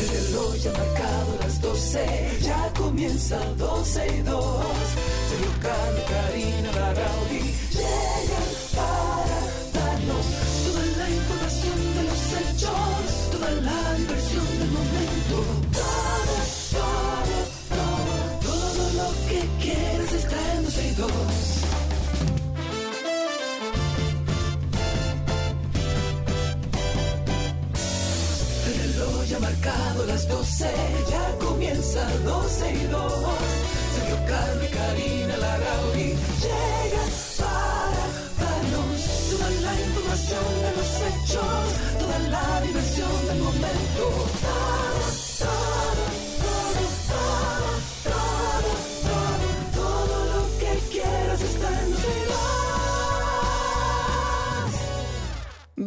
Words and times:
El 0.00 0.08
reloj 0.08 0.56
ya 0.56 0.70
ha 0.70 0.78
marcado 0.78 1.38
las 1.40 1.60
12, 1.60 2.38
ya 2.40 2.72
comienza 2.76 3.38
12 3.56 4.06
y 4.06 4.22
2. 4.22 4.64
Sergio 5.28 5.52
Carlos, 5.62 6.04
Karina, 6.10 6.72
Larrauri 6.72 7.54
llegan 7.70 8.47
las 30.28 30.36
12, 30.36 30.66
ya 31.10 31.38
comienza 31.46 32.08
12 32.24 32.72
y 32.72 32.86
2. 32.86 33.12
Sergio 33.94 34.16
Carlos 34.26 34.64
y 34.64 34.74
Karina 34.74 35.36
Larrauri 35.36 36.16
llegan 36.42 37.10
para 37.38 38.04
darnos 38.40 39.00
toda 39.30 39.50
la 39.50 39.80
información 39.80 40.44
de 40.62 40.70
los 40.76 40.90
hechos, 41.08 41.66
toda 41.98 42.18
la 42.30 42.60
diversión 42.62 43.26
del 43.26 43.38
momento. 43.38 44.77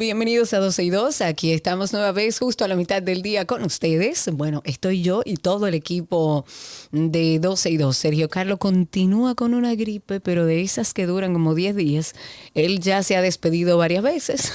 Bienvenidos 0.02 0.52
a 0.55 0.58
12 0.58 0.84
y 0.84 0.90
2. 0.90 1.22
Aquí 1.22 1.52
estamos 1.52 1.94
nueva 1.94 2.12
vez, 2.12 2.40
justo 2.40 2.66
a 2.66 2.68
la 2.68 2.76
mitad 2.76 3.04
del 3.04 3.22
día 3.22 3.46
con 3.46 3.64
ustedes. 3.64 4.32
Bueno, 4.34 4.63
estoy 4.66 5.04
yo 5.04 5.21
y 5.24 5.35
todo 5.35 5.68
el 5.68 5.76
equipo 5.76 6.44
de 6.91 7.38
12 7.38 7.70
y 7.70 7.77
2. 7.77 7.96
Sergio 7.96 8.27
Carlos 8.27 8.57
continúa 8.57 9.35
con 9.35 9.54
una 9.54 9.76
gripe, 9.76 10.20
pero 10.20 10.48
de 10.48 10.63
esas 10.63 10.96
que 10.96 11.05
duran 11.05 11.34
como 11.34 11.54
10 11.54 11.76
días. 11.76 12.16
Él 12.55 12.79
ya 12.79 13.04
se 13.04 13.16
ha 13.16 13.22
despedido 13.22 13.77
varias 13.77 14.02
veces. 14.02 14.52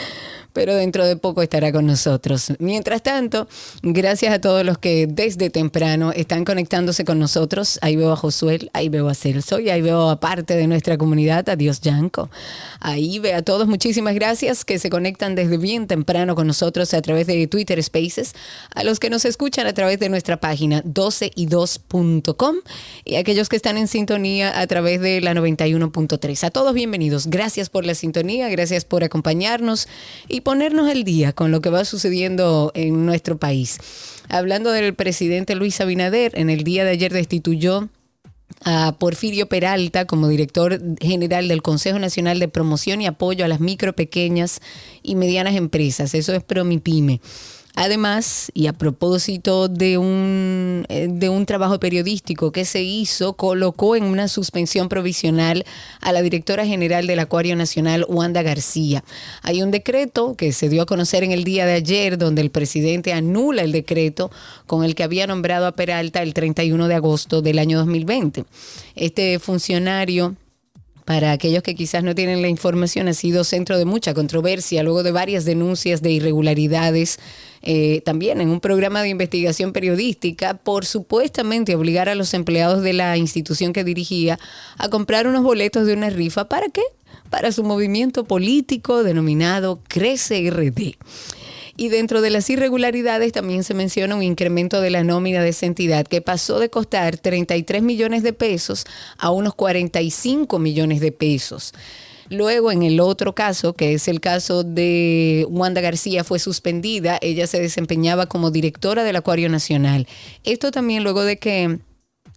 pero 0.56 0.74
dentro 0.74 1.04
de 1.04 1.16
poco 1.16 1.42
estará 1.42 1.70
con 1.70 1.84
nosotros. 1.84 2.50
Mientras 2.60 3.02
tanto, 3.02 3.46
gracias 3.82 4.32
a 4.32 4.40
todos 4.40 4.64
los 4.64 4.78
que 4.78 5.06
desde 5.06 5.50
temprano 5.50 6.12
están 6.12 6.46
conectándose 6.46 7.04
con 7.04 7.18
nosotros. 7.18 7.78
Ahí 7.82 7.94
veo 7.94 8.10
a 8.10 8.16
Josué, 8.16 8.70
ahí 8.72 8.88
veo 8.88 9.06
a 9.10 9.14
Celso 9.14 9.60
y 9.60 9.68
ahí 9.68 9.82
veo 9.82 10.08
a 10.08 10.18
parte 10.18 10.56
de 10.56 10.66
nuestra 10.66 10.96
comunidad, 10.96 11.46
a 11.50 11.56
Dios 11.56 11.82
Yanco. 11.82 12.30
Ahí 12.80 13.18
ve 13.18 13.34
a 13.34 13.42
todos, 13.42 13.68
muchísimas 13.68 14.14
gracias 14.14 14.64
que 14.64 14.78
se 14.78 14.88
conectan 14.88 15.34
desde 15.34 15.58
bien 15.58 15.86
temprano 15.86 16.34
con 16.34 16.46
nosotros 16.46 16.94
a 16.94 17.02
través 17.02 17.26
de 17.26 17.46
Twitter 17.48 17.82
Spaces, 17.82 18.32
a 18.74 18.82
los 18.82 18.98
que 18.98 19.10
nos 19.10 19.26
escuchan 19.26 19.66
a 19.66 19.74
través 19.74 19.98
de 19.98 20.08
nuestra 20.08 20.38
página 20.38 20.82
12y2.com 20.84 22.56
y 23.04 23.16
a 23.16 23.18
aquellos 23.18 23.50
que 23.50 23.56
están 23.56 23.76
en 23.76 23.88
sintonía 23.88 24.58
a 24.58 24.66
través 24.66 25.02
de 25.02 25.20
la 25.20 25.34
91.3. 25.34 26.44
A 26.44 26.50
todos 26.50 26.72
bienvenidos, 26.72 27.26
gracias 27.26 27.68
por 27.68 27.84
la 27.84 27.94
sintonía, 27.94 28.48
gracias 28.48 28.86
por 28.86 29.04
acompañarnos 29.04 29.86
y 30.28 30.45
ponernos 30.46 30.88
al 30.88 31.02
día 31.02 31.32
con 31.32 31.50
lo 31.50 31.60
que 31.60 31.70
va 31.70 31.84
sucediendo 31.84 32.70
en 32.76 33.04
nuestro 33.04 33.36
país. 33.36 33.78
Hablando 34.28 34.70
del 34.70 34.94
presidente 34.94 35.56
Luis 35.56 35.80
Abinader, 35.80 36.38
en 36.38 36.50
el 36.50 36.62
día 36.62 36.84
de 36.84 36.90
ayer 36.90 37.12
destituyó 37.12 37.88
a 38.64 38.94
Porfirio 38.96 39.48
Peralta 39.48 40.04
como 40.04 40.28
director 40.28 40.80
general 41.00 41.48
del 41.48 41.62
Consejo 41.62 41.98
Nacional 41.98 42.38
de 42.38 42.46
Promoción 42.46 43.02
y 43.02 43.06
Apoyo 43.06 43.44
a 43.44 43.48
las 43.48 43.58
Micro, 43.58 43.96
Pequeñas 43.96 44.60
y 45.02 45.16
Medianas 45.16 45.56
Empresas. 45.56 46.14
Eso 46.14 46.32
es 46.32 46.44
Promipyme. 46.44 47.20
Además, 47.78 48.50
y 48.54 48.68
a 48.68 48.72
propósito 48.72 49.68
de 49.68 49.98
un, 49.98 50.86
eh, 50.88 51.08
de 51.10 51.28
un 51.28 51.44
trabajo 51.44 51.78
periodístico 51.78 52.50
que 52.50 52.64
se 52.64 52.82
hizo, 52.82 53.34
colocó 53.34 53.96
en 53.96 54.04
una 54.04 54.28
suspensión 54.28 54.88
provisional 54.88 55.62
a 56.00 56.12
la 56.12 56.22
directora 56.22 56.64
general 56.64 57.06
del 57.06 57.18
Acuario 57.18 57.54
Nacional, 57.54 58.06
Wanda 58.08 58.42
García. 58.42 59.04
Hay 59.42 59.62
un 59.62 59.70
decreto 59.70 60.36
que 60.36 60.52
se 60.52 60.70
dio 60.70 60.80
a 60.80 60.86
conocer 60.86 61.22
en 61.22 61.32
el 61.32 61.44
día 61.44 61.66
de 61.66 61.74
ayer, 61.74 62.16
donde 62.16 62.40
el 62.40 62.48
presidente 62.50 63.12
anula 63.12 63.60
el 63.60 63.72
decreto 63.72 64.30
con 64.66 64.82
el 64.82 64.94
que 64.94 65.04
había 65.04 65.26
nombrado 65.26 65.66
a 65.66 65.72
Peralta 65.72 66.22
el 66.22 66.32
31 66.32 66.88
de 66.88 66.94
agosto 66.94 67.42
del 67.42 67.58
año 67.58 67.76
2020. 67.76 68.46
Este 68.94 69.38
funcionario 69.38 70.34
para 71.06 71.30
aquellos 71.30 71.62
que 71.62 71.76
quizás 71.76 72.02
no 72.02 72.16
tienen 72.16 72.42
la 72.42 72.48
información, 72.48 73.06
ha 73.06 73.14
sido 73.14 73.44
centro 73.44 73.78
de 73.78 73.84
mucha 73.84 74.12
controversia 74.12 74.82
luego 74.82 75.04
de 75.04 75.12
varias 75.12 75.44
denuncias 75.44 76.02
de 76.02 76.10
irregularidades, 76.10 77.20
eh, 77.68 78.00
también 78.04 78.40
en 78.40 78.50
un 78.50 78.60
programa 78.60 79.02
de 79.02 79.08
investigación 79.08 79.72
periodística, 79.72 80.54
por 80.54 80.86
supuestamente 80.86 81.74
obligar 81.74 82.08
a 82.08 82.14
los 82.14 82.32
empleados 82.32 82.80
de 82.80 82.92
la 82.92 83.16
institución 83.16 83.72
que 83.72 83.82
dirigía 83.82 84.38
a 84.78 84.88
comprar 84.88 85.26
unos 85.26 85.42
boletos 85.42 85.84
de 85.84 85.94
una 85.94 86.08
rifa. 86.08 86.48
¿Para 86.48 86.68
qué? 86.68 86.82
Para 87.28 87.50
su 87.50 87.64
movimiento 87.64 88.22
político 88.22 89.02
denominado 89.02 89.80
Crece 89.88 90.48
RD. 90.48 90.94
Y 91.76 91.88
dentro 91.88 92.20
de 92.20 92.30
las 92.30 92.48
irregularidades 92.50 93.32
también 93.32 93.64
se 93.64 93.74
menciona 93.74 94.14
un 94.14 94.22
incremento 94.22 94.80
de 94.80 94.90
la 94.90 95.02
nómina 95.02 95.42
de 95.42 95.48
esa 95.48 95.66
entidad 95.66 96.06
que 96.06 96.22
pasó 96.22 96.60
de 96.60 96.70
costar 96.70 97.18
33 97.18 97.82
millones 97.82 98.22
de 98.22 98.32
pesos 98.32 98.86
a 99.18 99.30
unos 99.30 99.56
45 99.56 100.60
millones 100.60 101.00
de 101.00 101.10
pesos. 101.10 101.74
Luego, 102.30 102.72
en 102.72 102.82
el 102.82 103.00
otro 103.00 103.34
caso, 103.34 103.74
que 103.74 103.94
es 103.94 104.08
el 104.08 104.20
caso 104.20 104.64
de 104.64 105.46
Wanda 105.48 105.80
García, 105.80 106.24
fue 106.24 106.38
suspendida. 106.38 107.18
Ella 107.22 107.46
se 107.46 107.60
desempeñaba 107.60 108.26
como 108.26 108.50
directora 108.50 109.04
del 109.04 109.16
Acuario 109.16 109.48
Nacional. 109.48 110.06
Esto 110.44 110.70
también 110.70 111.04
luego 111.04 111.22
de 111.22 111.38
que 111.38 111.78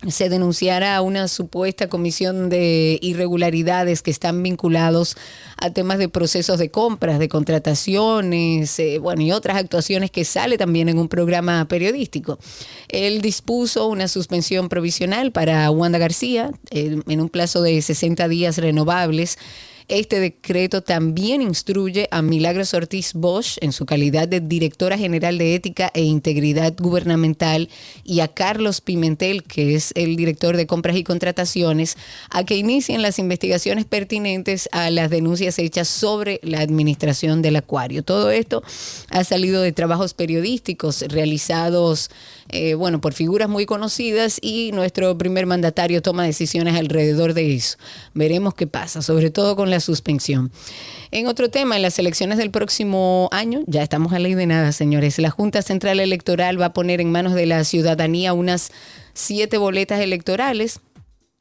se 0.08 0.30
denunciara 0.30 1.02
una 1.02 1.28
supuesta 1.28 1.90
comisión 1.90 2.50
de 2.50 2.98
irregularidades 3.02 4.02
que 4.02 4.12
están 4.12 4.42
vinculados 4.42 5.18
a 5.58 5.72
temas 5.72 5.98
de 5.98 6.08
procesos 6.08 6.58
de 6.58 6.72
compras, 6.72 7.20
de 7.20 7.28
contrataciones, 7.28 8.80
eh, 8.80 9.00
bueno, 9.00 9.22
y 9.22 9.34
otras 9.34 9.58
actuaciones 9.58 10.10
que 10.10 10.24
sale 10.24 10.58
también 10.58 10.88
en 10.88 11.00
un 11.00 11.10
programa 11.10 11.68
periodístico. 11.68 12.40
Él 12.88 13.22
dispuso 13.22 13.88
una 13.88 14.08
suspensión 14.08 14.70
provisional 14.70 15.34
para 15.34 15.70
Wanda 15.70 15.98
García 15.98 16.52
eh, 16.72 17.02
en 17.06 17.22
un 17.22 17.28
plazo 17.28 17.62
de 17.62 17.82
60 17.82 18.30
días 18.30 18.58
renovables 18.58 19.38
este 19.90 20.20
decreto 20.20 20.82
también 20.82 21.42
instruye 21.42 22.08
a 22.12 22.22
Milagros 22.22 22.74
Ortiz 22.74 23.14
Bosch, 23.14 23.58
en 23.62 23.74
su 23.74 23.86
calidad 23.86 24.28
de 24.28 24.40
directora 24.40 24.98
general 24.98 25.38
de 25.38 25.56
Ética 25.56 25.92
e 25.94 26.04
Integridad 26.04 26.74
Gubernamental, 26.78 27.70
y 28.04 28.22
a 28.22 28.28
Carlos 28.28 28.82
Pimentel, 28.82 29.44
que 29.44 29.76
es 29.76 29.92
el 29.96 30.16
director 30.16 30.56
de 30.56 30.68
Compras 30.68 30.96
y 30.96 31.04
Contrataciones, 31.04 31.98
a 32.30 32.44
que 32.46 32.56
inicien 32.56 33.02
las 33.02 33.20
investigaciones 33.20 33.86
pertinentes 33.86 34.70
a 34.72 34.90
las 34.90 35.10
denuncias 35.10 35.60
hechas 35.60 35.88
sobre 35.88 36.40
la 36.44 36.60
administración 36.60 37.42
del 37.42 37.56
acuario. 37.56 38.04
Todo 38.04 38.32
esto 38.32 38.64
ha 39.10 39.24
salido 39.24 39.62
de 39.62 39.72
trabajos 39.72 40.14
periodísticos 40.14 41.02
realizados 41.08 42.10
eh, 42.50 42.74
bueno, 42.74 43.00
por 43.00 43.14
figuras 43.14 43.48
muy 43.48 43.66
conocidas 43.66 44.40
y 44.42 44.72
nuestro 44.74 45.18
primer 45.18 45.46
mandatario 45.46 46.02
toma 46.02 46.24
decisiones 46.24 46.76
alrededor 46.76 47.34
de 47.34 47.56
eso. 47.56 47.78
Veremos 48.14 48.56
qué 48.56 48.66
pasa, 48.68 49.02
sobre 49.02 49.30
todo 49.30 49.56
con 49.56 49.70
la 49.70 49.80
suspensión. 49.80 50.52
En 51.12 51.28
otro 51.28 51.50
tema, 51.50 51.76
en 51.76 51.82
las 51.82 52.00
elecciones 52.00 52.38
del 52.38 52.52
próximo 52.52 53.30
año, 53.32 53.62
ya 53.68 53.84
estamos 53.84 54.14
a 54.14 54.20
ley 54.20 54.34
de 54.34 54.46
nada, 54.46 54.72
señores, 54.72 55.20
la 55.20 55.30
Junta 55.30 55.62
Central 55.62 56.00
Electoral 56.00 56.60
va 56.60 56.68
a 56.68 56.74
poner 56.74 57.02
en 57.02 57.12
manos 57.12 57.34
de 57.34 57.46
la 57.46 57.64
ciudadanía 57.64 58.34
unas 58.34 58.72
siete 59.14 59.58
boletas 59.58 60.00
electorales 60.02 60.80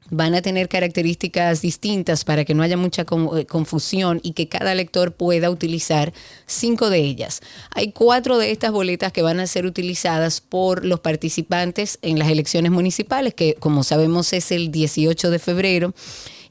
van 0.09 0.35
a 0.35 0.41
tener 0.41 0.69
características 0.69 1.61
distintas 1.61 2.23
para 2.23 2.45
que 2.45 2.53
no 2.53 2.63
haya 2.63 2.77
mucha 2.77 3.03
eh, 3.03 3.45
confusión 3.45 4.19
y 4.23 4.33
que 4.33 4.47
cada 4.47 4.75
lector 4.75 5.13
pueda 5.13 5.49
utilizar 5.49 6.13
cinco 6.45 6.89
de 6.89 6.99
ellas. 6.99 7.41
Hay 7.71 7.91
cuatro 7.91 8.37
de 8.37 8.51
estas 8.51 8.71
boletas 8.71 9.11
que 9.11 9.21
van 9.21 9.39
a 9.39 9.47
ser 9.47 9.65
utilizadas 9.65 10.41
por 10.41 10.85
los 10.85 10.99
participantes 10.99 11.99
en 12.01 12.19
las 12.19 12.29
elecciones 12.29 12.71
municipales, 12.71 13.33
que 13.33 13.55
como 13.55 13.83
sabemos 13.83 14.33
es 14.33 14.51
el 14.51 14.71
18 14.71 15.31
de 15.31 15.39
febrero 15.39 15.93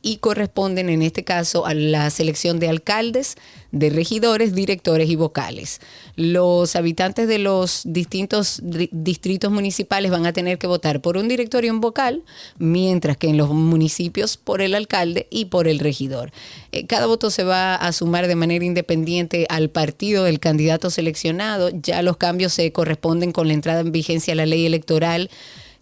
y 0.00 0.19
corresponden 0.19 0.89
en 0.89 1.03
este 1.03 1.25
caso 1.25 1.67
a 1.67 1.75
la 1.75 2.09
selección 2.11 2.61
de 2.61 2.69
alcaldes, 2.69 3.37
de 3.73 3.91
regidores, 3.91 4.55
directores 4.55 5.11
y 5.11 5.17
vocales. 5.17 5.81
Los 6.17 6.77
habitantes 6.77 7.29
de 7.29 7.39
los 7.39 7.83
distintos 7.85 8.62
distritos 8.62 9.50
municipales 9.50 10.11
van 10.11 10.25
a 10.25 10.33
tener 10.33 10.59
que 10.59 10.67
votar 10.67 11.00
por 11.00 11.17
un 11.17 11.29
director 11.29 11.65
y 11.65 11.71
un 11.71 11.81
vocal, 11.81 12.23
mientras 12.59 13.17
que 13.17 13.29
en 13.29 13.37
los 13.37 13.50
municipios 13.50 14.37
por 14.37 14.62
el 14.62 14.75
alcalde 14.75 15.27
y 15.31 15.47
por 15.47 15.69
el 15.69 15.81
regidor. 15.81 16.33
Eh, 16.73 16.87
Cada 16.87 17.06
voto 17.06 17.31
se 17.31 17.44
va 17.44 17.75
a 17.75 17.93
sumar 17.93 18.29
de 18.29 18.37
manera 18.37 18.65
independiente 18.65 19.47
al 19.49 19.69
partido 19.69 20.25
del 20.25 20.41
candidato 20.41 20.91
seleccionado. 20.91 21.71
Ya 21.71 22.03
los 22.03 22.17
cambios 22.17 22.53
se 22.53 22.73
corresponden 22.73 23.33
con 23.33 23.49
la 23.49 23.55
entrada 23.55 23.81
en 23.81 23.93
vigencia 23.93 24.33
de 24.33 24.37
la 24.37 24.47
ley 24.47 24.65
electoral 24.65 25.31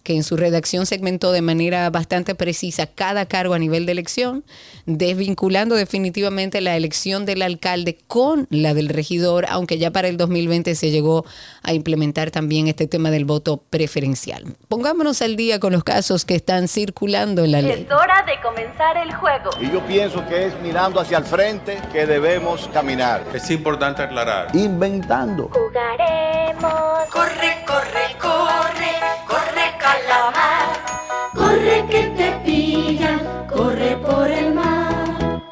que 0.06 0.14
en 0.14 0.22
su 0.22 0.36
redacción 0.36 0.86
segmentó 0.86 1.32
de 1.32 1.42
manera 1.42 1.90
bastante 1.90 2.36
precisa 2.36 2.86
cada 2.86 3.26
cargo 3.26 3.54
a 3.54 3.58
nivel 3.58 3.86
de 3.86 3.92
elección, 3.92 4.44
desvinculando 4.86 5.74
definitivamente 5.74 6.60
la 6.60 6.76
elección 6.76 7.26
del 7.26 7.42
alcalde 7.42 7.98
con 8.06 8.46
la 8.48 8.72
del 8.72 8.88
regidor, 8.88 9.46
aunque 9.48 9.78
ya 9.78 9.90
para 9.90 10.06
el 10.06 10.16
2020 10.16 10.76
se 10.76 10.92
llegó 10.92 11.24
a 11.64 11.72
implementar 11.72 12.30
también 12.30 12.68
este 12.68 12.86
tema 12.86 13.10
del 13.10 13.24
voto 13.24 13.56
preferencial. 13.68 14.44
Pongámonos 14.68 15.22
al 15.22 15.34
día 15.34 15.58
con 15.58 15.72
los 15.72 15.82
casos 15.82 16.24
que 16.24 16.36
están 16.36 16.68
circulando 16.68 17.42
en 17.42 17.50
la 17.50 17.62
ley. 17.62 17.86
Es 17.88 17.92
hora 17.92 18.24
de 18.24 18.40
comenzar 18.42 18.96
el 18.98 19.12
juego. 19.12 19.50
Y 19.60 19.72
yo 19.72 19.84
pienso 19.88 20.24
que 20.28 20.46
es 20.46 20.60
mirando 20.62 21.00
hacia 21.00 21.18
el 21.18 21.24
frente 21.24 21.80
que 21.92 22.06
debemos 22.06 22.70
caminar. 22.72 23.24
Es 23.34 23.50
importante 23.50 24.02
aclarar. 24.02 24.54
Inventando. 24.54 25.50
Jugaremos. 25.52 27.08
Corre, 27.10 27.64
corre, 27.66 28.16
corre, 28.20 29.15
corre 29.26 29.66
calamar. 29.78 30.96
Corre 31.34 31.84
que 31.90 32.02
te 32.16 32.32
pillan, 32.44 33.46
corre 33.48 33.96
por 33.96 34.30
el 34.30 34.54
mar. 34.54 35.42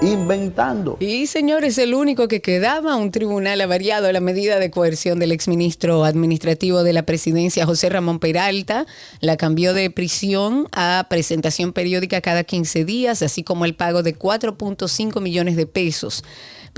Inventando. 0.00 0.96
Y 1.00 1.26
señores, 1.26 1.76
el 1.78 1.92
único 1.92 2.28
que 2.28 2.40
quedaba, 2.40 2.94
un 2.94 3.10
tribunal 3.10 3.60
ha 3.60 3.66
variado 3.66 4.10
la 4.12 4.20
medida 4.20 4.60
de 4.60 4.70
coerción 4.70 5.18
del 5.18 5.32
exministro 5.32 6.04
administrativo 6.04 6.84
de 6.84 6.92
la 6.92 7.02
presidencia, 7.02 7.66
José 7.66 7.88
Ramón 7.88 8.20
Peralta. 8.20 8.86
La 9.20 9.36
cambió 9.36 9.74
de 9.74 9.90
prisión 9.90 10.68
a 10.70 11.06
presentación 11.10 11.72
periódica 11.72 12.20
cada 12.20 12.44
15 12.44 12.84
días, 12.84 13.22
así 13.22 13.42
como 13.42 13.64
el 13.64 13.74
pago 13.74 14.04
de 14.04 14.16
4.5 14.16 15.20
millones 15.20 15.56
de 15.56 15.66
pesos. 15.66 16.22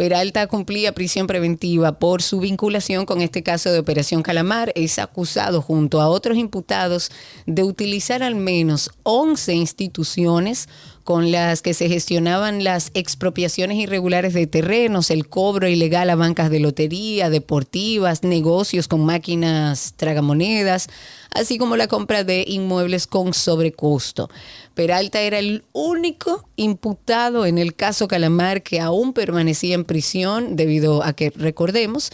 Peralta 0.00 0.46
cumplía 0.46 0.94
prisión 0.94 1.26
preventiva 1.26 1.98
por 1.98 2.22
su 2.22 2.40
vinculación 2.40 3.04
con 3.04 3.20
este 3.20 3.42
caso 3.42 3.70
de 3.70 3.80
Operación 3.80 4.22
Calamar. 4.22 4.72
Es 4.74 4.98
acusado 4.98 5.60
junto 5.60 6.00
a 6.00 6.08
otros 6.08 6.38
imputados 6.38 7.10
de 7.44 7.64
utilizar 7.64 8.22
al 8.22 8.34
menos 8.34 8.88
11 9.02 9.52
instituciones 9.52 10.70
con 11.04 11.32
las 11.32 11.62
que 11.62 11.74
se 11.74 11.88
gestionaban 11.88 12.62
las 12.64 12.90
expropiaciones 12.94 13.78
irregulares 13.78 14.34
de 14.34 14.46
terrenos, 14.46 15.10
el 15.10 15.28
cobro 15.28 15.68
ilegal 15.68 16.10
a 16.10 16.14
bancas 16.14 16.50
de 16.50 16.60
lotería, 16.60 17.30
deportivas, 17.30 18.22
negocios 18.22 18.88
con 18.88 19.04
máquinas 19.04 19.94
tragamonedas, 19.96 20.88
así 21.32 21.58
como 21.58 21.76
la 21.76 21.88
compra 21.88 22.24
de 22.24 22.44
inmuebles 22.46 23.06
con 23.06 23.34
sobrecosto. 23.34 24.30
Peralta 24.74 25.20
era 25.20 25.38
el 25.38 25.64
único 25.72 26.46
imputado 26.56 27.46
en 27.46 27.58
el 27.58 27.74
caso 27.74 28.08
Calamar 28.08 28.62
que 28.62 28.80
aún 28.80 29.12
permanecía 29.12 29.74
en 29.74 29.84
prisión 29.84 30.56
debido 30.56 31.02
a 31.02 31.12
que, 31.12 31.30
recordemos, 31.30 32.10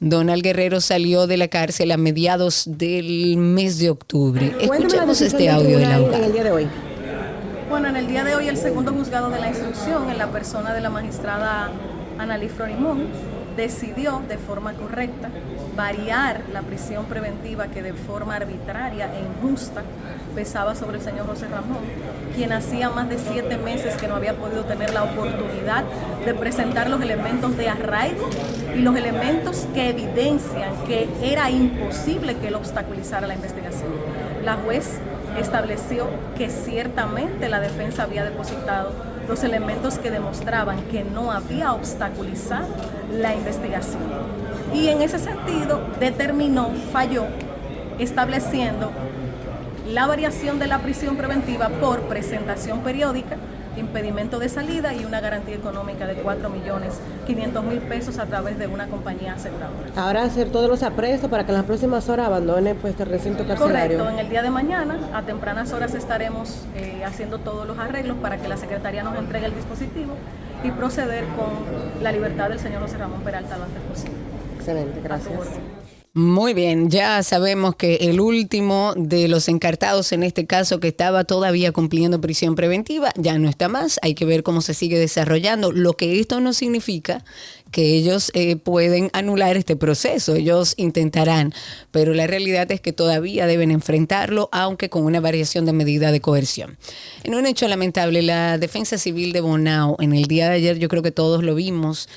Donald 0.00 0.42
Guerrero 0.42 0.80
salió 0.80 1.26
de 1.26 1.36
la 1.36 1.48
cárcel 1.48 1.90
a 1.90 1.96
mediados 1.96 2.64
del 2.66 3.36
mes 3.36 3.78
de 3.78 3.90
octubre. 3.90 4.54
Escuchemos 4.60 5.20
este 5.20 5.50
audio 5.50 5.78
del 5.78 5.92
abogado. 5.92 6.16
en 6.18 6.24
el 6.24 6.32
día 6.32 6.44
de 6.44 6.50
hoy. 6.50 6.68
Bueno, 7.68 7.88
en 7.88 7.96
el 7.96 8.06
día 8.06 8.24
de 8.24 8.34
hoy 8.34 8.48
el 8.48 8.56
segundo 8.56 8.92
juzgado 8.92 9.28
de 9.28 9.38
la 9.38 9.48
instrucción, 9.48 10.08
en 10.08 10.16
la 10.16 10.28
persona 10.28 10.72
de 10.72 10.80
la 10.80 10.88
magistrada 10.88 11.68
Annalí 12.18 12.48
Florimón, 12.48 13.08
decidió 13.58 14.22
de 14.26 14.38
forma 14.38 14.72
correcta 14.72 15.28
variar 15.76 16.40
la 16.50 16.62
prisión 16.62 17.04
preventiva 17.04 17.66
que 17.66 17.82
de 17.82 17.92
forma 17.92 18.36
arbitraria 18.36 19.10
e 19.12 19.20
injusta 19.20 19.82
pesaba 20.34 20.74
sobre 20.74 20.96
el 20.96 21.02
señor 21.02 21.26
José 21.26 21.46
Ramón, 21.48 21.80
quien 22.34 22.52
hacía 22.52 22.88
más 22.88 23.10
de 23.10 23.18
siete 23.18 23.58
meses 23.58 23.96
que 23.96 24.08
no 24.08 24.14
había 24.14 24.32
podido 24.32 24.64
tener 24.64 24.94
la 24.94 25.04
oportunidad 25.04 25.84
de 26.24 26.32
presentar 26.32 26.88
los 26.88 27.02
elementos 27.02 27.54
de 27.58 27.68
arraigo 27.68 28.30
y 28.74 28.78
los 28.78 28.96
elementos 28.96 29.66
que 29.74 29.90
evidencian 29.90 30.72
que 30.86 31.06
era 31.22 31.50
imposible 31.50 32.36
que 32.38 32.48
él 32.48 32.54
obstaculizara 32.54 33.26
la 33.26 33.34
investigación. 33.34 33.92
La 34.42 34.54
juez 34.54 35.00
estableció 35.40 36.06
que 36.36 36.50
ciertamente 36.50 37.48
la 37.48 37.60
defensa 37.60 38.04
había 38.04 38.24
depositado 38.24 38.92
los 39.28 39.44
elementos 39.44 39.98
que 39.98 40.10
demostraban 40.10 40.82
que 40.90 41.04
no 41.04 41.32
había 41.32 41.72
obstaculizado 41.72 42.68
la 43.12 43.34
investigación. 43.34 44.02
Y 44.74 44.88
en 44.88 45.02
ese 45.02 45.18
sentido 45.18 45.80
determinó, 46.00 46.70
falló, 46.92 47.26
estableciendo 47.98 48.90
la 49.88 50.06
variación 50.06 50.58
de 50.58 50.66
la 50.66 50.78
prisión 50.78 51.16
preventiva 51.16 51.68
por 51.68 52.02
presentación 52.02 52.80
periódica, 52.80 53.36
impedimento 53.78 54.38
de 54.38 54.48
salida 54.48 54.94
y 54.94 55.04
una 55.04 55.20
garantía 55.20 55.56
económica 55.56 56.06
de 56.06 56.14
4 56.14 56.50
millones 56.50 57.00
500 57.26 57.64
mil 57.64 57.78
pesos 57.80 58.18
a 58.18 58.26
través 58.26 58.58
de 58.58 58.66
una 58.66 58.86
compañía 58.88 59.34
aseguradora. 59.34 59.90
Ahora 59.96 60.22
hacer 60.22 60.50
todos 60.50 60.68
los 60.68 60.82
apresos 60.82 61.30
para 61.30 61.44
que 61.44 61.52
en 61.52 61.58
las 61.58 61.66
próximas 61.66 62.08
horas 62.08 62.26
abandone 62.26 62.74
pues, 62.74 62.98
el 63.00 63.08
recinto 63.08 63.46
carcelario. 63.46 63.98
Correcto, 63.98 64.10
en 64.10 64.18
el 64.18 64.30
día 64.30 64.42
de 64.42 64.50
mañana, 64.50 64.98
a 65.12 65.22
tempranas 65.22 65.72
horas 65.72 65.94
estaremos 65.94 66.66
eh, 66.74 67.02
haciendo 67.04 67.38
todos 67.38 67.66
los 67.66 67.78
arreglos 67.78 68.16
para 68.18 68.38
que 68.38 68.48
la 68.48 68.56
Secretaría 68.56 69.02
nos 69.02 69.16
entregue 69.16 69.46
el 69.46 69.54
dispositivo 69.54 70.14
y 70.62 70.70
proceder 70.70 71.24
con 71.36 72.02
la 72.02 72.12
libertad 72.12 72.48
del 72.48 72.58
señor 72.58 72.82
José 72.82 72.98
Ramón 72.98 73.22
Peralta 73.22 73.56
lo 73.56 73.64
antes 73.64 73.82
posible. 73.82 74.16
Excelente, 74.56 75.00
gracias. 75.02 75.77
Muy 76.18 76.52
bien, 76.52 76.90
ya 76.90 77.22
sabemos 77.22 77.76
que 77.76 77.94
el 77.94 78.18
último 78.18 78.92
de 78.96 79.28
los 79.28 79.46
encartados 79.46 80.10
en 80.10 80.24
este 80.24 80.48
caso 80.48 80.80
que 80.80 80.88
estaba 80.88 81.22
todavía 81.22 81.70
cumpliendo 81.70 82.20
prisión 82.20 82.56
preventiva 82.56 83.12
ya 83.14 83.38
no 83.38 83.48
está 83.48 83.68
más. 83.68 84.00
Hay 84.02 84.16
que 84.16 84.24
ver 84.24 84.42
cómo 84.42 84.60
se 84.60 84.74
sigue 84.74 84.98
desarrollando. 84.98 85.70
Lo 85.70 85.92
que 85.92 86.18
esto 86.18 86.40
no 86.40 86.54
significa 86.54 87.24
que 87.70 87.94
ellos 87.94 88.32
eh, 88.34 88.56
pueden 88.56 89.10
anular 89.12 89.56
este 89.56 89.76
proceso. 89.76 90.34
Ellos 90.34 90.74
intentarán, 90.76 91.54
pero 91.92 92.12
la 92.14 92.26
realidad 92.26 92.72
es 92.72 92.80
que 92.80 92.92
todavía 92.92 93.46
deben 93.46 93.70
enfrentarlo, 93.70 94.48
aunque 94.50 94.90
con 94.90 95.04
una 95.04 95.20
variación 95.20 95.66
de 95.66 95.72
medida 95.72 96.10
de 96.10 96.20
coerción. 96.20 96.78
En 97.22 97.36
un 97.36 97.46
hecho 97.46 97.68
lamentable, 97.68 98.22
la 98.22 98.58
Defensa 98.58 98.98
Civil 98.98 99.32
de 99.32 99.40
Bonao, 99.40 99.94
en 100.00 100.12
el 100.14 100.24
día 100.24 100.48
de 100.48 100.56
ayer, 100.56 100.80
yo 100.80 100.88
creo 100.88 101.04
que 101.04 101.12
todos 101.12 101.44
lo 101.44 101.54
vimos, 101.54 102.08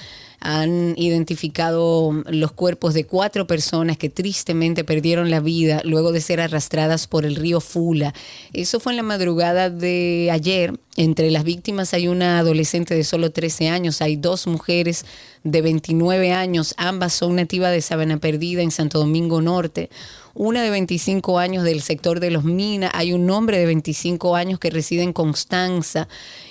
han 0.41 0.95
identificado 0.97 2.11
los 2.27 2.51
cuerpos 2.51 2.95
de 2.95 3.05
cuatro 3.05 3.45
personas 3.45 3.97
que 3.97 4.09
tristemente 4.09 4.83
perdieron 4.83 5.29
la 5.29 5.39
vida 5.39 5.81
luego 5.85 6.11
de 6.11 6.19
ser 6.19 6.41
arrastradas 6.41 7.05
por 7.05 7.25
el 7.25 7.35
río 7.35 7.61
Fula. 7.61 8.13
Eso 8.51 8.79
fue 8.79 8.93
en 8.93 8.97
la 8.97 9.03
madrugada 9.03 9.69
de 9.69 10.29
ayer. 10.31 10.73
Entre 10.97 11.29
las 11.29 11.43
víctimas 11.43 11.93
hay 11.93 12.07
una 12.07 12.39
adolescente 12.39 12.95
de 12.95 13.03
solo 13.03 13.31
13 13.31 13.69
años, 13.69 14.01
hay 14.01 14.17
dos 14.17 14.47
mujeres 14.47 15.05
de 15.43 15.61
29 15.61 16.33
años, 16.33 16.73
ambas 16.77 17.13
son 17.13 17.35
nativas 17.35 17.71
de 17.71 17.81
Sabana 17.81 18.17
Perdida 18.17 18.61
en 18.61 18.71
Santo 18.71 18.99
Domingo 18.99 19.41
Norte. 19.41 19.89
Una 20.33 20.63
de 20.63 20.69
25 20.69 21.39
años 21.39 21.63
del 21.63 21.81
sector 21.81 22.19
de 22.19 22.31
los 22.31 22.43
Minas, 22.43 22.91
hay 22.93 23.13
un 23.13 23.29
hombre 23.29 23.59
de 23.59 23.65
25 23.67 24.35
años 24.35 24.59
que 24.59 24.69
reside 24.69 25.03
en 25.03 25.13
Constanza. 25.13 26.07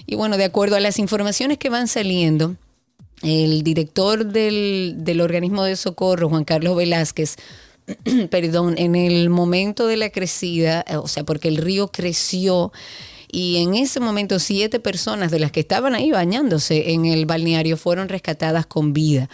Y 0.07 0.15
bueno, 0.15 0.37
de 0.37 0.45
acuerdo 0.45 0.77
a 0.77 0.81
las 0.81 0.99
informaciones 0.99 1.59
que 1.59 1.71
van 1.71 1.89
saliendo, 1.89 2.57
el 3.23 3.63
director 3.63 4.27
del, 4.27 4.95
del 4.99 5.21
organismo 5.21 5.65
de 5.65 5.77
socorro, 5.77 6.29
Juan 6.29 6.45
Carlos 6.45 6.77
Velázquez, 6.77 7.37
perdón, 8.31 8.75
en 8.79 8.95
el 8.95 9.31
momento 9.31 9.87
de 9.87 9.97
la 9.97 10.11
crecida, 10.11 10.85
eh, 10.89 10.97
o 10.97 11.09
sea, 11.09 11.25
porque 11.25 11.49
el 11.49 11.57
río 11.57 11.89
creció 11.89 12.73
y 13.33 13.59
en 13.59 13.75
ese 13.75 14.01
momento 14.01 14.39
siete 14.39 14.81
personas 14.81 15.31
de 15.31 15.39
las 15.39 15.53
que 15.53 15.61
estaban 15.61 15.95
ahí 15.95 16.11
bañándose 16.11 16.93
en 16.93 17.07
el 17.07 17.27
balneario 17.27 17.77
fueron 17.77 18.09
rescatadas 18.09 18.67
con 18.67 18.93
vida. 18.93 19.29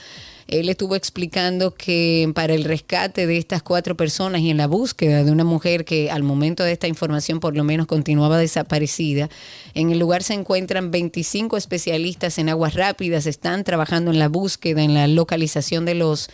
Él 0.48 0.68
estuvo 0.68 0.94
explicando 0.94 1.74
que 1.74 2.30
para 2.34 2.54
el 2.54 2.64
rescate 2.64 3.26
de 3.26 3.36
estas 3.36 3.62
cuatro 3.62 3.96
personas 3.96 4.40
y 4.42 4.50
en 4.50 4.56
la 4.56 4.66
búsqueda 4.66 5.24
de 5.24 5.32
una 5.32 5.44
mujer 5.44 5.84
que 5.84 6.10
al 6.10 6.22
momento 6.22 6.62
de 6.62 6.72
esta 6.72 6.86
información 6.86 7.40
por 7.40 7.56
lo 7.56 7.64
menos 7.64 7.86
continuaba 7.86 8.38
desaparecida, 8.38 9.28
en 9.74 9.90
el 9.90 9.98
lugar 9.98 10.22
se 10.22 10.34
encuentran 10.34 10.90
25 10.90 11.56
especialistas 11.56 12.38
en 12.38 12.48
aguas 12.48 12.74
rápidas, 12.74 13.26
están 13.26 13.64
trabajando 13.64 14.10
en 14.10 14.18
la 14.18 14.28
búsqueda, 14.28 14.82
en 14.82 14.94
la 14.94 15.08
localización 15.08 15.84
de 15.84 15.94
los 15.94 16.30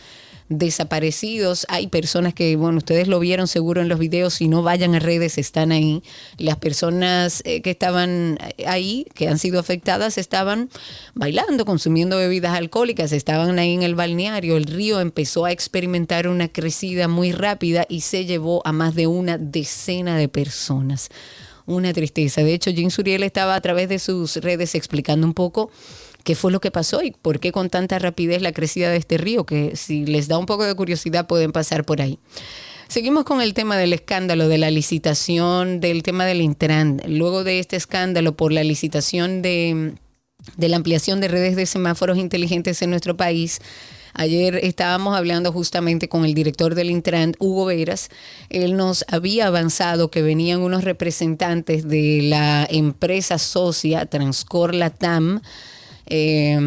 desaparecidos. 0.49 1.65
Hay 1.69 1.87
personas 1.87 2.33
que, 2.33 2.55
bueno, 2.55 2.77
ustedes 2.77 3.07
lo 3.07 3.19
vieron 3.19 3.47
seguro 3.47 3.81
en 3.81 3.89
los 3.89 3.99
videos, 3.99 4.35
si 4.35 4.47
no 4.47 4.63
vayan 4.63 4.95
a 4.95 4.99
redes, 4.99 5.37
están 5.37 5.71
ahí. 5.71 6.03
Las 6.37 6.57
personas 6.57 7.41
eh, 7.45 7.61
que 7.61 7.71
estaban 7.71 8.37
ahí, 8.67 9.05
que 9.13 9.27
han 9.27 9.39
sido 9.39 9.59
afectadas, 9.59 10.17
estaban 10.17 10.69
bailando, 11.13 11.65
consumiendo 11.65 12.17
bebidas 12.17 12.55
alcohólicas, 12.55 13.11
estaban 13.11 13.59
ahí 13.59 13.73
en 13.73 13.83
el 13.83 13.95
balneario. 13.95 14.57
El 14.57 14.65
río 14.65 14.99
empezó 14.99 15.45
a 15.45 15.51
experimentar 15.51 16.27
una 16.27 16.47
crecida 16.47 17.07
muy 17.07 17.31
rápida 17.31 17.85
y 17.89 18.01
se 18.01 18.25
llevó 18.25 18.61
a 18.65 18.71
más 18.71 18.95
de 18.95 19.07
una 19.07 19.37
decena 19.37 20.17
de 20.17 20.27
personas. 20.27 21.09
Una 21.65 21.93
tristeza. 21.93 22.43
De 22.43 22.53
hecho, 22.53 22.71
Jim 22.71 22.89
Suriel 22.89 23.23
estaba 23.23 23.55
a 23.55 23.61
través 23.61 23.87
de 23.87 23.97
sus 23.97 24.35
redes 24.37 24.75
explicando 24.75 25.25
un 25.25 25.33
poco 25.33 25.71
qué 26.23 26.35
fue 26.35 26.51
lo 26.51 26.61
que 26.61 26.71
pasó 26.71 27.01
y 27.01 27.11
por 27.11 27.39
qué 27.39 27.51
con 27.51 27.69
tanta 27.69 27.99
rapidez 27.99 28.41
la 28.41 28.51
crecida 28.51 28.89
de 28.89 28.97
este 28.97 29.17
río, 29.17 29.45
que 29.45 29.75
si 29.75 30.05
les 30.05 30.27
da 30.27 30.37
un 30.37 30.45
poco 30.45 30.65
de 30.65 30.75
curiosidad 30.75 31.27
pueden 31.27 31.51
pasar 31.51 31.85
por 31.85 32.01
ahí. 32.01 32.19
Seguimos 32.87 33.23
con 33.23 33.41
el 33.41 33.53
tema 33.53 33.77
del 33.77 33.93
escándalo 33.93 34.47
de 34.47 34.57
la 34.57 34.69
licitación, 34.69 35.79
del 35.79 36.03
tema 36.03 36.25
del 36.25 36.41
Intran. 36.41 37.01
Luego 37.07 37.43
de 37.43 37.59
este 37.59 37.75
escándalo 37.75 38.35
por 38.35 38.51
la 38.51 38.63
licitación 38.63 39.41
de, 39.41 39.93
de 40.57 40.69
la 40.69 40.77
ampliación 40.77 41.19
de 41.19 41.27
redes 41.27 41.55
de 41.55 41.65
semáforos 41.65 42.17
inteligentes 42.17 42.81
en 42.81 42.91
nuestro 42.91 43.17
país, 43.17 43.61
Ayer 44.15 44.59
estábamos 44.61 45.17
hablando 45.17 45.51
justamente 45.51 46.07
con 46.07 46.23
el 46.23 46.35
director 46.35 46.75
del 46.75 46.91
Intran, 46.91 47.33
Hugo 47.39 47.65
Veras. 47.65 48.09
Él 48.49 48.77
nos 48.77 49.03
había 49.07 49.47
avanzado 49.47 50.11
que 50.11 50.21
venían 50.21 50.61
unos 50.61 50.83
representantes 50.83 51.87
de 51.87 52.21
la 52.21 52.67
empresa 52.69 53.39
socia 53.39 54.05
Transcor 54.05 54.75
Latam 54.75 55.41
eh, 56.05 56.59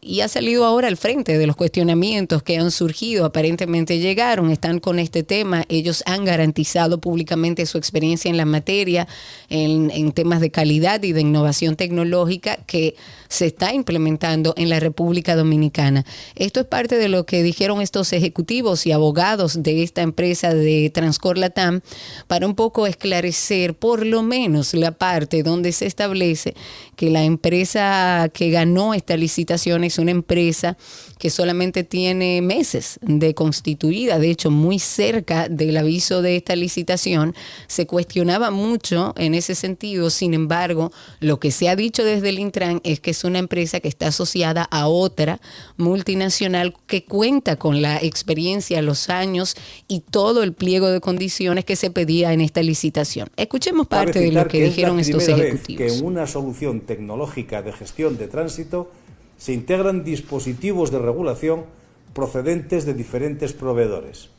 y 0.00 0.20
ha 0.20 0.28
salido 0.28 0.64
ahora 0.64 0.88
al 0.88 0.96
frente 0.96 1.38
de 1.38 1.46
los 1.46 1.56
cuestionamientos 1.56 2.42
que 2.42 2.58
han 2.58 2.70
surgido. 2.70 3.24
Aparentemente 3.24 3.98
llegaron, 3.98 4.50
están 4.50 4.80
con 4.80 4.98
este 4.98 5.22
tema. 5.22 5.64
Ellos 5.68 6.02
han 6.06 6.24
garantizado 6.24 7.00
públicamente 7.00 7.66
su 7.66 7.78
experiencia 7.78 8.30
en 8.30 8.36
la 8.36 8.44
materia, 8.44 9.08
en, 9.48 9.90
en 9.90 10.12
temas 10.12 10.40
de 10.40 10.50
calidad 10.50 11.02
y 11.02 11.12
de 11.12 11.20
innovación 11.20 11.76
tecnológica 11.76 12.56
que 12.66 12.94
se 13.28 13.46
está 13.46 13.72
implementando 13.72 14.54
en 14.56 14.68
la 14.68 14.80
República 14.80 15.36
Dominicana. 15.36 16.04
Esto 16.34 16.60
es 16.60 16.66
parte 16.66 16.96
de 16.96 17.08
lo 17.08 17.26
que 17.26 17.42
dijeron 17.42 17.80
estos 17.80 18.12
ejecutivos 18.12 18.86
y 18.86 18.92
abogados 18.92 19.62
de 19.62 19.82
esta 19.82 20.02
empresa 20.02 20.52
de 20.52 20.90
Transcor 20.90 21.38
Latam 21.38 21.80
para 22.26 22.46
un 22.46 22.54
poco 22.54 22.86
esclarecer 22.86 23.74
por 23.74 24.04
lo 24.04 24.22
menos 24.22 24.74
la 24.74 24.92
parte 24.92 25.42
donde 25.42 25.72
se 25.72 25.86
establece 25.86 26.54
que 26.96 27.10
la 27.10 27.22
empresa 27.22 28.28
que 28.32 28.50
ganó 28.60 28.92
esta 28.92 29.16
licitación 29.16 29.84
es 29.84 29.98
una 29.98 30.10
empresa 30.10 30.76
que 31.18 31.30
solamente 31.30 31.82
tiene 31.82 32.42
meses 32.42 32.98
de 33.02 33.34
constituida, 33.34 34.18
de 34.18 34.30
hecho 34.30 34.50
muy 34.50 34.78
cerca 34.78 35.48
del 35.48 35.76
aviso 35.76 36.20
de 36.20 36.36
esta 36.36 36.56
licitación, 36.56 37.34
se 37.68 37.86
cuestionaba 37.86 38.50
mucho 38.50 39.14
en 39.16 39.34
ese 39.34 39.54
sentido, 39.54 40.10
sin 40.10 40.34
embargo, 40.34 40.92
lo 41.20 41.38
que 41.40 41.50
se 41.50 41.68
ha 41.68 41.76
dicho 41.76 42.04
desde 42.04 42.28
el 42.30 42.38
Intran 42.38 42.80
es 42.84 43.00
que 43.00 43.12
es 43.12 43.24
una 43.24 43.38
empresa 43.38 43.80
que 43.80 43.88
está 43.88 44.08
asociada 44.08 44.64
a 44.70 44.88
otra 44.88 45.40
multinacional 45.76 46.74
que 46.86 47.04
cuenta 47.04 47.56
con 47.56 47.80
la 47.80 47.96
experiencia, 47.98 48.82
los 48.82 49.08
años 49.08 49.56
y 49.88 50.00
todo 50.00 50.42
el 50.42 50.52
pliego 50.52 50.88
de 50.88 51.00
condiciones 51.00 51.64
que 51.64 51.76
se 51.76 51.90
pedía 51.90 52.32
en 52.32 52.40
esta 52.40 52.62
licitación. 52.62 53.30
Escuchemos 53.36 53.86
parte 53.86 54.20
de 54.20 54.32
lo 54.32 54.44
que, 54.44 54.58
que 54.58 54.64
dijeron 54.64 55.00
estos 55.00 55.28
ejecutivos. 55.28 55.98
que 55.98 56.04
una 56.04 56.26
solución 56.26 56.80
tecnológica 56.80 57.62
de 57.62 57.72
gestión 57.72 58.16
de 58.18 58.28
se 58.50 59.52
integran 59.52 60.04
dispositivos 60.04 60.90
de 60.90 60.98
regulación 60.98 61.64
procedentes 62.12 62.84
de 62.84 62.94
diferentes 62.94 63.52
proveedores. 63.52 64.30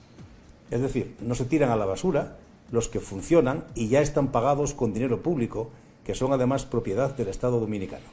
Es 0.69 0.81
decir, 0.81 1.15
no 1.21 1.35
se 1.35 1.45
tiran 1.45 1.69
a 1.69 1.75
la 1.75 1.85
basura 1.85 2.37
los 2.71 2.87
que 2.87 2.99
funcionan 2.99 3.65
y 3.75 3.89
ya 3.89 4.01
están 4.01 4.29
pagados 4.31 4.73
con 4.73 4.93
dinero 4.93 5.21
público, 5.21 5.69
que 6.05 6.15
son 6.15 6.31
además 6.33 6.65
propiedad 6.65 7.15
del 7.15 7.27
Estado 7.27 7.59
dominicano. 7.59 8.05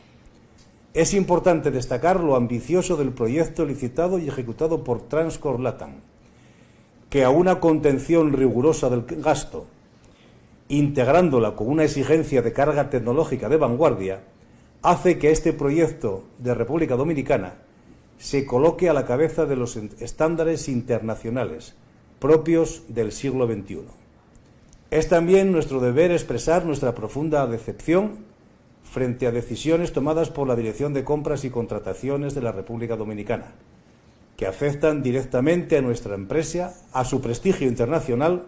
Es 0.94 1.14
importante 1.14 1.70
destacar 1.70 2.18
lo 2.20 2.34
ambicioso 2.34 2.96
del 2.96 3.12
proyecto 3.12 3.64
licitado 3.64 4.18
y 4.18 4.28
ejecutado 4.28 4.82
por 4.82 5.02
Transcor 5.02 5.60
Latam, 5.60 5.92
que 7.10 7.24
a 7.24 7.30
una 7.30 7.60
contención 7.60 8.32
rigurosa 8.32 8.90
del 8.90 9.02
gasto, 9.02 9.66
integrándola 10.68 11.54
con 11.54 11.68
una 11.68 11.84
exigencia 11.84 12.42
de 12.42 12.52
carga 12.52 12.90
tecnológica 12.90 13.48
de 13.48 13.56
vanguardia, 13.56 14.22
hace 14.82 15.18
que 15.18 15.30
este 15.30 15.52
proyecto 15.52 16.24
de 16.38 16.54
República 16.54 16.96
Dominicana 16.96 17.54
se 18.18 18.46
coloque 18.46 18.88
a 18.88 18.92
la 18.92 19.06
cabeza 19.06 19.46
de 19.46 19.56
los 19.56 19.76
estándares 19.76 20.68
internacionales 20.68 21.74
propios 22.18 22.82
del 22.88 23.12
siglo 23.12 23.46
XXI. 23.46 23.82
Es 24.90 25.08
también 25.08 25.52
nuestro 25.52 25.80
deber 25.80 26.10
expresar 26.10 26.64
nuestra 26.64 26.94
profunda 26.94 27.46
decepción 27.46 28.26
frente 28.82 29.26
a 29.26 29.32
decisiones 29.32 29.92
tomadas 29.92 30.30
por 30.30 30.48
la 30.48 30.56
Dirección 30.56 30.94
de 30.94 31.04
Compras 31.04 31.44
y 31.44 31.50
Contrataciones 31.50 32.34
de 32.34 32.42
la 32.42 32.52
República 32.52 32.96
Dominicana, 32.96 33.52
que 34.36 34.46
afectan 34.46 35.02
directamente 35.02 35.76
a 35.76 35.82
nuestra 35.82 36.14
empresa, 36.14 36.74
a 36.92 37.04
su 37.04 37.20
prestigio 37.20 37.68
internacional, 37.68 38.46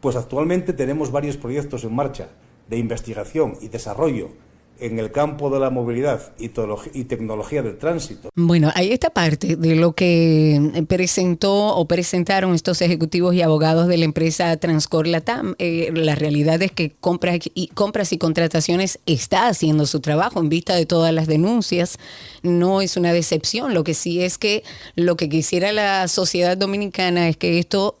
pues 0.00 0.14
actualmente 0.14 0.72
tenemos 0.72 1.10
varios 1.10 1.36
proyectos 1.36 1.84
en 1.84 1.94
marcha 1.94 2.28
de 2.68 2.78
investigación 2.78 3.56
y 3.60 3.68
desarrollo 3.68 4.30
en 4.80 4.98
el 4.98 5.10
campo 5.10 5.50
de 5.50 5.60
la 5.60 5.70
movilidad 5.70 6.32
y, 6.38 6.50
y, 6.92 7.04
tecnología 7.04 7.62
del 7.62 7.78
tránsito. 7.78 8.30
Bueno, 8.34 8.70
hay 8.74 8.92
esta 8.92 9.10
parte 9.10 9.56
de 9.56 9.74
lo 9.74 9.92
que 9.92 10.84
presentó 10.88 11.74
o 11.76 11.86
presentaron 11.86 12.54
estos 12.54 12.80
ejecutivos 12.82 13.34
y 13.34 13.42
abogados 13.42 13.88
de 13.88 13.96
la 13.96 14.04
empresa 14.04 14.56
Transcor 14.56 15.06
Latam. 15.06 15.54
Eh, 15.58 15.90
la 15.94 16.14
realidad 16.14 16.62
es 16.62 16.72
que 16.72 16.92
compras 17.00 17.38
y, 17.54 17.68
compras 17.68 18.12
y 18.12 18.18
contrataciones 18.18 19.00
está 19.06 19.48
haciendo 19.48 19.86
su 19.86 20.00
trabajo 20.00 20.40
en 20.40 20.48
vista 20.48 20.74
de 20.74 20.86
todas 20.86 21.12
las 21.12 21.26
denuncias. 21.26 21.98
No 22.42 22.80
es 22.80 22.96
una 22.96 23.12
decepción. 23.12 23.74
Lo 23.74 23.84
que 23.84 23.94
sí 23.94 24.22
es 24.22 24.38
que 24.38 24.62
lo 24.94 25.16
que 25.16 25.28
quisiera 25.28 25.72
la 25.72 26.08
sociedad 26.08 26.56
dominicana 26.56 27.28
es 27.28 27.36
que 27.36 27.58
esto 27.58 27.98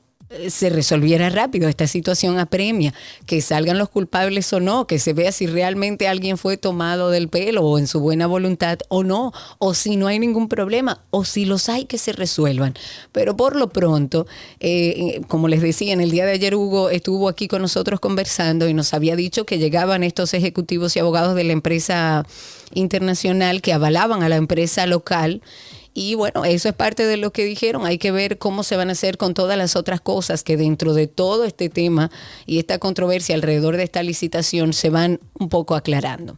se 0.48 0.70
resolviera 0.70 1.30
rápido. 1.30 1.68
Esta 1.68 1.86
situación 1.86 2.38
apremia, 2.38 2.92
que 3.26 3.40
salgan 3.40 3.78
los 3.78 3.88
culpables 3.88 4.52
o 4.52 4.60
no, 4.60 4.86
que 4.86 4.98
se 4.98 5.12
vea 5.12 5.32
si 5.32 5.46
realmente 5.46 6.08
alguien 6.08 6.36
fue 6.38 6.56
tomado 6.56 7.10
del 7.10 7.28
pelo 7.28 7.62
o 7.62 7.78
en 7.78 7.86
su 7.86 8.00
buena 8.00 8.26
voluntad 8.26 8.78
o 8.88 9.04
no, 9.04 9.32
o 9.58 9.74
si 9.74 9.96
no 9.96 10.06
hay 10.06 10.18
ningún 10.18 10.48
problema, 10.48 11.02
o 11.10 11.24
si 11.24 11.44
los 11.44 11.68
hay 11.68 11.86
que 11.86 11.98
se 11.98 12.12
resuelvan. 12.12 12.74
Pero 13.12 13.36
por 13.36 13.56
lo 13.56 13.70
pronto, 13.70 14.26
eh, 14.60 15.20
como 15.28 15.48
les 15.48 15.62
decía, 15.62 15.92
en 15.92 16.00
el 16.00 16.10
día 16.10 16.26
de 16.26 16.32
ayer 16.32 16.54
Hugo 16.54 16.90
estuvo 16.90 17.28
aquí 17.28 17.48
con 17.48 17.62
nosotros 17.62 18.00
conversando 18.00 18.68
y 18.68 18.74
nos 18.74 18.92
había 18.94 19.16
dicho 19.16 19.46
que 19.46 19.58
llegaban 19.58 20.02
estos 20.02 20.34
ejecutivos 20.34 20.94
y 20.96 20.98
abogados 20.98 21.34
de 21.34 21.44
la 21.44 21.52
empresa 21.52 22.26
internacional 22.74 23.62
que 23.62 23.72
avalaban 23.72 24.22
a 24.22 24.28
la 24.28 24.36
empresa 24.36 24.86
local 24.86 25.42
y 25.94 26.14
bueno, 26.14 26.44
eso 26.44 26.68
es 26.68 26.74
parte 26.74 27.06
de 27.06 27.16
lo 27.16 27.32
que 27.32 27.44
dijeron. 27.44 27.86
Hay 27.86 27.98
que 27.98 28.12
ver 28.12 28.38
cómo 28.38 28.62
se 28.62 28.76
van 28.76 28.88
a 28.88 28.92
hacer 28.92 29.16
con 29.16 29.34
todas 29.34 29.58
las 29.58 29.76
otras 29.76 30.00
cosas 30.00 30.42
que 30.42 30.56
dentro 30.56 30.94
de 30.94 31.06
todo 31.06 31.44
este 31.44 31.68
tema 31.68 32.10
y 32.46 32.58
esta 32.58 32.78
controversia 32.78 33.34
alrededor 33.34 33.76
de 33.76 33.84
esta 33.84 34.02
licitación 34.02 34.72
se 34.72 34.90
van 34.90 35.20
un 35.38 35.48
poco 35.48 35.74
aclarando. 35.74 36.36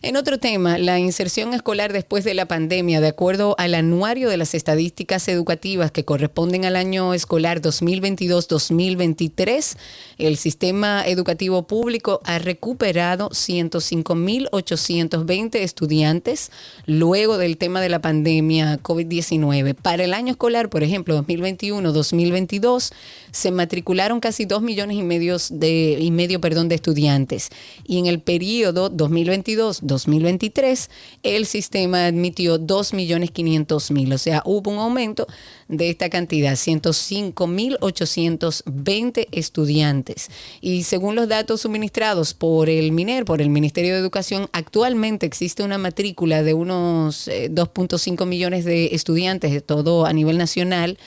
En 0.00 0.16
otro 0.16 0.38
tema, 0.38 0.78
la 0.78 1.00
inserción 1.00 1.54
escolar 1.54 1.92
después 1.92 2.22
de 2.22 2.32
la 2.32 2.46
pandemia, 2.46 3.00
de 3.00 3.08
acuerdo 3.08 3.56
al 3.58 3.74
anuario 3.74 4.28
de 4.28 4.36
las 4.36 4.54
estadísticas 4.54 5.26
educativas 5.26 5.90
que 5.90 6.04
corresponden 6.04 6.64
al 6.64 6.76
año 6.76 7.14
escolar 7.14 7.60
2022-2023, 7.60 9.76
el 10.18 10.36
sistema 10.36 11.04
educativo 11.04 11.66
público 11.66 12.20
ha 12.22 12.38
recuperado 12.38 13.30
105.820 13.30 15.56
estudiantes 15.56 16.52
luego 16.86 17.36
del 17.36 17.56
tema 17.56 17.80
de 17.80 17.88
la 17.88 18.00
pandemia 18.00 18.78
COVID-19. 18.80 19.74
Para 19.74 20.04
el 20.04 20.14
año 20.14 20.30
escolar, 20.30 20.70
por 20.70 20.84
ejemplo, 20.84 21.20
2021-2022, 21.24 22.92
se 23.32 23.50
matricularon 23.50 24.20
casi 24.20 24.44
2 24.44 24.62
millones 24.62 24.96
y, 24.96 25.02
medios 25.02 25.58
de, 25.58 25.98
y 25.98 26.12
medio 26.12 26.40
perdón, 26.40 26.68
de 26.68 26.76
estudiantes. 26.76 27.48
Y 27.84 27.98
en 27.98 28.06
el 28.06 28.20
periodo 28.20 28.90
2022 28.90 29.87
2023, 29.88 30.88
el 31.24 31.46
sistema 31.46 32.06
admitió 32.06 32.60
2.500.000, 32.60 34.14
o 34.14 34.18
sea, 34.18 34.42
hubo 34.44 34.70
un 34.70 34.78
aumento 34.78 35.26
de 35.66 35.90
esta 35.90 36.08
cantidad, 36.08 36.52
105.820 36.52 39.26
estudiantes. 39.32 40.30
Y 40.60 40.84
según 40.84 41.16
los 41.16 41.26
datos 41.26 41.62
suministrados 41.62 42.34
por 42.34 42.70
el 42.70 42.92
MINER, 42.92 43.24
por 43.24 43.42
el 43.42 43.50
Ministerio 43.50 43.94
de 43.94 43.98
Educación, 43.98 44.48
actualmente 44.52 45.26
existe 45.26 45.64
una 45.64 45.78
matrícula 45.78 46.44
de 46.44 46.54
unos 46.54 47.26
2.5 47.28 48.22
eh, 48.22 48.26
millones 48.26 48.64
de 48.64 48.94
estudiantes, 48.94 49.50
de 49.50 49.60
todo 49.60 50.06
a 50.06 50.12
nivel 50.12 50.38
nacional. 50.38 50.98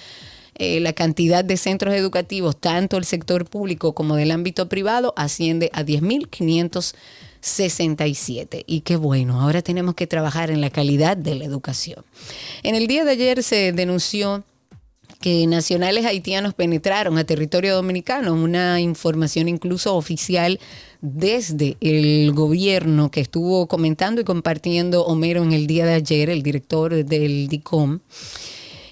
Eh, 0.55 0.79
la 0.79 0.93
cantidad 0.93 1.43
de 1.43 1.57
centros 1.57 1.95
educativos, 1.95 2.55
tanto 2.55 2.97
el 2.97 3.05
sector 3.05 3.49
público 3.49 3.93
como 3.93 4.15
del 4.15 4.29
ámbito 4.31 4.69
privado, 4.69 5.13
asciende 5.15 5.71
a 5.73 5.83
10.500 5.83 6.93
67. 7.41 8.63
Y 8.65 8.81
qué 8.81 8.95
bueno, 8.95 9.41
ahora 9.41 9.61
tenemos 9.61 9.95
que 9.95 10.07
trabajar 10.07 10.51
en 10.51 10.61
la 10.61 10.69
calidad 10.69 11.17
de 11.17 11.35
la 11.35 11.45
educación. 11.45 12.05
En 12.63 12.75
el 12.75 12.87
día 12.87 13.03
de 13.03 13.11
ayer 13.11 13.43
se 13.43 13.71
denunció 13.73 14.43
que 15.21 15.45
nacionales 15.45 16.05
haitianos 16.05 16.53
penetraron 16.53 17.17
a 17.17 17.23
territorio 17.23 17.75
dominicano, 17.75 18.33
una 18.33 18.81
información 18.81 19.47
incluso 19.47 19.95
oficial 19.95 20.59
desde 21.01 21.77
el 21.79 22.31
gobierno 22.33 23.11
que 23.11 23.21
estuvo 23.21 23.67
comentando 23.67 24.21
y 24.21 24.23
compartiendo 24.23 25.05
Homero 25.05 25.43
en 25.43 25.53
el 25.53 25.67
día 25.67 25.85
de 25.85 25.93
ayer, 25.93 26.29
el 26.29 26.41
director 26.41 27.05
del 27.05 27.47
DICOM. 27.47 27.99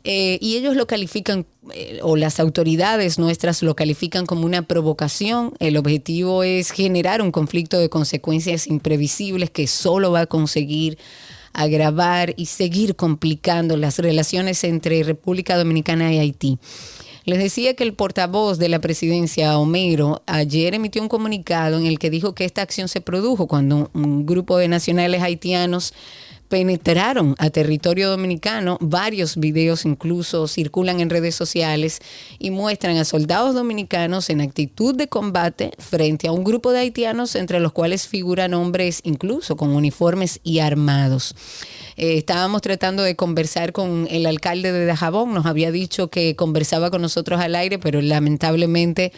Eh, 0.04 0.38
y 0.42 0.56
ellos 0.56 0.76
lo 0.76 0.88
califican, 0.88 1.46
eh, 1.74 2.00
o 2.02 2.16
las 2.16 2.40
autoridades 2.40 3.20
nuestras 3.20 3.62
lo 3.64 3.76
califican 3.76 4.26
como 4.26 4.46
una 4.46 4.62
provocación. 4.62 5.54
El 5.60 5.78
objetivo 5.78 6.44
es 6.44 6.72
generar 6.72 7.22
un 7.22 7.32
conflicto 7.32 7.80
de 7.80 7.90
consecuencias 7.90 8.68
imprevisibles 8.68 9.50
que 9.50 9.68
solo 9.68 10.12
va 10.12 10.22
a 10.22 10.26
conseguir 10.26 10.98
agravar 11.54 12.34
y 12.38 12.46
seguir 12.46 12.96
complicando 12.96 13.76
las 13.76 14.00
relaciones 14.00 14.64
entre 14.64 15.04
República 15.04 15.58
Dominicana 15.58 16.14
y 16.14 16.20
Haití. 16.20 16.60
Les 17.26 17.38
decía 17.38 17.76
que 17.76 17.84
el 17.84 17.94
portavoz 17.94 18.58
de 18.58 18.70
la 18.70 18.80
presidencia, 18.80 19.60
Homero, 19.60 20.24
ayer 20.26 20.74
emitió 20.74 21.02
un 21.02 21.10
comunicado 21.10 21.78
en 21.78 21.86
el 21.86 22.00
que 22.00 22.10
dijo 22.10 22.34
que 22.34 22.46
esta 22.46 22.62
acción 22.62 22.88
se 22.88 23.02
produjo 23.02 23.48
cuando 23.48 23.92
un 23.94 24.26
grupo 24.26 24.58
de 24.58 24.68
nacionales 24.68 25.22
haitianos 25.22 25.94
penetraron 26.50 27.36
a 27.38 27.50
territorio 27.52 28.10
dominicano. 28.10 28.78
Varios 28.82 29.38
videos 29.38 29.86
incluso 29.86 30.48
circulan 30.48 31.00
en 31.00 31.10
redes 31.10 31.36
sociales 31.36 32.02
y 32.40 32.52
muestran 32.52 32.98
a 32.98 33.06
soldados 33.06 33.54
dominicanos 33.54 34.30
en 34.30 34.42
actitud 34.42 34.96
de 34.96 35.08
combate 35.08 35.72
frente 35.78 36.28
a 36.28 36.32
un 36.32 36.44
grupo 36.44 36.72
de 36.72 36.80
haitianos 36.80 37.36
entre 37.36 37.60
los 37.60 37.72
cuales 37.72 38.08
figuran 38.08 38.54
hombres 38.56 39.00
incluso 39.04 39.56
con 39.56 39.70
uniformes 39.70 40.40
y 40.44 40.60
armados. 40.60 41.36
Eh, 41.96 42.18
estábamos 42.18 42.62
tratando 42.62 43.04
de 43.04 43.16
conversar 43.16 43.72
con 43.72 44.08
el 44.10 44.26
alcalde 44.26 44.72
de 44.72 44.86
Dajabón, 44.86 45.34
nos 45.34 45.46
había 45.46 45.72
dicho 45.72 46.10
que 46.10 46.36
conversaba 46.36 46.90
con 46.90 47.02
nosotros 47.02 47.40
al 47.40 47.56
aire, 47.56 47.78
pero 47.78 48.02
lamentablemente 48.02 49.12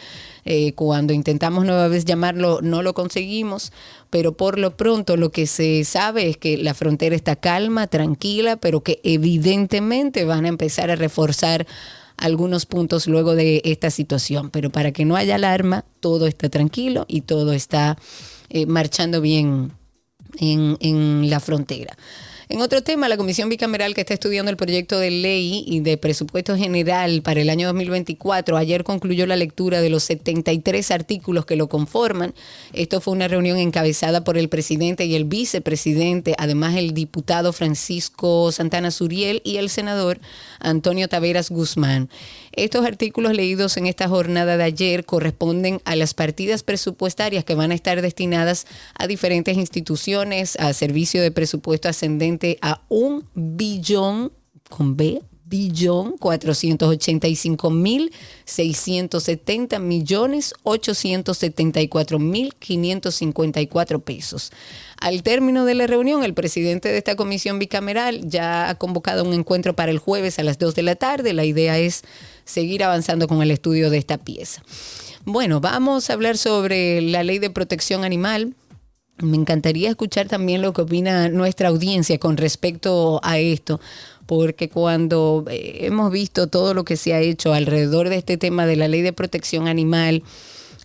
eh, 0.44 0.72
cuando 0.74 1.12
intentamos 1.12 1.64
nueva 1.64 1.88
vez 1.88 2.04
llamarlo 2.04 2.60
no 2.62 2.82
lo 2.82 2.94
conseguimos, 2.94 3.72
pero 4.10 4.32
por 4.32 4.58
lo 4.58 4.76
pronto 4.76 5.16
lo 5.16 5.30
que 5.30 5.46
se 5.46 5.84
sabe 5.84 6.28
es 6.28 6.36
que 6.36 6.56
la 6.58 6.74
frontera 6.74 7.14
está 7.14 7.36
calma, 7.36 7.86
tranquila, 7.86 8.56
pero 8.56 8.82
que 8.82 9.00
evidentemente 9.04 10.24
van 10.24 10.44
a 10.44 10.48
empezar 10.48 10.90
a 10.90 10.96
reforzar 10.96 11.66
algunos 12.16 12.66
puntos 12.66 13.06
luego 13.06 13.34
de 13.34 13.62
esta 13.64 13.90
situación. 13.90 14.50
Pero 14.50 14.70
para 14.70 14.92
que 14.92 15.04
no 15.04 15.16
haya 15.16 15.36
alarma, 15.36 15.84
todo 16.00 16.26
está 16.26 16.48
tranquilo 16.48 17.04
y 17.08 17.22
todo 17.22 17.52
está 17.52 17.96
eh, 18.48 18.66
marchando 18.66 19.20
bien 19.20 19.72
en, 20.38 20.76
en 20.80 21.30
la 21.30 21.40
frontera. 21.40 21.96
En 22.52 22.60
otro 22.60 22.82
tema, 22.82 23.08
la 23.08 23.16
Comisión 23.16 23.48
Bicameral 23.48 23.94
que 23.94 24.02
está 24.02 24.12
estudiando 24.12 24.50
el 24.50 24.58
proyecto 24.58 24.98
de 24.98 25.10
ley 25.10 25.64
y 25.66 25.80
de 25.80 25.96
presupuesto 25.96 26.54
general 26.54 27.22
para 27.22 27.40
el 27.40 27.48
año 27.48 27.66
2024 27.68 28.58
ayer 28.58 28.84
concluyó 28.84 29.26
la 29.26 29.36
lectura 29.36 29.80
de 29.80 29.88
los 29.88 30.02
73 30.02 30.90
artículos 30.90 31.46
que 31.46 31.56
lo 31.56 31.70
conforman. 31.70 32.34
Esto 32.74 33.00
fue 33.00 33.14
una 33.14 33.26
reunión 33.26 33.56
encabezada 33.56 34.22
por 34.22 34.36
el 34.36 34.50
presidente 34.50 35.06
y 35.06 35.14
el 35.14 35.24
vicepresidente, 35.24 36.34
además 36.36 36.76
el 36.76 36.92
diputado 36.92 37.54
Francisco 37.54 38.52
Santana 38.52 38.90
Suriel 38.90 39.40
y 39.44 39.56
el 39.56 39.70
senador 39.70 40.20
Antonio 40.60 41.08
Taveras 41.08 41.48
Guzmán. 41.48 42.10
Estos 42.52 42.84
artículos 42.84 43.32
leídos 43.34 43.76
en 43.78 43.86
esta 43.86 44.08
jornada 44.08 44.58
de 44.58 44.64
ayer 44.64 45.06
corresponden 45.06 45.80
a 45.84 45.96
las 45.96 46.12
partidas 46.12 46.62
presupuestarias 46.62 47.44
que 47.44 47.54
van 47.54 47.72
a 47.72 47.74
estar 47.74 48.02
destinadas 48.02 48.66
a 48.94 49.06
diferentes 49.06 49.56
instituciones, 49.56 50.56
a 50.56 50.72
servicio 50.74 51.22
de 51.22 51.30
presupuesto 51.30 51.88
ascendente 51.88 52.58
a 52.60 52.82
un 52.88 53.26
billón 53.34 54.32
con 54.68 54.96
B 54.96 55.22
billón 55.52 56.16
485 56.16 57.68
mil 57.68 58.10
670 58.46 59.78
millones 59.80 60.54
874 60.62 62.18
mil 62.18 62.54
554 62.58 63.98
pesos. 64.00 64.50
Al 64.98 65.22
término 65.22 65.66
de 65.66 65.74
la 65.74 65.86
reunión, 65.86 66.24
el 66.24 66.32
presidente 66.32 66.88
de 66.88 66.96
esta 66.96 67.16
comisión 67.16 67.58
bicameral 67.58 68.26
ya 68.26 68.70
ha 68.70 68.76
convocado 68.76 69.24
un 69.24 69.34
encuentro 69.34 69.76
para 69.76 69.90
el 69.90 69.98
jueves 69.98 70.38
a 70.38 70.42
las 70.42 70.58
2 70.58 70.74
de 70.74 70.82
la 70.82 70.94
tarde. 70.94 71.34
La 71.34 71.44
idea 71.44 71.78
es 71.78 72.02
seguir 72.46 72.82
avanzando 72.82 73.28
con 73.28 73.42
el 73.42 73.50
estudio 73.50 73.90
de 73.90 73.98
esta 73.98 74.16
pieza. 74.16 74.62
Bueno, 75.26 75.60
vamos 75.60 76.08
a 76.08 76.14
hablar 76.14 76.38
sobre 76.38 77.02
la 77.02 77.22
ley 77.24 77.38
de 77.38 77.50
protección 77.50 78.04
animal. 78.04 78.54
Me 79.18 79.36
encantaría 79.36 79.90
escuchar 79.90 80.26
también 80.26 80.62
lo 80.62 80.72
que 80.72 80.82
opina 80.82 81.28
nuestra 81.28 81.68
audiencia 81.68 82.18
con 82.18 82.36
respecto 82.36 83.20
a 83.22 83.38
esto, 83.38 83.80
porque 84.26 84.68
cuando 84.68 85.44
eh, 85.48 85.80
hemos 85.82 86.10
visto 86.10 86.48
todo 86.48 86.74
lo 86.74 86.84
que 86.84 86.96
se 86.96 87.14
ha 87.14 87.20
hecho 87.20 87.52
alrededor 87.52 88.08
de 88.08 88.16
este 88.16 88.36
tema 88.36 88.66
de 88.66 88.76
la 88.76 88.88
ley 88.88 89.02
de 89.02 89.12
protección 89.12 89.68
animal, 89.68 90.22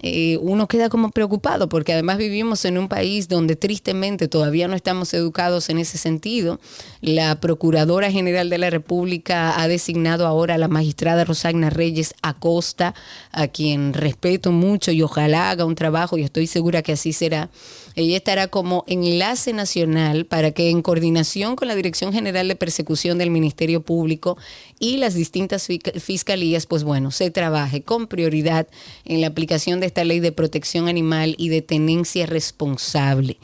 eh, 0.04 0.38
uno 0.42 0.68
queda 0.68 0.90
como 0.90 1.10
preocupado 1.10 1.70
porque 1.70 1.94
además 1.94 2.20
vivimos 2.20 2.66
en 2.66 2.78
un 2.78 2.88
país 2.88 3.28
donde 3.28 3.56
tristemente 3.56 4.28
todavía 4.28 4.68
no 4.68 4.76
estamos 4.76 5.12
educados 5.16 5.70
en 5.70 5.80
ese 5.80 5.98
sentido. 5.98 6.60
La 7.02 7.40
Procuradora 7.40 8.12
General 8.12 8.50
de 8.50 8.60
la 8.60 8.70
República 8.70 9.60
ha 9.60 9.68
designado 9.68 10.28
ahora 10.28 10.56
a 10.56 10.60
la 10.60 10.68
magistrada 10.68 11.26
Rosagna 11.26 11.72
Reyes 11.72 12.14
Acosta, 12.22 12.94
a 13.32 13.48
quien 13.48 13.94
respeto 13.94 14.52
mucho 14.52 14.92
y 14.92 15.02
ojalá 15.02 15.50
haga 15.50 15.66
un 15.66 15.76
trabajo 15.76 16.18
y 16.18 16.24
estoy 16.24 16.46
segura 16.46 16.84
que 16.84 16.92
así 16.92 17.12
será 17.12 17.50
ella 17.98 18.18
estará 18.18 18.48
como 18.48 18.84
enlace 18.88 19.54
nacional 19.54 20.28
para 20.28 20.52
que 20.52 20.70
en 20.70 20.84
coordinación 20.84 21.56
con 21.56 21.68
la 21.68 21.76
Dirección 21.76 22.14
General 22.14 22.48
de 22.48 22.56
Persecución 22.56 23.18
del 23.18 23.32
Ministerio 23.32 23.82
Público 23.82 24.38
y 24.80 24.98
las 24.98 25.16
distintas 25.16 25.68
fiscalías, 26.00 26.68
pues 26.68 26.84
bueno, 26.84 27.10
se 27.10 27.32
trabaje 27.32 27.82
con 27.82 28.06
prioridad 28.06 28.68
en 29.04 29.22
la 29.22 29.28
aplicación 29.28 29.80
de 29.80 29.88
esta 29.88 30.04
ley 30.04 30.20
de 30.20 30.32
protección 30.32 30.88
animal 30.88 31.34
y 31.40 31.50
de 31.50 31.64
tenencia 31.64 32.28
responsable. 32.28 33.40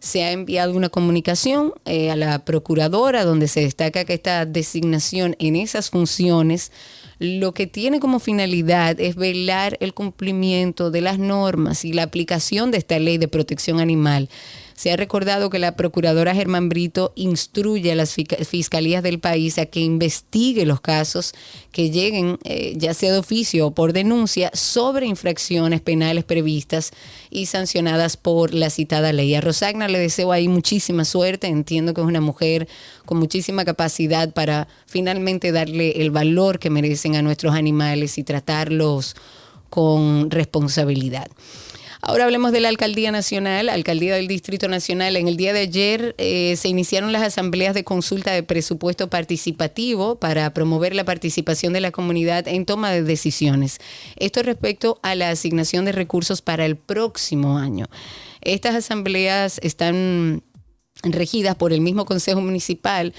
Se 0.00 0.24
ha 0.24 0.32
enviado 0.32 0.72
una 0.72 0.88
comunicación 0.88 1.74
eh, 1.84 2.10
a 2.10 2.16
la 2.16 2.46
procuradora 2.46 3.26
donde 3.26 3.46
se 3.46 3.60
destaca 3.60 4.06
que 4.06 4.14
esta 4.14 4.46
designación 4.46 5.36
en 5.38 5.54
esas 5.54 5.90
funciones 5.90 6.72
lo 7.18 7.52
que 7.52 7.66
tiene 7.66 8.00
como 8.00 8.20
finalidad 8.20 9.00
es 9.00 9.16
velar 9.16 9.76
el 9.80 9.92
cumplimiento 9.92 10.90
de 10.90 11.00
las 11.00 11.18
normas 11.18 11.84
y 11.84 11.92
la 11.92 12.04
aplicación 12.04 12.70
de 12.70 12.78
esta 12.78 12.98
ley 12.98 13.18
de 13.18 13.28
protección 13.28 13.80
animal 13.80 14.28
se 14.78 14.92
ha 14.92 14.96
recordado 14.96 15.50
que 15.50 15.58
la 15.58 15.74
procuradora 15.74 16.36
Germán 16.36 16.68
Brito 16.68 17.12
instruye 17.16 17.90
a 17.90 17.96
las 17.96 18.14
fiscalías 18.14 19.02
del 19.02 19.18
país 19.18 19.58
a 19.58 19.66
que 19.66 19.80
investigue 19.80 20.64
los 20.66 20.80
casos 20.80 21.34
que 21.72 21.90
lleguen, 21.90 22.38
eh, 22.44 22.74
ya 22.76 22.94
sea 22.94 23.10
de 23.10 23.18
oficio 23.18 23.66
o 23.66 23.70
por 23.72 23.92
denuncia, 23.92 24.52
sobre 24.54 25.06
infracciones 25.06 25.80
penales 25.80 26.22
previstas 26.22 26.92
y 27.28 27.46
sancionadas 27.46 28.16
por 28.16 28.54
la 28.54 28.70
citada 28.70 29.12
ley. 29.12 29.34
A 29.34 29.40
Rosagna 29.40 29.88
le 29.88 29.98
deseo 29.98 30.30
ahí 30.30 30.46
muchísima 30.46 31.04
suerte. 31.04 31.48
Entiendo 31.48 31.92
que 31.92 32.00
es 32.00 32.06
una 32.06 32.20
mujer 32.20 32.68
con 33.04 33.18
muchísima 33.18 33.64
capacidad 33.64 34.32
para 34.32 34.68
finalmente 34.86 35.50
darle 35.50 36.02
el 36.02 36.12
valor 36.12 36.60
que 36.60 36.70
merecen 36.70 37.16
a 37.16 37.22
nuestros 37.22 37.56
animales 37.56 38.16
y 38.16 38.22
tratarlos 38.22 39.16
con 39.70 40.30
responsabilidad. 40.30 41.26
Ahora 42.00 42.24
hablemos 42.24 42.52
de 42.52 42.60
la 42.60 42.68
Alcaldía 42.68 43.10
Nacional, 43.10 43.68
Alcaldía 43.68 44.14
del 44.14 44.28
Distrito 44.28 44.68
Nacional. 44.68 45.16
En 45.16 45.26
el 45.26 45.36
día 45.36 45.52
de 45.52 45.60
ayer 45.60 46.14
eh, 46.18 46.54
se 46.56 46.68
iniciaron 46.68 47.12
las 47.12 47.22
asambleas 47.22 47.74
de 47.74 47.82
consulta 47.82 48.32
de 48.32 48.44
presupuesto 48.44 49.10
participativo 49.10 50.20
para 50.20 50.54
promover 50.54 50.94
la 50.94 51.04
participación 51.04 51.72
de 51.72 51.80
la 51.80 51.90
comunidad 51.90 52.46
en 52.46 52.66
toma 52.66 52.92
de 52.92 53.02
decisiones. 53.02 53.78
Esto 54.16 54.44
respecto 54.44 55.00
a 55.02 55.16
la 55.16 55.30
asignación 55.30 55.84
de 55.84 55.92
recursos 55.92 56.40
para 56.40 56.64
el 56.64 56.76
próximo 56.76 57.58
año. 57.58 57.86
Estas 58.42 58.76
asambleas 58.76 59.58
están 59.64 60.44
regidas 61.02 61.56
por 61.56 61.72
el 61.72 61.80
mismo 61.80 62.04
Consejo 62.04 62.40
Municipal. 62.40 63.12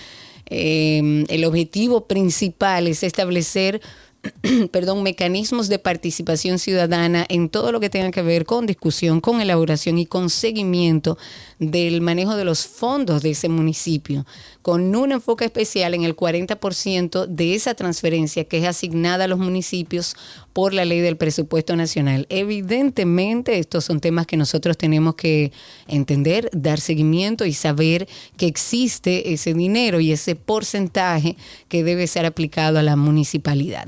Eh, 0.45 1.25
el 1.27 1.43
objetivo 1.43 2.07
principal 2.07 2.87
es 2.87 3.03
establecer 3.03 3.81
perdón, 4.71 5.03
mecanismos 5.03 5.69
de 5.69 5.79
participación 5.79 6.59
ciudadana 6.59 7.25
en 7.29 7.49
todo 7.49 7.71
lo 7.71 7.79
que 7.79 7.89
tenga 7.89 8.11
que 8.11 8.21
ver 8.21 8.45
con 8.45 8.65
discusión, 8.65 9.21
con 9.21 9.41
elaboración 9.41 9.97
y 9.97 10.05
con 10.05 10.29
seguimiento 10.29 11.17
del 11.59 12.01
manejo 12.01 12.35
de 12.35 12.45
los 12.45 12.67
fondos 12.67 13.21
de 13.21 13.31
ese 13.31 13.49
municipio, 13.49 14.25
con 14.61 14.95
un 14.95 15.11
enfoque 15.11 15.45
especial 15.45 15.93
en 15.93 16.03
el 16.03 16.15
40% 16.15 17.27
de 17.27 17.55
esa 17.55 17.73
transferencia 17.75 18.43
que 18.43 18.57
es 18.57 18.65
asignada 18.65 19.25
a 19.25 19.27
los 19.27 19.39
municipios 19.39 20.15
por 20.53 20.73
la 20.73 20.83
ley 20.83 20.99
del 20.99 21.15
presupuesto 21.15 21.75
nacional. 21.75 22.25
Evidentemente, 22.29 23.59
estos 23.59 23.85
son 23.85 24.01
temas 24.01 24.27
que 24.27 24.35
nosotros 24.35 24.77
tenemos 24.77 25.15
que 25.15 25.53
entender, 25.87 26.49
dar 26.51 26.79
seguimiento 26.81 27.45
y 27.45 27.53
saber 27.53 28.09
que 28.35 28.47
existe 28.47 29.31
ese 29.31 29.53
dinero 29.53 29.99
y 29.99 30.11
ese 30.11 30.35
porcentaje 30.35 31.37
que 31.69 31.83
debe 31.83 32.07
ser 32.07 32.25
aplicado 32.25 32.79
a 32.79 32.83
la 32.83 32.95
municipalidad. 32.95 33.87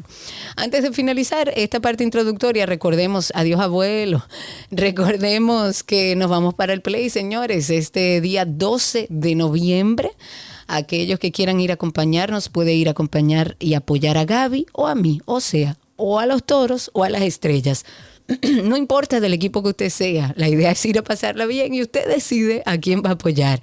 Antes 0.55 0.83
de 0.83 0.93
finalizar 0.93 1.51
esta 1.55 1.81
parte 1.81 2.03
introductoria, 2.03 2.65
recordemos, 2.65 3.33
adiós 3.35 3.59
abuelo, 3.59 4.25
recordemos 4.71 5.83
que 5.83 6.15
nos 6.15 6.29
vamos 6.29 6.53
para 6.53 6.71
el 6.71 6.81
play, 6.81 7.09
señores, 7.09 7.69
este 7.69 8.21
día 8.21 8.45
12 8.45 9.07
de 9.09 9.35
noviembre. 9.35 10.11
Aquellos 10.67 11.19
que 11.19 11.31
quieran 11.31 11.59
ir 11.59 11.71
a 11.71 11.75
acompañarnos, 11.75 12.49
puede 12.49 12.73
ir 12.73 12.87
a 12.87 12.91
acompañar 12.91 13.55
y 13.59 13.73
apoyar 13.73 14.17
a 14.17 14.25
Gaby 14.25 14.65
o 14.73 14.87
a 14.87 14.95
mí, 14.95 15.21
o 15.25 15.39
sea, 15.39 15.77
o 15.95 16.19
a 16.19 16.25
los 16.25 16.43
toros 16.43 16.89
o 16.93 17.03
a 17.03 17.09
las 17.09 17.21
estrellas. 17.21 17.85
no 18.63 18.77
importa 18.77 19.19
del 19.19 19.33
equipo 19.33 19.63
que 19.63 19.69
usted 19.69 19.89
sea, 19.89 20.33
la 20.35 20.47
idea 20.47 20.71
es 20.71 20.85
ir 20.85 20.97
a 20.97 21.03
pasarla 21.03 21.45
bien 21.45 21.73
y 21.73 21.81
usted 21.81 22.07
decide 22.07 22.63
a 22.65 22.77
quién 22.77 23.01
va 23.03 23.09
a 23.09 23.13
apoyar 23.13 23.61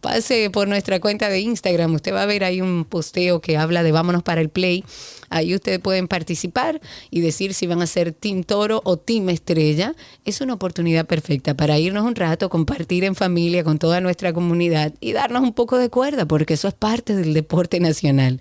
pase 0.00 0.50
por 0.50 0.68
nuestra 0.68 1.00
cuenta 1.00 1.28
de 1.28 1.40
Instagram. 1.40 1.94
Usted 1.94 2.12
va 2.12 2.22
a 2.22 2.26
ver 2.26 2.44
ahí 2.44 2.60
un 2.60 2.84
posteo 2.84 3.40
que 3.40 3.56
habla 3.56 3.82
de 3.82 3.92
vámonos 3.92 4.22
para 4.22 4.40
el 4.40 4.48
play. 4.48 4.84
Ahí 5.30 5.54
ustedes 5.54 5.78
pueden 5.78 6.08
participar 6.08 6.80
y 7.10 7.20
decir 7.20 7.54
si 7.54 7.66
van 7.66 7.82
a 7.82 7.86
ser 7.86 8.12
Team 8.12 8.44
Toro 8.44 8.80
o 8.84 8.96
Team 8.96 9.28
Estrella. 9.28 9.94
Es 10.24 10.40
una 10.40 10.54
oportunidad 10.54 11.06
perfecta 11.06 11.54
para 11.54 11.78
irnos 11.78 12.04
un 12.04 12.14
rato, 12.14 12.48
compartir 12.48 13.04
en 13.04 13.14
familia 13.14 13.64
con 13.64 13.78
toda 13.78 14.00
nuestra 14.00 14.32
comunidad 14.32 14.94
y 15.00 15.12
darnos 15.12 15.42
un 15.42 15.52
poco 15.52 15.78
de 15.78 15.90
cuerda, 15.90 16.26
porque 16.26 16.54
eso 16.54 16.68
es 16.68 16.74
parte 16.74 17.14
del 17.14 17.34
deporte 17.34 17.80
nacional. 17.80 18.40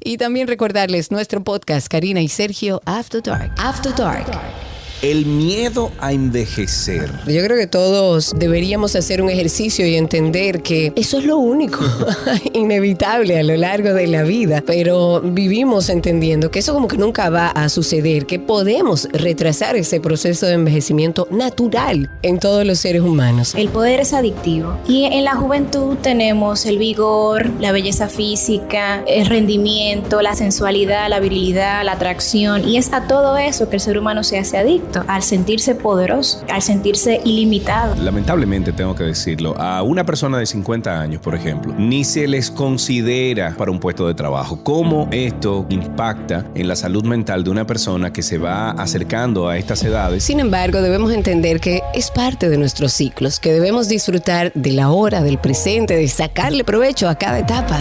Y 0.00 0.16
también 0.16 0.46
recordarles 0.46 1.10
nuestro 1.10 1.42
podcast, 1.42 1.88
Karina 1.88 2.20
y 2.20 2.28
Sergio, 2.28 2.80
After 2.84 3.22
Dark. 3.22 3.52
After 3.58 3.94
Dark. 3.94 4.77
El 5.00 5.26
miedo 5.26 5.92
a 6.00 6.12
envejecer. 6.12 7.08
Yo 7.28 7.44
creo 7.44 7.56
que 7.56 7.68
todos 7.68 8.34
deberíamos 8.36 8.96
hacer 8.96 9.22
un 9.22 9.30
ejercicio 9.30 9.86
y 9.86 9.94
entender 9.94 10.60
que 10.60 10.92
eso 10.96 11.18
es 11.18 11.24
lo 11.24 11.38
único 11.38 11.84
inevitable 12.52 13.38
a 13.38 13.44
lo 13.44 13.56
largo 13.56 13.94
de 13.94 14.08
la 14.08 14.24
vida, 14.24 14.60
pero 14.66 15.20
vivimos 15.20 15.88
entendiendo 15.88 16.50
que 16.50 16.58
eso 16.58 16.74
como 16.74 16.88
que 16.88 16.96
nunca 16.96 17.30
va 17.30 17.46
a 17.46 17.68
suceder, 17.68 18.26
que 18.26 18.40
podemos 18.40 19.08
retrasar 19.12 19.76
ese 19.76 20.00
proceso 20.00 20.46
de 20.46 20.54
envejecimiento 20.54 21.28
natural 21.30 22.10
en 22.22 22.40
todos 22.40 22.66
los 22.66 22.80
seres 22.80 23.02
humanos. 23.02 23.54
El 23.54 23.68
poder 23.68 24.00
es 24.00 24.12
adictivo 24.12 24.76
y 24.88 25.04
en 25.04 25.22
la 25.22 25.36
juventud 25.36 25.96
tenemos 26.02 26.66
el 26.66 26.78
vigor, 26.78 27.48
la 27.60 27.70
belleza 27.70 28.08
física, 28.08 29.04
el 29.06 29.26
rendimiento, 29.26 30.22
la 30.22 30.34
sensualidad, 30.34 31.08
la 31.08 31.20
virilidad, 31.20 31.84
la 31.84 31.92
atracción 31.92 32.68
y 32.68 32.78
es 32.78 32.92
a 32.92 33.06
todo 33.06 33.38
eso 33.38 33.68
que 33.68 33.76
el 33.76 33.80
ser 33.80 33.96
humano 33.96 34.24
se 34.24 34.38
hace 34.38 34.58
adicto 34.58 34.87
al 35.06 35.22
sentirse 35.22 35.74
poderoso, 35.74 36.44
al 36.50 36.62
sentirse 36.62 37.20
ilimitado. 37.24 37.94
Lamentablemente 37.96 38.72
tengo 38.72 38.94
que 38.94 39.04
decirlo, 39.04 39.54
a 39.58 39.82
una 39.82 40.04
persona 40.04 40.38
de 40.38 40.46
50 40.46 41.00
años, 41.00 41.20
por 41.20 41.34
ejemplo, 41.34 41.74
ni 41.78 42.04
se 42.04 42.26
les 42.26 42.50
considera 42.50 43.54
para 43.56 43.70
un 43.70 43.80
puesto 43.80 44.06
de 44.06 44.14
trabajo. 44.14 44.62
¿Cómo 44.62 45.08
esto 45.10 45.66
impacta 45.68 46.46
en 46.54 46.68
la 46.68 46.76
salud 46.76 47.04
mental 47.04 47.44
de 47.44 47.50
una 47.50 47.66
persona 47.66 48.12
que 48.12 48.22
se 48.22 48.38
va 48.38 48.70
acercando 48.70 49.48
a 49.48 49.56
estas 49.56 49.82
edades? 49.82 50.24
Sin 50.24 50.40
embargo, 50.40 50.82
debemos 50.82 51.12
entender 51.12 51.60
que 51.60 51.82
es 51.94 52.10
parte 52.10 52.48
de 52.48 52.58
nuestros 52.58 52.92
ciclos, 52.92 53.40
que 53.40 53.52
debemos 53.52 53.88
disfrutar 53.88 54.52
de 54.54 54.72
la 54.72 54.90
hora, 54.90 55.22
del 55.22 55.38
presente, 55.38 55.96
de 55.96 56.08
sacarle 56.08 56.64
provecho 56.64 57.08
a 57.08 57.14
cada 57.16 57.38
etapa. 57.38 57.78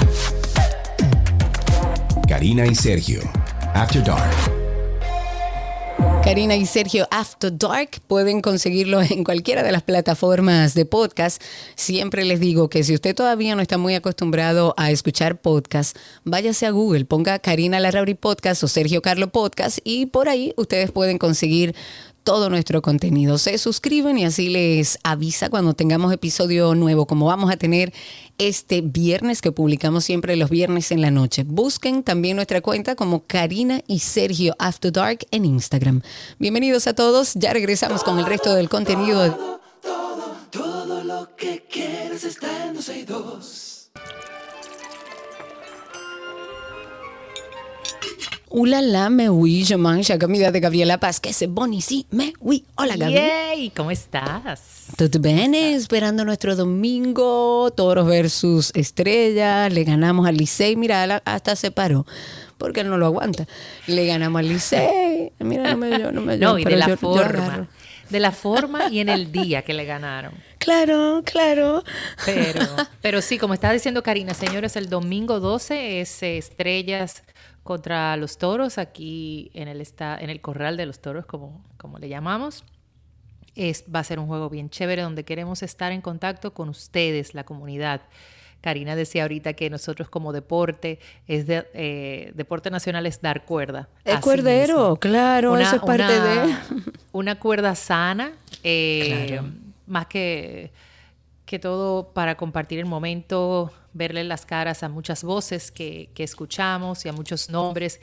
Karina 2.28 2.66
y 2.66 2.76
Sergio, 2.76 3.22
After 3.74 4.04
Dark. 4.04 4.57
Karina 6.28 6.58
y 6.58 6.66
Sergio 6.66 7.08
After 7.10 7.58
Dark 7.58 8.02
pueden 8.06 8.42
conseguirlo 8.42 9.02
en 9.02 9.24
cualquiera 9.24 9.64
de 9.64 9.72
las 9.72 9.84
plataformas 9.84 10.74
de 10.74 10.84
podcast. 10.84 11.42
Siempre 11.76 12.26
les 12.26 12.42
digo 12.42 12.70
que 12.70 12.84
si 12.84 12.94
usted 12.94 13.16
todavía 13.16 13.56
no 13.56 13.62
está 13.62 13.78
muy 13.78 13.96
acostumbrado 13.96 14.74
a 14.76 14.92
escuchar 14.92 15.40
podcast, 15.40 15.96
váyase 16.26 16.66
a 16.66 16.72
Google, 16.72 17.06
ponga 17.06 17.40
Karina 17.40 17.80
Larrauri 17.80 18.14
Podcast 18.14 18.62
o 18.62 18.68
Sergio 18.68 19.02
Carlo 19.02 19.30
Podcast 19.30 19.80
y 19.86 20.08
por 20.08 20.28
ahí 20.28 20.54
ustedes 20.58 20.92
pueden 20.92 21.18
conseguir 21.18 21.74
todo 22.28 22.50
nuestro 22.50 22.82
contenido. 22.82 23.38
Se 23.38 23.58
suscriben 23.58 24.18
y 24.18 24.26
así 24.26 24.50
les 24.50 25.00
avisa 25.04 25.50
cuando 25.50 25.74
tengamos 25.76 26.12
episodio 26.12 26.76
nuevo, 26.76 27.06
como 27.06 27.28
vamos 27.28 27.50
a 27.50 27.56
tener 27.56 27.94
este 28.38 28.82
viernes 28.82 29.42
que 29.42 29.54
publicamos 29.54 30.04
siempre 30.04 30.36
los 30.36 30.50
viernes 30.50 30.92
en 30.92 31.00
la 31.00 31.10
noche. 31.10 31.46
Busquen 31.48 32.04
también 32.04 32.36
nuestra 32.36 32.60
cuenta 32.60 32.96
como 32.96 33.26
Karina 33.26 33.80
y 33.88 34.00
Sergio 34.00 34.58
After 34.60 34.92
Dark 34.92 35.20
en 35.32 35.46
Instagram. 35.46 36.02
Bienvenidos 36.38 36.86
a 36.88 36.94
todos, 36.94 37.34
ya 37.36 37.54
regresamos 37.54 38.04
con 38.04 38.20
el 38.20 38.26
resto 38.26 38.54
del 38.56 38.68
contenido. 38.68 39.60
Todo, 39.82 40.36
todo 40.52 41.04
lo 41.06 41.34
que 41.38 41.66
quieres 41.72 42.26
está 42.26 42.66
en 42.66 42.74
262. 42.74 43.57
Hola, 43.57 43.57
la 48.52 49.10
me 49.10 49.30
oui, 49.30 49.64
je 49.66 49.76
mange 49.78 50.18
comida 50.20 50.52
de 50.52 50.60
Gabriela 50.60 50.98
Paz, 51.00 51.20
que 51.20 51.34
se 51.34 51.48
boni, 51.48 51.82
sí, 51.82 52.06
me 52.12 52.34
oui. 52.40 52.64
Hola, 52.76 52.96
Gabi. 52.96 53.14
Yay, 53.14 53.70
¿cómo 53.72 53.92
estás? 53.92 54.86
Todo 54.98 55.20
bien, 55.20 55.54
esperando 55.54 56.24
nuestro 56.24 56.56
domingo, 56.56 57.72
Toros 57.76 58.08
versus 58.08 58.72
Estrella, 58.74 59.70
le 59.70 59.84
ganamos 59.84 60.28
al 60.28 60.38
Licey, 60.38 60.76
mira, 60.76 61.22
hasta 61.26 61.56
se 61.56 61.72
paró, 61.72 62.06
porque 62.58 62.82
él 62.82 62.90
no 62.90 62.98
lo 62.98 63.06
aguanta. 63.08 63.46
Le 63.86 64.06
ganamos 64.06 64.40
al 64.40 64.48
Licey, 64.50 65.32
mira, 65.40 65.72
no 65.72 65.78
me 65.78 65.90
yo, 66.00 66.12
no 66.12 66.22
me 66.22 66.38
yo, 66.40 66.54
No, 66.54 66.58
y 66.60 66.64
de 66.64 66.76
la 66.78 66.86
yo- 66.88 66.94
yo 66.94 66.98
forma. 66.98 67.68
de 68.10 68.20
la 68.22 68.32
forma 68.32 68.90
y 68.90 69.00
en 69.00 69.10
el 69.10 69.32
día 69.32 69.62
que 69.64 69.74
le 69.74 69.86
ganaron. 69.86 70.34
Claro, 70.58 71.22
claro. 71.24 71.82
Pero, 72.26 72.60
pero 73.02 73.22
sí, 73.22 73.38
como 73.38 73.54
estaba 73.54 73.74
diciendo 73.74 74.04
Karina, 74.04 74.34
señores, 74.34 74.76
el 74.76 74.90
domingo 74.90 75.40
12 75.40 76.02
es 76.02 76.22
Estrellas 76.24 77.24
contra 77.68 78.18
los 78.18 78.38
Toros 78.40 78.80
aquí 78.80 79.52
en 79.54 79.68
el 79.68 79.82
esta- 79.82 80.18
en 80.18 80.32
el 80.32 80.42
Corral 80.42 80.76
de 80.78 80.86
los 80.88 81.00
Toros, 81.00 81.26
como, 81.28 81.64
como 81.78 82.00
le 82.00 82.10
llamamos. 82.10 82.64
Es, 83.56 83.84
va 83.94 84.00
a 84.00 84.04
ser 84.04 84.20
un 84.20 84.28
juego 84.28 84.50
bien 84.50 84.70
chévere 84.70 85.02
donde 85.02 85.24
queremos 85.24 85.62
estar 85.64 85.92
en 85.92 86.02
contacto 86.02 86.54
con 86.54 86.70
ustedes, 86.70 87.34
la 87.36 87.44
comunidad. 87.44 88.02
Karina 88.62 88.96
decía 88.96 89.22
ahorita 89.24 89.54
que 89.54 89.70
nosotros 89.70 90.10
como 90.10 90.34
deporte, 90.34 91.00
es 91.28 91.46
de, 91.46 91.68
eh, 91.74 92.32
deporte 92.36 92.70
nacional 92.72 93.06
es 93.06 93.22
dar 93.22 93.46
cuerda. 93.46 93.88
Es 94.04 94.16
Así 94.16 94.24
cuerdero, 94.24 94.74
mismo. 94.80 94.96
claro, 94.98 95.54
Una- 95.54 95.62
eso 95.64 95.76
es 95.76 95.82
parte 95.84 96.04
una- 96.04 96.46
de... 96.46 96.56
Una 97.12 97.40
cuerda 97.40 97.76
sana, 97.76 98.32
eh, 98.64 99.26
Claro. 99.28 99.50
más 99.86 100.08
que, 100.08 100.72
que 101.46 101.60
todo 101.60 102.10
para 102.14 102.36
compartir 102.36 102.80
el 102.80 102.86
momento, 102.86 103.72
verle 103.98 104.24
las 104.24 104.46
caras 104.46 104.84
a 104.84 104.90
muchas 104.90 105.24
voces 105.24 105.72
que, 105.72 106.10
que 106.14 106.24
escuchamos 106.24 107.06
y 107.06 107.10
a 107.10 107.14
muchos 107.14 107.50
nombres 107.50 108.00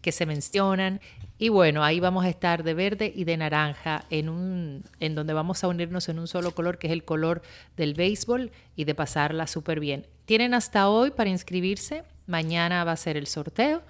que 0.00 0.12
se 0.12 0.26
mencionan. 0.26 1.00
Y 1.38 1.50
bueno, 1.50 1.84
ahí 1.84 2.00
vamos 2.00 2.24
a 2.24 2.28
estar 2.28 2.62
de 2.64 2.74
verde 2.74 3.12
y 3.14 3.24
de 3.24 3.36
naranja 3.36 4.04
en 4.10 4.28
un 4.28 4.84
en 5.00 5.14
donde 5.14 5.32
vamos 5.32 5.62
a 5.62 5.68
unirnos 5.68 6.08
en 6.08 6.18
un 6.18 6.26
solo 6.26 6.52
color, 6.52 6.78
que 6.78 6.88
es 6.88 6.92
el 6.92 7.04
color 7.04 7.42
del 7.76 7.94
béisbol 7.94 8.50
y 8.76 8.84
de 8.84 8.94
pasarla 8.94 9.46
súper 9.46 9.80
bien. 9.80 10.06
Tienen 10.24 10.54
hasta 10.54 10.88
hoy 10.88 11.10
para 11.10 11.30
inscribirse. 11.30 12.04
Mañana 12.26 12.84
va 12.84 12.92
a 12.92 12.96
ser 12.96 13.16
el 13.16 13.26
sorteo. 13.26 13.82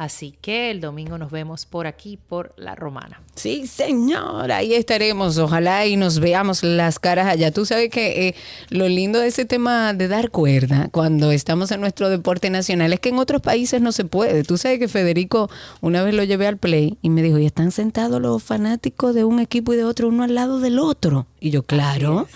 Así 0.00 0.32
que 0.40 0.70
el 0.70 0.80
domingo 0.80 1.18
nos 1.18 1.30
vemos 1.30 1.66
por 1.66 1.86
aquí, 1.86 2.16
por 2.16 2.54
La 2.56 2.74
Romana. 2.74 3.20
Sí, 3.34 3.66
señor, 3.66 4.50
ahí 4.50 4.72
estaremos. 4.72 5.36
Ojalá 5.36 5.86
y 5.86 5.96
nos 5.96 6.20
veamos 6.20 6.62
las 6.62 6.98
caras 6.98 7.26
allá. 7.26 7.50
Tú 7.50 7.66
sabes 7.66 7.90
que 7.90 8.28
eh, 8.28 8.34
lo 8.70 8.88
lindo 8.88 9.18
de 9.18 9.28
ese 9.28 9.44
tema 9.44 9.92
de 9.92 10.08
dar 10.08 10.30
cuerda 10.30 10.88
cuando 10.90 11.32
estamos 11.32 11.70
en 11.70 11.82
nuestro 11.82 12.08
deporte 12.08 12.48
nacional 12.48 12.94
es 12.94 13.00
que 13.00 13.10
en 13.10 13.18
otros 13.18 13.42
países 13.42 13.82
no 13.82 13.92
se 13.92 14.06
puede. 14.06 14.42
Tú 14.42 14.56
sabes 14.56 14.78
que 14.78 14.88
Federico 14.88 15.50
una 15.82 16.02
vez 16.02 16.14
lo 16.14 16.24
llevé 16.24 16.46
al 16.46 16.56
play 16.56 16.96
y 17.02 17.10
me 17.10 17.22
dijo, 17.22 17.36
y 17.36 17.44
están 17.44 17.70
sentados 17.70 18.22
los 18.22 18.42
fanáticos 18.42 19.14
de 19.14 19.24
un 19.24 19.38
equipo 19.38 19.74
y 19.74 19.76
de 19.76 19.84
otro, 19.84 20.08
uno 20.08 20.22
al 20.22 20.34
lado 20.34 20.60
del 20.60 20.78
otro. 20.78 21.26
Y 21.40 21.50
yo, 21.50 21.62
claro, 21.62 22.26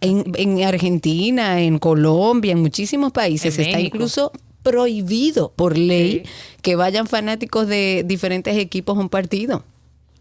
en, 0.00 0.32
en 0.34 0.64
Argentina, 0.64 1.60
en 1.60 1.78
Colombia, 1.78 2.50
en 2.50 2.60
muchísimos 2.60 3.12
países 3.12 3.56
En 3.56 3.66
está 3.66 3.76
México. 3.78 3.98
incluso 3.98 4.32
prohibido 4.64 5.52
por 5.52 5.78
ley 5.78 6.24
que 6.62 6.74
vayan 6.74 7.06
fanáticos 7.06 7.68
de 7.68 8.02
diferentes 8.04 8.56
equipos 8.56 8.96
a 8.96 9.00
un 9.00 9.08
partido. 9.08 9.64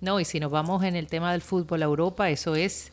No, 0.02 0.20
y 0.20 0.26
si 0.26 0.40
nos 0.40 0.52
vamos 0.52 0.84
en 0.84 0.96
el 0.96 1.08
tema 1.08 1.32
del 1.32 1.42
fútbol 1.42 1.82
a 1.82 1.86
Europa, 1.86 2.30
eso 2.30 2.56
es, 2.56 2.92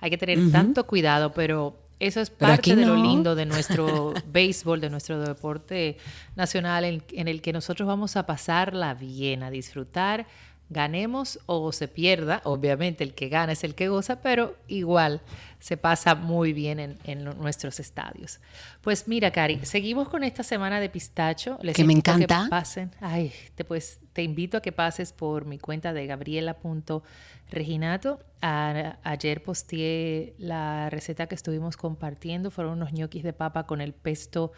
hay 0.00 0.10
que 0.10 0.18
tener 0.18 0.50
tanto 0.50 0.86
cuidado, 0.86 1.32
pero 1.32 1.76
eso 2.00 2.20
es 2.20 2.30
parte 2.30 2.74
de 2.74 2.86
lo 2.86 2.96
lindo 2.96 3.34
de 3.34 3.44
nuestro 3.44 4.14
béisbol, 4.26 4.80
de 4.80 4.88
nuestro 4.88 5.20
deporte 5.20 5.98
nacional, 6.34 6.84
en, 6.84 7.02
en 7.12 7.28
el 7.28 7.42
que 7.42 7.52
nosotros 7.52 7.86
vamos 7.86 8.16
a 8.16 8.24
pasarla 8.24 8.94
bien, 8.94 9.42
a 9.42 9.50
disfrutar, 9.50 10.26
ganemos 10.68 11.38
o 11.46 11.70
se 11.72 11.86
pierda, 11.86 12.40
obviamente 12.44 13.04
el 13.04 13.14
que 13.14 13.28
gana 13.28 13.52
es 13.52 13.62
el 13.62 13.74
que 13.76 13.88
goza, 13.88 14.20
pero 14.20 14.56
igual 14.66 15.20
se 15.60 15.76
pasa 15.76 16.16
muy 16.16 16.52
bien 16.52 16.98
en, 17.04 17.24
nuestros 17.24 17.78
estadios. 17.80 18.40
Pues 18.80 19.06
mira, 19.06 19.30
Cari, 19.30 19.64
seguimos 19.64 20.08
con 20.08 20.24
esta 20.24 20.42
semana 20.42 20.80
de 20.80 20.88
pistacho. 20.88 21.56
Les 21.62 21.76
Que 21.76 21.84
me 21.84 21.92
encanta. 21.92 22.46
pasen. 22.50 22.90
Ay, 23.00 23.32
te, 23.54 23.62
pues, 23.64 24.00
te 24.12 24.22
invito 24.24 24.56
a 24.56 24.60
que 24.60 24.72
pases 24.72 25.12
por 25.12 25.44
mi 25.44 25.58
cuenta 25.58 25.92
de 25.92 26.06
gabriela.reginato. 26.06 28.20
A- 28.42 28.96
ayer 29.02 29.42
posteé 29.42 30.34
la 30.38 30.90
receta 30.90 31.26
que 31.26 31.34
estuvimos 31.34 31.76
compartiendo. 31.76 32.50
Fueron 32.50 32.74
unos 32.74 32.92
ñoquis 32.92 33.22
de 33.22 33.32
papa 33.32 33.66
con 33.66 33.80
el 33.80 33.92
pesto 33.92 34.52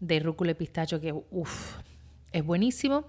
de 0.00 0.20
rúcula 0.20 0.52
y 0.52 0.54
pistacho 0.54 1.00
que, 1.00 1.12
uff, 1.30 1.76
es 2.32 2.44
buenísimo. 2.44 3.04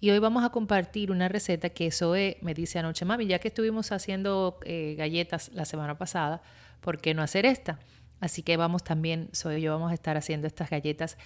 Y 0.00 0.10
hoy 0.10 0.20
vamos 0.20 0.44
a 0.44 0.50
compartir 0.50 1.10
una 1.10 1.28
receta 1.28 1.70
que 1.70 1.90
Zoe 1.90 2.38
me 2.40 2.54
dice 2.54 2.78
anoche, 2.78 3.04
mami, 3.04 3.26
ya 3.26 3.40
que 3.40 3.48
estuvimos 3.48 3.90
haciendo 3.90 4.58
eh, 4.64 4.94
galletas 4.96 5.50
la 5.54 5.64
semana 5.64 5.98
pasada, 5.98 6.40
¿por 6.80 7.00
qué 7.00 7.14
no 7.14 7.22
hacer 7.22 7.46
esta? 7.46 7.80
Así 8.20 8.42
que 8.42 8.56
vamos 8.56 8.84
también, 8.84 9.28
Zoe 9.34 9.58
y 9.58 9.62
yo 9.62 9.72
vamos 9.72 9.90
a 9.90 9.94
estar 9.94 10.16
haciendo 10.16 10.46
estas 10.46 10.70
galletas 10.70 11.18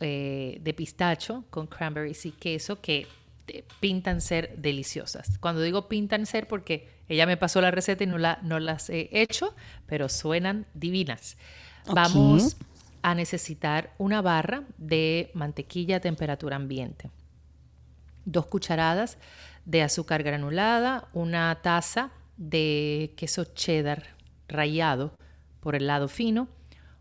eh, 0.00 0.58
de 0.60 0.74
pistacho 0.74 1.44
con 1.50 1.68
cranberries 1.68 2.26
y 2.26 2.32
queso 2.32 2.80
que 2.80 3.06
eh, 3.46 3.64
pintan 3.78 4.20
ser 4.20 4.56
deliciosas. 4.56 5.38
Cuando 5.38 5.62
digo 5.62 5.86
pintan 5.86 6.26
ser 6.26 6.48
porque 6.48 6.88
ella 7.08 7.24
me 7.24 7.36
pasó 7.36 7.60
la 7.60 7.70
receta 7.70 8.02
y 8.02 8.08
no, 8.08 8.18
la, 8.18 8.40
no 8.42 8.58
las 8.58 8.90
he 8.90 9.08
hecho, 9.12 9.54
pero 9.86 10.08
suenan 10.08 10.66
divinas. 10.74 11.36
Vamos 11.86 12.56
a 13.02 13.14
necesitar 13.14 13.94
una 13.96 14.22
barra 14.22 14.64
de 14.76 15.30
mantequilla 15.34 15.96
a 15.96 16.00
temperatura 16.00 16.56
ambiente 16.56 17.10
dos 18.28 18.46
cucharadas 18.46 19.18
de 19.64 19.82
azúcar 19.82 20.22
granulada, 20.22 21.08
una 21.12 21.54
taza 21.62 22.10
de 22.36 23.14
queso 23.16 23.44
cheddar 23.44 24.04
rallado 24.48 25.12
por 25.60 25.74
el 25.74 25.86
lado 25.86 26.08
fino, 26.08 26.48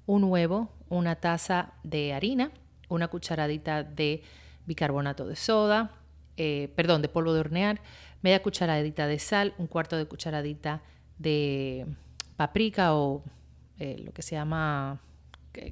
un 0.06 0.24
huevo, 0.24 0.72
una 0.90 1.16
taza 1.16 1.74
de 1.84 2.14
harina, 2.14 2.52
una 2.90 3.10
cucharadita 3.10 3.84
de 3.84 4.24
bicarbonato 4.66 5.28
de 5.28 5.36
soda, 5.36 5.92
eh, 6.38 6.72
perdón, 6.76 7.02
de 7.02 7.10
polvo 7.10 7.34
de 7.34 7.42
hornear, 7.42 7.82
media 8.22 8.42
cucharadita 8.42 9.08
de 9.08 9.20
sal, 9.20 9.54
un 9.58 9.68
cuarto 9.68 9.98
de 9.98 10.06
cucharadita 10.06 10.82
de 11.18 11.86
paprika 12.36 12.96
o 12.96 13.24
eh, 13.80 13.98
lo 14.04 14.12
que 14.14 14.22
se 14.22 14.36
llama 14.36 15.02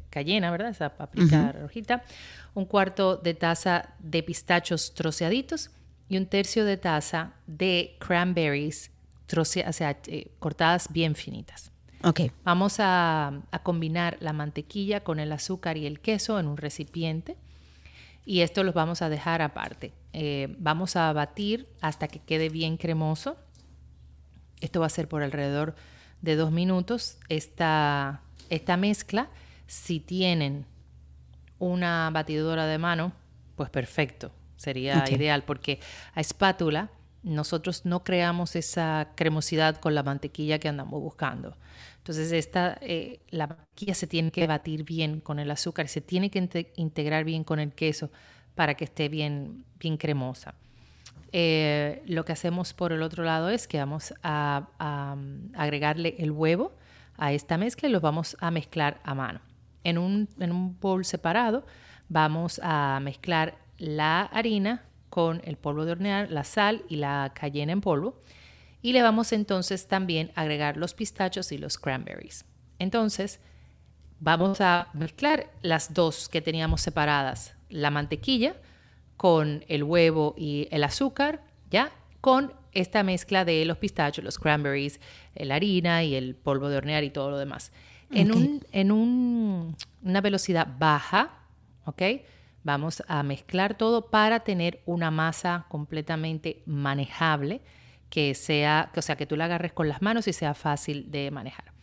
cayena, 0.09 0.51
¿verdad? 0.51 0.69
Esa 0.69 0.89
paprika 0.95 1.51
rojita, 1.51 2.03
un 2.53 2.65
cuarto 2.65 3.17
de 3.17 3.33
taza 3.33 3.89
de 3.99 4.23
pistachos 4.23 4.93
troceaditos 4.93 5.71
y 6.07 6.17
un 6.17 6.25
tercio 6.25 6.65
de 6.65 6.77
taza 6.77 7.33
de 7.47 7.95
cranberries 7.99 8.91
troce, 9.25 9.65
o 9.67 9.73
sea, 9.73 9.97
eh, 10.07 10.31
cortadas 10.39 10.91
bien 10.91 11.15
finitas. 11.15 11.71
Ok. 12.03 12.21
Vamos 12.43 12.79
a, 12.79 13.41
a, 13.51 13.63
combinar 13.63 14.17
la 14.19 14.33
mantequilla 14.33 14.99
con 15.03 15.19
el 15.19 15.31
azúcar 15.31 15.77
y 15.77 15.87
el 15.87 15.99
queso 15.99 16.39
en 16.39 16.47
un 16.47 16.57
recipiente 16.57 17.35
y 18.25 18.41
esto 18.41 18.63
los 18.63 18.73
vamos 18.73 19.01
a 19.03 19.09
dejar 19.09 19.41
aparte. 19.41 19.93
Eh, 20.11 20.55
vamos 20.57 20.95
a 20.95 21.13
batir 21.13 21.69
hasta 21.79 22.07
que 22.07 22.19
quede 22.19 22.49
bien 22.49 22.77
cremoso. 22.77 23.37
Esto 24.61 24.79
va 24.79 24.87
a 24.87 24.89
ser 24.89 25.07
por 25.07 25.21
alrededor 25.21 25.75
de 26.21 26.35
dos 26.35 26.51
minutos. 26.51 27.19
Esta, 27.29 28.21
esta 28.49 28.77
mezcla, 28.77 29.29
si 29.67 29.99
tienen 29.99 30.65
una 31.59 32.09
batidora 32.11 32.65
de 32.65 32.77
mano, 32.77 33.13
pues 33.55 33.69
perfecto, 33.69 34.31
sería 34.57 35.05
ideal 35.09 35.43
porque 35.43 35.79
a 36.13 36.21
espátula 36.21 36.89
nosotros 37.23 37.85
no 37.85 38.03
creamos 38.03 38.55
esa 38.55 39.09
cremosidad 39.15 39.77
con 39.77 39.95
la 39.95 40.03
mantequilla 40.03 40.59
que 40.59 40.69
andamos 40.69 41.01
buscando. 41.01 41.57
Entonces, 41.97 42.31
esta, 42.31 42.77
eh, 42.81 43.19
la 43.31 43.47
mantequilla 43.47 43.95
se 43.95 44.05
tiene 44.05 44.29
que 44.29 44.45
batir 44.45 44.83
bien 44.83 45.21
con 45.21 45.39
el 45.39 45.49
azúcar, 45.49 45.87
se 45.87 46.01
tiene 46.01 46.29
que 46.29 46.71
integrar 46.75 47.23
bien 47.23 47.43
con 47.43 47.59
el 47.59 47.73
queso 47.73 48.11
para 48.53 48.75
que 48.75 48.85
esté 48.85 49.09
bien, 49.09 49.65
bien 49.79 49.97
cremosa. 49.97 50.53
Eh, 51.31 52.03
lo 52.05 52.23
que 52.23 52.31
hacemos 52.31 52.73
por 52.73 52.93
el 52.93 53.01
otro 53.01 53.23
lado 53.23 53.49
es 53.49 53.67
que 53.67 53.79
vamos 53.79 54.13
a, 54.21 54.69
a, 54.77 55.17
agregarle 55.55 56.15
el 56.19 56.31
huevo 56.31 56.73
a 57.17 57.33
esta 57.33 57.57
mezcla 57.57 57.89
y 57.89 57.91
lo 57.91 58.01
vamos 58.01 58.37
a 58.39 58.51
mezclar 58.51 59.01
a 59.03 59.15
mano. 59.15 59.41
En 59.85 59.97
un, 59.97 60.27
en 60.39 60.79
bowl 60.81 61.05
separado 61.05 61.65
vamos 62.09 62.59
a 62.61 62.99
mezclar 63.01 63.57
la 63.77 64.23
harina 64.23 64.83
con 65.09 65.41
el 65.45 65.55
polvo 65.55 65.85
de 65.85 65.93
hornear, 65.93 66.29
la 66.29 66.43
sal 66.43 66.83
y 66.89 66.97
la 66.97 67.31
cayena 67.33 67.71
en 67.71 67.79
polvo. 67.79 68.19
Y 68.81 68.91
le 68.93 69.01
vamos 69.01 69.31
entonces 69.31 69.87
también 69.87 70.31
a 70.35 70.41
agregar 70.41 70.75
los 70.75 70.93
pistachos 70.93 71.51
y 71.51 71.57
los 71.57 71.77
cranberries. 71.77 72.45
Entonces, 72.79 73.39
vamos 74.19 74.59
a 74.59 74.89
mezclar 74.93 75.51
las 75.61 75.93
dos 75.93 76.29
que 76.29 76.41
teníamos 76.41 76.81
separadas, 76.81 77.55
la 77.69 77.91
mantequilla 77.91 78.55
con 79.17 79.63
el 79.67 79.83
huevo 79.83 80.35
y 80.37 80.67
el 80.71 80.83
azúcar, 80.83 81.43
¿ya? 81.69 81.91
Con 82.21 82.53
esta 82.73 83.03
mezcla 83.03 83.45
de 83.45 83.63
los 83.65 83.77
pistachos, 83.77 84.23
los 84.23 84.37
cranberries, 84.37 84.99
la 85.35 85.55
harina 85.55 86.03
y 86.03 86.15
el 86.15 86.35
polvo 86.35 86.69
de 86.69 86.77
hornear 86.77 87.03
y 87.03 87.09
todo 87.11 87.29
lo 87.29 87.37
demás. 87.37 87.71
En, 88.11 88.31
un, 88.31 88.65
en 88.71 88.91
un, 88.91 89.75
una 90.03 90.21
velocidad 90.21 90.67
baja, 90.77 91.39
¿ok? 91.85 92.01
Vamos 92.63 93.03
a 93.07 93.21
mezclar 93.21 93.77
todo 93.77 94.09
para 94.09 94.39
tener 94.39 94.81
una 94.85 95.11
masa 95.11 95.65
completamente 95.69 96.63
manejable, 96.65 97.61
que 98.09 98.33
sea, 98.33 98.91
o 98.95 99.01
sea, 99.01 99.15
que 99.15 99.25
tú 99.25 99.35
la 99.35 99.45
agarres 99.45 99.73
con 99.73 99.87
las 99.87 100.01
manos 100.01 100.27
y 100.27 100.33
sea 100.33 100.53
fácil 100.53 101.11
de 101.11 101.29
manejar. 101.31 101.73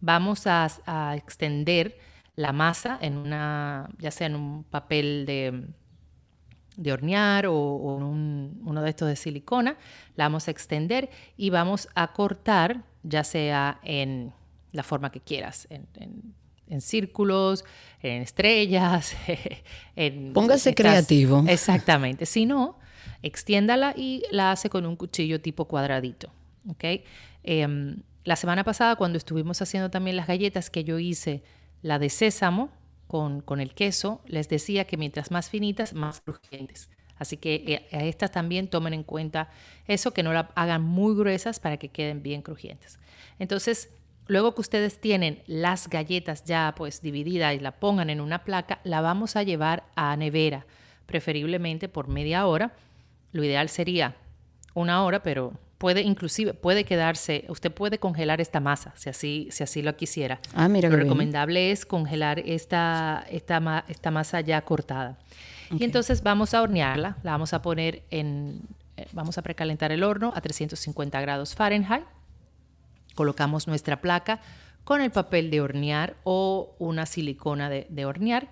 Vamos 0.00 0.46
a, 0.46 1.14
extender 1.14 1.98
la 2.36 2.52
masa 2.52 2.98
en 3.02 3.18
una, 3.18 3.90
ya 3.98 4.10
sea 4.10 4.28
en 4.28 4.34
un 4.34 4.64
papel 4.64 5.26
de, 5.26 5.66
de 6.76 6.92
hornear 6.92 7.46
o, 7.46 7.54
uno 7.54 8.82
de 8.82 8.88
estos 8.88 9.08
de 9.08 9.16
silicona, 9.16 9.76
la 10.16 10.24
vamos 10.24 10.48
a 10.48 10.50
extender 10.50 11.10
y 11.36 11.50
vamos 11.50 11.88
a 11.94 12.14
cortar, 12.14 12.82
ya 13.02 13.24
sea 13.24 13.78
en 13.82 14.32
la 14.72 14.82
forma 14.82 15.10
que 15.10 15.20
quieras, 15.20 15.66
en, 15.70 15.86
en 16.70 16.80
círculos, 16.80 17.64
en 18.00 18.22
estrellas, 18.22 19.14
en... 19.96 20.32
Póngase 20.32 20.74
creativo. 20.74 21.44
Exactamente. 21.46 22.24
Si 22.24 22.46
no, 22.46 22.78
extiéndala 23.22 23.92
y 23.96 24.22
la 24.30 24.52
hace 24.52 24.70
con 24.70 24.86
un 24.86 24.96
cuchillo 24.96 25.40
tipo 25.40 25.66
cuadradito. 25.66 26.32
¿okay? 26.68 27.04
Em, 27.42 28.02
la 28.24 28.36
semana 28.36 28.64
pasada, 28.64 28.96
cuando 28.96 29.18
estuvimos 29.18 29.60
haciendo 29.60 29.90
también 29.90 30.16
las 30.16 30.28
galletas 30.28 30.70
que 30.70 30.84
yo 30.84 30.98
hice, 30.98 31.42
la 31.82 31.98
de 31.98 32.08
sésamo 32.08 32.70
con, 33.06 33.40
con 33.40 33.60
el 33.60 33.74
queso, 33.74 34.22
les 34.26 34.48
decía 34.48 34.84
que 34.84 34.96
mientras 34.96 35.30
más 35.30 35.50
finitas, 35.50 35.92
más 35.92 36.20
crujientes. 36.20 36.88
Así 37.16 37.36
que 37.36 37.82
eh, 37.90 37.96
a 37.96 38.04
estas 38.04 38.30
también 38.30 38.68
tomen 38.68 38.94
en 38.94 39.02
cuenta 39.02 39.50
eso, 39.86 40.12
que 40.12 40.22
no 40.22 40.32
la 40.32 40.50
hagan 40.54 40.82
muy 40.82 41.14
gruesas 41.14 41.58
para 41.58 41.76
que 41.76 41.88
queden 41.88 42.22
bien 42.22 42.40
crujientes. 42.40 42.98
Entonces, 43.38 43.90
Luego 44.30 44.54
que 44.54 44.60
ustedes 44.60 45.00
tienen 45.00 45.42
las 45.48 45.88
galletas 45.88 46.44
ya 46.44 46.72
pues 46.76 47.02
divididas 47.02 47.52
y 47.52 47.58
la 47.58 47.72
pongan 47.72 48.10
en 48.10 48.20
una 48.20 48.44
placa, 48.44 48.78
la 48.84 49.00
vamos 49.00 49.34
a 49.34 49.42
llevar 49.42 49.82
a 49.96 50.16
nevera, 50.16 50.66
preferiblemente 51.06 51.88
por 51.88 52.06
media 52.06 52.46
hora. 52.46 52.72
Lo 53.32 53.42
ideal 53.42 53.68
sería 53.68 54.14
una 54.72 55.02
hora, 55.02 55.24
pero 55.24 55.54
puede 55.78 56.02
inclusive 56.02 56.54
puede 56.54 56.84
quedarse, 56.84 57.44
usted 57.48 57.72
puede 57.72 57.98
congelar 57.98 58.40
esta 58.40 58.60
masa 58.60 58.92
si 58.94 59.10
así 59.10 59.48
si 59.50 59.64
así 59.64 59.82
lo 59.82 59.96
quisiera. 59.96 60.38
Ah, 60.54 60.68
mira 60.68 60.88
lo 60.88 60.96
recomendable 60.96 61.72
es 61.72 61.84
congelar 61.84 62.38
esta, 62.38 63.26
esta, 63.30 63.84
esta 63.88 64.10
masa 64.12 64.42
ya 64.42 64.62
cortada. 64.62 65.18
Y 65.76 65.82
entonces 65.82 66.22
vamos 66.22 66.54
a 66.54 66.62
hornearla, 66.62 67.16
la 67.24 67.32
vamos 67.32 67.52
a 67.52 67.62
poner 67.62 68.04
en 68.10 68.60
eh, 68.96 69.08
vamos 69.10 69.38
a 69.38 69.42
precalentar 69.42 69.90
el 69.90 70.04
horno 70.04 70.32
a 70.36 70.40
350 70.40 71.20
grados 71.20 71.56
Fahrenheit 71.56 72.04
Colocamos 73.20 73.68
nuestra 73.68 74.00
placa 74.00 74.40
con 74.82 75.02
el 75.02 75.10
papel 75.10 75.50
de 75.50 75.60
hornear 75.60 76.16
o 76.24 76.74
una 76.78 77.04
silicona 77.04 77.68
de, 77.68 78.04
hornear. 78.06 78.48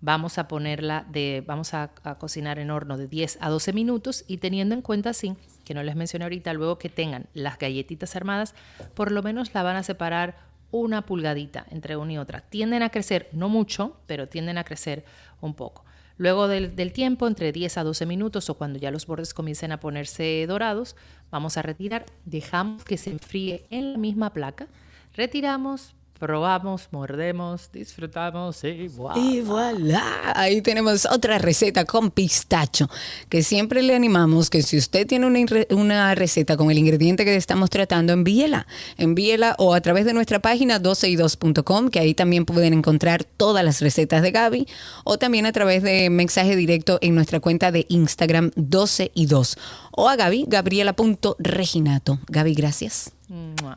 Vamos 0.00 0.36
a 0.38 0.48
ponerla 0.48 1.06
de, 1.08 1.44
vamos 1.46 1.74
a, 1.74 1.92
cocinar 2.18 2.58
en 2.58 2.72
horno 2.72 2.98
de 2.98 3.06
10 3.06 3.38
a 3.40 3.48
12 3.50 3.72
minutos 3.72 4.24
y 4.26 4.38
teniendo 4.38 4.74
en 4.74 4.82
cuenta 4.82 5.10
así, 5.10 5.36
que 5.64 5.74
no 5.74 5.84
les 5.84 5.94
mencioné 5.94 6.24
ahorita, 6.24 6.52
luego 6.54 6.76
que 6.76 6.88
tengan 6.88 7.26
las 7.34 7.56
galletitas 7.56 8.16
armadas, 8.16 8.56
por 8.94 9.12
lo 9.12 9.22
menos 9.22 9.54
la 9.54 9.62
van 9.62 9.76
a 9.76 9.84
separar 9.84 10.38
una 10.72 11.06
pulgadita 11.06 11.64
entre 11.70 11.96
una 11.96 12.14
y 12.14 12.18
otra. 12.18 12.40
Tienden 12.40 12.82
a 12.82 12.90
crecer, 12.90 13.28
no 13.30 13.48
mucho, 13.48 13.96
pero 14.08 14.26
tienden 14.26 14.58
a 14.58 14.64
crecer 14.64 15.04
un 15.40 15.54
poco. 15.54 15.84
Luego 16.20 16.48
del, 16.48 16.92
tiempo, 16.92 17.26
entre 17.26 17.50
10 17.50 17.78
a 17.78 17.82
12 17.82 18.04
minutos 18.04 18.50
o 18.50 18.54
cuando 18.58 18.78
ya 18.78 18.90
los 18.90 19.06
bordes 19.06 19.32
comiencen 19.32 19.72
a 19.72 19.80
ponerse 19.80 20.44
dorados, 20.46 20.94
vamos 21.30 21.56
a 21.56 21.62
retirar, 21.62 22.06
dejamos 22.24 22.84
que 22.84 22.98
se 22.98 23.10
enfríe 23.10 23.64
en 23.70 23.92
la 23.92 23.98
misma 23.98 24.32
placa, 24.32 24.68
retiramos, 25.14 25.94
probamos, 26.20 26.88
mordemos, 26.90 27.70
disfrutamos 27.72 28.62
y 28.62 28.88
voilà. 28.88 29.18
Y 29.18 29.40
voilà. 29.40 30.32
Ahí 30.36 30.60
tenemos 30.60 31.06
otra 31.10 31.38
receta 31.38 31.86
con 31.86 32.10
pistacho, 32.10 32.88
que 33.30 33.42
siempre 33.42 33.82
le 33.82 33.96
animamos 33.96 34.50
que 34.50 34.62
si 34.62 34.76
usted 34.76 35.06
tiene 35.06 35.26
una, 35.26 35.40
una 35.70 36.14
receta 36.14 36.58
con 36.58 36.70
el 36.70 36.76
ingrediente 36.76 37.24
que 37.24 37.34
estamos 37.34 37.70
tratando, 37.70 38.12
envíela. 38.12 38.66
Envíela 38.98 39.56
o 39.58 39.72
a 39.72 39.80
través 39.80 40.04
de 40.04 40.12
nuestra 40.12 40.40
página 40.40 40.78
12y2.com, 40.78 41.88
que 41.88 42.00
ahí 42.00 42.12
también 42.12 42.44
pueden 42.44 42.74
encontrar 42.74 43.24
todas 43.24 43.64
las 43.64 43.80
recetas 43.80 44.20
de 44.20 44.30
Gaby, 44.30 44.68
o 45.04 45.16
también 45.16 45.46
a 45.46 45.52
través 45.52 45.82
de 45.82 46.10
mensaje 46.10 46.54
directo 46.54 46.98
en 47.00 47.14
nuestra 47.14 47.40
cuenta 47.40 47.72
de 47.72 47.86
Instagram 47.88 48.50
12y2. 48.50 49.56
O 49.92 50.08
a 50.08 50.16
Gaby, 50.16 50.44
gabriela.reginato. 50.48 52.18
Gaby, 52.28 52.54
gracias. 52.54 53.12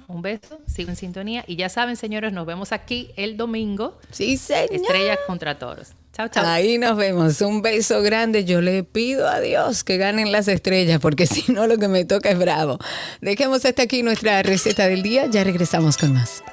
Un 0.07 0.21
beso, 0.23 0.59
sigo 0.65 0.89
en 0.89 0.95
sintonía. 0.95 1.43
Y 1.45 1.57
ya 1.57 1.69
saben, 1.69 1.95
señores, 1.95 2.33
nos 2.33 2.47
vemos 2.47 2.71
aquí 2.71 3.11
el 3.17 3.37
domingo. 3.37 3.99
Sí, 4.09 4.37
señor. 4.37 4.73
Estrellas 4.73 5.19
contra 5.27 5.59
toros. 5.59 5.89
Chao, 6.11 6.27
chao. 6.27 6.43
Ahí 6.45 6.79
nos 6.79 6.97
vemos. 6.97 7.39
Un 7.41 7.61
beso 7.61 8.01
grande. 8.01 8.45
Yo 8.45 8.61
le 8.61 8.83
pido 8.83 9.27
a 9.27 9.39
Dios 9.39 9.83
que 9.83 9.97
ganen 9.97 10.31
las 10.31 10.47
estrellas, 10.47 10.99
porque 10.99 11.27
si 11.27 11.51
no, 11.51 11.67
lo 11.67 11.77
que 11.77 11.87
me 11.87 12.03
toca 12.03 12.31
es 12.31 12.39
bravo. 12.39 12.79
Dejemos 13.21 13.63
hasta 13.65 13.83
aquí 13.83 14.01
nuestra 14.01 14.41
receta 14.41 14.87
del 14.87 15.03
día. 15.03 15.27
Ya 15.27 15.43
regresamos 15.43 15.97
con 15.97 16.13
más. 16.13 16.43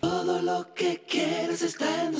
Todo 0.00 0.40
lo 0.40 0.72
que 0.72 1.02
quieres 1.06 1.60
está 1.60 2.04
en 2.04 2.14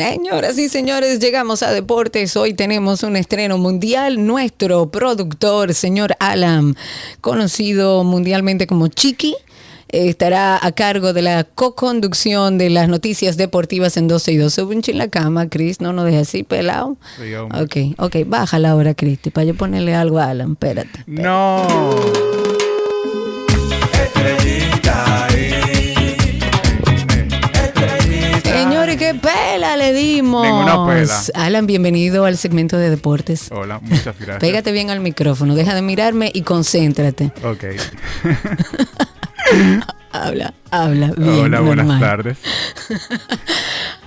Señoras 0.00 0.58
y 0.58 0.70
señores, 0.70 1.18
llegamos 1.18 1.62
a 1.62 1.72
Deportes. 1.72 2.34
Hoy 2.34 2.54
tenemos 2.54 3.02
un 3.02 3.16
estreno 3.16 3.58
mundial. 3.58 4.26
Nuestro 4.26 4.90
productor, 4.90 5.74
señor 5.74 6.16
Alan, 6.20 6.74
conocido 7.20 8.02
mundialmente 8.02 8.66
como 8.66 8.88
Chiqui, 8.88 9.36
estará 9.88 10.58
a 10.64 10.72
cargo 10.72 11.12
de 11.12 11.20
la 11.20 11.44
co-conducción 11.44 12.56
de 12.56 12.70
las 12.70 12.88
noticias 12.88 13.36
deportivas 13.36 13.98
en 13.98 14.08
12 14.08 14.32
y 14.32 14.36
2. 14.38 14.54
Sube 14.54 14.74
un 14.74 14.80
chin 14.80 14.96
la 14.96 15.08
cama, 15.08 15.50
Chris, 15.50 15.82
no 15.82 15.92
nos 15.92 16.06
dejes 16.06 16.28
así 16.28 16.44
pelado. 16.44 16.96
Sí. 17.18 17.34
Ok, 17.34 17.98
ok, 17.98 18.16
bájala 18.26 18.70
ahora, 18.70 18.94
Cristi, 18.94 19.28
para 19.28 19.44
yo 19.44 19.54
ponerle 19.54 19.94
algo 19.94 20.18
a 20.18 20.30
Alan, 20.30 20.52
espérate. 20.52 21.04
No. 21.06 21.66
Pela 29.20 29.76
le 29.76 29.92
dimos. 29.92 30.44
Ninguna 30.46 30.86
pela. 30.86 31.20
Alan, 31.34 31.66
bienvenido 31.66 32.24
al 32.24 32.36
segmento 32.36 32.76
de 32.76 32.90
deportes. 32.90 33.48
Hola, 33.50 33.78
muchas 33.80 34.18
gracias. 34.18 34.38
Pégate 34.38 34.72
bien 34.72 34.90
al 34.90 35.00
micrófono, 35.00 35.54
deja 35.54 35.74
de 35.74 35.82
mirarme 35.82 36.30
y 36.32 36.42
concéntrate. 36.42 37.32
Ok. 37.44 37.64
Habla, 40.12 40.54
habla 40.72 41.12
bien. 41.16 41.44
Hola, 41.44 41.60
buenas 41.60 41.86
normal. 41.86 42.00
tardes. 42.00 42.38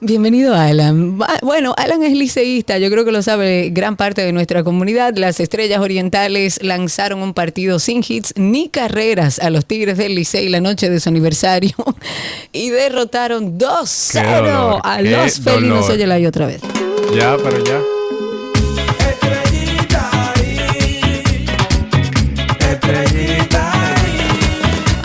Bienvenido, 0.00 0.54
Alan. 0.54 1.20
Va- 1.20 1.38
Bueno, 1.42 1.74
Alan 1.76 2.04
es 2.04 2.12
liceísta, 2.12 2.78
yo 2.78 2.88
creo 2.88 3.04
que 3.04 3.10
lo 3.10 3.20
sabe 3.20 3.70
gran 3.72 3.96
parte 3.96 4.22
de 4.24 4.32
nuestra 4.32 4.62
comunidad. 4.62 5.14
Las 5.16 5.40
Estrellas 5.40 5.80
Orientales 5.80 6.62
lanzaron 6.62 7.20
un 7.20 7.34
partido 7.34 7.80
sin 7.80 8.04
hits 8.08 8.32
ni 8.36 8.68
carreras 8.68 9.40
a 9.40 9.50
los 9.50 9.66
Tigres 9.66 9.98
del 9.98 10.14
Licey 10.14 10.48
la 10.50 10.60
noche 10.60 10.88
de 10.88 11.00
su 11.00 11.08
aniversario 11.08 11.72
y 12.52 12.70
derrotaron 12.70 13.58
2-0 13.58 14.22
dolor, 14.36 14.80
a 14.84 15.02
los 15.02 15.40
felinos. 15.40 15.88
Óyela 15.90 16.14
ahí 16.14 16.26
otra 16.26 16.46
vez. 16.46 16.60
Ya, 17.16 17.36
pero 17.42 17.64
ya. 17.64 17.80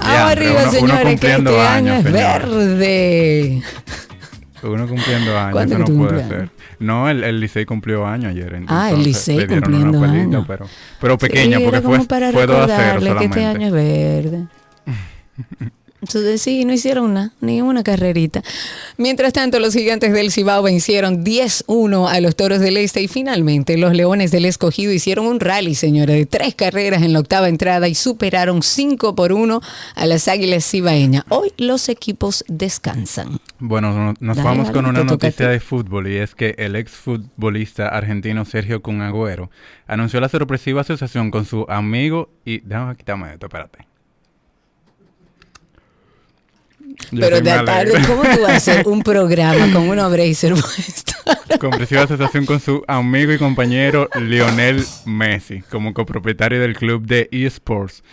Arriba, 0.05 0.51
uno- 0.53 0.61
uno 0.63 0.71
señores, 0.71 1.19
que 1.19 1.31
este 1.33 1.59
año 1.59 1.93
es 1.95 2.03
verde. 2.03 3.61
Uno 4.63 4.87
cumpliendo 4.87 5.37
años, 5.37 5.51
¿Cuándo 5.51 5.75
eso 5.75 5.91
no 5.93 5.97
puede 6.07 6.27
ser. 6.27 6.49
No, 6.79 7.09
el, 7.09 7.23
el 7.23 7.39
Licey 7.39 7.65
cumplió 7.65 8.05
año 8.07 8.29
ayer. 8.29 8.55
Ah, 8.67 8.89
el 8.89 8.95
entonces 8.99 9.27
Licey 9.27 9.47
cumpliendo 9.47 9.97
una 9.99 10.07
pelita, 10.07 10.23
años. 10.37 10.45
Pero, 10.47 10.65
pero 11.01 11.17
pequeña, 11.17 11.57
Sí, 11.57 11.63
porque 11.63 11.81
fue, 11.81 12.05
para 12.05 12.31
fue 12.31 12.45
2 12.45 12.55
a 12.57 12.67
0 12.67 12.77
recordarle 12.77 12.99
que 13.01 13.07
solamente. 13.09 13.39
este 13.39 13.45
año 13.45 13.67
es 13.67 13.73
verde. 13.73 14.47
Entonces 16.03 16.41
sí, 16.41 16.65
no 16.65 16.73
hicieron 16.73 17.13
nada, 17.13 17.31
ni 17.39 17.61
una 17.61 17.81
carrerita. 17.81 18.43
Mientras 18.97 19.31
tanto, 19.31 19.59
los 19.59 19.73
gigantes 19.73 20.11
del 20.11 20.31
Cibao 20.33 20.61
vencieron 20.61 21.23
10-1 21.23 22.09
a 22.11 22.19
los 22.19 22.35
toros 22.35 22.59
del 22.59 22.75
Este 22.75 23.01
y 23.01 23.07
finalmente 23.07 23.77
los 23.77 23.93
leones 23.93 24.29
del 24.31 24.43
Escogido 24.43 24.91
hicieron 24.91 25.25
un 25.25 25.39
rally, 25.39 25.75
señora, 25.75 26.13
de 26.13 26.25
tres 26.25 26.55
carreras 26.55 27.03
en 27.03 27.13
la 27.13 27.19
octava 27.19 27.47
entrada 27.47 27.87
y 27.87 27.95
superaron 27.95 28.61
5 28.63 29.15
por 29.15 29.31
1 29.31 29.61
a 29.95 30.05
las 30.05 30.27
águilas 30.27 30.69
cibaeñas. 30.69 31.23
Hoy 31.29 31.53
los 31.57 31.87
equipos 31.87 32.43
descansan. 32.49 33.39
Bueno, 33.59 33.93
no- 33.93 34.13
nos 34.19 34.35
Dale, 34.35 34.49
vamos 34.49 34.65
dale, 34.67 34.75
con 34.75 34.85
una 34.87 35.03
noticia 35.05 35.47
ti. 35.47 35.53
de 35.53 35.59
fútbol 35.61 36.09
y 36.09 36.17
es 36.17 36.35
que 36.35 36.53
el 36.57 36.75
exfutbolista 36.75 37.87
argentino 37.87 38.43
Sergio 38.43 38.81
Cunagüero 38.81 39.49
anunció 39.87 40.19
la 40.19 40.27
sorpresiva 40.27 40.81
asociación 40.81 41.31
con 41.31 41.45
su 41.45 41.65
amigo 41.69 42.29
y... 42.43 42.59
Déjame 42.59 42.97
quitarme 42.97 43.31
esto, 43.33 43.45
espérate. 43.45 43.87
Yo 47.11 47.21
Pero 47.21 47.41
de 47.41 47.51
tarde, 47.51 47.71
alegre. 47.71 48.07
¿cómo 48.07 48.21
tú 48.21 48.41
vas 48.41 48.51
a 48.51 48.55
hacer 48.57 48.87
un 48.87 49.01
programa 49.03 49.71
con 49.71 49.89
unos 49.89 50.11
bracer 50.11 50.53
puestos? 50.53 51.15
Comprensiva 51.59 52.03
asociación 52.03 52.45
con 52.45 52.59
su 52.59 52.83
amigo 52.87 53.31
y 53.31 53.37
compañero 53.37 54.09
Lionel 54.19 54.83
Messi, 55.05 55.61
como 55.69 55.93
copropietario 55.93 56.59
del 56.59 56.75
club 56.75 57.05
de 57.05 57.29
eSports 57.31 58.03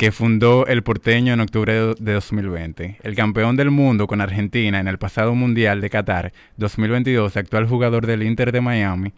que 0.00 0.12
fundó 0.12 0.66
el 0.66 0.82
porteño 0.82 1.34
en 1.34 1.40
octubre 1.40 1.74
de 1.74 1.94
de 1.98 2.12
2020. 2.14 2.96
El 3.02 3.14
campeón 3.14 3.56
del 3.56 3.70
mundo 3.70 4.06
con 4.06 4.22
Argentina 4.22 4.80
en 4.80 4.88
el 4.88 4.96
pasado 4.96 5.34
Mundial 5.34 5.82
de 5.82 5.90
Qatar 5.90 6.32
2022, 6.56 7.36
actual 7.36 7.66
jugador 7.66 8.06
del 8.06 8.22
Inter 8.22 8.50
de 8.50 8.62
Miami, 8.62 9.12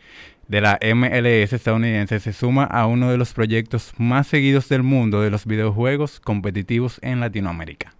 de 0.48 0.60
la 0.60 0.80
MLS 0.94 1.52
estadounidense, 1.52 2.18
se 2.18 2.32
suma 2.32 2.64
a 2.64 2.86
uno 2.86 3.12
de 3.12 3.16
los 3.16 3.32
proyectos 3.32 3.92
más 3.96 4.26
seguidos 4.26 4.68
del 4.68 4.82
mundo 4.82 5.20
de 5.20 5.30
los 5.30 5.46
videojuegos 5.46 6.18
competitivos 6.18 6.98
en 7.00 7.20
Latinoamérica. 7.20 7.94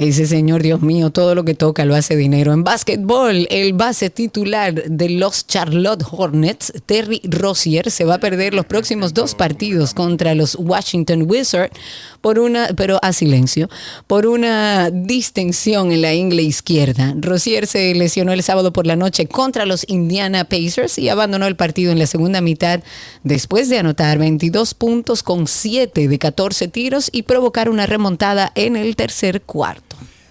Ese 0.00 0.26
señor, 0.26 0.62
Dios 0.62 0.80
mío, 0.80 1.10
todo 1.10 1.34
lo 1.34 1.44
que 1.44 1.52
toca 1.52 1.84
lo 1.84 1.94
hace 1.94 2.16
dinero. 2.16 2.54
En 2.54 2.64
básquetbol, 2.64 3.46
el 3.50 3.74
base 3.74 4.08
titular 4.08 4.72
de 4.72 5.10
los 5.10 5.46
Charlotte 5.46 6.02
Hornets, 6.10 6.72
Terry 6.86 7.20
Rozier, 7.24 7.90
se 7.90 8.06
va 8.06 8.14
a 8.14 8.18
perder 8.18 8.54
los 8.54 8.64
próximos 8.64 9.12
dos 9.12 9.34
partidos 9.34 9.92
contra 9.92 10.34
los 10.34 10.56
Washington 10.58 11.26
Wizards 11.28 11.78
por 12.22 12.38
una, 12.38 12.68
pero 12.74 12.98
a 13.02 13.12
silencio, 13.12 13.68
por 14.06 14.24
una 14.24 14.88
distensión 14.90 15.92
en 15.92 16.00
la 16.00 16.14
ingle 16.14 16.44
izquierda. 16.44 17.14
Rozier 17.18 17.66
se 17.66 17.94
lesionó 17.94 18.32
el 18.32 18.42
sábado 18.42 18.72
por 18.72 18.86
la 18.86 18.96
noche 18.96 19.26
contra 19.26 19.66
los 19.66 19.84
Indiana 19.86 20.44
Pacers 20.44 20.96
y 20.96 21.10
abandonó 21.10 21.46
el 21.46 21.56
partido 21.56 21.92
en 21.92 21.98
la 21.98 22.06
segunda 22.06 22.40
mitad 22.40 22.80
después 23.22 23.68
de 23.68 23.80
anotar 23.80 24.16
22 24.16 24.72
puntos 24.72 25.22
con 25.22 25.46
7 25.46 26.08
de 26.08 26.18
14 26.18 26.68
tiros 26.68 27.10
y 27.12 27.24
provocar 27.24 27.68
una 27.68 27.84
remontada 27.84 28.50
en 28.54 28.76
el 28.76 28.96
tercer 28.96 29.42
cuarto. 29.42 29.89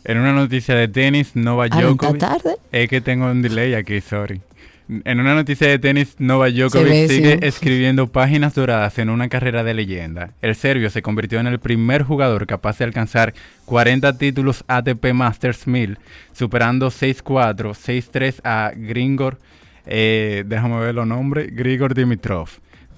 En 0.09 0.17
una 0.17 0.33
noticia 0.33 0.73
de 0.73 0.87
tenis, 0.87 1.35
Novak 1.35 1.71
¿no 1.75 1.81
Djokovic. 1.81 2.19
tarde? 2.19 2.55
Es 2.71 2.89
que 2.89 2.99
tengo 2.99 3.27
un 3.27 3.43
delay 3.43 3.75
aquí, 3.75 4.01
sorry. 4.01 4.41
En 5.03 5.19
una 5.19 5.35
noticia 5.35 5.67
de 5.67 5.77
tenis, 5.77 6.15
Novak 6.17 6.51
Djokovic 6.53 6.89
ve, 6.89 7.07
sigue 7.07 7.33
sí. 7.33 7.39
escribiendo 7.45 8.07
páginas 8.07 8.55
doradas 8.55 8.97
en 8.97 9.11
una 9.11 9.29
carrera 9.29 9.63
de 9.63 9.75
leyenda. 9.75 10.31
El 10.41 10.55
serbio 10.55 10.89
se 10.89 11.03
convirtió 11.03 11.39
en 11.39 11.45
el 11.45 11.59
primer 11.59 12.01
jugador 12.01 12.47
capaz 12.47 12.79
de 12.79 12.85
alcanzar 12.85 13.35
40 13.65 14.17
títulos 14.17 14.63
ATP 14.67 15.13
Masters 15.13 15.67
1000, 15.67 15.99
superando 16.33 16.87
6-4, 16.87 17.75
6-3 17.75 18.41
a 18.43 18.71
Grigor, 18.75 19.37
eh, 19.85 20.43
déjame 20.47 20.79
ver 20.79 20.95
los 20.95 21.05
nombres, 21.05 21.55
Grigor 21.55 21.93
Dimitrov. 21.93 22.49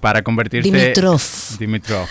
Para 0.02 0.22
convertirse 0.22 0.68
Dimitrov. 0.68 1.22
Dimitrov. 1.60 2.08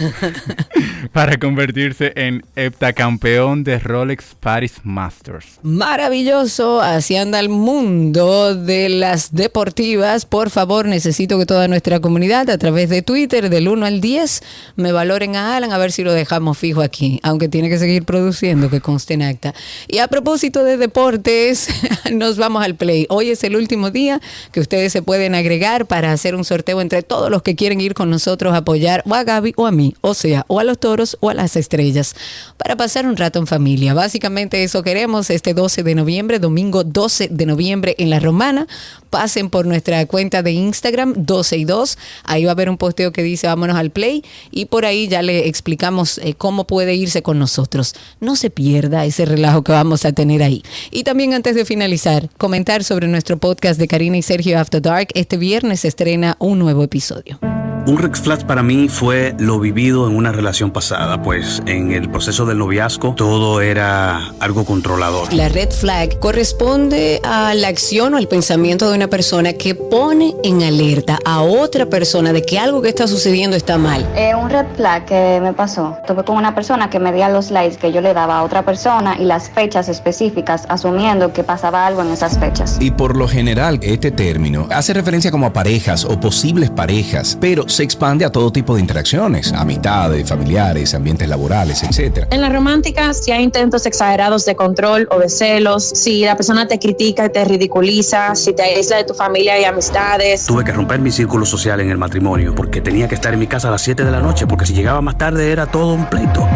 para 1.11 1.37
convertirse 1.37 2.13
en 2.15 2.41
heptacampeón 2.55 3.65
de 3.65 3.79
Rolex 3.79 4.33
Paris 4.39 4.75
Masters. 4.83 5.59
Maravilloso, 5.61 6.79
así 6.79 7.17
anda 7.17 7.41
el 7.41 7.49
mundo 7.49 8.55
de 8.55 8.87
las 8.87 9.35
deportivas. 9.35 10.25
Por 10.25 10.51
favor, 10.51 10.85
necesito 10.85 11.37
que 11.37 11.45
toda 11.45 11.67
nuestra 11.67 11.99
comunidad 11.99 12.49
a 12.49 12.57
través 12.57 12.87
de 12.87 13.01
Twitter 13.01 13.49
del 13.49 13.67
1 13.67 13.85
al 13.85 13.99
10 13.99 14.41
me 14.77 14.93
valoren 14.93 15.35
a 15.35 15.57
Alan 15.57 15.73
a 15.73 15.77
ver 15.77 15.91
si 15.91 16.05
lo 16.05 16.13
dejamos 16.13 16.57
fijo 16.57 16.81
aquí, 16.81 17.19
aunque 17.23 17.49
tiene 17.49 17.67
que 17.67 17.77
seguir 17.77 18.05
produciendo, 18.05 18.69
que 18.69 18.79
conste 18.79 19.15
en 19.15 19.23
acta. 19.23 19.53
Y 19.89 19.97
a 19.97 20.07
propósito 20.07 20.63
de 20.63 20.77
deportes, 20.77 21.67
nos 22.13 22.37
vamos 22.37 22.63
al 22.63 22.75
play. 22.75 23.05
Hoy 23.09 23.31
es 23.31 23.43
el 23.43 23.57
último 23.57 23.91
día 23.91 24.21
que 24.53 24.61
ustedes 24.61 24.93
se 24.93 25.01
pueden 25.01 25.35
agregar 25.35 25.87
para 25.87 26.13
hacer 26.13 26.35
un 26.35 26.45
sorteo 26.45 26.79
entre 26.79 27.03
todos 27.03 27.29
los 27.29 27.41
que 27.41 27.57
quieren 27.57 27.80
ir 27.81 27.93
con 27.93 28.09
nosotros 28.09 28.53
a 28.53 28.57
apoyar 28.57 29.03
o 29.07 29.13
a 29.13 29.23
Gaby 29.23 29.53
o 29.57 29.65
a 29.67 29.71
mí, 29.71 29.95
o 30.01 30.13
sea, 30.13 30.45
o 30.47 30.59
a 30.59 30.63
los 30.63 30.79
toros 30.79 31.17
o 31.19 31.29
a 31.29 31.33
las 31.33 31.55
estrellas, 31.55 32.15
para 32.57 32.75
pasar 32.75 33.05
un 33.05 33.17
rato 33.17 33.39
en 33.39 33.47
familia. 33.47 33.93
Básicamente 33.93 34.63
eso 34.63 34.83
queremos 34.83 35.29
este 35.29 35.53
12 35.53 35.83
de 35.83 35.95
noviembre, 35.95 36.39
domingo 36.39 36.83
12 36.83 37.29
de 37.29 37.45
noviembre 37.45 37.95
en 37.97 38.09
La 38.09 38.19
Romana. 38.19 38.67
Pasen 39.09 39.49
por 39.49 39.65
nuestra 39.65 40.05
cuenta 40.05 40.41
de 40.41 40.51
Instagram 40.51 41.13
12 41.17 41.57
y 41.57 41.65
2. 41.65 41.97
Ahí 42.23 42.45
va 42.45 42.51
a 42.51 42.53
haber 42.53 42.69
un 42.69 42.77
posteo 42.77 43.11
que 43.11 43.23
dice 43.23 43.47
vámonos 43.47 43.75
al 43.75 43.89
play 43.89 44.23
y 44.51 44.65
por 44.65 44.85
ahí 44.85 45.07
ya 45.07 45.21
le 45.21 45.47
explicamos 45.47 46.17
eh, 46.19 46.33
cómo 46.33 46.65
puede 46.65 46.95
irse 46.95 47.21
con 47.21 47.37
nosotros. 47.37 47.93
No 48.19 48.35
se 48.35 48.49
pierda 48.49 49.05
ese 49.05 49.25
relajo 49.25 49.63
que 49.63 49.71
vamos 49.71 50.05
a 50.05 50.13
tener 50.13 50.43
ahí. 50.43 50.63
Y 50.91 51.03
también 51.03 51.33
antes 51.33 51.55
de 51.55 51.65
finalizar, 51.65 52.29
comentar 52.37 52.83
sobre 52.83 53.07
nuestro 53.07 53.37
podcast 53.37 53.79
de 53.79 53.87
Karina 53.87 54.17
y 54.17 54.21
Sergio 54.21 54.59
After 54.59 54.81
Dark. 54.81 55.09
Este 55.13 55.37
viernes 55.37 55.81
se 55.81 55.87
estrena 55.87 56.35
un 56.39 56.59
nuevo 56.59 56.83
episodio. 56.83 57.39
Un 57.87 57.97
red 57.97 58.13
flag 58.13 58.45
para 58.45 58.61
mí 58.61 58.89
fue 58.89 59.33
lo 59.39 59.59
vivido 59.59 60.07
en 60.07 60.15
una 60.15 60.31
relación 60.31 60.69
pasada, 60.69 61.23
pues 61.23 61.63
en 61.65 61.91
el 61.91 62.11
proceso 62.11 62.45
del 62.45 62.59
noviazgo 62.59 63.15
todo 63.15 63.59
era 63.59 64.19
algo 64.39 64.65
controlador. 64.65 65.33
La 65.33 65.49
red 65.49 65.71
flag 65.71 66.19
corresponde 66.19 67.19
a 67.23 67.55
la 67.55 67.69
acción 67.69 68.13
o 68.13 68.17
al 68.17 68.27
pensamiento 68.27 68.87
de 68.87 68.95
una 68.95 69.07
persona 69.07 69.53
que 69.53 69.73
pone 69.73 70.35
en 70.43 70.61
alerta 70.61 71.17
a 71.25 71.41
otra 71.41 71.87
persona 71.87 72.33
de 72.33 72.43
que 72.43 72.59
algo 72.59 72.83
que 72.83 72.89
está 72.89 73.07
sucediendo 73.07 73.57
está 73.57 73.79
mal. 73.79 74.07
Eh, 74.15 74.35
un 74.35 74.51
red 74.51 74.67
flag 74.75 75.05
que 75.05 75.39
me 75.41 75.53
pasó, 75.53 75.97
tuve 76.05 76.23
con 76.23 76.37
una 76.37 76.53
persona 76.53 76.87
que 76.87 76.99
medía 76.99 77.29
los 77.29 77.49
likes 77.49 77.77
que 77.77 77.91
yo 77.91 78.01
le 78.01 78.13
daba 78.13 78.37
a 78.37 78.43
otra 78.43 78.63
persona 78.63 79.17
y 79.19 79.25
las 79.25 79.49
fechas 79.49 79.89
específicas, 79.89 80.65
asumiendo 80.69 81.33
que 81.33 81.43
pasaba 81.43 81.87
algo 81.87 82.03
en 82.03 82.11
esas 82.11 82.37
fechas. 82.37 82.77
Y 82.79 82.91
por 82.91 83.17
lo 83.17 83.27
general, 83.27 83.79
este 83.81 84.11
término 84.11 84.67
hace 84.69 84.93
referencia 84.93 85.31
como 85.31 85.47
a 85.47 85.53
parejas 85.53 86.05
o 86.05 86.19
posibles 86.19 86.69
parejas, 86.69 87.35
pero 87.41 87.70
se 87.71 87.83
expande 87.83 88.25
a 88.25 88.31
todo 88.31 88.51
tipo 88.51 88.75
de 88.75 88.81
interacciones, 88.81 89.53
amistades, 89.53 90.27
familiares, 90.27 90.93
ambientes 90.93 91.27
laborales, 91.27 91.83
etc. 91.83 92.27
En 92.31 92.41
la 92.41 92.49
romántica, 92.49 93.13
si 93.13 93.31
hay 93.31 93.43
intentos 93.43 93.85
exagerados 93.85 94.45
de 94.45 94.55
control 94.55 95.07
o 95.11 95.19
de 95.19 95.29
celos, 95.29 95.83
si 95.83 96.25
la 96.25 96.35
persona 96.35 96.67
te 96.67 96.79
critica 96.79 97.25
y 97.25 97.29
te 97.29 97.45
ridiculiza, 97.45 98.35
si 98.35 98.53
te 98.53 98.63
aísla 98.63 98.97
de 98.97 99.03
tu 99.05 99.13
familia 99.13 99.59
y 99.59 99.63
amistades. 99.63 100.45
Tuve 100.45 100.63
que 100.63 100.71
romper 100.71 100.99
mi 100.99 101.11
círculo 101.11 101.45
social 101.45 101.79
en 101.79 101.89
el 101.89 101.97
matrimonio 101.97 102.53
porque 102.55 102.81
tenía 102.81 103.07
que 103.07 103.15
estar 103.15 103.33
en 103.33 103.39
mi 103.39 103.47
casa 103.47 103.69
a 103.69 103.71
las 103.71 103.81
7 103.81 104.03
de 104.03 104.11
la 104.11 104.19
noche 104.19 104.47
porque 104.47 104.65
si 104.65 104.73
llegaba 104.73 105.01
más 105.01 105.17
tarde 105.17 105.51
era 105.51 105.65
todo 105.65 105.93
un 105.93 106.05
pleito. 106.09 106.47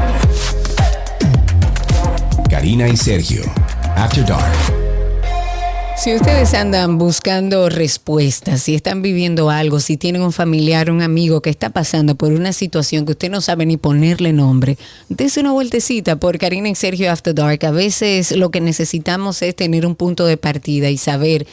Karina 2.49 2.87
y 2.87 2.97
Sergio, 2.97 3.43
After 3.95 4.25
Dark. 4.25 4.74
Si 5.97 6.13
ustedes 6.13 6.53
andan 6.53 6.97
buscando 6.97 7.69
respuestas, 7.69 8.61
si 8.61 8.75
están 8.75 9.01
viviendo 9.01 9.49
algo, 9.49 9.79
si 9.79 9.95
tienen 9.95 10.21
un 10.21 10.33
familiar, 10.33 10.91
un 10.91 11.01
amigo 11.01 11.41
que 11.41 11.49
está 11.49 11.69
pasando 11.69 12.15
por 12.15 12.33
una 12.33 12.51
situación 12.51 13.05
que 13.05 13.13
usted 13.13 13.31
no 13.31 13.39
sabe 13.39 13.65
ni 13.65 13.77
ponerle 13.77 14.33
nombre, 14.33 14.77
dése 15.07 15.39
una 15.39 15.53
vueltecita 15.53 16.17
por 16.17 16.37
Karina 16.37 16.69
y 16.69 16.75
Sergio 16.75 17.11
After 17.11 17.33
Dark. 17.33 17.65
A 17.65 17.71
veces 17.71 18.35
lo 18.35 18.51
que 18.51 18.59
necesitamos 18.59 19.41
es 19.41 19.55
tener 19.55 19.85
un 19.85 19.95
punto 19.95 20.25
de 20.25 20.37
partida 20.37 20.89
y 20.89 20.97
saber 20.97 21.47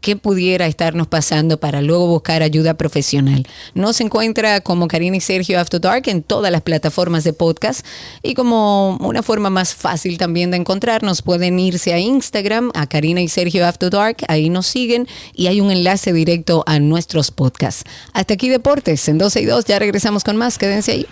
qué 0.00 0.16
pudiera 0.16 0.66
estarnos 0.66 1.06
pasando 1.06 1.58
para 1.58 1.82
luego 1.82 2.06
buscar 2.06 2.42
ayuda 2.42 2.74
profesional. 2.74 3.46
Nos 3.74 4.00
encuentra 4.00 4.60
como 4.60 4.88
Karina 4.88 5.16
y 5.16 5.20
Sergio 5.20 5.60
After 5.60 5.80
Dark 5.80 6.08
en 6.08 6.22
todas 6.22 6.52
las 6.52 6.62
plataformas 6.62 7.24
de 7.24 7.32
podcast 7.32 7.84
y 8.22 8.34
como 8.34 8.96
una 8.98 9.22
forma 9.22 9.50
más 9.50 9.74
fácil 9.74 10.18
también 10.18 10.50
de 10.50 10.56
encontrarnos 10.56 11.22
pueden 11.22 11.58
irse 11.58 11.92
a 11.92 11.98
Instagram 11.98 12.70
a 12.74 12.86
Karina 12.86 13.20
y 13.20 13.28
Sergio 13.28 13.66
After 13.66 13.90
Dark, 13.90 14.18
ahí 14.28 14.50
nos 14.50 14.66
siguen 14.66 15.06
y 15.34 15.46
hay 15.46 15.60
un 15.60 15.70
enlace 15.70 16.12
directo 16.12 16.64
a 16.66 16.78
nuestros 16.78 17.30
podcasts. 17.30 17.84
Hasta 18.12 18.34
aquí 18.34 18.48
Deportes 18.48 19.08
en 19.08 19.18
12 19.18 19.40
y 19.40 19.44
2, 19.46 19.64
ya 19.64 19.78
regresamos 19.78 20.24
con 20.24 20.36
más, 20.36 20.58
quédense 20.58 20.92
ahí. 20.92 21.06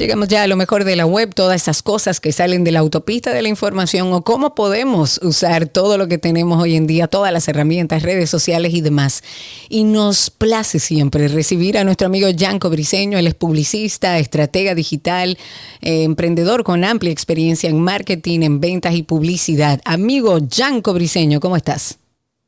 Llegamos 0.00 0.28
ya 0.28 0.44
a 0.44 0.46
lo 0.46 0.56
mejor 0.56 0.84
de 0.84 0.96
la 0.96 1.04
web, 1.04 1.34
todas 1.34 1.60
esas 1.60 1.82
cosas 1.82 2.20
que 2.20 2.32
salen 2.32 2.64
de 2.64 2.72
la 2.72 2.78
autopista 2.78 3.34
de 3.34 3.42
la 3.42 3.48
información 3.48 4.14
o 4.14 4.24
cómo 4.24 4.54
podemos 4.54 5.20
usar 5.22 5.66
todo 5.66 5.98
lo 5.98 6.08
que 6.08 6.16
tenemos 6.16 6.58
hoy 6.58 6.74
en 6.74 6.86
día, 6.86 7.06
todas 7.06 7.30
las 7.34 7.46
herramientas, 7.48 8.02
redes 8.02 8.30
sociales 8.30 8.72
y 8.72 8.80
demás. 8.80 9.22
Y 9.68 9.84
nos 9.84 10.30
place 10.30 10.78
siempre 10.78 11.28
recibir 11.28 11.76
a 11.76 11.84
nuestro 11.84 12.06
amigo 12.06 12.30
Yanko 12.30 12.70
Briseño, 12.70 13.18
él 13.18 13.26
es 13.26 13.34
publicista, 13.34 14.18
estratega 14.18 14.74
digital, 14.74 15.36
eh, 15.82 16.04
emprendedor 16.04 16.64
con 16.64 16.82
amplia 16.82 17.12
experiencia 17.12 17.68
en 17.68 17.78
marketing, 17.78 18.40
en 18.40 18.58
ventas 18.58 18.94
y 18.94 19.02
publicidad. 19.02 19.82
Amigo 19.84 20.38
Yanko 20.38 20.94
Briseño, 20.94 21.40
¿cómo 21.40 21.58
estás? 21.58 21.98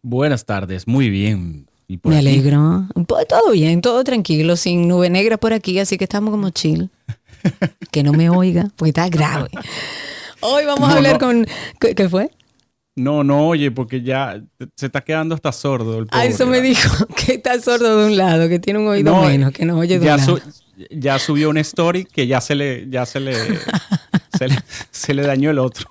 Buenas 0.00 0.46
tardes, 0.46 0.88
muy 0.88 1.10
bien. 1.10 1.66
¿Y 1.86 1.98
por 1.98 2.12
Me 2.12 2.18
aquí? 2.18 2.28
alegro. 2.28 2.86
Todo 3.28 3.50
bien, 3.50 3.82
todo 3.82 4.02
tranquilo, 4.04 4.56
sin 4.56 4.88
nube 4.88 5.10
negra 5.10 5.36
por 5.36 5.52
aquí, 5.52 5.78
así 5.78 5.98
que 5.98 6.04
estamos 6.04 6.30
como 6.30 6.48
chill. 6.48 6.88
Que 7.90 8.02
no 8.02 8.12
me 8.12 8.30
oiga, 8.30 8.68
pues 8.76 8.90
está 8.90 9.08
grave. 9.08 9.48
Hoy 10.40 10.64
vamos 10.64 10.88
a 10.90 10.96
hablar 10.96 11.14
no. 11.14 11.18
con... 11.18 11.46
¿Qué, 11.80 11.94
qué 11.94 12.08
fue? 12.08 12.30
No, 12.94 13.24
no, 13.24 13.48
oye, 13.48 13.70
porque 13.70 14.02
ya 14.02 14.42
se 14.76 14.86
está 14.86 15.00
quedando 15.00 15.34
hasta 15.34 15.50
sordo 15.52 15.98
el 15.98 16.04
Ah, 16.10 16.18
pobre. 16.18 16.26
eso 16.28 16.46
me 16.46 16.60
dijo 16.60 17.06
que 17.26 17.34
está 17.34 17.58
sordo 17.60 17.98
de 18.00 18.06
un 18.06 18.16
lado, 18.16 18.48
que 18.48 18.58
tiene 18.58 18.80
un 18.80 18.88
oído 18.88 19.12
No, 19.14 19.22
menos, 19.24 19.52
que 19.52 19.64
no 19.64 19.78
oye 19.78 19.98
de 19.98 20.04
ya, 20.04 20.14
un 20.16 20.20
lado. 20.20 20.36
su- 20.38 20.86
ya 20.90 21.18
subió 21.18 21.48
una 21.48 21.60
story 21.60 22.04
que 22.04 22.26
ya 22.26 22.40
se 22.40 22.54
le, 22.54 22.88
ya 22.90 23.06
se 23.06 23.20
le, 23.20 23.34
se 24.38 24.48
le, 24.48 24.58
se 24.90 25.14
le 25.14 25.22
dañó 25.22 25.50
el 25.50 25.58
otro. 25.58 25.88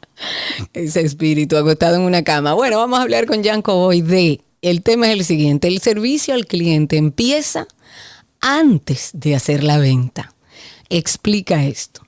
Ese 0.74 1.02
espíritu 1.02 1.58
acostado 1.58 1.96
en 1.96 2.02
una 2.02 2.24
cama. 2.24 2.54
Bueno, 2.54 2.78
vamos 2.78 3.00
a 3.00 3.04
hablar 3.04 3.26
con 3.26 3.42
Yanko 3.42 3.74
hoy 3.76 4.02
de... 4.02 4.42
El 4.62 4.84
tema 4.84 5.08
es 5.08 5.14
el 5.14 5.26
siguiente. 5.26 5.68
El 5.70 5.80
servicio 5.82 6.36
al 6.36 6.46
cliente 6.46 6.98
empieza 6.98 7.66
antes 8.42 9.10
de 9.14 9.36
hacer 9.36 9.64
la 9.64 9.80
venta. 9.80 10.31
Explica 10.92 11.66
esto. 11.66 12.02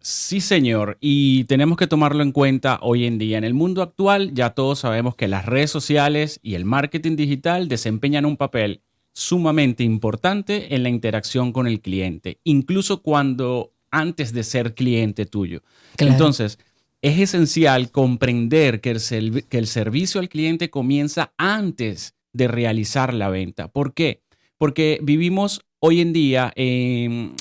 Sí, 0.00 0.40
señor, 0.40 0.96
y 1.00 1.42
tenemos 1.44 1.76
que 1.76 1.88
tomarlo 1.88 2.22
en 2.22 2.30
cuenta 2.30 2.78
hoy 2.82 3.04
en 3.04 3.18
día. 3.18 3.36
En 3.36 3.44
el 3.44 3.52
mundo 3.52 3.82
actual 3.82 4.32
ya 4.32 4.50
todos 4.50 4.78
sabemos 4.78 5.16
que 5.16 5.26
las 5.26 5.44
redes 5.44 5.70
sociales 5.70 6.38
y 6.40 6.54
el 6.54 6.64
marketing 6.64 7.16
digital 7.16 7.68
desempeñan 7.68 8.24
un 8.24 8.36
papel 8.36 8.80
sumamente 9.12 9.82
importante 9.82 10.74
en 10.74 10.84
la 10.84 10.88
interacción 10.88 11.52
con 11.52 11.66
el 11.66 11.80
cliente, 11.80 12.38
incluso 12.44 13.02
cuando 13.02 13.72
antes 13.90 14.32
de 14.32 14.44
ser 14.44 14.74
cliente 14.74 15.26
tuyo. 15.26 15.62
Claro. 15.96 16.12
Entonces, 16.12 16.58
es 17.00 17.18
esencial 17.18 17.90
comprender 17.90 18.80
que 18.80 18.92
el, 18.92 19.44
que 19.48 19.58
el 19.58 19.66
servicio 19.66 20.20
al 20.20 20.28
cliente 20.28 20.70
comienza 20.70 21.32
antes 21.36 22.14
de 22.32 22.46
realizar 22.46 23.12
la 23.14 23.28
venta. 23.30 23.66
¿Por 23.68 23.94
qué? 23.94 24.22
Porque 24.58 25.00
vivimos 25.02 25.62
hoy 25.80 26.00
en 26.00 26.12
día 26.12 26.52
en 26.54 27.34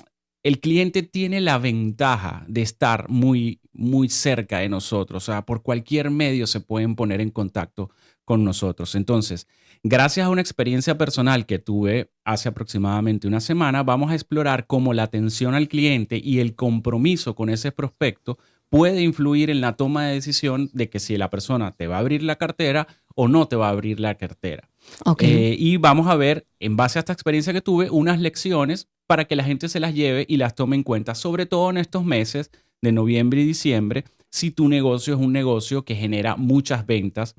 el 0.44 0.60
cliente 0.60 1.04
tiene 1.04 1.40
la 1.42 1.58
ventaja 1.58 2.46
de 2.48 2.62
estar 2.62 3.10
muy, 3.10 3.60
muy 3.74 4.10
cerca 4.10 4.60
de 4.60 4.70
nosotros. 4.70 5.24
O 5.24 5.26
sea, 5.26 5.46
por 5.46 5.62
cualquier 5.62 6.10
medio 6.10 6.48
se 6.48 6.60
pueden 6.60 6.96
poner 6.96 7.22
en 7.22 7.30
contacto 7.30 7.90
con 8.26 8.44
nosotros. 8.44 8.96
Entonces, 8.96 9.48
gracias 9.84 10.26
a 10.26 10.30
una 10.30 10.42
experiencia 10.42 10.98
personal 10.98 11.46
que 11.46 11.60
tuve 11.60 12.12
hace 12.24 12.50
aproximadamente 12.50 13.28
una 13.28 13.40
semana, 13.40 13.84
vamos 13.84 14.12
a 14.12 14.16
explorar 14.16 14.68
cómo 14.68 14.94
la 14.94 15.04
atención 15.04 15.54
al 15.54 15.68
cliente 15.68 16.20
y 16.24 16.40
el 16.40 16.56
compromiso 16.56 17.36
con 17.36 17.50
ese 17.50 17.72
prospecto 17.72 18.38
puede 18.70 19.02
influir 19.02 19.50
en 19.50 19.60
la 19.60 19.74
toma 19.74 20.06
de 20.06 20.14
decisión 20.14 20.70
de 20.72 20.90
que 20.90 21.00
si 21.00 21.18
la 21.18 21.30
persona 21.30 21.76
te 21.76 21.88
va 21.88 21.98
a 21.98 22.00
abrir 22.00 22.24
la 22.24 22.38
cartera 22.38 22.88
o 23.16 23.28
no 23.28 23.48
te 23.48 23.58
va 23.58 23.68
a 23.68 23.72
abrir 23.72 24.00
la 24.00 24.16
cartera. 24.16 24.70
Ok. 25.06 25.24
Eh, 25.24 25.56
y 25.60 25.76
vamos 25.76 26.08
a 26.08 26.16
ver, 26.16 26.48
en 26.60 26.78
base 26.78 26.98
a 26.98 27.02
esta 27.02 27.12
experiencia 27.12 27.52
que 27.52 27.62
tuve, 27.62 27.90
unas 27.90 28.20
lecciones 28.20 28.88
para 29.12 29.26
que 29.26 29.36
la 29.36 29.44
gente 29.44 29.68
se 29.68 29.82
las 29.82 29.94
lleve 29.94 30.26
y 30.30 30.38
las 30.38 30.56
tome 30.56 30.78
en 30.78 30.84
cuenta, 30.84 31.16
sobre 31.16 31.46
todo 31.46 31.70
en 31.70 31.76
estos 31.78 32.06
meses 32.06 32.50
de 32.82 32.94
noviembre 32.94 33.42
y 33.42 33.46
diciembre, 33.46 34.06
si 34.30 34.52
tu 34.52 34.70
negocio 34.70 35.16
es 35.16 35.20
un 35.20 35.34
negocio 35.34 35.84
que 35.84 35.96
genera 35.98 36.38
muchas 36.38 36.86
ventas 36.86 37.36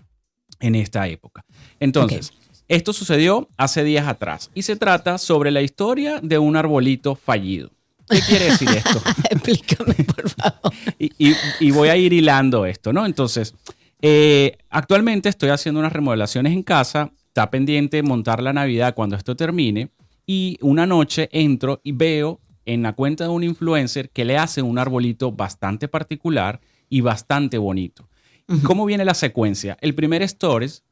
en 0.60 0.74
esta 0.74 1.08
época. 1.08 1.46
Entonces, 1.80 2.34
esto 2.68 2.92
sucedió 2.92 3.48
hace 3.56 3.84
días 3.84 4.06
atrás 4.06 4.50
y 4.54 4.62
se 4.62 4.76
trata 4.76 5.16
sobre 5.16 5.50
la 5.50 5.62
historia 5.62 6.20
de 6.22 6.36
un 6.38 6.56
arbolito 6.56 7.14
fallido. 7.14 7.70
¿Qué 8.06 8.20
quiere 8.20 8.44
decir 8.50 8.68
esto? 8.68 9.00
Explícame, 9.30 9.94
por 10.04 10.28
favor. 10.28 10.72
Y, 10.98 11.10
y- 11.30 11.34
y 11.60 11.70
voy 11.70 11.88
a 11.88 11.96
ir 11.96 12.12
hilando 12.12 12.66
esto, 12.66 12.92
¿no? 12.92 13.06
Entonces, 13.06 13.54
eh, 14.02 14.58
actualmente 14.68 15.30
estoy 15.30 15.48
haciendo 15.48 15.80
unas 15.80 15.94
remodelaciones 15.94 16.52
en 16.52 16.62
casa, 16.64 17.12
está 17.28 17.50
pendiente 17.50 18.02
montar 18.02 18.42
la 18.42 18.52
Navidad 18.52 18.94
cuando 18.94 19.16
esto 19.16 19.34
termine, 19.36 19.88
y 20.26 20.58
una 20.60 20.86
noche 20.86 21.28
entro 21.32 21.80
y 21.82 21.92
veo 21.92 22.40
en 22.64 22.82
la 22.82 22.92
cuenta 22.92 23.24
de 23.24 23.30
un 23.30 23.44
influencer 23.44 24.10
que 24.10 24.24
le 24.24 24.38
hace 24.38 24.62
un 24.62 24.78
arbolito 24.78 25.32
bastante 25.32 25.88
particular 25.88 26.60
y 26.88 27.00
bastante 27.00 27.58
bonito. 27.58 28.08
¿Y 28.48 28.60
¿Cómo 28.60 28.84
viene 28.86 29.04
la 29.04 29.14
secuencia? 29.14 29.76
El 29.80 29.94
primer 29.94 30.22
stories, 30.22 30.84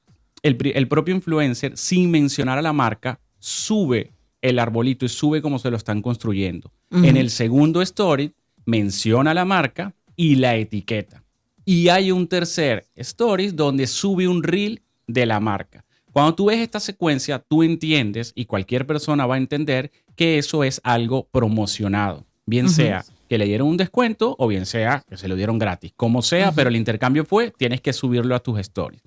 el, 0.42 0.88
propio 0.88 1.14
influencer, 1.14 1.76
sin 1.76 2.10
mencionar 2.10 2.58
a 2.58 2.62
la 2.62 2.72
marca, 2.72 3.20
sube 3.38 4.12
el 4.40 4.58
arbolito 4.58 5.04
y 5.04 5.08
sube 5.08 5.42
cómo 5.42 5.58
se 5.58 5.70
lo 5.70 5.76
están 5.76 6.00
construyendo. 6.00 6.72
En 6.90 7.16
el 7.16 7.30
segundo 7.30 7.82
story, 7.82 8.32
menciona 8.64 9.34
la 9.34 9.44
marca 9.44 9.94
y 10.16 10.36
la 10.36 10.56
etiqueta. 10.56 11.22
Y 11.64 11.88
hay 11.88 12.10
un 12.10 12.26
tercer 12.26 12.86
stories 12.96 13.54
donde 13.54 13.86
sube 13.86 14.26
un 14.26 14.42
reel 14.42 14.82
de 15.06 15.26
la 15.26 15.38
marca. 15.38 15.84
Cuando 16.12 16.34
tú 16.34 16.46
ves 16.46 16.58
esta 16.58 16.80
secuencia, 16.80 17.38
tú 17.38 17.62
entiendes 17.62 18.32
y 18.34 18.44
cualquier 18.46 18.86
persona 18.86 19.26
va 19.26 19.36
a 19.36 19.38
entender 19.38 19.90
que 20.16 20.38
eso 20.38 20.64
es 20.64 20.80
algo 20.84 21.28
promocionado. 21.30 22.24
Bien 22.46 22.68
sea 22.68 23.04
que 23.28 23.38
le 23.38 23.44
dieron 23.44 23.68
un 23.68 23.76
descuento 23.76 24.34
o 24.38 24.48
bien 24.48 24.66
sea 24.66 25.04
que 25.08 25.16
se 25.16 25.28
lo 25.28 25.36
dieron 25.36 25.58
gratis. 25.58 25.92
Como 25.96 26.20
sea, 26.20 26.50
pero 26.50 26.68
el 26.68 26.74
intercambio 26.76 27.24
fue, 27.24 27.52
tienes 27.56 27.80
que 27.80 27.92
subirlo 27.92 28.34
a 28.34 28.40
tus 28.40 28.58
stories. 28.58 29.00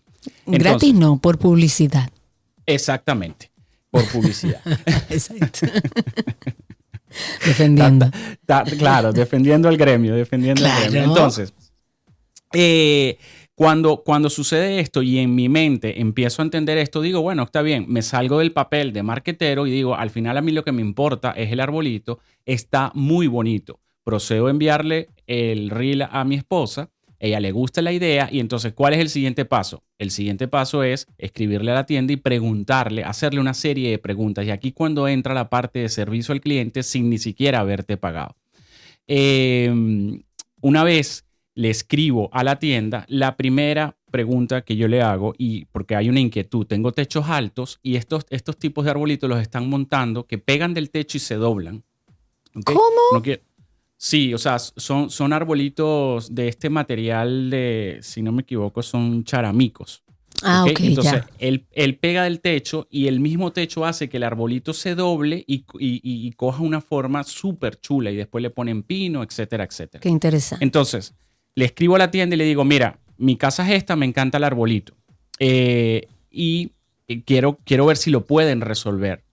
Gratis 0.45 0.93
no, 0.93 1.18
por 1.20 1.38
publicidad. 1.38 2.10
Exactamente, 2.66 3.51
por 3.91 4.06
publicidad. 4.08 4.62
Exacto. 5.10 5.68
Defendiendo. 7.45 8.10
Ta- 8.45 8.64
claro, 8.64 9.12
defendiendo 9.12 9.68
al 9.68 9.78
gremio, 9.78 10.16
defendiendo 10.16 10.62
Claro. 10.62 10.86
al 10.86 10.91
gremio. 10.91 11.10
Entonces, 11.10 11.54
eh, 12.54 13.18
Cuando, 13.64 14.30
sucede 14.30 14.82
esto 14.82 15.01
y 15.01 15.20
en 15.20 15.34
mi 15.36 15.47
mente 15.47 16.01
empiezo 16.01 16.41
a 16.41 16.45
entender 16.45 16.78
esto, 16.78 16.99
digo, 16.99 17.22
bueno, 17.22 17.43
está 17.43 17.61
bien, 17.61 17.86
me 17.88 18.01
salgo 18.01 18.39
del 18.39 18.51
papel 18.51 18.91
de 18.91 19.03
marquetero 19.03 19.66
y 19.66 19.72
digo, 19.72 19.95
al 19.95 20.09
final 20.09 20.36
a 20.36 20.41
mí 20.41 20.51
lo 20.51 20.66
que 20.66 20.74
me 20.74 20.82
importa 20.82 21.32
es 21.32 21.49
el 21.49 21.61
arbolito, 21.61 22.20
está 22.45 22.91
muy 22.93 23.28
bonito. 23.28 23.80
Procedo 24.03 24.47
a 24.47 24.49
enviarle 24.49 25.07
el 25.28 25.70
reel 25.70 26.01
a 26.01 26.26
mi 26.26 26.36
esposa, 26.36 26.89
ella 27.20 27.39
le 27.39 27.53
gusta 27.53 27.82
la 27.82 27.93
idea 27.93 28.28
y 28.30 28.41
entonces, 28.41 28.74
¿cuál 28.74 28.95
es 28.95 28.99
el 28.99 29.07
siguiente 29.07 29.45
paso? 29.45 29.82
El 29.97 30.11
siguiente 30.11 30.49
paso 30.49 30.84
es 30.84 31.07
escribirle 31.18 31.72
a 31.72 31.76
la 31.76 31.86
tienda 31.86 32.11
y 32.11 32.18
preguntarle, 32.18 33.05
hacerle 33.05 33.39
una 33.39 33.53
serie 33.53 33.91
de 33.91 33.97
preguntas. 33.97 34.45
Y 34.45 34.51
aquí 34.51 34.74
cuando 34.74 35.07
entra 35.07 35.34
la 35.34 35.49
parte 35.49 35.80
de 35.80 35.88
servicio 35.88 36.34
al 36.34 36.41
cliente 36.41 36.84
sin 36.84 37.09
ni 37.09 37.18
siquiera 37.18 37.61
haberte 37.61 37.95
pagado. 37.95 38.36
Em, 39.07 40.22
una 40.59 40.84
vez 40.84 41.24
le 41.56 41.70
escribo 41.70 42.30
a 42.34 42.43
la 42.43 42.58
tienda, 42.60 43.06
la 43.08 43.36
primera 43.38 43.95
pregunta 44.12 44.62
que 44.62 44.76
yo 44.76 44.88
le 44.88 45.01
hago, 45.01 45.34
y 45.38 45.66
porque 45.66 45.95
hay 45.95 46.10
una 46.10 46.20
inquietud, 46.20 46.66
tengo 46.66 46.91
techos 46.91 47.28
altos 47.30 47.80
y 47.82 47.95
estos, 47.95 48.26
estos 48.30 48.58
tipos 48.58 48.86
de 48.86 48.91
arbolitos 48.91 49.30
los 49.30 49.39
están 49.41 49.70
montando 49.70 50.26
que 50.26 50.38
pegan 50.38 50.74
del 50.74 50.89
techo 50.91 51.18
y 51.18 51.20
se 51.22 51.36
doblan. 51.36 51.84
¿Cómo? 52.66 52.80
sí, 53.97 54.34
o 54.34 54.38
sea, 54.38 54.60
son, 54.60 55.10
son 55.10 55.34
arbolitos 55.34 56.34
de 56.36 56.47
este 56.49 56.70
material 56.70 57.49
de, 57.49 57.99
si 58.01 58.22
no 58.22 58.32
me 58.32 58.41
equivoco, 58.41 58.84
son 58.84 59.24
charamicos. 59.24 60.04
Ah, 60.41 60.66
ok, 60.66 60.80
Entonces, 60.82 61.14
ya. 61.14 61.30
Él, 61.39 61.66
él 61.72 61.97
pega 61.97 62.24
del 62.26 62.41
techo 62.41 62.88
y 62.91 63.08
el 63.08 63.20
mismo 63.22 63.54
techo 63.54 63.86
hace 63.86 64.10
que 64.10 64.18
el 64.18 64.24
arbolito 64.24 64.74
se 64.74 64.93
doble 64.93 65.43
y, 65.47 65.64
y- 65.80 66.01
y 66.04 66.32
coja 66.34 66.62
una 66.62 66.82
forma 66.82 67.24
súper 67.24 67.80
chula 67.80 68.12
y 68.12 68.16
después 68.18 68.41
le 68.41 68.49
ponen 68.49 68.84
pino, 68.84 69.24
etcétera, 69.24 69.64
etcétera. 69.64 70.01
Qué 70.01 70.10
interesante. 70.10 70.64
Entonces, 70.66 71.16
le 71.56 71.66
escribo 71.66 71.95
a 71.95 71.99
la 71.99 72.12
tienda 72.12 72.36
y 72.36 72.38
le 72.38 72.45
digo, 72.45 72.66
mira, 72.66 72.99
mi 73.18 73.38
casa 73.38 73.68
es 73.68 73.76
esta, 73.76 73.95
me 73.95 74.06
encanta 74.06 74.38
el 74.38 74.43
arbolito. 74.43 74.93
Eh, 75.39 76.08
y 76.30 76.72
eh, 77.08 77.22
quiero, 77.24 77.60
quiero 77.64 77.86
ver 77.86 77.97
si 77.97 78.12
lo 78.12 78.26
pueden 78.26 78.62
resolver. 78.62 79.24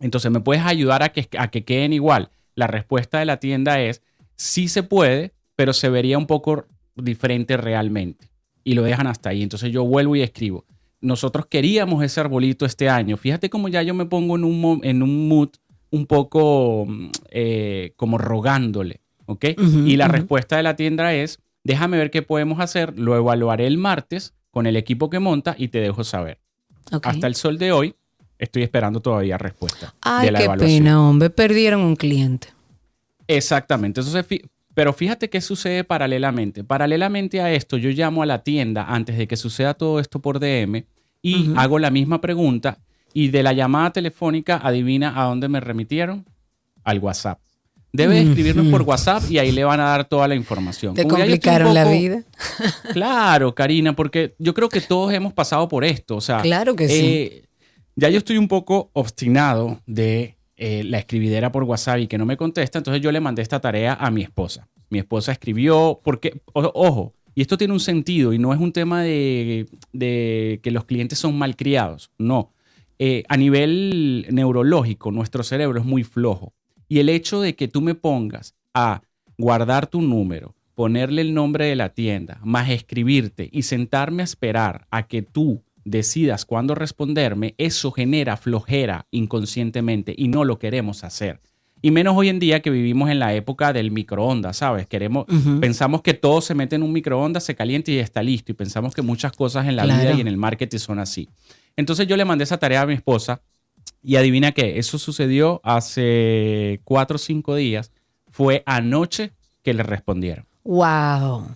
Entonces, 0.00 0.30
¿me 0.30 0.40
puedes 0.40 0.64
ayudar 0.64 1.02
a 1.02 1.10
que, 1.10 1.28
a 1.38 1.50
que 1.50 1.64
queden 1.64 1.92
igual? 1.92 2.30
La 2.54 2.66
respuesta 2.66 3.18
de 3.18 3.24
la 3.24 3.38
tienda 3.38 3.80
es, 3.80 4.02
sí 4.36 4.68
se 4.68 4.82
puede, 4.82 5.32
pero 5.56 5.72
se 5.72 5.88
vería 5.88 6.18
un 6.18 6.26
poco 6.26 6.66
diferente 6.96 7.56
realmente. 7.56 8.30
Y 8.62 8.74
lo 8.74 8.82
dejan 8.82 9.06
hasta 9.06 9.30
ahí. 9.30 9.42
Entonces 9.42 9.72
yo 9.72 9.84
vuelvo 9.84 10.16
y 10.16 10.22
escribo. 10.22 10.64
Nosotros 11.00 11.46
queríamos 11.46 12.02
ese 12.02 12.20
arbolito 12.20 12.64
este 12.64 12.88
año. 12.88 13.16
Fíjate 13.16 13.50
cómo 13.50 13.68
ya 13.68 13.82
yo 13.82 13.94
me 13.94 14.06
pongo 14.06 14.36
en 14.36 14.44
un, 14.44 14.80
en 14.82 15.02
un 15.02 15.28
mood 15.28 15.50
un 15.90 16.06
poco 16.06 16.86
mm, 16.88 17.10
eh, 17.30 17.92
como 17.96 18.18
rogándole. 18.18 19.00
¿Ok? 19.26 19.46
Y 19.86 19.96
la 19.96 20.06
respuesta 20.06 20.58
de 20.58 20.62
la 20.62 20.76
tienda 20.76 21.14
es, 21.14 21.40
déjame 21.64 21.96
ver 21.96 22.10
qué 22.10 22.22
podemos 22.22 22.60
hacer, 22.60 22.98
lo 22.98 23.16
evaluaré 23.16 23.66
el 23.66 23.78
martes 23.78 24.34
con 24.50 24.66
el 24.66 24.76
equipo 24.76 25.10
que 25.10 25.18
monta 25.18 25.56
y 25.58 25.68
te 25.68 25.80
dejo 25.80 26.04
saber. 26.04 26.38
Hasta 27.02 27.26
el 27.26 27.34
sol 27.34 27.58
de 27.58 27.72
hoy 27.72 27.94
estoy 28.38 28.62
esperando 28.62 29.00
todavía 29.00 29.38
respuesta 29.38 29.94
Ay, 30.02 30.26
de 30.26 30.32
la 30.32 30.38
qué 30.38 30.44
evaluación. 30.44 30.78
pena, 30.84 31.08
hombre. 31.08 31.30
Perdieron 31.30 31.80
un 31.80 31.96
cliente. 31.96 32.48
Exactamente. 33.26 34.00
Pero 34.74 34.92
fíjate 34.92 35.30
qué 35.30 35.40
sucede 35.40 35.84
paralelamente. 35.84 36.64
Paralelamente 36.64 37.40
a 37.40 37.52
esto, 37.52 37.76
yo 37.76 37.90
llamo 37.90 38.22
a 38.22 38.26
la 38.26 38.42
tienda 38.42 38.84
antes 38.88 39.16
de 39.16 39.26
que 39.26 39.36
suceda 39.36 39.74
todo 39.74 40.00
esto 40.00 40.20
por 40.20 40.40
DM 40.40 40.84
y 41.22 41.52
hago 41.56 41.78
la 41.78 41.90
misma 41.90 42.20
pregunta 42.20 42.78
y 43.12 43.28
de 43.28 43.42
la 43.42 43.52
llamada 43.52 43.92
telefónica 43.92 44.60
adivina 44.62 45.20
a 45.20 45.24
dónde 45.24 45.48
me 45.48 45.60
remitieron 45.60 46.26
al 46.82 46.98
WhatsApp. 46.98 47.38
Debe 47.96 48.20
escribirnos 48.22 48.66
por 48.66 48.82
WhatsApp 48.82 49.22
y 49.30 49.38
ahí 49.38 49.52
le 49.52 49.62
van 49.62 49.78
a 49.78 49.84
dar 49.84 50.04
toda 50.06 50.26
la 50.26 50.34
información. 50.34 50.94
Te 50.94 51.04
Como 51.04 51.16
complicaron 51.16 51.72
la 51.72 51.84
vida. 51.88 52.24
Claro, 52.92 53.54
Karina, 53.54 53.94
porque 53.94 54.34
yo 54.38 54.52
creo 54.52 54.68
que 54.68 54.80
todos 54.80 55.12
hemos 55.12 55.32
pasado 55.32 55.68
por 55.68 55.84
esto. 55.84 56.16
O 56.16 56.20
sea, 56.20 56.40
Claro 56.42 56.74
que 56.74 56.88
sí. 56.88 56.94
eh, 57.04 57.44
Ya 57.96 58.08
yo 58.10 58.18
estoy 58.18 58.36
un 58.36 58.48
poco 58.48 58.90
obstinado 58.94 59.80
de 59.86 60.36
eh, 60.56 60.82
la 60.84 60.98
escribidera 60.98 61.52
por 61.52 61.62
WhatsApp 61.64 62.00
y 62.00 62.06
que 62.08 62.18
no 62.18 62.26
me 62.26 62.36
contesta, 62.36 62.78
entonces 62.78 63.00
yo 63.00 63.12
le 63.12 63.20
mandé 63.20 63.42
esta 63.42 63.60
tarea 63.60 63.94
a 63.94 64.10
mi 64.10 64.22
esposa. 64.22 64.68
Mi 64.90 64.98
esposa 64.98 65.30
escribió, 65.32 66.00
porque, 66.02 66.40
o- 66.52 66.72
ojo, 66.74 67.14
y 67.34 67.42
esto 67.42 67.56
tiene 67.56 67.72
un 67.74 67.80
sentido 67.80 68.32
y 68.32 68.38
no 68.38 68.52
es 68.52 68.60
un 68.60 68.72
tema 68.72 69.02
de, 69.02 69.66
de 69.92 70.60
que 70.62 70.70
los 70.72 70.84
clientes 70.84 71.18
son 71.18 71.36
malcriados, 71.38 72.10
no. 72.18 72.50
Eh, 72.98 73.24
a 73.28 73.36
nivel 73.36 74.26
neurológico, 74.30 75.10
nuestro 75.10 75.42
cerebro 75.42 75.78
es 75.80 75.84
muy 75.86 76.04
flojo. 76.04 76.52
Y 76.94 77.00
el 77.00 77.08
hecho 77.08 77.40
de 77.40 77.56
que 77.56 77.66
tú 77.66 77.80
me 77.80 77.96
pongas 77.96 78.54
a 78.72 79.02
guardar 79.36 79.88
tu 79.88 80.00
número, 80.00 80.54
ponerle 80.76 81.22
el 81.22 81.34
nombre 81.34 81.64
de 81.64 81.74
la 81.74 81.88
tienda, 81.88 82.38
más 82.44 82.70
escribirte 82.70 83.48
y 83.50 83.62
sentarme 83.62 84.22
a 84.22 84.24
esperar 84.24 84.86
a 84.92 85.08
que 85.08 85.22
tú 85.22 85.64
decidas 85.84 86.44
cuándo 86.44 86.76
responderme, 86.76 87.56
eso 87.58 87.90
genera 87.90 88.36
flojera 88.36 89.08
inconscientemente 89.10 90.14
y 90.16 90.28
no 90.28 90.44
lo 90.44 90.60
queremos 90.60 91.02
hacer. 91.02 91.40
Y 91.82 91.90
menos 91.90 92.14
hoy 92.16 92.28
en 92.28 92.38
día 92.38 92.62
que 92.62 92.70
vivimos 92.70 93.10
en 93.10 93.18
la 93.18 93.34
época 93.34 93.72
del 93.72 93.90
microondas, 93.90 94.58
¿sabes? 94.58 94.86
Queremos, 94.86 95.26
pensamos 95.60 96.00
que 96.00 96.14
todo 96.14 96.40
se 96.42 96.54
mete 96.54 96.76
en 96.76 96.84
un 96.84 96.92
microondas, 96.92 97.42
se 97.42 97.56
calienta 97.56 97.90
y 97.90 97.98
está 97.98 98.22
listo. 98.22 98.52
Y 98.52 98.54
pensamos 98.54 98.94
que 98.94 99.02
muchas 99.02 99.32
cosas 99.32 99.66
en 99.66 99.74
la 99.74 99.82
vida 99.82 100.12
y 100.12 100.20
en 100.20 100.28
el 100.28 100.36
marketing 100.36 100.78
son 100.78 101.00
así. 101.00 101.28
Entonces 101.76 102.06
yo 102.06 102.16
le 102.16 102.24
mandé 102.24 102.44
esa 102.44 102.58
tarea 102.58 102.82
a 102.82 102.86
mi 102.86 102.94
esposa 102.94 103.42
y 104.04 104.16
adivina 104.16 104.52
qué, 104.52 104.78
eso 104.78 104.98
sucedió 104.98 105.60
hace 105.64 106.80
cuatro 106.84 107.16
o 107.16 107.18
cinco 107.18 107.54
días. 107.56 107.90
Fue 108.30 108.62
anoche 108.66 109.32
que 109.62 109.72
le 109.74 109.82
respondieron. 109.82 110.44
Wow. 110.64 111.46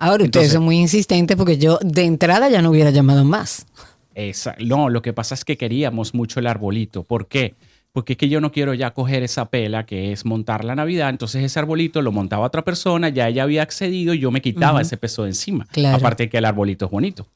Ahora 0.00 0.24
ustedes 0.24 0.26
Entonces- 0.26 0.52
son 0.52 0.64
muy 0.64 0.76
insistentes 0.78 1.36
porque 1.36 1.58
yo 1.58 1.78
de 1.82 2.04
entrada 2.04 2.48
ya 2.48 2.62
no 2.62 2.70
hubiera 2.70 2.90
llamado 2.90 3.24
más. 3.24 3.66
Esa- 4.14 4.54
no, 4.60 4.88
lo 4.90 5.00
que 5.02 5.12
pasa 5.12 5.34
es 5.34 5.44
que 5.44 5.56
queríamos 5.56 6.14
mucho 6.14 6.40
el 6.40 6.46
arbolito. 6.46 7.04
¿Por 7.04 7.26
qué? 7.28 7.54
Porque 7.92 8.12
es 8.12 8.16
que 8.18 8.28
yo 8.28 8.40
no 8.40 8.52
quiero 8.52 8.74
ya 8.74 8.92
coger 8.92 9.22
esa 9.22 9.46
pela 9.46 9.86
que 9.86 10.12
es 10.12 10.24
montar 10.24 10.64
la 10.64 10.74
Navidad. 10.74 11.08
Entonces 11.08 11.42
ese 11.42 11.58
arbolito 11.58 12.02
lo 12.02 12.12
montaba 12.12 12.44
otra 12.46 12.62
persona, 12.62 13.08
ya 13.08 13.28
ella 13.28 13.44
había 13.44 13.62
accedido 13.62 14.12
y 14.14 14.18
yo 14.18 14.30
me 14.30 14.42
quitaba 14.42 14.82
ese 14.82 14.96
peso 14.98 15.22
de 15.22 15.30
encima. 15.30 15.66
Claro. 15.72 15.96
Aparte 15.96 16.24
de 16.24 16.28
que 16.28 16.38
el 16.38 16.44
arbolito 16.44 16.84
es 16.84 16.90
bonito. 16.90 17.26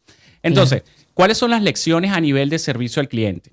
Entonces, 0.43 0.83
¿cuáles 1.15 1.39
son 1.39 1.51
las 1.53 1.63
lecciones 1.63 2.13
a 2.13 2.21
nivel 2.21 2.51
de 2.51 2.59
servicio 2.59 3.01
al 3.01 3.09
cliente? 3.09 3.53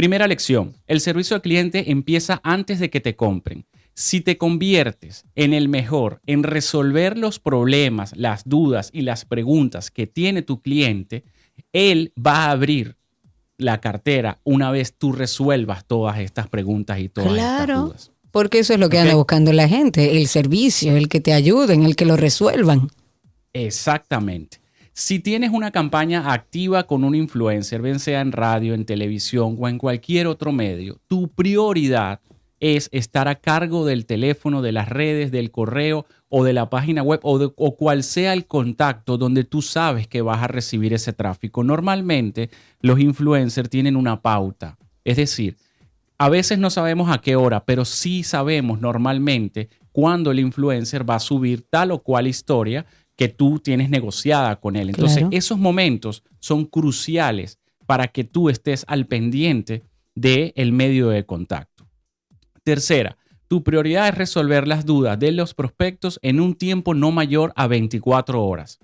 Primera 0.00 0.26
lección, 0.26 0.72
el 0.86 1.02
servicio 1.02 1.36
al 1.36 1.42
cliente 1.42 1.90
empieza 1.90 2.40
antes 2.42 2.78
de 2.80 2.88
que 2.88 3.00
te 3.02 3.16
compren. 3.16 3.66
Si 3.92 4.22
te 4.22 4.38
conviertes 4.38 5.26
en 5.34 5.52
el 5.52 5.68
mejor 5.68 6.22
en 6.24 6.42
resolver 6.42 7.18
los 7.18 7.38
problemas, 7.38 8.16
las 8.16 8.48
dudas 8.48 8.88
y 8.94 9.02
las 9.02 9.26
preguntas 9.26 9.90
que 9.90 10.06
tiene 10.06 10.40
tu 10.40 10.62
cliente, 10.62 11.24
él 11.74 12.14
va 12.16 12.46
a 12.46 12.52
abrir 12.52 12.96
la 13.58 13.82
cartera 13.82 14.38
una 14.42 14.70
vez 14.70 14.94
tú 14.96 15.12
resuelvas 15.12 15.84
todas 15.84 16.18
estas 16.20 16.48
preguntas 16.48 16.98
y 16.98 17.10
todas 17.10 17.32
estas 17.32 17.44
Claro. 17.44 17.80
dudas. 17.82 18.10
Porque 18.30 18.60
eso 18.60 18.72
es 18.72 18.80
lo 18.80 18.88
que 18.88 19.00
anda 19.00 19.14
buscando 19.16 19.52
la 19.52 19.68
gente, 19.68 20.16
el 20.16 20.28
servicio, 20.28 20.96
el 20.96 21.10
que 21.10 21.20
te 21.20 21.34
ayuden, 21.34 21.82
el 21.82 21.94
que 21.94 22.06
lo 22.06 22.16
resuelvan. 22.16 22.88
Exactamente. 23.52 24.59
Si 25.00 25.18
tienes 25.18 25.50
una 25.50 25.70
campaña 25.70 26.30
activa 26.30 26.82
con 26.82 27.04
un 27.04 27.14
influencer, 27.14 27.80
bien 27.80 28.00
sea 28.00 28.20
en 28.20 28.32
radio, 28.32 28.74
en 28.74 28.84
televisión 28.84 29.56
o 29.58 29.66
en 29.66 29.78
cualquier 29.78 30.26
otro 30.26 30.52
medio, 30.52 30.98
tu 31.06 31.28
prioridad 31.28 32.20
es 32.60 32.90
estar 32.92 33.26
a 33.26 33.36
cargo 33.36 33.86
del 33.86 34.04
teléfono, 34.04 34.60
de 34.60 34.72
las 34.72 34.90
redes, 34.90 35.30
del 35.32 35.50
correo 35.50 36.04
o 36.28 36.44
de 36.44 36.52
la 36.52 36.68
página 36.68 37.02
web 37.02 37.20
o, 37.22 37.38
de- 37.38 37.50
o 37.56 37.76
cual 37.78 38.02
sea 38.02 38.34
el 38.34 38.44
contacto 38.46 39.16
donde 39.16 39.44
tú 39.44 39.62
sabes 39.62 40.06
que 40.06 40.20
vas 40.20 40.42
a 40.42 40.48
recibir 40.48 40.92
ese 40.92 41.14
tráfico. 41.14 41.64
Normalmente 41.64 42.50
los 42.82 43.00
influencers 43.00 43.70
tienen 43.70 43.96
una 43.96 44.20
pauta. 44.20 44.76
Es 45.04 45.16
decir, 45.16 45.56
a 46.18 46.28
veces 46.28 46.58
no 46.58 46.68
sabemos 46.68 47.08
a 47.10 47.22
qué 47.22 47.36
hora, 47.36 47.64
pero 47.64 47.86
sí 47.86 48.22
sabemos 48.22 48.82
normalmente 48.82 49.70
cuándo 49.92 50.30
el 50.30 50.40
influencer 50.40 51.08
va 51.08 51.14
a 51.14 51.20
subir 51.20 51.62
tal 51.70 51.90
o 51.90 52.02
cual 52.02 52.26
historia 52.26 52.84
que 53.20 53.28
tú 53.28 53.58
tienes 53.58 53.90
negociada 53.90 54.58
con 54.60 54.76
él. 54.76 54.88
Entonces, 54.88 55.18
Claro. 55.18 55.36
esos 55.36 55.58
momentos 55.58 56.24
son 56.38 56.64
cruciales 56.64 57.58
para 57.84 58.08
que 58.08 58.24
tú 58.24 58.48
estés 58.48 58.82
al 58.88 59.06
pendiente 59.06 59.82
del 60.14 60.72
medio 60.72 61.10
de 61.10 61.26
contacto. 61.26 61.86
Tercera, 62.62 63.18
tu 63.46 63.62
prioridad 63.62 64.08
es 64.08 64.14
resolver 64.14 64.66
las 64.66 64.86
dudas 64.86 65.18
de 65.18 65.32
los 65.32 65.52
prospectos 65.52 66.18
en 66.22 66.40
un 66.40 66.54
tiempo 66.54 66.94
no 66.94 67.10
mayor 67.10 67.52
a 67.56 67.66
24 67.66 68.42
horas. 68.42 68.78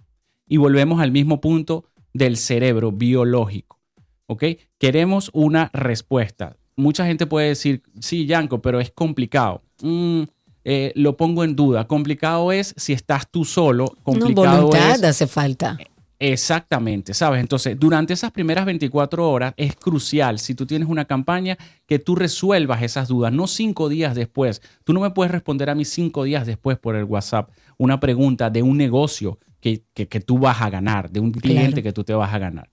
Y 0.47 0.59
volvemos 0.59 1.01
al 1.01 1.13
mismo 1.13 1.41
punto 1.41 1.87
del 2.13 2.37
cerebro 2.37 2.93
biológico. 2.93 3.81
¿Ok? 4.27 4.45
Queremos 4.77 5.31
una 5.33 5.71
respuesta. 5.73 6.59
Mucha 6.77 7.07
gente 7.07 7.27
puede 7.27 7.49
decir, 7.49 7.83
sí, 8.01 8.27
Yanko, 8.27 8.61
pero 8.61 8.81
es 8.81 8.91
complicado. 8.91 9.63
Mm, 9.81 10.25
eh, 10.69 10.91
lo 10.97 11.17
pongo 11.17 11.45
en 11.45 11.55
duda. 11.55 11.87
Complicado 11.87 12.51
es 12.51 12.75
si 12.77 12.93
estás 12.93 13.31
tú 13.31 13.45
solo. 13.45 13.85
No, 13.85 14.03
Complicado 14.03 14.67
voluntad 14.67 14.97
es 14.97 15.05
hace 15.05 15.29
falta. 15.29 15.79
Exactamente, 16.19 17.15
¿sabes? 17.15 17.41
Entonces, 17.41 17.79
durante 17.79 18.15
esas 18.15 18.33
primeras 18.33 18.67
24 18.67 19.31
horas 19.31 19.55
es 19.57 19.77
crucial, 19.77 20.41
si 20.41 20.57
tú 20.57 20.67
tienes 20.67 20.89
una 20.89 21.05
campaña, 21.05 21.57
que 21.87 22.01
tú 22.01 22.17
resuelvas 22.17 22.83
esas 22.83 23.07
dudas, 23.07 23.33
no 23.33 23.47
cinco 23.47 23.89
días 23.89 24.17
después. 24.17 24.61
Tú 24.83 24.93
no 24.93 25.01
me 25.01 25.11
puedes 25.11 25.31
responder 25.31 25.71
a 25.71 25.77
mí 25.77 25.85
cinco 25.85 26.25
días 26.25 26.47
después 26.47 26.79
por 26.79 26.97
el 26.97 27.05
WhatsApp 27.05 27.49
una 27.79 28.01
pregunta 28.01 28.51
de 28.51 28.63
un 28.63 28.77
negocio 28.77 29.39
que, 29.61 29.85
que, 29.95 30.21
tú 30.21 30.39
vas 30.39 30.63
a 30.63 30.71
ganar, 30.71 31.11
de 31.11 31.21
un 31.21 31.31
cliente 31.31 31.81
que 31.81 31.93
tú 31.93 32.03
te 32.03 32.13
vas 32.13 32.35
a 32.35 32.39
ganar. 32.39 32.71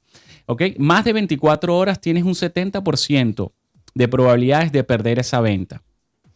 ¿Ok? 0.47 0.63
Más 0.79 1.05
de 1.05 1.13
24 1.13 1.77
horas 1.77 2.01
tienes 2.01 2.23
un 2.23 2.33
70% 2.33 3.51
de 3.93 4.07
probabilidades 4.07 4.71
de 4.71 4.83
perder 4.83 5.19
esa 5.19 5.41
venta. 5.41 5.83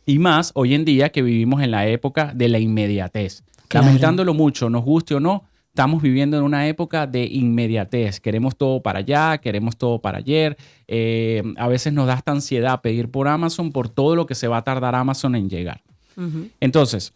Y 0.08 0.20
más 0.20 0.52
hoy 0.56 0.74
en 0.74 0.86
día 0.86 1.10
que 1.10 1.22
vivimos 1.22 1.62
en 1.62 1.72
la 1.72 1.86
época 1.86 2.32
de 2.34 2.48
la 2.48 2.60
inmediatez. 2.60 3.44
Lamentándolo 3.70 4.34
mucho, 4.34 4.70
nos 4.70 4.86
guste 4.86 5.16
o 5.16 5.20
no, 5.20 5.44
estamos 5.68 6.02
viviendo 6.02 6.38
en 6.38 6.44
una 6.44 6.66
época 6.70 7.06
de 7.06 7.26
inmediatez. 7.26 8.22
Queremos 8.22 8.56
todo 8.56 8.82
para 8.82 9.00
allá, 9.00 9.38
queremos 9.40 9.76
todo 9.76 10.00
para 10.00 10.20
ayer. 10.20 10.56
Eh, 10.88 11.44
a 11.58 11.68
veces 11.68 11.92
nos 11.92 12.08
da 12.08 12.14
esta 12.14 12.32
ansiedad 12.32 12.80
pedir 12.80 13.12
por 13.12 13.28
Amazon 13.28 13.74
por 13.74 13.90
todo 13.90 14.16
lo 14.16 14.26
que 14.26 14.34
se 14.34 14.48
va 14.48 14.56
a 14.56 14.64
tardar 14.64 14.96
Amazon 14.96 15.36
en 15.36 15.50
llegar. 15.50 15.84
Entonces, 16.62 17.14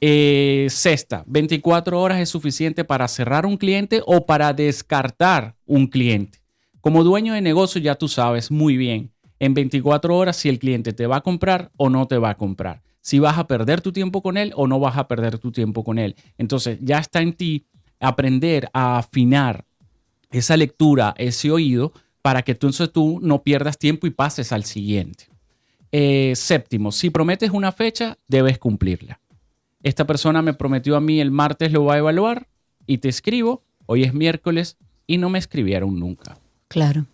eh, 0.00 0.66
sexta, 0.68 1.22
24 1.28 2.00
horas 2.00 2.18
es 2.18 2.28
suficiente 2.28 2.82
para 2.82 3.06
cerrar 3.06 3.46
un 3.46 3.56
cliente 3.56 4.02
o 4.04 4.26
para 4.26 4.52
descartar 4.52 5.54
un 5.64 5.86
cliente. 5.86 6.40
Como 6.80 7.04
dueño 7.04 7.34
de 7.34 7.40
negocio 7.40 7.80
ya 7.80 7.94
tú 7.94 8.08
sabes 8.08 8.50
muy 8.50 8.76
bien 8.76 9.11
en 9.42 9.54
24 9.54 10.16
horas 10.16 10.36
si 10.36 10.48
el 10.48 10.60
cliente 10.60 10.92
te 10.92 11.08
va 11.08 11.16
a 11.16 11.20
comprar 11.20 11.72
o 11.76 11.90
no 11.90 12.06
te 12.06 12.16
va 12.16 12.30
a 12.30 12.36
comprar. 12.36 12.80
Si 13.00 13.18
vas 13.18 13.38
a 13.38 13.48
perder 13.48 13.80
tu 13.80 13.90
tiempo 13.90 14.22
con 14.22 14.36
él 14.36 14.52
o 14.54 14.68
no 14.68 14.78
vas 14.78 14.96
a 14.96 15.08
perder 15.08 15.40
tu 15.40 15.50
tiempo 15.50 15.82
con 15.82 15.98
él. 15.98 16.14
Entonces 16.38 16.78
ya 16.80 17.00
está 17.00 17.20
en 17.22 17.32
ti 17.32 17.66
aprender 17.98 18.70
a 18.72 18.98
afinar 18.98 19.64
esa 20.30 20.56
lectura, 20.56 21.12
ese 21.18 21.50
oído, 21.50 21.92
para 22.22 22.42
que 22.42 22.52
entonces 22.52 22.92
tú 22.92 23.18
no 23.20 23.42
pierdas 23.42 23.78
tiempo 23.78 24.06
y 24.06 24.10
pases 24.10 24.52
al 24.52 24.62
siguiente. 24.62 25.26
Eh, 25.90 26.34
séptimo, 26.36 26.92
si 26.92 27.10
prometes 27.10 27.50
una 27.50 27.72
fecha, 27.72 28.18
debes 28.28 28.60
cumplirla. 28.60 29.20
Esta 29.82 30.06
persona 30.06 30.40
me 30.40 30.54
prometió 30.54 30.94
a 30.94 31.00
mí 31.00 31.20
el 31.20 31.32
martes 31.32 31.72
lo 31.72 31.84
va 31.86 31.94
a 31.94 31.98
evaluar 31.98 32.46
y 32.86 32.98
te 32.98 33.08
escribo, 33.08 33.64
hoy 33.86 34.04
es 34.04 34.14
miércoles 34.14 34.78
y 35.08 35.18
no 35.18 35.30
me 35.30 35.40
escribieron 35.40 35.98
nunca. 35.98 36.38
Claro. 36.68 37.06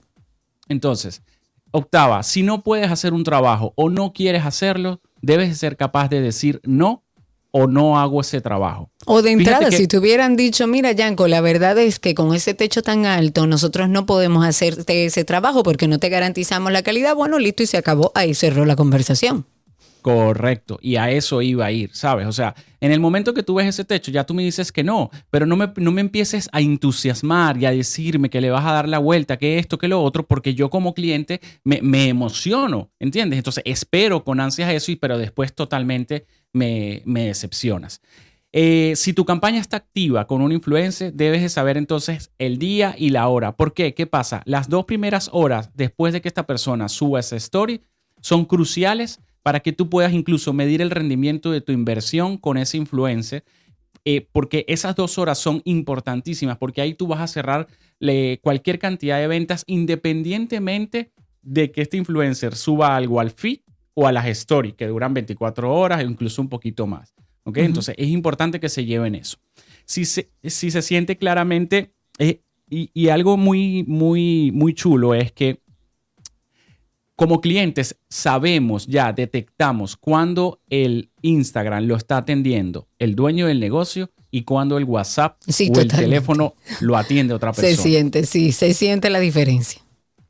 Entonces, 0.68 1.22
octava, 1.71 2.23
si 2.23 2.43
no 2.43 2.62
puedes 2.62 2.91
hacer 2.91 3.12
un 3.12 3.25
trabajo 3.25 3.73
o 3.77 3.91
no 3.91 4.12
quieres 4.12 4.45
hacerlo, 4.45 5.01
debes 5.21 5.57
ser 5.59 5.77
capaz 5.77 6.09
de 6.09 6.21
decir 6.21 6.61
no 6.64 7.05
o 7.51 7.66
no 7.66 7.99
hago 7.99 8.21
ese 8.21 8.41
trabajo. 8.41 8.91
O 9.07 9.23
de 9.23 9.33
entrada, 9.33 9.71
si 9.71 9.89
te 9.89 9.99
hubieran 9.99 10.37
dicho, 10.37 10.66
mira, 10.66 10.93
Yanko, 10.93 11.29
la 11.29 11.41
verdad 11.41 11.79
es 11.79 11.99
que 11.99 12.14
con 12.14 12.35
ese 12.35 12.55
techo 12.55 12.83
tan 12.83 13.07
alto 13.07 13.47
nosotros 13.47 13.89
no 13.89 14.07
podemos 14.07 14.45
hacerte 14.45 15.07
ese 15.07 15.25
trabajo 15.25 15.62
porque 15.62 15.89
no 15.89 15.99
te 15.99 16.09
garantizamos 16.09 16.73
la 16.73 16.83
calidad, 16.83 17.14
bueno, 17.14 17.39
listo 17.39 17.62
y 17.62 17.66
se 17.66 17.79
acabó, 17.79 18.12
ahí 18.14 18.35
cerró 18.35 18.64
la 18.66 18.77
conversación. 18.77 19.47
Correcto, 20.03 20.79
y 20.81 20.97
a 20.97 21.11
eso 21.11 21.43
iba 21.43 21.66
a 21.66 21.73
ir, 21.73 21.91
¿sabes? 21.93 22.27
O 22.27 22.33
sea, 22.33 22.55
en 22.81 22.93
el 22.93 23.01
momento 23.01 23.35
que 23.35 23.43
tú 23.43 23.55
ves 23.55 23.66
ese 23.66 23.85
techo, 23.85 24.11
ya 24.11 24.24
tú 24.24 24.35
me 24.35 24.43
dices 24.43 24.72
que 24.72 24.85
no, 24.85 25.11
pero 25.31 25.47
no 25.47 25.57
me, 25.57 25.72
no 25.76 25.91
me 25.91 26.01
empieces 26.01 26.49
a 26.53 26.61
entusiasmar 26.61 27.57
y 27.57 27.66
a 27.66 27.70
decirme 27.70 28.31
que 28.31 28.41
le 28.41 28.51
vas 28.51 28.64
a 28.64 28.72
dar 28.72 28.89
la 28.89 28.99
vuelta, 28.99 29.37
que 29.37 29.59
esto, 29.59 29.79
que 29.79 29.89
lo 29.89 30.03
otro, 30.03 30.26
porque 30.26 30.55
yo 30.55 30.70
como 30.70 30.95
cliente 30.95 31.41
me, 31.64 31.81
me 31.83 32.09
emociono, 32.09 32.91
¿entiendes? 32.99 33.39
Entonces 33.39 33.62
espero 33.66 34.24
con 34.24 34.41
ansias 34.41 34.72
eso, 34.72 34.93
y, 34.93 34.97
pero 34.97 35.18
después 35.18 35.55
totalmente 35.55 36.26
me, 36.53 37.03
decepcionas. 37.05 38.01
Eh, 38.53 38.95
si 38.97 39.12
tu 39.12 39.24
campaña 39.24 39.61
está 39.61 39.76
activa 39.76 40.26
con 40.26 40.41
un 40.41 40.53
influencer, 40.53 41.12
debes 41.12 41.43
de 41.43 41.49
saber 41.49 41.76
entonces 41.76 42.31
el 42.39 42.59
día 42.59 42.95
y 42.97 43.11
la 43.11 43.29
hora. 43.29 43.57
¿Por 43.57 43.74
qué? 43.74 43.93
¿Qué 43.95 44.07
pasa? 44.07 44.43
Las 44.47 44.68
dos 44.68 44.87
primeras 44.87 45.29
horas 45.33 45.70
después 45.74 46.12
de 46.12 46.22
que 46.22 46.29
esta 46.29 46.47
persona 46.47 46.89
suba 46.89 47.20
esa 47.20 47.37
story 47.37 47.83
son 48.20 48.47
cruciales 48.47 49.20
para 49.49 49.61
que 49.61 49.72
tú 49.72 49.88
puedas 49.88 50.12
incluso 50.12 50.53
medir 50.53 50.82
el 50.82 50.90
rendimiento 50.90 51.51
de 51.51 51.62
tu 51.62 51.72
inversión 51.72 52.36
con 52.36 52.59
ese 52.59 52.76
influencer, 52.76 53.46
eh, 54.05 54.28
porque 54.30 54.66
esas 54.68 54.94
dos 54.94 55.16
horas 55.16 55.38
son 55.38 55.62
importantísimas, 55.64 56.59
porque 56.59 56.82
ahí 56.82 56.92
tú 56.92 57.07
vas 57.07 57.20
a 57.20 57.26
cerrar 57.26 57.66
cualquier 58.42 58.78
cantidad 58.78 59.18
de 59.18 59.26
ventas 59.26 59.64
independientemente 59.66 61.12
de 61.40 61.72
que 61.72 61.80
este 61.80 61.96
influencer 61.96 62.55
suba 62.57 62.94
algo 62.94 63.20
al 63.20 63.30
feed 63.30 63.61
o 63.94 64.07
a 64.07 64.12
las 64.12 64.26
stories 64.26 64.74
que 64.74 64.86
duran 64.86 65.14
24 65.14 65.74
horas 65.74 66.05
o 66.05 66.07
incluso 66.07 66.42
un 66.42 66.51
poquito 66.51 66.86
más. 66.86 67.14
¿ok? 67.44 67.57
Entonces 67.57 67.94
es 67.96 68.09
importante 68.09 68.61
que 68.61 68.68
se 68.68 68.84
lleven 68.84 69.14
eso. 69.14 69.38
Si 69.86 70.05
se, 70.05 70.30
si 70.44 70.70
se 70.70 70.82
siente 70.82 71.16
claramente, 71.16 71.94
eh, 72.18 72.42
y, 72.68 72.90
y, 72.92 73.09
algo 73.09 73.38
muy, 73.38 73.82
muy, 73.84 74.53
muy 74.53 74.74
chulo 74.74 75.14
es 75.14 75.32
que 75.32 75.62
como 77.19 77.41
clientes 77.41 77.99
sabemos 78.09 78.87
ya, 78.87 79.12
detectamos 79.12 79.97
cuando 79.97 80.61
el 80.71 81.11
Instagram 81.21 81.87
lo 81.87 81.97
está 81.97 82.19
atendiendo 82.19 82.87
el 83.01 83.16
dueño 83.16 83.49
del 83.49 83.59
negocio 83.59 84.12
y 84.31 84.45
cuando 84.45 84.79
el 84.79 84.85
WhatsApp 84.85 85.37
o 85.45 85.81
el 85.81 85.89
teléfono 85.89 86.55
lo 86.81 86.97
atiende 86.97 87.35
otra 87.35 87.53
persona. 87.53 87.75
Se 87.75 87.83
siente, 87.83 88.25
sí, 88.25 88.53
se 88.53 88.73
siente 88.73 89.11
la 89.11 89.19
diferencia. 89.19 89.83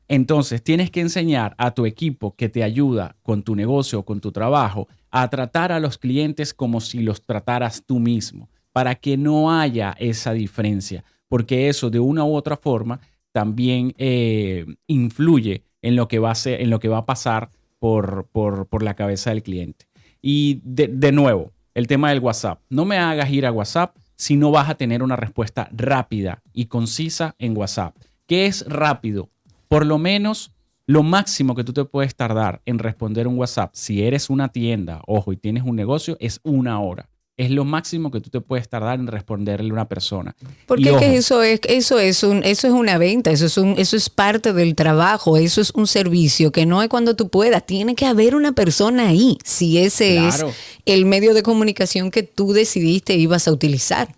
Entonces, 0.07 0.63
tienes 0.63 0.89
que 0.89 1.01
enseñar 1.01 1.53
a 1.59 1.75
tu 1.75 1.85
equipo 1.85 2.33
que 2.35 2.49
te 2.49 2.63
ayuda 2.63 3.15
con 3.21 3.43
tu 3.43 3.55
negocio 3.55 3.99
o 3.99 4.03
con 4.03 4.19
tu 4.19 4.31
trabajo 4.31 4.87
a 5.11 5.29
tratar 5.29 5.71
a 5.71 5.79
los 5.79 5.99
clientes 5.99 6.55
como 6.55 6.81
si 6.81 7.01
los 7.01 7.23
trataras 7.23 7.83
tú 7.85 7.99
mismo, 7.99 8.49
para 8.71 8.95
que 8.95 9.15
no 9.15 9.51
haya 9.51 9.95
esa 9.99 10.33
diferencia, 10.33 11.03
porque 11.27 11.69
eso 11.69 11.91
de 11.91 11.99
una 11.99 12.23
u 12.25 12.33
otra 12.33 12.57
forma 12.57 12.99
también 13.31 13.93
eh, 13.99 14.65
influye 14.87 15.68
en 15.81 15.95
lo, 15.95 16.07
que 16.07 16.19
va 16.19 16.31
a 16.31 16.35
ser, 16.35 16.61
en 16.61 16.69
lo 16.69 16.79
que 16.79 16.87
va 16.87 16.99
a 16.99 17.05
pasar 17.05 17.49
por, 17.79 18.27
por, 18.31 18.83
la 18.83 18.95
cabeza 18.95 19.29
del 19.29 19.43
cliente. 19.43 19.85
Y 20.21 20.61
de, 20.63 20.87
de 20.87 21.11
nuevo, 21.11 21.51
el 21.73 21.87
tema 21.87 22.09
del 22.09 22.19
WhatsApp. 22.19 22.59
No 22.69 22.85
me 22.85 22.97
hagas 22.97 23.29
ir 23.29 23.45
a 23.45 23.51
WhatsApp 23.51 23.95
si 24.15 24.35
no 24.35 24.51
vas 24.51 24.69
a 24.69 24.75
tener 24.75 25.01
una 25.01 25.15
respuesta 25.15 25.69
rápida 25.71 26.41
y 26.53 26.65
concisa 26.65 27.35
en 27.39 27.55
WhatsApp. 27.55 27.95
¿Qué 28.27 28.45
es 28.45 28.65
rápido? 28.67 29.29
por 29.69 29.85
lo 29.85 29.97
menos 29.99 30.51
lo 30.87 31.03
máximo 31.03 31.55
que 31.55 31.63
tú 31.63 31.71
te 31.71 31.85
puedes 31.85 32.15
tardar 32.15 32.61
en 32.65 32.79
responder 32.79 33.27
un 33.27 33.37
WhatsApp, 33.37 33.69
si 33.73 34.03
eres 34.03 34.29
una 34.29 34.49
tienda, 34.49 35.01
ojo, 35.05 35.31
y 35.31 35.37
tienes 35.37 35.63
un 35.63 35.75
negocio, 35.75 36.17
es 36.19 36.41
una 36.43 36.81
hora. 36.81 37.07
Es 37.39 37.51
lo 37.51 37.63
máximo 37.63 38.11
que 38.11 38.19
tú 38.19 38.29
te 38.29 38.41
puedes 38.41 38.67
tardar 38.67 38.99
en 38.99 39.07
responderle 39.07 39.69
a 39.69 39.73
una 39.73 39.87
persona. 39.87 40.35
Porque 40.67 41.15
eso 41.15 41.41
es, 41.41 41.61
eso 41.63 41.97
es 41.97 42.21
un, 42.23 42.43
eso 42.43 42.67
es 42.67 42.73
una 42.73 42.97
venta, 42.97 43.31
eso 43.31 43.45
es 43.45 43.57
un, 43.57 43.75
eso 43.77 43.95
es 43.95 44.09
parte 44.09 44.51
del 44.51 44.75
trabajo, 44.75 45.37
eso 45.37 45.61
es 45.61 45.71
un 45.71 45.87
servicio 45.87 46.51
que 46.51 46.65
no 46.65 46.81
es 46.81 46.89
cuando 46.89 47.15
tú 47.15 47.29
puedas. 47.29 47.65
Tiene 47.65 47.95
que 47.95 48.05
haber 48.05 48.35
una 48.35 48.51
persona 48.51 49.07
ahí, 49.07 49.37
si 49.45 49.77
ese 49.77 50.27
es 50.27 50.43
el 50.85 51.05
medio 51.05 51.33
de 51.33 51.41
comunicación 51.41 52.11
que 52.11 52.23
tú 52.23 52.51
decidiste 52.51 53.15
ibas 53.15 53.47
a 53.47 53.53
utilizar. 53.53 54.13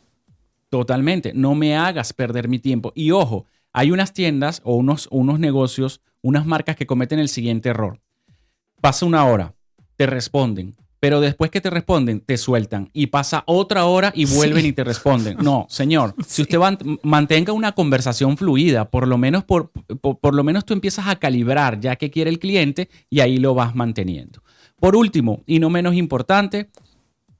Totalmente. 0.69 1.31
No 1.35 1.53
me 1.53 1.77
hagas 1.77 2.13
perder 2.13 2.47
mi 2.47 2.57
tiempo. 2.57 2.91
Y 2.95 3.11
ojo, 3.11 3.45
hay 3.71 3.91
unas 3.91 4.13
tiendas 4.13 4.61
o 4.63 4.77
unos, 4.77 5.07
unos 5.11 5.39
negocios, 5.39 6.01
unas 6.23 6.47
marcas 6.47 6.75
que 6.75 6.87
cometen 6.87 7.19
el 7.19 7.29
siguiente 7.29 7.69
error. 7.69 7.99
Pasa 8.81 9.05
una 9.05 9.23
hora, 9.25 9.53
te 9.95 10.07
responden, 10.07 10.75
pero 11.01 11.19
después 11.19 11.49
que 11.49 11.61
te 11.61 11.71
responden, 11.71 12.19
te 12.19 12.37
sueltan 12.37 12.91
y 12.93 13.07
pasa 13.07 13.43
otra 13.47 13.85
hora 13.85 14.13
y 14.15 14.25
vuelven 14.25 14.67
y 14.67 14.71
te 14.71 14.83
responden. 14.83 15.35
No, 15.41 15.65
señor, 15.69 16.13
si 16.27 16.43
usted 16.43 16.59
mantenga 17.01 17.53
una 17.53 17.71
conversación 17.71 18.37
fluida, 18.37 18.85
por 18.85 19.07
lo, 19.07 19.17
menos 19.17 19.43
por, 19.43 19.71
por 19.71 20.35
lo 20.35 20.43
menos 20.43 20.63
tú 20.63 20.73
empiezas 20.73 21.07
a 21.07 21.15
calibrar 21.15 21.79
ya 21.79 21.95
que 21.95 22.11
quiere 22.11 22.29
el 22.29 22.37
cliente 22.37 22.87
y 23.09 23.21
ahí 23.21 23.37
lo 23.37 23.55
vas 23.55 23.73
manteniendo. 23.75 24.43
Por 24.79 24.95
último, 24.95 25.41
y 25.47 25.57
no 25.57 25.71
menos 25.71 25.95
importante, 25.95 26.69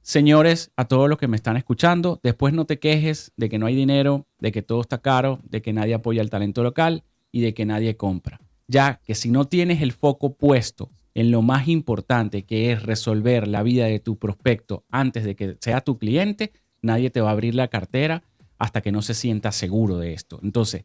Señores, 0.04 0.72
a 0.76 0.86
todos 0.86 1.08
los 1.08 1.16
que 1.16 1.28
me 1.28 1.36
están 1.36 1.56
escuchando, 1.56 2.18
después 2.24 2.52
no 2.52 2.64
te 2.64 2.80
quejes 2.80 3.30
de 3.36 3.48
que 3.48 3.60
no 3.60 3.66
hay 3.66 3.76
dinero, 3.76 4.26
de 4.40 4.50
que 4.50 4.60
todo 4.60 4.80
está 4.80 4.98
caro, 4.98 5.38
de 5.44 5.62
que 5.62 5.72
nadie 5.72 5.94
apoya 5.94 6.22
el 6.22 6.28
talento 6.28 6.64
local 6.64 7.04
y 7.30 7.40
de 7.40 7.54
que 7.54 7.64
nadie 7.64 7.96
compra. 7.96 8.40
Ya 8.66 9.00
que 9.04 9.14
si 9.14 9.30
no 9.30 9.44
tienes 9.44 9.80
el 9.80 9.92
foco 9.92 10.34
puesto 10.34 10.90
en 11.14 11.30
lo 11.30 11.42
más 11.42 11.68
importante 11.68 12.44
que 12.44 12.72
es 12.72 12.82
resolver 12.82 13.48
la 13.48 13.62
vida 13.62 13.86
de 13.86 14.00
tu 14.00 14.18
prospecto 14.18 14.84
antes 14.90 15.24
de 15.24 15.36
que 15.36 15.56
sea 15.60 15.80
tu 15.80 15.98
cliente, 15.98 16.52
nadie 16.80 17.10
te 17.10 17.20
va 17.20 17.30
a 17.30 17.32
abrir 17.32 17.54
la 17.54 17.68
cartera 17.68 18.22
hasta 18.58 18.80
que 18.80 18.92
no 18.92 19.02
se 19.02 19.14
sienta 19.14 19.52
seguro 19.52 19.98
de 19.98 20.14
esto. 20.14 20.38
Entonces, 20.42 20.84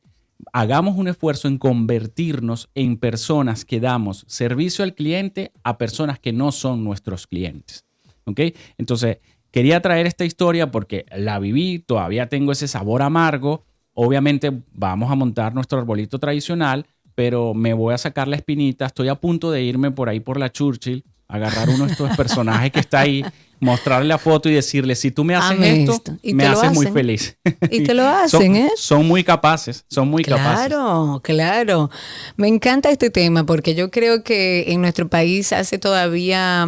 hagamos 0.54 0.98
un 0.98 1.08
esfuerzo 1.08 1.48
en 1.48 1.58
convertirnos 1.58 2.70
en 2.76 2.98
personas 2.98 3.66
que 3.66 3.80
damos 3.80 4.26
servicio 4.28 4.84
al 4.84 4.96
cliente 4.96 5.52
a 5.64 5.78
personas 5.78 6.20
que 6.20 6.34
no 6.34 6.52
son 6.52 6.84
nuestros 6.84 7.28
clientes. 7.28 7.86
¿ok? 8.26 8.42
Entonces, 8.78 9.20
quería 9.52 9.82
traer 9.82 10.06
esta 10.06 10.26
historia 10.26 10.72
porque 10.72 11.06
la 11.16 11.40
viví, 11.40 11.80
todavía 11.80 12.28
tengo 12.30 12.52
ese 12.52 12.68
sabor 12.68 13.02
amargo. 13.02 13.64
Obviamente 13.94 14.52
vamos 14.72 15.12
a 15.12 15.16
montar 15.16 15.56
nuestro 15.56 15.80
arbolito 15.80 16.20
tradicional, 16.20 16.86
pero 17.18 17.56
me 17.56 17.74
voy 17.74 17.96
a 17.96 17.98
sacar 17.98 18.28
la 18.28 18.36
espinita. 18.36 18.86
Estoy 18.86 19.08
a 19.08 19.16
punto 19.16 19.50
de 19.50 19.64
irme 19.64 19.90
por 19.90 20.08
ahí 20.08 20.20
por 20.20 20.40
la 20.40 20.52
Churchill, 20.52 21.04
agarrar 21.28 21.68
uno 21.68 21.88
de 21.88 21.92
estos 21.94 22.16
personajes 22.16 22.72
que 22.72 22.80
está 22.80 23.00
ahí 23.00 23.26
mostrarle 23.60 24.08
la 24.08 24.20
foto 24.20 24.50
y 24.50 24.54
decirle, 24.54 24.94
si 24.96 25.10
tú 25.10 25.24
me 25.24 25.34
haces 25.34 25.60
esto, 25.60 25.94
esto. 25.94 26.18
Y 26.22 26.36
me 26.36 26.46
haces 26.46 26.72
muy 26.74 26.86
feliz. 26.86 27.36
Y 27.72 27.84
te 27.84 27.96
lo 27.96 28.06
hacen, 28.08 28.40
son, 28.40 28.56
¿eh? 28.56 28.70
Son 28.76 29.08
muy 29.08 29.24
capaces, 29.24 29.84
son 29.90 30.10
muy 30.10 30.24
capaces. 30.24 30.68
Claro, 30.68 31.20
claro. 31.24 31.90
Me 32.36 32.48
encanta 32.48 32.92
este 32.92 33.10
tema 33.10 33.48
porque 33.48 33.74
yo 33.74 33.90
creo 33.90 34.22
que 34.24 34.66
en 34.68 34.82
nuestro 34.82 35.08
país 35.08 35.52
hace 35.54 35.80
todavía 35.80 36.68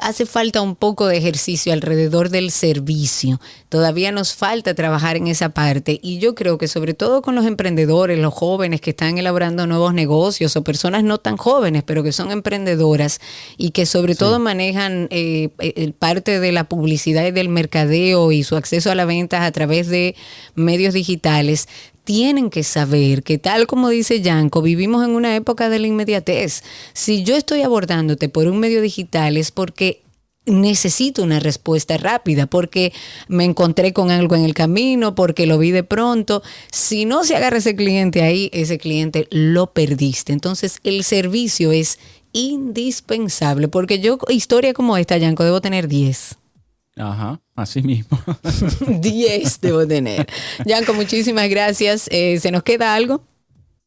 hace 0.00 0.26
falta 0.26 0.60
un 0.60 0.76
poco 0.76 1.06
de 1.06 1.16
ejercicio 1.16 1.72
alrededor 1.72 2.30
del 2.30 2.50
servicio. 2.50 3.40
Todavía 3.68 4.12
nos 4.12 4.34
falta 4.34 4.74
trabajar 4.74 5.16
en 5.16 5.26
esa 5.26 5.50
parte 5.50 5.98
y 6.02 6.18
yo 6.18 6.34
creo 6.34 6.58
que 6.58 6.68
sobre 6.68 6.94
todo 6.94 7.22
con 7.22 7.34
los 7.34 7.46
emprendedores, 7.46 8.18
los 8.18 8.34
jóvenes 8.34 8.80
que 8.80 8.90
están 8.90 9.18
elaborando 9.18 9.66
nuevos 9.66 9.94
negocios 9.94 10.56
o 10.56 10.64
personas 10.64 11.04
no 11.04 11.18
tan 11.18 11.36
jóvenes, 11.36 11.82
pero 11.84 12.02
que 12.02 12.12
son 12.12 12.32
emprendedoras 12.32 13.20
y 13.56 13.70
que 13.70 13.86
sobre 13.86 14.14
todo 14.14 14.38
manejan 14.38 15.08
eh, 15.10 15.50
eh, 15.58 15.92
parte 15.98 16.40
de 16.40 16.52
la 16.52 16.64
publicidad 16.64 17.26
y 17.26 17.30
del 17.30 17.48
mercadeo 17.48 18.32
y 18.32 18.42
su 18.42 18.56
acceso 18.56 18.90
a 18.90 18.94
la 18.94 19.04
venta 19.04 19.44
a 19.44 19.52
través 19.52 19.88
de 19.88 20.14
medios 20.54 20.94
digitales, 20.94 21.68
tienen 22.10 22.50
que 22.50 22.64
saber 22.64 23.22
que 23.22 23.38
tal 23.38 23.68
como 23.68 23.88
dice 23.88 24.20
Yanko, 24.20 24.62
vivimos 24.62 25.04
en 25.04 25.12
una 25.12 25.36
época 25.36 25.68
de 25.68 25.78
la 25.78 25.86
inmediatez. 25.86 26.64
Si 26.92 27.22
yo 27.22 27.36
estoy 27.36 27.62
abordándote 27.62 28.28
por 28.28 28.48
un 28.48 28.58
medio 28.58 28.82
digital 28.82 29.36
es 29.36 29.52
porque 29.52 30.02
necesito 30.44 31.22
una 31.22 31.38
respuesta 31.38 31.98
rápida 31.98 32.46
porque 32.46 32.92
me 33.28 33.44
encontré 33.44 33.92
con 33.92 34.10
algo 34.10 34.34
en 34.34 34.44
el 34.44 34.54
camino, 34.54 35.14
porque 35.14 35.46
lo 35.46 35.56
vi 35.56 35.70
de 35.70 35.84
pronto. 35.84 36.42
Si 36.72 37.04
no 37.04 37.22
se 37.22 37.36
agarra 37.36 37.58
ese 37.58 37.76
cliente 37.76 38.22
ahí, 38.22 38.50
ese 38.52 38.76
cliente 38.78 39.28
lo 39.30 39.72
perdiste. 39.72 40.32
Entonces 40.32 40.80
el 40.82 41.04
servicio 41.04 41.70
es 41.70 42.00
indispensable 42.32 43.68
porque 43.68 44.00
yo 44.00 44.18
historia 44.30 44.74
como 44.74 44.96
esta, 44.96 45.16
Yanko, 45.16 45.44
debo 45.44 45.60
tener 45.60 45.86
10. 45.86 46.39
Ajá, 47.00 47.40
así 47.54 47.82
mismo. 47.82 48.18
10 49.00 49.60
debo 49.60 49.86
tener. 49.86 50.26
Yanko, 50.66 50.92
muchísimas 50.92 51.48
gracias. 51.48 52.08
Eh, 52.10 52.38
¿Se 52.38 52.50
nos 52.50 52.62
queda 52.62 52.94
algo? 52.94 53.24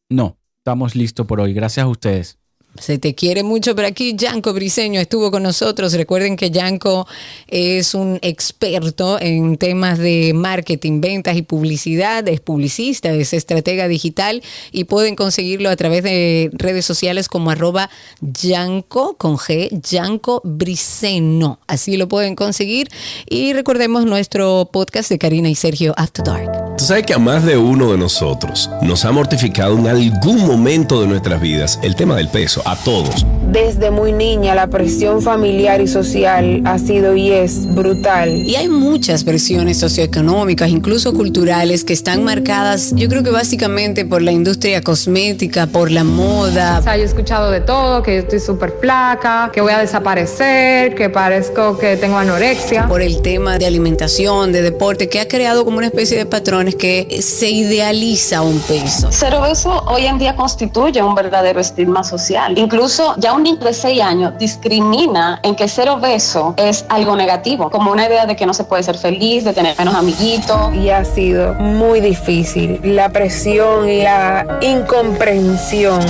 No, 0.08 0.36
estamos 0.58 0.96
listos 0.96 1.26
por 1.26 1.40
hoy. 1.40 1.54
Gracias 1.54 1.84
a 1.84 1.88
ustedes. 1.88 2.38
Se 2.78 2.98
te 2.98 3.14
quiere 3.14 3.44
mucho, 3.44 3.76
pero 3.76 3.86
aquí 3.86 4.14
Yanko 4.16 4.52
Briseño 4.52 5.00
estuvo 5.00 5.30
con 5.30 5.44
nosotros. 5.44 5.92
Recuerden 5.92 6.36
que 6.36 6.50
Yanko 6.50 7.06
es 7.46 7.94
un 7.94 8.18
experto 8.20 9.20
en 9.20 9.56
temas 9.58 9.98
de 9.98 10.32
marketing, 10.34 11.00
ventas 11.00 11.36
y 11.36 11.42
publicidad, 11.42 12.26
es 12.28 12.40
publicista, 12.40 13.12
es 13.12 13.32
estratega 13.32 13.86
digital 13.86 14.42
y 14.72 14.84
pueden 14.84 15.14
conseguirlo 15.14 15.70
a 15.70 15.76
través 15.76 16.02
de 16.02 16.50
redes 16.52 16.84
sociales 16.84 17.28
como 17.28 17.50
arroba 17.50 17.90
Yanko 18.20 19.16
con 19.16 19.36
G, 19.36 19.68
Yanko 19.80 20.40
Briseño. 20.44 21.60
Así 21.68 21.96
lo 21.96 22.08
pueden 22.08 22.34
conseguir. 22.34 22.88
Y 23.28 23.52
recordemos 23.52 24.04
nuestro 24.04 24.68
podcast 24.72 25.10
de 25.10 25.18
Karina 25.18 25.48
y 25.48 25.54
Sergio 25.54 25.94
After 25.96 26.24
Dark. 26.24 26.63
Tú 26.76 26.86
sabes 26.86 27.06
que 27.06 27.14
a 27.14 27.18
más 27.18 27.44
de 27.44 27.56
uno 27.56 27.92
de 27.92 27.98
nosotros 27.98 28.68
nos 28.82 29.04
ha 29.04 29.12
mortificado 29.12 29.78
en 29.78 29.86
algún 29.86 30.44
momento 30.44 31.00
de 31.00 31.06
nuestras 31.06 31.40
vidas 31.40 31.78
el 31.82 31.94
tema 31.94 32.16
del 32.16 32.28
peso, 32.28 32.62
a 32.64 32.74
todos. 32.74 33.24
Desde 33.52 33.92
muy 33.92 34.12
niña 34.12 34.56
la 34.56 34.66
presión 34.66 35.22
familiar 35.22 35.80
y 35.80 35.86
social 35.86 36.62
ha 36.64 36.78
sido 36.80 37.14
y 37.14 37.30
es 37.30 37.72
brutal. 37.72 38.30
Y 38.30 38.56
hay 38.56 38.68
muchas 38.68 39.22
presiones 39.22 39.78
socioeconómicas, 39.78 40.68
incluso 40.68 41.14
culturales, 41.14 41.84
que 41.84 41.92
están 41.92 42.24
marcadas, 42.24 42.92
yo 42.96 43.08
creo 43.08 43.22
que 43.22 43.30
básicamente 43.30 44.04
por 44.04 44.22
la 44.22 44.32
industria 44.32 44.82
cosmética, 44.82 45.68
por 45.68 45.92
la 45.92 46.02
moda. 46.02 46.80
O 46.80 46.82
sea, 46.82 46.96
yo 46.96 47.04
he 47.04 47.06
escuchado 47.06 47.52
de 47.52 47.60
todo, 47.60 48.02
que 48.02 48.18
estoy 48.18 48.40
súper 48.40 48.74
flaca, 48.80 49.50
que 49.52 49.60
voy 49.60 49.72
a 49.72 49.78
desaparecer, 49.78 50.96
que 50.96 51.08
parezco 51.08 51.78
que 51.78 51.96
tengo 51.96 52.16
anorexia. 52.16 52.88
Por 52.88 53.00
el 53.00 53.22
tema 53.22 53.58
de 53.58 53.66
alimentación, 53.66 54.50
de 54.50 54.62
deporte, 54.62 55.08
que 55.08 55.20
ha 55.20 55.28
creado 55.28 55.64
como 55.64 55.78
una 55.78 55.86
especie 55.86 56.18
de 56.18 56.26
que 56.72 57.20
se 57.22 57.50
idealiza 57.50 58.42
un 58.42 58.58
peso. 58.60 59.12
Ser 59.12 59.34
obeso 59.34 59.84
hoy 59.86 60.06
en 60.06 60.18
día 60.18 60.34
constituye 60.34 61.02
un 61.02 61.14
verdadero 61.14 61.60
estigma 61.60 62.02
social. 62.02 62.56
Incluso 62.58 63.14
ya 63.18 63.32
un 63.32 63.42
niño 63.42 63.58
de 63.58 63.74
6 63.74 64.00
años 64.00 64.32
discrimina 64.38 65.40
en 65.42 65.54
que 65.54 65.68
ser 65.68 65.88
obeso 65.88 66.54
es 66.56 66.84
algo 66.88 67.16
negativo, 67.16 67.70
como 67.70 67.92
una 67.92 68.06
idea 68.06 68.26
de 68.26 68.36
que 68.36 68.46
no 68.46 68.54
se 68.54 68.64
puede 68.64 68.82
ser 68.82 68.96
feliz, 68.96 69.44
de 69.44 69.52
tener 69.52 69.76
menos 69.78 69.94
amiguitos. 69.94 70.74
Y 70.74 70.90
ha 70.90 71.04
sido 71.04 71.54
muy 71.54 72.00
difícil. 72.00 72.80
La 72.82 73.10
presión 73.10 73.88
y 73.88 74.02
la 74.02 74.58
incomprensión 74.62 76.00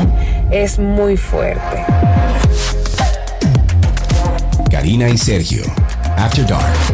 es 0.51 0.79
muy 0.79 1.17
fuerte. 1.17 1.85
Karina 4.71 5.09
y 5.09 5.17
Sergio, 5.17 5.65
After 6.17 6.47
Dark. 6.47 6.94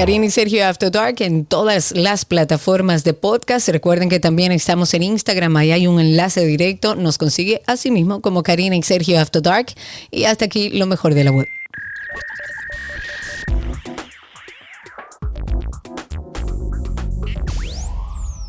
Karina 0.00 0.24
y 0.24 0.30
Sergio 0.30 0.66
After 0.66 0.90
Dark 0.90 1.16
en 1.18 1.44
todas 1.44 1.92
las 1.92 2.24
plataformas 2.24 3.04
de 3.04 3.12
podcast. 3.12 3.68
Recuerden 3.68 4.08
que 4.08 4.18
también 4.18 4.50
estamos 4.50 4.94
en 4.94 5.02
Instagram, 5.02 5.54
ahí 5.58 5.72
hay 5.72 5.86
un 5.86 6.00
enlace 6.00 6.42
directo. 6.46 6.94
Nos 6.94 7.18
consigue 7.18 7.60
así 7.66 7.90
mismo 7.90 8.22
como 8.22 8.42
Karina 8.42 8.74
y 8.74 8.82
Sergio 8.82 9.20
After 9.20 9.42
Dark. 9.42 9.74
Y 10.10 10.24
hasta 10.24 10.46
aquí 10.46 10.70
lo 10.70 10.86
mejor 10.86 11.12
de 11.12 11.24
la 11.24 11.32
web. 11.32 11.46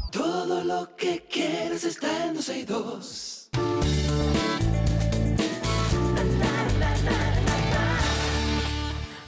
Todo 0.09 0.63
lo 0.63 0.95
que 0.95 1.25
quieres 1.29 1.83
está 1.83 2.27
en 2.27 2.35
12 2.35 2.59
y 2.59 2.63
2. 2.63 4.00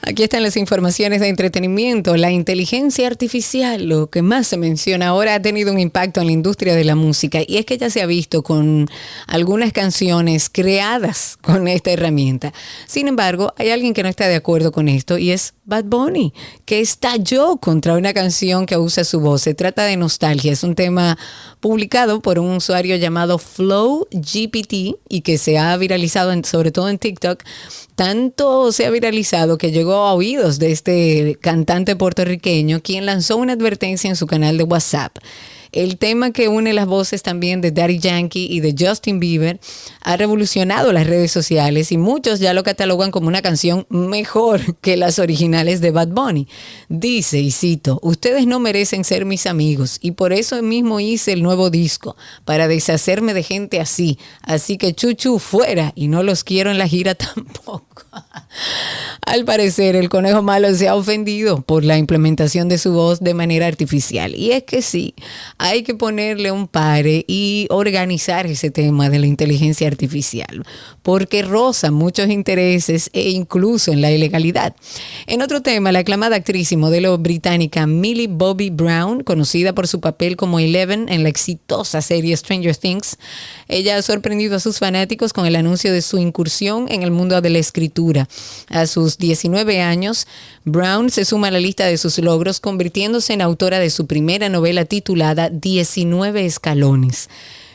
Aquí 0.06 0.22
están 0.24 0.44
las 0.44 0.58
informaciones 0.58 1.22
de 1.22 1.30
entretenimiento. 1.30 2.18
La 2.18 2.30
inteligencia 2.30 3.08
artificial, 3.08 3.86
lo 3.88 4.10
que 4.10 4.22
más 4.22 4.48
se 4.48 4.58
menciona 4.58 5.08
ahora, 5.08 5.36
ha 5.36 5.42
tenido 5.42 5.72
un 5.72 5.80
impacto 5.80 6.20
en 6.20 6.26
la 6.28 6.34
industria 6.34 6.76
de 6.76 6.84
la 6.84 6.96
música 6.96 7.40
y 7.48 7.56
es 7.56 7.66
que 7.66 7.78
ya 7.78 7.90
se 7.90 8.02
ha 8.02 8.06
visto 8.06 8.44
con 8.44 8.90
algunas 9.28 9.72
canciones 9.72 10.50
creadas 10.50 11.38
con 11.42 11.70
esta 11.70 11.92
herramienta. 11.92 12.52
Sin 12.86 13.08
embargo, 13.08 13.54
hay 13.56 13.70
alguien 13.70 13.94
que 13.94 14.04
no 14.04 14.10
está 14.10 14.28
de 14.28 14.36
acuerdo 14.36 14.74
con 14.74 14.90
esto 14.90 15.18
y 15.18 15.32
es 15.32 15.54
Bad 15.64 15.86
Bunny, 15.86 16.34
que 16.66 16.82
estalló 16.82 17.56
contra 17.56 17.94
una 17.94 18.14
canción 18.14 18.66
que 18.66 18.76
usa 18.78 19.06
su 19.06 19.22
voz. 19.22 19.44
Se 19.44 19.54
trata 19.54 19.86
de 19.86 19.96
nostalgia. 19.96 20.52
Es 20.52 20.66
un 20.66 20.76
tema 20.76 21.18
publicado 21.62 22.22
por 22.22 22.40
un 22.40 22.58
usuario 22.58 22.98
llamado 22.98 23.38
Flow 23.38 24.06
GPT 24.12 24.98
y 25.08 25.22
que 25.22 25.38
se 25.38 25.58
ha 25.58 25.78
viralizado 25.78 26.34
en- 26.34 26.44
sobre 26.44 26.74
todo 26.74 26.90
en 26.90 27.00
TikTok. 27.00 27.42
Tanto 27.96 28.72
se 28.72 28.86
ha 28.86 28.90
viralizado 28.90 29.58
que 29.58 29.72
llegó 29.72 29.94
a 29.94 30.14
oídos 30.14 30.58
de 30.58 30.72
este 30.72 31.38
cantante 31.40 31.96
puertorriqueño, 31.96 32.82
quien 32.82 33.06
lanzó 33.06 33.38
una 33.38 33.54
advertencia 33.54 34.10
en 34.10 34.16
su 34.16 34.26
canal 34.26 34.58
de 34.58 34.64
WhatsApp. 34.64 35.18
El 35.74 35.98
tema 35.98 36.30
que 36.30 36.50
une 36.50 36.72
las 36.72 36.86
voces 36.86 37.24
también 37.24 37.60
de 37.60 37.72
Daddy 37.72 37.98
Yankee 37.98 38.46
y 38.48 38.60
de 38.60 38.76
Justin 38.78 39.20
Bieber 39.20 39.60
ha 40.02 40.16
revolucionado 40.18 40.94
las 40.94 41.08
redes 41.08 41.32
sociales 41.32 41.92
y 41.92 41.98
muchos 41.98 42.40
ya 42.40 42.54
lo 42.54 42.62
catalogan 42.62 43.10
como 43.10 43.28
una 43.28 43.42
canción 43.42 43.88
mejor 43.90 44.76
que 44.78 44.98
las 44.98 45.18
originales 45.18 45.82
de 45.82 45.90
Bad 45.90 46.10
Bunny. 46.10 46.48
Dice, 46.90 47.40
y 47.40 47.50
cito, 47.50 48.00
ustedes 48.04 48.46
no 48.46 48.60
merecen 48.60 49.04
ser 49.04 49.26
mis 49.26 49.48
amigos 49.48 49.98
y 50.00 50.12
por 50.12 50.32
eso 50.32 50.62
mismo 50.62 51.00
hice 51.00 51.34
el 51.34 51.42
nuevo 51.42 51.72
disco, 51.72 52.16
para 52.46 52.68
deshacerme 52.68 53.34
de 53.34 53.42
gente 53.42 53.80
así. 53.80 54.20
Así 54.44 54.78
que 54.78 54.94
chuchu 54.94 55.40
fuera 55.40 55.92
y 55.96 56.08
no 56.08 56.22
los 56.22 56.44
quiero 56.44 56.70
en 56.70 56.78
la 56.78 56.88
gira 56.88 57.16
tampoco. 57.16 58.04
Al 59.26 59.46
parecer, 59.46 59.96
el 59.96 60.10
conejo 60.10 60.44
malo 60.44 60.74
se 60.76 60.88
ha 60.88 60.96
ofendido 60.96 61.62
por 61.62 61.84
la 61.84 61.98
implementación 61.98 62.70
de 62.70 62.78
su 62.78 62.94
voz 62.94 63.22
de 63.22 63.34
manera 63.34 63.66
artificial. 63.66 64.36
Y 64.36 64.52
es 64.52 64.64
que 64.64 64.82
sí, 64.82 65.16
hay 65.64 65.84
que 65.84 65.96
ponerle 65.96 66.52
un 66.52 66.68
pare 66.68 67.24
y 67.26 67.68
organizar 67.70 68.46
ese 68.46 68.70
tema 68.70 69.10
de 69.10 69.20
la 69.20 69.28
inteligencia 69.28 69.88
artificial, 69.88 70.66
porque 71.04 71.42
roza 71.44 71.92
muchos 71.92 72.30
intereses 72.30 73.10
e 73.14 73.30
incluso 73.30 73.92
en 73.92 74.02
la 74.02 74.12
ilegalidad. 74.12 74.76
En 75.28 75.42
otro 75.42 75.62
tema, 75.62 75.92
la 75.92 76.00
aclamada 76.00 76.38
actriz 76.38 76.72
y 76.72 76.78
modelo 76.78 77.18
británica 77.18 77.86
Millie 77.86 78.28
Bobby 78.28 78.70
Brown, 78.70 79.22
conocida 79.24 79.74
por 79.74 79.88
su 79.88 80.00
papel 80.00 80.38
como 80.38 80.60
Eleven 80.60 81.10
en 81.10 81.24
la 81.24 81.30
exitosa 81.30 82.02
serie 82.02 82.36
Stranger 82.36 82.76
Things, 82.76 83.18
ella 83.68 83.98
ha 83.98 84.02
sorprendido 84.02 84.56
a 84.56 84.60
sus 84.60 84.80
fanáticos 84.80 85.34
con 85.34 85.46
el 85.46 85.56
anuncio 85.56 85.92
de 85.92 86.02
su 86.02 86.18
incursión 86.18 86.88
en 86.90 87.04
el 87.04 87.12
mundo 87.12 87.40
de 87.42 87.50
la 87.50 87.60
escritura. 87.60 88.30
A 88.70 88.88
sus 88.88 89.18
19 89.18 89.82
años, 89.82 90.28
Brown 90.64 91.10
se 91.10 91.26
suma 91.26 91.50
a 91.50 91.52
la 91.52 91.60
lista 91.60 91.86
de 91.86 91.98
sus 91.98 92.18
logros, 92.20 92.60
convirtiéndose 92.60 93.34
en 93.34 93.42
autora 93.42 93.80
de 93.80 93.90
su 93.90 94.08
primera 94.08 94.48
novela 94.50 94.86
titulada 94.86 95.50
19 95.50 96.46
escalones. 96.46 97.30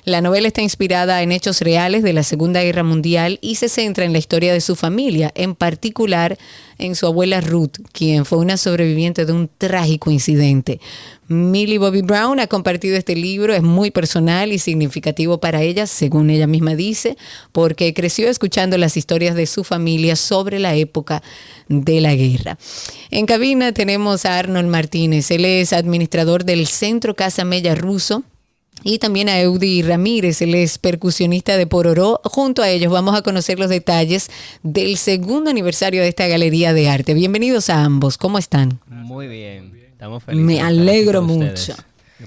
La 0.08 0.22
novela 0.22 0.48
está 0.48 0.62
inspirada 0.62 1.20
en 1.22 1.32
hechos 1.32 1.60
reales 1.60 2.02
de 2.02 2.14
la 2.14 2.22
Segunda 2.22 2.62
Guerra 2.62 2.82
Mundial 2.82 3.38
y 3.42 3.56
se 3.56 3.68
centra 3.68 4.06
en 4.06 4.12
la 4.14 4.18
historia 4.18 4.54
de 4.54 4.62
su 4.62 4.74
familia, 4.74 5.30
en 5.34 5.54
particular 5.54 6.38
en 6.78 6.94
su 6.94 7.04
abuela 7.04 7.42
Ruth, 7.42 7.76
quien 7.92 8.24
fue 8.24 8.38
una 8.38 8.56
sobreviviente 8.56 9.26
de 9.26 9.34
un 9.34 9.50
trágico 9.58 10.10
incidente. 10.10 10.80
Millie 11.26 11.76
Bobby 11.76 12.00
Brown 12.00 12.40
ha 12.40 12.46
compartido 12.46 12.96
este 12.96 13.16
libro, 13.16 13.52
es 13.52 13.62
muy 13.62 13.90
personal 13.90 14.50
y 14.50 14.58
significativo 14.58 15.40
para 15.40 15.60
ella, 15.60 15.86
según 15.86 16.30
ella 16.30 16.46
misma 16.46 16.74
dice, 16.74 17.18
porque 17.52 17.92
creció 17.92 18.30
escuchando 18.30 18.78
las 18.78 18.96
historias 18.96 19.34
de 19.34 19.44
su 19.44 19.62
familia 19.62 20.16
sobre 20.16 20.58
la 20.58 20.74
época 20.74 21.22
de 21.68 22.00
la 22.00 22.14
guerra. 22.14 22.56
En 23.10 23.26
cabina 23.26 23.72
tenemos 23.72 24.24
a 24.24 24.38
Arnold 24.38 24.70
Martínez, 24.70 25.30
él 25.30 25.44
es 25.44 25.74
administrador 25.74 26.46
del 26.46 26.66
Centro 26.66 27.14
Casa 27.14 27.44
Mella 27.44 27.74
Ruso. 27.74 28.24
Y 28.84 28.98
también 28.98 29.28
a 29.28 29.40
Eudi 29.40 29.82
Ramírez, 29.82 30.40
él 30.40 30.54
es 30.54 30.78
percusionista 30.78 31.56
de 31.56 31.66
Pororó. 31.66 32.20
Junto 32.24 32.62
a 32.62 32.68
ellos 32.68 32.92
vamos 32.92 33.16
a 33.16 33.22
conocer 33.22 33.58
los 33.58 33.68
detalles 33.68 34.30
del 34.62 34.96
segundo 34.96 35.50
aniversario 35.50 36.00
de 36.02 36.08
esta 36.08 36.26
galería 36.28 36.72
de 36.72 36.88
arte. 36.88 37.14
Bienvenidos 37.14 37.70
a 37.70 37.82
ambos, 37.84 38.18
¿cómo 38.18 38.38
están? 38.38 38.80
Muy 38.86 39.26
bien, 39.26 39.72
estamos 39.90 40.22
felices. 40.22 40.46
Me 40.46 40.60
alegro 40.60 41.22
mucho. 41.22 41.74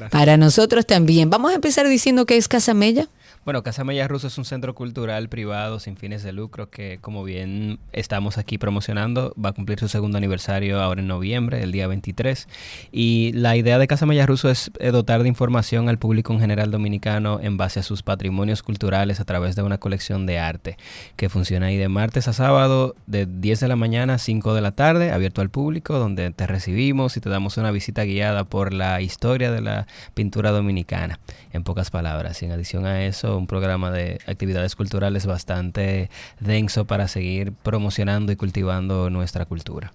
Para 0.10 0.38
nosotros 0.38 0.86
también. 0.86 1.30
Vamos 1.30 1.52
a 1.52 1.56
empezar 1.56 1.88
diciendo 1.88 2.26
que 2.26 2.38
es 2.38 2.48
Casa 2.48 2.74
Mella. 2.74 3.08
Bueno, 3.44 3.64
Casa 3.64 3.84
Mella 3.84 4.08
Ruso 4.08 4.28
es 4.28 4.38
un 4.38 4.46
centro 4.46 4.76
cultural 4.76 5.28
privado 5.28 5.80
sin 5.80 5.98
fines 5.98 6.22
de 6.22 6.32
lucro 6.32 6.70
que, 6.70 7.00
como 7.02 7.24
bien 7.24 7.80
estamos 7.92 8.38
aquí 8.38 8.60
promocionando, 8.60 9.34
va 9.44 9.50
a 9.50 9.54
cumplir 9.54 9.80
su 9.80 9.88
segundo 9.88 10.20
aniversario 10.20 10.80
ahora 10.80 11.02
en 11.02 11.08
noviembre, 11.08 11.64
el 11.64 11.72
día 11.72 11.88
23. 11.88 12.48
Y 12.92 13.32
la 13.34 13.56
idea 13.56 13.80
de 13.80 13.88
Casa 13.88 14.06
Mella 14.06 14.28
Ruso 14.28 14.52
es 14.52 14.70
eh, 14.78 14.92
dotar 14.92 15.24
de 15.24 15.28
información 15.28 15.90
al 15.90 15.98
público 15.98 16.32
en 16.34 16.40
general 16.40 16.70
dominicano 16.70 17.40
en 17.42 17.58
base 17.58 17.80
a 17.80 17.84
sus 17.84 18.04
patrimonios 18.04 18.62
culturales 18.62 19.20
a 19.20 19.26
través 19.26 19.56
de 19.56 19.64
una 19.64 19.80
colección 19.80 20.28
de 20.28 20.38
arte 20.38 20.78
que 21.16 21.28
funciona 21.28 21.66
ahí 21.66 21.78
de 21.78 21.90
martes 21.90 22.28
a 22.28 22.34
sábado 22.34 22.96
de 23.08 23.26
10 23.26 23.60
de 23.60 23.68
la 23.68 23.76
mañana 23.76 24.14
a 24.14 24.18
5 24.20 24.54
de 24.54 24.62
la 24.62 24.74
tarde, 24.74 25.12
abierto 25.12 25.42
al 25.42 25.50
público, 25.50 25.98
donde 25.98 26.30
te 26.30 26.46
recibimos 26.46 27.18
y 27.18 27.22
te 27.22 27.32
damos 27.32 27.58
una 27.58 27.72
visita 27.72 28.04
guiada 28.04 28.44
por 28.44 28.72
la 28.72 29.02
historia 29.02 29.52
de 29.52 29.62
la 29.62 29.88
pintura 30.14 30.52
dominicana, 30.52 31.20
en 31.54 31.64
pocas 31.64 31.90
palabras. 31.90 32.40
Y 32.44 32.46
en 32.46 32.52
adición 32.52 32.86
a 32.86 33.04
eso, 33.04 33.31
un 33.38 33.48
programa 33.48 33.92
de 33.92 34.20
actividades 34.28 34.76
culturales 34.76 35.26
bastante 35.26 36.10
denso 36.40 36.86
para 36.86 37.08
seguir 37.08 37.52
promocionando 37.52 38.32
y 38.32 38.36
cultivando 38.36 39.10
nuestra 39.10 39.46
cultura. 39.46 39.92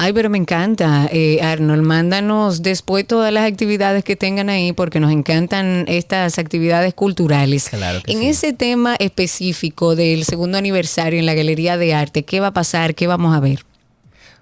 Ay, 0.00 0.12
pero 0.12 0.30
me 0.30 0.38
encanta, 0.38 1.08
eh, 1.10 1.40
Arnold. 1.42 1.82
Mándanos 1.82 2.62
después 2.62 3.04
todas 3.04 3.32
las 3.32 3.50
actividades 3.50 4.04
que 4.04 4.14
tengan 4.14 4.48
ahí 4.48 4.72
porque 4.72 5.00
nos 5.00 5.10
encantan 5.10 5.86
estas 5.88 6.38
actividades 6.38 6.94
culturales. 6.94 7.68
Claro 7.68 8.00
que 8.04 8.12
en 8.12 8.20
sí. 8.20 8.28
ese 8.28 8.52
tema 8.52 8.94
específico 9.00 9.96
del 9.96 10.22
segundo 10.22 10.56
aniversario 10.56 11.18
en 11.18 11.26
la 11.26 11.34
Galería 11.34 11.76
de 11.76 11.94
Arte, 11.94 12.24
¿qué 12.24 12.38
va 12.38 12.48
a 12.48 12.52
pasar? 12.52 12.94
¿Qué 12.94 13.08
vamos 13.08 13.34
a 13.34 13.40
ver? 13.40 13.64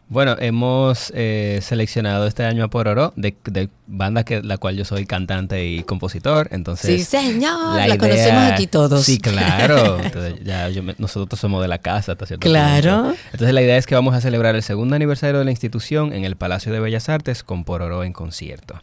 Bueno, 0.09 0.37
hemos 0.39 1.13
eh, 1.17 1.59
seleccionado 1.63 2.29
este 2.29 2.45
año 2.45 2.63
a 2.63 2.69
Pororo, 2.69 3.13
de, 3.17 3.37
de 3.45 3.69
banda 3.89 4.23
que 4.23 4.41
la 4.41 4.57
cual 4.57 4.77
yo 4.77 4.85
soy 4.85 5.05
cantante 5.05 5.67
y 5.67 5.83
compositor. 5.83 6.47
Entonces, 6.53 6.99
Sí, 7.01 7.05
señor, 7.05 7.75
la 7.75 7.77
la 7.77 7.87
idea- 7.89 7.99
conocemos 7.99 8.53
aquí 8.53 8.69
todos. 8.69 9.05
Sí, 9.05 9.19
claro. 9.19 9.99
Entonces, 10.03 10.37
ya 10.45 10.69
yo 10.69 10.83
nosotros 10.99 11.41
somos 11.41 11.61
de 11.61 11.67
la 11.67 11.79
casa 11.79 12.13
hasta 12.13 12.25
cierto 12.25 12.47
Claro. 12.49 13.03
punto. 13.03 13.19
Entonces 13.33 13.53
la 13.55 13.63
idea 13.63 13.77
es 13.79 13.87
que 13.87 13.97
vamos 13.97 14.15
a 14.15 14.21
celebrar 14.21 14.55
el 14.55 14.63
segundo 14.63 14.95
aniversario 14.95 15.41
de 15.41 15.45
la 15.45 15.51
institución 15.51 16.13
en 16.13 16.25
el 16.25 16.37
Palacio 16.37 16.73
de 16.73 16.79
Bellas 16.79 17.09
Artes 17.09 17.43
con 17.43 17.65
Pororo 17.65 18.05
en 18.05 18.13
concierto. 18.13 18.81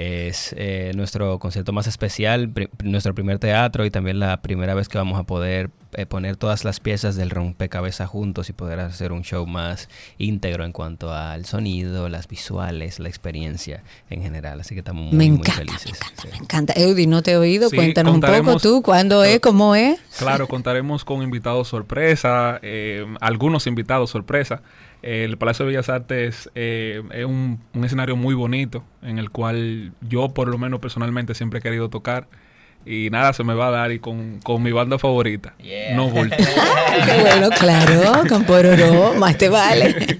Es 0.00 0.54
eh, 0.56 0.92
nuestro 0.94 1.40
concierto 1.40 1.72
más 1.72 1.88
especial, 1.88 2.48
pri- 2.48 2.68
nuestro 2.84 3.16
primer 3.16 3.40
teatro 3.40 3.84
y 3.84 3.90
también 3.90 4.20
la 4.20 4.40
primera 4.42 4.72
vez 4.74 4.88
que 4.88 4.96
vamos 4.96 5.18
a 5.18 5.24
poder 5.24 5.70
eh, 5.94 6.06
poner 6.06 6.36
todas 6.36 6.64
las 6.64 6.78
piezas 6.78 7.16
del 7.16 7.30
rompecabezas 7.30 8.08
juntos 8.08 8.48
y 8.48 8.52
poder 8.52 8.78
hacer 8.78 9.10
un 9.10 9.22
show 9.24 9.44
más 9.44 9.88
íntegro 10.16 10.64
en 10.64 10.70
cuanto 10.70 11.12
al 11.12 11.46
sonido, 11.46 12.08
las 12.08 12.28
visuales, 12.28 13.00
la 13.00 13.08
experiencia 13.08 13.82
en 14.08 14.22
general. 14.22 14.60
Así 14.60 14.74
que 14.76 14.80
estamos 14.80 15.06
muy, 15.06 15.16
Me 15.16 15.28
muy 15.30 15.38
encanta, 15.40 15.52
felices. 15.78 15.98
Sí. 16.22 16.28
Me 16.30 16.36
encanta. 16.36 16.74
Eudi, 16.76 17.08
¿no 17.08 17.22
te 17.24 17.32
he 17.32 17.36
oído? 17.36 17.68
Sí, 17.68 17.74
Cuéntanos 17.74 18.14
un 18.14 18.20
poco 18.20 18.60
tú, 18.60 18.82
¿cuándo 18.82 19.24
es? 19.24 19.40
¿Cómo 19.40 19.74
es? 19.74 19.98
Claro, 20.16 20.46
contaremos 20.46 21.04
con 21.04 21.24
invitados 21.24 21.66
sorpresa, 21.66 22.60
eh, 22.62 23.04
algunos 23.20 23.66
invitados 23.66 24.10
sorpresa. 24.10 24.62
El 25.02 25.38
Palacio 25.38 25.64
de 25.64 25.70
Bellas 25.72 25.88
Artes 25.88 26.50
eh, 26.54 27.02
es 27.12 27.24
un, 27.24 27.60
un 27.74 27.84
escenario 27.84 28.16
muy 28.16 28.34
bonito 28.34 28.84
en 29.02 29.18
el 29.18 29.30
cual 29.30 29.92
yo 30.00 30.28
por 30.30 30.48
lo 30.48 30.58
menos 30.58 30.80
personalmente 30.80 31.34
siempre 31.34 31.60
he 31.60 31.62
querido 31.62 31.88
tocar 31.88 32.28
y 32.88 33.10
nada 33.10 33.32
se 33.32 33.44
me 33.44 33.54
va 33.54 33.68
a 33.68 33.70
dar 33.70 33.92
y 33.92 33.98
con, 33.98 34.40
con 34.42 34.62
mi 34.62 34.72
banda 34.72 34.98
favorita, 34.98 35.54
No 35.94 36.08
Bulto. 36.08 36.36
Qué 37.04 37.20
bueno, 37.20 37.50
claro, 37.50 38.22
con 38.28 38.44
Pororó, 38.44 39.14
más 39.14 39.36
te 39.36 39.48
vale. 39.48 40.18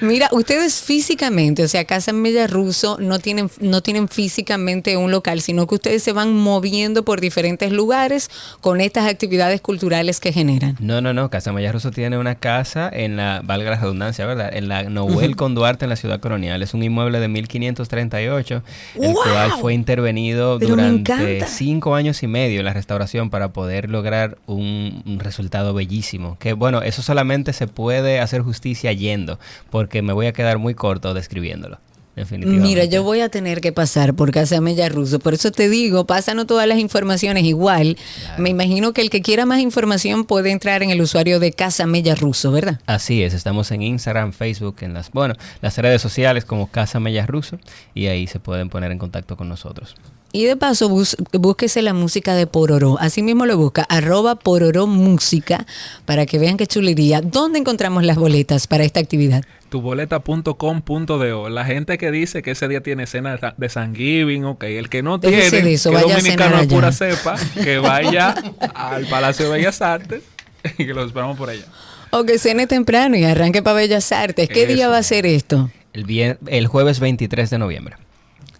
Mira, 0.00 0.28
ustedes 0.32 0.82
físicamente, 0.82 1.64
o 1.64 1.68
sea, 1.68 1.84
Casa 1.86 2.12
Mella 2.12 2.46
Ruso 2.46 2.98
no 3.00 3.18
tienen, 3.18 3.50
no 3.60 3.80
tienen 3.80 4.08
físicamente 4.08 4.96
un 4.98 5.10
local, 5.10 5.40
sino 5.40 5.66
que 5.66 5.76
ustedes 5.76 6.02
se 6.02 6.12
van 6.12 6.34
moviendo 6.34 7.04
por 7.04 7.20
diferentes 7.20 7.72
lugares 7.72 8.30
con 8.60 8.80
estas 8.80 9.06
actividades 9.08 9.60
culturales 9.62 10.20
que 10.20 10.32
generan. 10.32 10.76
No, 10.80 11.00
no, 11.00 11.14
no. 11.14 11.30
Casa 11.30 11.52
Maya 11.52 11.72
Russo 11.72 11.90
tiene 11.90 12.18
una 12.18 12.34
casa 12.34 12.90
en 12.92 13.16
la, 13.16 13.40
valga 13.44 13.70
la 13.70 13.80
redundancia, 13.80 14.26
¿verdad? 14.26 14.54
En 14.54 14.68
la 14.68 14.84
Noel 14.84 15.36
con 15.36 15.54
Duarte 15.54 15.86
en 15.86 15.90
la 15.90 15.96
ciudad 15.96 16.20
colonial. 16.20 16.62
Es 16.62 16.74
un 16.74 16.82
inmueble 16.82 17.20
de 17.20 17.28
1538, 17.28 18.62
el 18.96 19.12
¡Wow! 19.12 19.14
cual 19.14 19.52
fue 19.60 19.74
intervenido 19.74 20.58
Pero 20.58 20.76
durante 20.76 21.12
encanta. 21.12 21.46
Cinco 21.94 21.96
años 21.96 22.22
y 22.22 22.26
medio 22.26 22.58
en 22.58 22.64
la 22.64 22.72
restauración 22.72 23.30
para 23.30 23.52
poder 23.52 23.90
lograr 23.90 24.38
un, 24.46 25.02
un 25.06 25.20
resultado 25.20 25.74
bellísimo. 25.74 26.36
Que 26.38 26.52
bueno, 26.52 26.82
eso 26.82 27.02
solamente 27.02 27.52
se 27.52 27.66
puede 27.66 28.20
hacer 28.20 28.42
justicia 28.42 28.92
yendo, 28.92 29.38
porque 29.70 30.02
me 30.02 30.12
voy 30.12 30.26
a 30.26 30.32
quedar 30.32 30.58
muy 30.58 30.74
corto 30.74 31.14
describiéndolo. 31.14 31.78
Definitivamente. 32.16 32.68
Mira, 32.68 32.84
yo 32.84 33.02
voy 33.02 33.20
a 33.20 33.28
tener 33.28 33.60
que 33.60 33.72
pasar 33.72 34.14
por 34.14 34.30
Casa 34.30 34.60
Mella 34.60 34.88
Ruso, 34.88 35.18
por 35.18 35.34
eso 35.34 35.50
te 35.50 35.68
digo, 35.68 36.06
pásanos 36.06 36.46
todas 36.46 36.66
las 36.68 36.78
informaciones 36.78 37.42
igual. 37.42 37.96
Me 38.38 38.50
imagino 38.50 38.92
que 38.92 39.00
el 39.02 39.10
que 39.10 39.20
quiera 39.20 39.46
más 39.46 39.60
información 39.60 40.24
puede 40.24 40.52
entrar 40.52 40.84
en 40.84 40.90
el 40.90 41.00
usuario 41.00 41.40
de 41.40 41.52
Casa 41.52 41.86
Mella 41.86 42.14
Ruso, 42.14 42.52
¿verdad? 42.52 42.80
Así 42.86 43.24
es, 43.24 43.34
estamos 43.34 43.72
en 43.72 43.82
Instagram, 43.82 44.32
Facebook, 44.32 44.76
en 44.82 44.94
las, 44.94 45.10
bueno, 45.10 45.34
las 45.60 45.76
redes 45.78 46.00
sociales 46.00 46.44
como 46.44 46.68
Casa 46.68 47.00
Mellas 47.00 47.26
Russo 47.26 47.58
y 47.94 48.06
ahí 48.06 48.28
se 48.28 48.38
pueden 48.38 48.68
poner 48.68 48.92
en 48.92 48.98
contacto 48.98 49.36
con 49.36 49.48
nosotros. 49.48 49.96
Y 50.36 50.46
de 50.46 50.56
paso, 50.56 50.88
bus- 50.88 51.16
búsquese 51.32 51.80
la 51.80 51.94
música 51.94 52.34
de 52.34 52.48
Pororó. 52.48 52.98
Así 52.98 53.22
mismo 53.22 53.46
lo 53.46 53.56
busca, 53.56 53.82
arroba 53.88 54.34
Pororó 54.34 54.88
Música, 54.88 55.64
para 56.06 56.26
que 56.26 56.40
vean 56.40 56.56
qué 56.56 56.66
chulería. 56.66 57.20
¿Dónde 57.20 57.60
encontramos 57.60 58.02
las 58.02 58.16
boletas 58.16 58.66
para 58.66 58.82
esta 58.82 58.98
actividad? 58.98 59.44
tuboleta.com.do. 59.68 61.48
La 61.48 61.64
gente 61.64 61.98
que 61.98 62.10
dice 62.10 62.42
que 62.42 62.50
ese 62.52 62.66
día 62.68 62.80
tiene 62.82 63.06
cena 63.06 63.32
de 63.32 63.38
Sa- 63.38 63.54
de 63.56 63.68
Thanksgiving, 63.68 64.44
ok. 64.44 64.64
El 64.64 64.88
que 64.88 65.02
no 65.04 65.20
tiene, 65.20 65.36
de 65.50 65.72
eso, 65.74 65.90
que 65.90 65.96
vaya 65.96 66.14
a 66.14 66.16
dominicano 66.18 66.50
cenar 66.50 66.64
es 66.64 66.72
pura 66.72 66.92
cepa, 66.92 67.36
que 67.62 67.78
vaya 67.78 68.34
al 68.74 69.06
Palacio 69.06 69.46
de 69.50 69.52
Bellas 69.58 69.82
Artes 69.82 70.22
y 70.78 70.84
que 70.86 70.94
los 70.94 71.06
esperamos 71.06 71.36
por 71.38 71.48
allá. 71.50 71.64
O 72.10 72.24
que 72.24 72.38
cene 72.38 72.66
temprano 72.66 73.16
y 73.16 73.24
arranque 73.24 73.62
para 73.62 73.76
Bellas 73.76 74.10
Artes. 74.12 74.48
¿Qué 74.48 74.66
día 74.66 74.88
va 74.88 74.98
a 74.98 75.02
ser 75.04 75.26
esto? 75.26 75.70
El, 75.92 76.38
el 76.48 76.66
jueves 76.66 76.98
23 77.00 77.50
de 77.50 77.58
noviembre, 77.58 77.96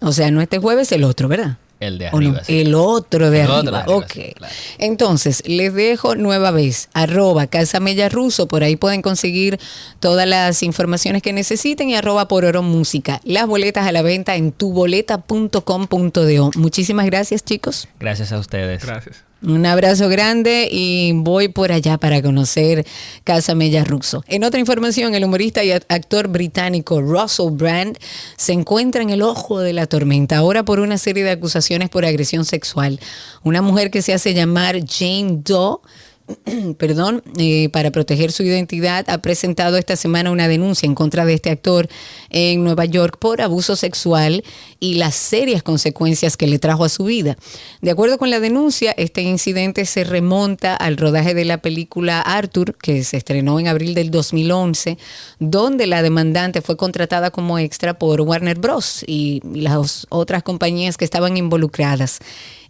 O 0.00 0.12
sea, 0.12 0.30
no 0.30 0.40
este 0.40 0.58
jueves, 0.58 0.92
el 0.92 1.02
otro, 1.04 1.26
¿verdad? 1.28 1.58
El 1.86 1.98
de 1.98 2.08
arriba. 2.08 2.42
sí. 2.44 2.60
El 2.60 2.74
otro 2.74 3.30
de 3.30 3.40
El 3.42 3.50
arriba. 3.50 3.58
otro 3.60 3.72
de 3.72 3.78
arriba, 3.78 3.96
ok. 3.96 4.12
sí, 4.12 4.32
claro. 4.36 4.54
Entonces, 4.78 5.42
les 5.46 5.72
dejo 5.74 6.14
nueva 6.16 6.50
vez, 6.50 6.88
arroba 6.92 7.46
Casa 7.46 7.80
Mella 7.80 8.08
Ruso, 8.08 8.48
por 8.48 8.62
ahí 8.64 8.76
pueden 8.76 9.02
conseguir 9.02 9.58
todas 10.00 10.26
las 10.26 10.62
informaciones 10.62 11.22
que 11.22 11.32
necesiten 11.32 11.88
y 11.90 11.94
arroba 11.96 12.28
por 12.28 12.44
oro 12.44 12.62
música. 12.62 13.20
Las 13.24 13.46
boletas 13.46 13.86
a 13.86 13.92
la 13.92 14.02
venta 14.02 14.36
en 14.36 14.52
tuboleta.com.do. 14.52 16.50
Muchísimas 16.56 17.06
gracias, 17.06 17.44
chicos. 17.44 17.88
Gracias 18.00 18.32
a 18.32 18.38
ustedes. 18.38 18.84
Gracias. 18.84 19.24
Un 19.46 19.66
abrazo 19.66 20.08
grande 20.08 20.68
y 20.70 21.12
voy 21.12 21.48
por 21.48 21.70
allá 21.70 21.98
para 21.98 22.22
conocer 22.22 22.86
Casa 23.24 23.54
Mella 23.54 23.84
Russo. 23.84 24.24
En 24.26 24.42
otra 24.42 24.58
información, 24.58 25.14
el 25.14 25.22
humorista 25.22 25.62
y 25.62 25.70
actor 25.70 26.28
británico 26.28 27.02
Russell 27.02 27.50
Brand 27.50 27.98
se 28.38 28.54
encuentra 28.54 29.02
en 29.02 29.10
el 29.10 29.20
ojo 29.20 29.60
de 29.60 29.74
la 29.74 29.86
tormenta 29.86 30.38
ahora 30.38 30.62
por 30.64 30.80
una 30.80 30.96
serie 30.96 31.24
de 31.24 31.32
acusaciones 31.32 31.90
por 31.90 32.06
agresión 32.06 32.46
sexual. 32.46 32.98
Una 33.42 33.60
mujer 33.60 33.90
que 33.90 34.00
se 34.00 34.14
hace 34.14 34.32
llamar 34.32 34.78
Jane 34.88 35.40
Doe 35.44 35.80
perdón, 36.78 37.22
eh, 37.38 37.68
para 37.68 37.90
proteger 37.90 38.32
su 38.32 38.42
identidad, 38.42 39.04
ha 39.10 39.18
presentado 39.18 39.76
esta 39.76 39.94
semana 39.96 40.30
una 40.30 40.48
denuncia 40.48 40.86
en 40.86 40.94
contra 40.94 41.26
de 41.26 41.34
este 41.34 41.50
actor 41.50 41.88
en 42.30 42.64
Nueva 42.64 42.86
York 42.86 43.18
por 43.18 43.42
abuso 43.42 43.76
sexual 43.76 44.42
y 44.80 44.94
las 44.94 45.14
serias 45.14 45.62
consecuencias 45.62 46.36
que 46.36 46.46
le 46.46 46.58
trajo 46.58 46.84
a 46.84 46.88
su 46.88 47.04
vida. 47.04 47.36
De 47.82 47.90
acuerdo 47.90 48.16
con 48.16 48.30
la 48.30 48.40
denuncia, 48.40 48.92
este 48.96 49.20
incidente 49.22 49.84
se 49.84 50.04
remonta 50.04 50.74
al 50.74 50.96
rodaje 50.96 51.34
de 51.34 51.44
la 51.44 51.58
película 51.58 52.20
Arthur, 52.20 52.74
que 52.76 53.04
se 53.04 53.18
estrenó 53.18 53.60
en 53.60 53.68
abril 53.68 53.94
del 53.94 54.10
2011, 54.10 54.96
donde 55.40 55.86
la 55.86 56.02
demandante 56.02 56.62
fue 56.62 56.76
contratada 56.76 57.30
como 57.30 57.58
extra 57.58 57.98
por 57.98 58.22
Warner 58.22 58.58
Bros. 58.58 59.04
y 59.06 59.42
las 59.44 60.06
otras 60.08 60.42
compañías 60.42 60.96
que 60.96 61.04
estaban 61.04 61.36
involucradas. 61.36 62.20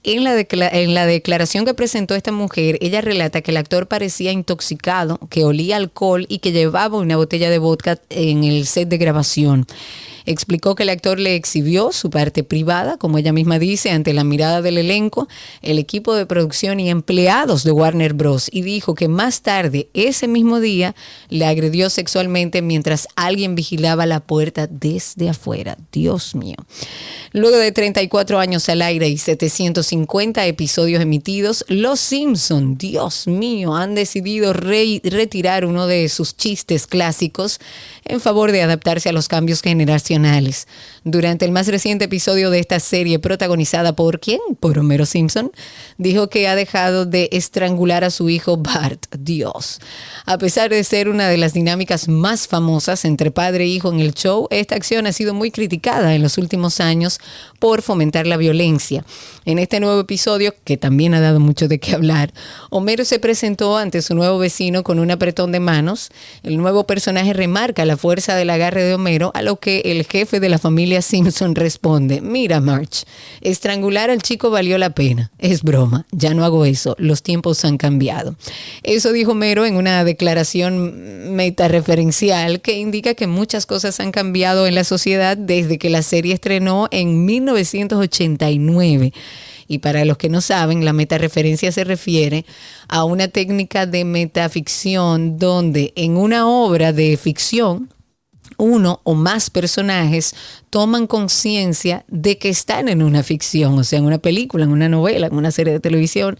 En 0.07 0.23
la, 0.23 0.39
en 0.39 0.93
la 0.93 1.07
declaración 1.07 1.65
que 1.65 1.73
presentó 1.73 2.15
esta 2.15 2.31
mujer, 2.31 2.77
ella 2.83 3.01
relata 3.01 3.41
que 3.41 3.53
el 3.53 3.57
actor 3.57 3.89
parecía 3.89 4.33
intoxicado, 4.33 5.19
que 5.31 5.45
olía 5.45 5.77
alcohol 5.77 6.27
y 6.29 6.41
que 6.41 6.53
llevaba 6.53 6.99
una 6.99 7.17
botella 7.17 7.49
de 7.49 7.59
vodka 7.59 7.99
en 8.11 8.45
el 8.45 8.67
set 8.67 8.89
de 8.89 8.99
grabación. 8.99 9.67
Explicó 10.27 10.75
que 10.75 10.85
el 10.85 10.89
actor 10.89 11.19
le 11.19 11.35
exhibió 11.35 11.93
su 11.93 12.09
parte 12.09 12.45
privada, 12.45 12.97
como 12.97 13.19
ella 13.19 13.33
misma 13.33 13.59
dice, 13.59 13.91
ante 13.91 14.15
la 14.15 14.25
mirada 14.25 14.63
del 14.63 14.79
elenco, 14.79 15.29
el 15.61 15.79
equipo 15.79 16.15
de 16.15 16.25
producción 16.25 16.81
y 16.81 16.89
empleados 16.89 17.65
de 17.65 17.73
Warner 17.73 18.15
Bros. 18.15 18.49
y 18.51 18.63
dijo 18.63 18.95
que 18.95 19.09
más 19.09 19.43
tarde, 19.43 19.89
ese 19.93 20.27
mismo 20.29 20.61
día, 20.61 20.95
le 21.29 21.45
agredió 21.45 21.91
sexualmente 21.91 22.63
mientras 22.63 23.07
alguien 23.17 23.55
vigilaba 23.55 24.07
la 24.07 24.21
puerta 24.21 24.67
desde 24.67 25.29
afuera. 25.29 25.77
Dios 25.93 26.35
mío. 26.35 26.57
Luego 27.33 27.59
de 27.59 27.73
34 27.73 28.39
años 28.39 28.69
al 28.69 28.81
aire 28.81 29.09
y 29.09 29.19
750 29.19 30.47
episodios 30.47 31.03
emitidos, 31.03 31.65
Los 31.69 32.01
Simpson, 32.01 32.79
Dios 32.79 33.27
mío, 33.27 33.75
han 33.75 33.95
decidido 33.95 34.53
retirar 34.53 35.67
uno 35.67 35.87
de 35.87 36.09
sus 36.09 36.37
chistes 36.37 36.87
clásicos 36.87 37.61
en 38.05 38.21
favor 38.21 38.53
de 38.53 38.63
adaptarse 38.63 39.09
a 39.09 39.13
los 39.13 39.29
cambios 39.29 39.61
generacionales. 39.61 40.14
Durante 41.05 41.45
el 41.45 41.51
más 41.51 41.69
reciente 41.69 42.07
episodio 42.07 42.51
de 42.51 42.61
esta 42.61 42.79
serie, 42.81 43.19
protagonizada 43.19 43.95
por 43.95 44.21
quién? 44.21 44.41
Por 44.61 44.79
Homero 44.79 45.07
Simpson, 45.07 45.51
dijo 45.99 46.29
que 46.29 46.49
ha 46.49 46.55
dejado 46.55 47.05
de 47.05 47.29
estrangular 47.33 48.05
a 48.05 48.11
su 48.11 48.31
hijo 48.31 48.57
Bart. 48.57 49.07
Dios. 49.19 49.81
A 50.27 50.39
pesar 50.39 50.71
de 50.71 50.85
ser 50.85 51.09
una 51.09 51.29
de 51.29 51.37
las 51.37 51.53
dinámicas 51.53 52.09
más 52.09 52.47
famosas 52.47 53.05
entre 53.05 53.31
padre 53.31 53.65
e 53.65 53.69
hijo 53.69 53.93
en 53.93 54.01
el 54.01 54.15
show, 54.15 54.47
esta 54.51 54.77
acción 54.77 55.07
ha 55.07 55.13
sido 55.13 55.35
muy 55.35 55.51
criticada 55.51 56.15
en 56.15 56.23
los 56.23 56.39
últimos 56.39 56.81
años 56.81 57.19
por 57.59 57.83
fomentar 57.83 58.27
la 58.27 58.37
violencia. 58.37 59.05
En 59.45 59.59
este 59.59 59.81
nuevo 59.81 60.01
episodio, 60.01 60.55
que 60.65 60.77
también 60.77 61.15
ha 61.15 61.21
dado 61.21 61.41
mucho 61.41 61.69
de 61.69 61.79
qué 61.79 61.95
hablar, 61.95 62.33
Homero 62.71 63.05
se 63.05 63.19
presentó 63.19 63.77
ante 63.77 64.03
su 64.03 64.15
nuevo 64.15 64.39
vecino 64.39 64.83
con 64.85 64.99
un 64.99 65.11
apretón 65.11 65.53
de 65.53 65.61
manos. 65.61 66.11
El 66.43 66.57
nuevo 66.57 66.87
personaje 66.87 67.33
remarca 67.33 67.85
la 67.85 67.97
fuerza 67.97 68.37
del 68.37 68.51
agarre 68.51 68.85
de 68.85 68.95
Homero, 68.95 69.31
a 69.35 69.43
lo 69.43 69.57
que 69.57 69.81
el 69.85 70.04
jefe 70.05 70.41
de 70.41 70.49
la 70.49 70.59
familia 70.59 71.03
Simpson 71.03 71.55
responde, 71.55 72.21
mira 72.21 72.61
March, 72.61 73.05
estrangular 73.41 74.11
al 74.11 74.23
chico 74.23 74.51
valió 74.51 74.79
la 74.79 74.91
pena. 74.91 75.31
Es 75.39 75.63
broma, 75.63 76.07
ya 76.13 76.35
no 76.35 76.45
hago 76.45 76.65
eso, 76.65 76.95
los 76.99 77.23
tiempos 77.23 77.65
han 77.65 77.77
cambiado. 77.77 78.37
Eso 78.83 79.13
dijo 79.13 79.33
Homero 79.33 79.65
en 79.67 79.77
una 79.77 80.05
declaración 80.05 81.35
metareferencial 81.35 82.61
que 82.61 82.79
indica 82.79 83.15
que 83.15 83.27
muchas 83.27 83.67
cosas 83.67 84.01
han 84.01 84.13
cambiado 84.13 84.67
en 84.67 84.75
la 84.75 84.85
sociedad 84.85 85.37
desde 85.37 85.79
que 85.79 85.91
la 85.91 86.03
serie 86.03 86.35
estrenó 86.35 86.89
en 86.91 87.25
1989. 87.25 89.13
Y 89.67 89.79
para 89.79 90.05
los 90.05 90.19
que 90.19 90.29
no 90.29 90.41
saben, 90.41 90.85
la 90.85 90.93
metareferencia 90.93 91.73
se 91.73 91.85
refiere 91.85 92.45
a 92.89 93.05
una 93.05 93.29
técnica 93.29 93.87
de 93.87 94.05
metaficción 94.05 95.39
donde 95.39 95.93
en 95.97 96.17
una 96.17 96.47
obra 96.47 96.93
de 96.93 97.17
ficción 97.17 97.94
uno 98.57 99.01
o 99.05 99.15
más 99.15 99.51
personajes 99.51 100.35
toman 100.71 101.07
conciencia 101.07 102.05
de 102.09 102.39
que 102.39 102.49
están 102.49 102.89
en 102.89 103.03
una 103.03 103.23
ficción, 103.23 103.79
o 103.79 103.85
sea, 103.85 103.99
en 103.99 104.07
una 104.07 104.19
película, 104.19 104.65
en 104.65 104.71
una 104.71 104.89
novela, 104.89 105.27
en 105.27 105.35
una 105.35 105.51
serie 105.51 105.73
de 105.73 105.81
televisión, 105.81 106.39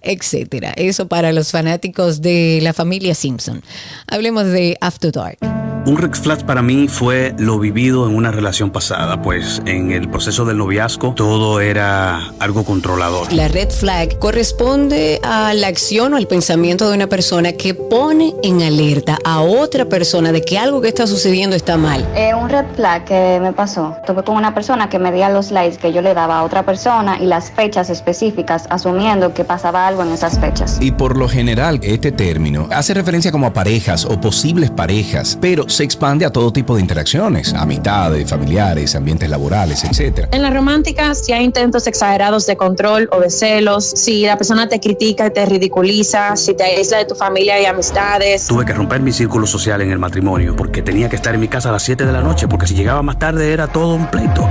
etcétera. 0.00 0.72
Eso 0.76 1.08
para 1.08 1.32
los 1.32 1.50
fanáticos 1.50 2.20
de 2.20 2.60
la 2.62 2.72
familia 2.72 3.14
Simpson. 3.14 3.62
Hablemos 4.06 4.46
de 4.46 4.76
After 4.80 5.12
Dark. 5.12 5.53
Un 5.86 5.98
red 5.98 6.14
flag 6.14 6.46
para 6.46 6.62
mí 6.62 6.88
fue 6.88 7.34
lo 7.36 7.58
vivido 7.58 8.08
en 8.08 8.16
una 8.16 8.30
relación 8.30 8.70
pasada, 8.70 9.20
pues 9.20 9.60
en 9.66 9.90
el 9.92 10.08
proceso 10.08 10.46
del 10.46 10.56
noviazgo 10.56 11.12
todo 11.12 11.60
era 11.60 12.22
algo 12.38 12.64
controlador. 12.64 13.30
La 13.34 13.48
red 13.48 13.68
flag 13.68 14.18
corresponde 14.18 15.20
a 15.22 15.52
la 15.52 15.66
acción 15.66 16.14
o 16.14 16.16
al 16.16 16.26
pensamiento 16.26 16.88
de 16.88 16.96
una 16.96 17.06
persona 17.06 17.52
que 17.52 17.74
pone 17.74 18.32
en 18.42 18.62
alerta 18.62 19.18
a 19.24 19.42
otra 19.42 19.84
persona 19.84 20.32
de 20.32 20.40
que 20.40 20.56
algo 20.56 20.80
que 20.80 20.88
está 20.88 21.06
sucediendo 21.06 21.54
está 21.54 21.76
mal. 21.76 22.08
Eh, 22.16 22.32
un 22.34 22.48
red 22.48 22.64
flag 22.74 23.04
que 23.04 23.38
me 23.42 23.52
pasó, 23.52 23.94
tuve 24.06 24.22
con 24.24 24.36
una 24.36 24.54
persona 24.54 24.88
que 24.88 24.98
medía 24.98 25.28
los 25.28 25.50
likes 25.50 25.76
que 25.76 25.92
yo 25.92 26.00
le 26.00 26.14
daba 26.14 26.38
a 26.38 26.44
otra 26.44 26.64
persona 26.64 27.18
y 27.20 27.26
las 27.26 27.50
fechas 27.50 27.90
específicas, 27.90 28.64
asumiendo 28.70 29.34
que 29.34 29.44
pasaba 29.44 29.86
algo 29.86 30.02
en 30.02 30.12
esas 30.12 30.38
fechas. 30.40 30.78
Y 30.80 30.92
por 30.92 31.18
lo 31.18 31.28
general, 31.28 31.80
este 31.82 32.10
término 32.10 32.68
hace 32.70 32.94
referencia 32.94 33.30
como 33.30 33.48
a 33.48 33.52
parejas 33.52 34.06
o 34.06 34.18
posibles 34.18 34.70
parejas, 34.70 35.36
pero 35.42 35.68
se 35.74 35.82
expande 35.84 36.24
a 36.24 36.30
todo 36.30 36.52
tipo 36.52 36.76
de 36.76 36.80
interacciones, 36.80 37.52
amistades, 37.52 38.30
familiares, 38.30 38.94
ambientes 38.94 39.28
laborales, 39.28 39.82
etc. 39.84 40.28
En 40.30 40.42
la 40.42 40.50
romántica, 40.50 41.14
si 41.14 41.32
hay 41.32 41.44
intentos 41.44 41.86
exagerados 41.86 42.46
de 42.46 42.56
control 42.56 43.08
o 43.10 43.20
de 43.20 43.28
celos, 43.28 43.84
si 43.84 44.22
la 44.22 44.36
persona 44.36 44.68
te 44.68 44.78
critica 44.78 45.26
y 45.26 45.30
te 45.30 45.44
ridiculiza, 45.46 46.36
si 46.36 46.54
te 46.54 46.62
aísla 46.62 46.98
de 46.98 47.06
tu 47.06 47.16
familia 47.16 47.60
y 47.60 47.66
amistades. 47.66 48.46
Tuve 48.46 48.64
que 48.64 48.72
romper 48.72 49.00
mi 49.00 49.12
círculo 49.12 49.46
social 49.46 49.82
en 49.82 49.90
el 49.90 49.98
matrimonio 49.98 50.54
porque 50.54 50.82
tenía 50.82 51.08
que 51.08 51.16
estar 51.16 51.34
en 51.34 51.40
mi 51.40 51.48
casa 51.48 51.70
a 51.70 51.72
las 51.72 51.82
7 51.82 52.06
de 52.06 52.12
la 52.12 52.20
noche 52.20 52.46
porque 52.46 52.66
si 52.66 52.74
llegaba 52.74 53.02
más 53.02 53.18
tarde 53.18 53.52
era 53.52 53.66
todo 53.66 53.94
un 53.94 54.06
pleito. 54.06 54.48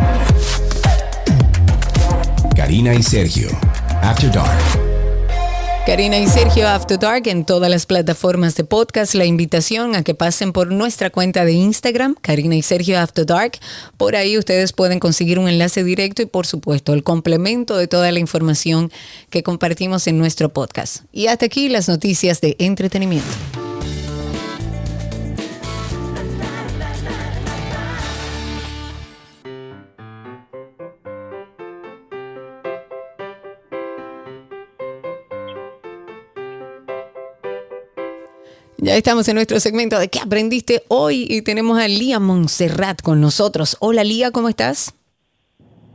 Karina 2.55 2.93
y 2.93 3.01
Sergio, 3.01 3.49
After 4.01 4.31
Dark. 4.31 4.82
Karina 5.85 6.17
y 6.17 6.27
Sergio 6.27 6.69
After 6.69 6.97
Dark 6.97 7.27
en 7.27 7.43
todas 7.43 7.69
las 7.69 7.85
plataformas 7.85 8.55
de 8.55 8.63
podcast. 8.63 9.15
La 9.15 9.25
invitación 9.25 9.95
a 9.95 10.03
que 10.03 10.15
pasen 10.15 10.53
por 10.53 10.71
nuestra 10.71 11.09
cuenta 11.09 11.43
de 11.43 11.51
Instagram, 11.51 12.15
Karina 12.21 12.55
y 12.55 12.61
Sergio 12.61 12.97
After 12.97 13.25
Dark. 13.25 13.59
Por 13.97 14.15
ahí 14.15 14.37
ustedes 14.37 14.71
pueden 14.71 14.99
conseguir 14.99 15.39
un 15.39 15.49
enlace 15.49 15.83
directo 15.83 16.21
y 16.21 16.25
por 16.25 16.45
supuesto 16.45 16.93
el 16.93 17.03
complemento 17.03 17.75
de 17.75 17.89
toda 17.89 18.13
la 18.13 18.19
información 18.19 18.93
que 19.29 19.43
compartimos 19.43 20.07
en 20.07 20.17
nuestro 20.17 20.47
podcast. 20.53 21.03
Y 21.11 21.27
hasta 21.27 21.47
aquí 21.47 21.67
las 21.67 21.89
noticias 21.89 22.39
de 22.39 22.55
entretenimiento. 22.59 23.72
Ya 38.93 38.97
estamos 38.97 39.27
en 39.27 39.33
nuestro 39.33 39.59
segmento 39.59 39.97
de 39.97 40.07
qué 40.07 40.19
aprendiste 40.19 40.83
hoy 40.87 41.25
y 41.27 41.41
tenemos 41.41 41.79
a 41.79 41.87
Lía 41.87 42.19
Montserrat 42.19 43.01
con 43.01 43.21
nosotros. 43.21 43.75
Hola 43.79 44.03
Lía, 44.03 44.29
¿cómo 44.29 44.49
estás? 44.49 44.93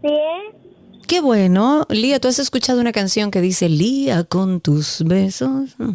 Bien. 0.03 0.99
Qué 1.07 1.21
bueno. 1.21 1.87
Lía, 1.91 2.19
¿tú 2.19 2.27
has 2.27 2.41
escuchado 2.41 2.81
una 2.81 2.91
canción 2.91 3.31
que 3.31 3.41
dice 3.41 3.69
Lía 3.69 4.25
con 4.25 4.61
tus 4.61 5.05
besos? 5.05 5.77
¡No! 5.79 5.95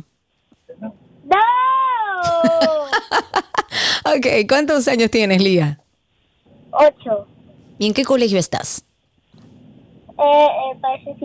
ok, 4.15 4.47
¿cuántos 4.47 4.87
años 4.87 5.11
tienes, 5.11 5.43
Lía? 5.43 5.81
Ocho. 6.71 7.27
¿Y 7.79 7.87
en 7.87 7.93
qué 7.93 8.05
colegio 8.05 8.39
estás? 8.39 8.85
Eh, 10.07 10.21
eh, 10.21 10.79
Países. 10.79 11.17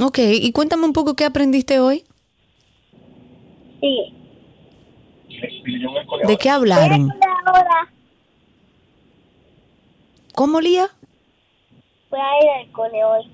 Ok, 0.00 0.18
y 0.18 0.50
cuéntame 0.52 0.86
un 0.86 0.94
poco 0.94 1.14
qué 1.14 1.26
aprendiste 1.26 1.78
hoy. 1.78 2.06
Sí. 3.82 4.16
¿De 6.26 6.36
qué 6.36 6.50
hablaron? 6.50 7.10
¿Cómo, 10.34 10.60
Lía? 10.60 10.88
voy 12.10 12.18
a 12.20 12.44
ir 12.44 12.50
al 12.66 12.72
cole 12.72 13.04
hoy. 13.04 13.30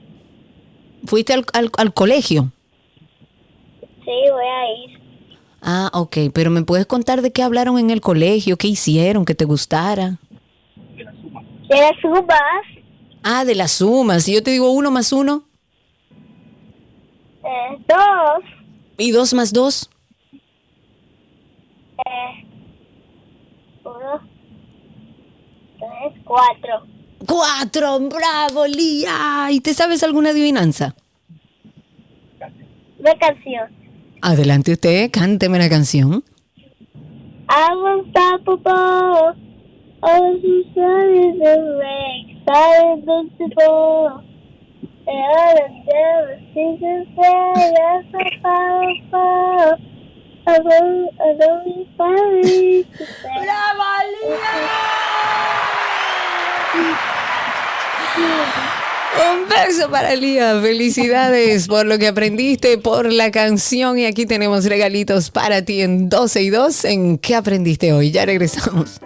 ¿Fuiste 1.06 1.32
al, 1.32 1.44
al, 1.54 1.70
al 1.78 1.94
colegio? 1.94 2.50
Sí, 3.80 4.10
voy 4.30 4.44
a 4.44 4.68
ir. 4.92 5.00
Ah, 5.62 5.90
ok, 5.94 6.16
pero 6.34 6.50
¿me 6.50 6.62
puedes 6.62 6.86
contar 6.86 7.22
de 7.22 7.32
qué 7.32 7.42
hablaron 7.42 7.78
en 7.78 7.90
el 7.90 8.00
colegio? 8.00 8.56
¿Qué 8.56 8.68
hicieron? 8.68 9.24
¿Que 9.24 9.34
te 9.34 9.44
gustara? 9.44 10.18
De 11.68 11.76
las 11.80 11.96
sumas. 12.00 12.38
Ah, 13.22 13.44
de 13.44 13.54
las 13.54 13.72
sumas. 13.72 14.22
Si 14.24 14.34
yo 14.34 14.42
te 14.42 14.50
digo 14.52 14.70
uno 14.70 14.90
más 14.90 15.12
uno 15.12 15.44
Eh, 17.44 17.78
dos. 17.88 18.44
y 18.98 19.10
dos 19.10 19.32
más 19.34 19.52
dos. 19.52 19.90
Eh, 22.06 22.44
uno. 23.84 24.20
Tres, 25.86 26.22
cuatro. 26.24 26.86
Cuatro, 27.26 27.98
bravo, 28.08 28.66
Lía. 28.66 29.48
¿Y 29.50 29.60
te 29.60 29.74
sabes 29.74 30.02
alguna 30.02 30.30
adivinanza? 30.30 30.94
Una 32.98 33.14
canción. 33.18 33.70
Adelante 34.22 34.72
usted, 34.72 35.10
cánteme 35.10 35.58
la 35.58 35.68
canción. 35.68 36.24
I'm 37.48 37.84
unstoppable. 37.84 39.36
All 40.02 40.40
the 40.40 40.56
Un 59.18 59.48
beso 59.48 59.90
para 59.90 60.14
Lía. 60.14 60.60
Felicidades 60.60 61.68
por 61.68 61.86
lo 61.86 61.98
que 61.98 62.08
aprendiste, 62.08 62.76
por 62.78 63.12
la 63.12 63.30
canción. 63.30 63.98
Y 63.98 64.06
aquí 64.06 64.26
tenemos 64.26 64.66
regalitos 64.66 65.30
para 65.30 65.62
ti 65.62 65.80
en 65.80 66.08
12 66.08 66.42
y 66.42 66.50
2. 66.50 66.84
¿En 66.84 67.18
qué 67.18 67.34
aprendiste 67.34 67.92
hoy? 67.92 68.10
Ya 68.10 68.26
regresamos. 68.26 69.00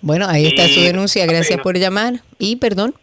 Bueno, 0.00 0.26
ahí 0.28 0.46
está 0.46 0.64
Y- 0.66 0.72
su 0.72 0.80
denuncia. 0.80 1.26
Gracias 1.26 1.60
por 1.60 1.76
llamar. 1.76 2.14
Y 2.38 2.56
perdón. 2.56 2.94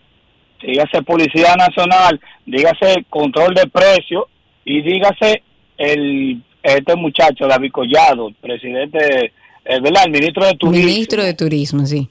dígase 0.61 1.03
Policía 1.03 1.55
Nacional, 1.55 2.19
dígase 2.45 3.05
Control 3.09 3.53
de 3.53 3.67
Precios 3.67 4.25
y 4.65 4.81
dígase 4.81 5.43
el 5.77 6.41
este 6.63 6.95
muchacho 6.95 7.47
David 7.47 7.71
Collado, 7.71 8.31
presidente, 8.41 9.31
eh, 9.65 9.79
¿verdad? 9.79 10.03
El 10.05 10.11
ministro 10.11 10.45
de 10.45 10.53
Turismo. 10.55 10.85
Ministro 10.85 11.23
de 11.23 11.33
Turismo, 11.33 11.85
sí. 11.85 12.09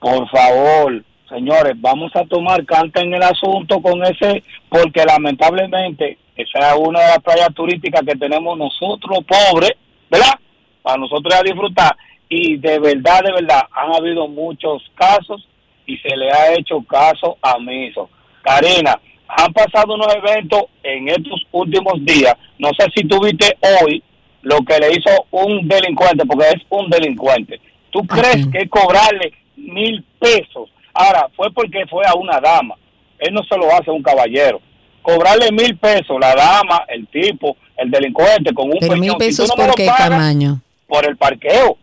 Por 0.00 0.28
favor, 0.30 1.04
señores, 1.28 1.74
vamos 1.76 2.10
a 2.14 2.24
tomar 2.24 2.64
carta 2.64 3.00
en 3.00 3.14
el 3.14 3.22
asunto 3.22 3.80
con 3.80 4.02
ese, 4.04 4.42
porque 4.68 5.04
lamentablemente 5.04 6.18
esa 6.36 6.72
es 6.72 6.78
una 6.78 7.00
de 7.00 7.06
las 7.06 7.18
playas 7.18 7.54
turísticas 7.54 8.02
que 8.06 8.16
tenemos 8.16 8.56
nosotros 8.56 9.18
pobres, 9.26 9.72
¿verdad? 10.10 10.34
Para 10.82 10.96
nosotros 10.96 11.34
a 11.34 11.42
disfrutar. 11.42 11.96
Y 12.28 12.56
de 12.56 12.78
verdad, 12.78 13.22
de 13.24 13.32
verdad, 13.32 13.62
han 13.72 13.92
habido 13.92 14.26
muchos 14.26 14.82
casos 14.94 15.46
y 15.84 15.98
se 15.98 16.16
le 16.16 16.30
ha 16.30 16.54
hecho 16.54 16.80
caso 16.82 17.36
omiso. 17.42 18.08
Karina, 18.42 18.98
han 19.28 19.52
pasado 19.52 19.94
unos 19.94 20.14
eventos 20.14 20.62
en 20.82 21.08
estos 21.08 21.46
últimos 21.52 21.94
días. 22.04 22.34
No 22.58 22.70
sé 22.78 22.86
si 22.94 23.06
tuviste 23.06 23.56
hoy 23.82 24.02
lo 24.42 24.58
que 24.58 24.78
le 24.78 24.92
hizo 24.92 25.26
un 25.30 25.68
delincuente, 25.68 26.24
porque 26.26 26.48
es 26.48 26.62
un 26.68 26.88
delincuente. 26.88 27.60
¿Tú 27.90 28.00
crees 28.06 28.46
que 28.46 28.68
cobrarle 28.68 29.32
mil 29.56 30.04
pesos? 30.18 30.70
Ahora, 30.94 31.28
fue 31.36 31.52
porque 31.52 31.86
fue 31.88 32.04
a 32.06 32.14
una 32.14 32.40
dama. 32.40 32.74
Él 33.18 33.34
no 33.34 33.42
se 33.44 33.56
lo 33.56 33.70
hace 33.72 33.90
a 33.90 33.92
un 33.92 34.02
caballero. 34.02 34.60
Cobrarle 35.02 35.50
mil 35.52 35.76
pesos, 35.76 36.16
la 36.20 36.34
dama, 36.34 36.84
el 36.88 37.06
tipo, 37.08 37.56
el 37.76 37.90
delincuente, 37.90 38.52
con 38.54 38.68
un 38.68 38.78
Pero 38.80 38.96
mil 38.96 39.12
peñón. 39.16 39.32
Si 39.32 39.36
tú 39.36 39.42
pesos, 39.42 39.48
no 39.48 39.54
¿por 39.56 39.66
lo 39.68 39.74
qué, 39.74 39.86
pagas, 39.86 40.08
Camaño? 40.08 40.60
Por 40.86 41.06
el 41.06 41.16
parqueo. 41.16 41.76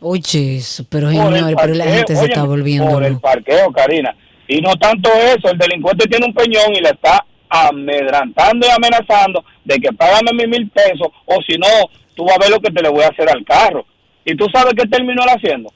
Oye, 0.00 0.56
eso, 0.56 0.84
pero 0.88 1.10
señor, 1.10 1.54
pero 1.60 1.74
la 1.74 1.84
gente 1.84 2.16
se 2.16 2.24
está 2.24 2.44
volviendo. 2.44 2.90
Por 2.90 3.04
el 3.04 3.20
parqueo, 3.20 3.70
Karina. 3.72 4.14
Y 4.48 4.60
no 4.60 4.74
tanto 4.76 5.08
eso, 5.12 5.50
el 5.50 5.58
delincuente 5.58 6.08
tiene 6.08 6.26
un 6.26 6.34
peñón 6.34 6.74
y 6.74 6.80
le 6.80 6.90
está 6.90 7.24
amedrantando 7.48 8.66
y 8.66 8.70
amenazando 8.70 9.44
de 9.64 9.76
que 9.76 9.92
págame 9.92 10.32
mis 10.32 10.48
mil 10.48 10.70
pesos 10.70 11.08
o 11.26 11.36
si 11.46 11.56
no, 11.58 11.66
tú 12.14 12.24
vas 12.24 12.36
a 12.36 12.40
ver 12.40 12.50
lo 12.50 12.60
que 12.60 12.70
te 12.70 12.82
le 12.82 12.88
voy 12.88 13.02
a 13.02 13.08
hacer 13.08 13.28
al 13.28 13.44
carro. 13.44 13.84
¿Y 14.24 14.36
tú 14.36 14.46
sabes 14.52 14.74
qué 14.76 14.86
terminó 14.88 15.22
haciendo? 15.22 15.72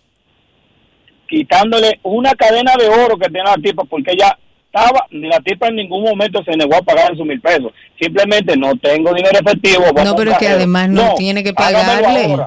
Quitándole 1.28 1.98
una 2.02 2.34
cadena 2.34 2.74
de 2.78 2.88
oro 2.88 3.16
que 3.16 3.28
tiene 3.28 3.50
la 3.50 3.56
tipa 3.56 3.84
porque 3.84 4.12
ella 4.12 4.38
estaba, 4.66 5.06
ni 5.10 5.28
la 5.28 5.40
tipa 5.40 5.68
en 5.68 5.76
ningún 5.76 6.04
momento 6.04 6.42
se 6.44 6.56
negó 6.56 6.76
a 6.76 6.82
pagar 6.82 7.16
sus 7.16 7.26
mil 7.26 7.40
pesos. 7.40 7.72
Simplemente 8.00 8.56
no 8.56 8.76
tengo 8.76 9.12
dinero 9.12 9.38
efectivo. 9.38 9.84
No, 10.04 10.14
pero 10.14 10.32
es 10.32 10.38
que 10.38 10.48
además 10.48 10.88
no, 10.88 11.14
tiene 11.14 11.42
que 11.42 11.52
pagarle. 11.52 12.46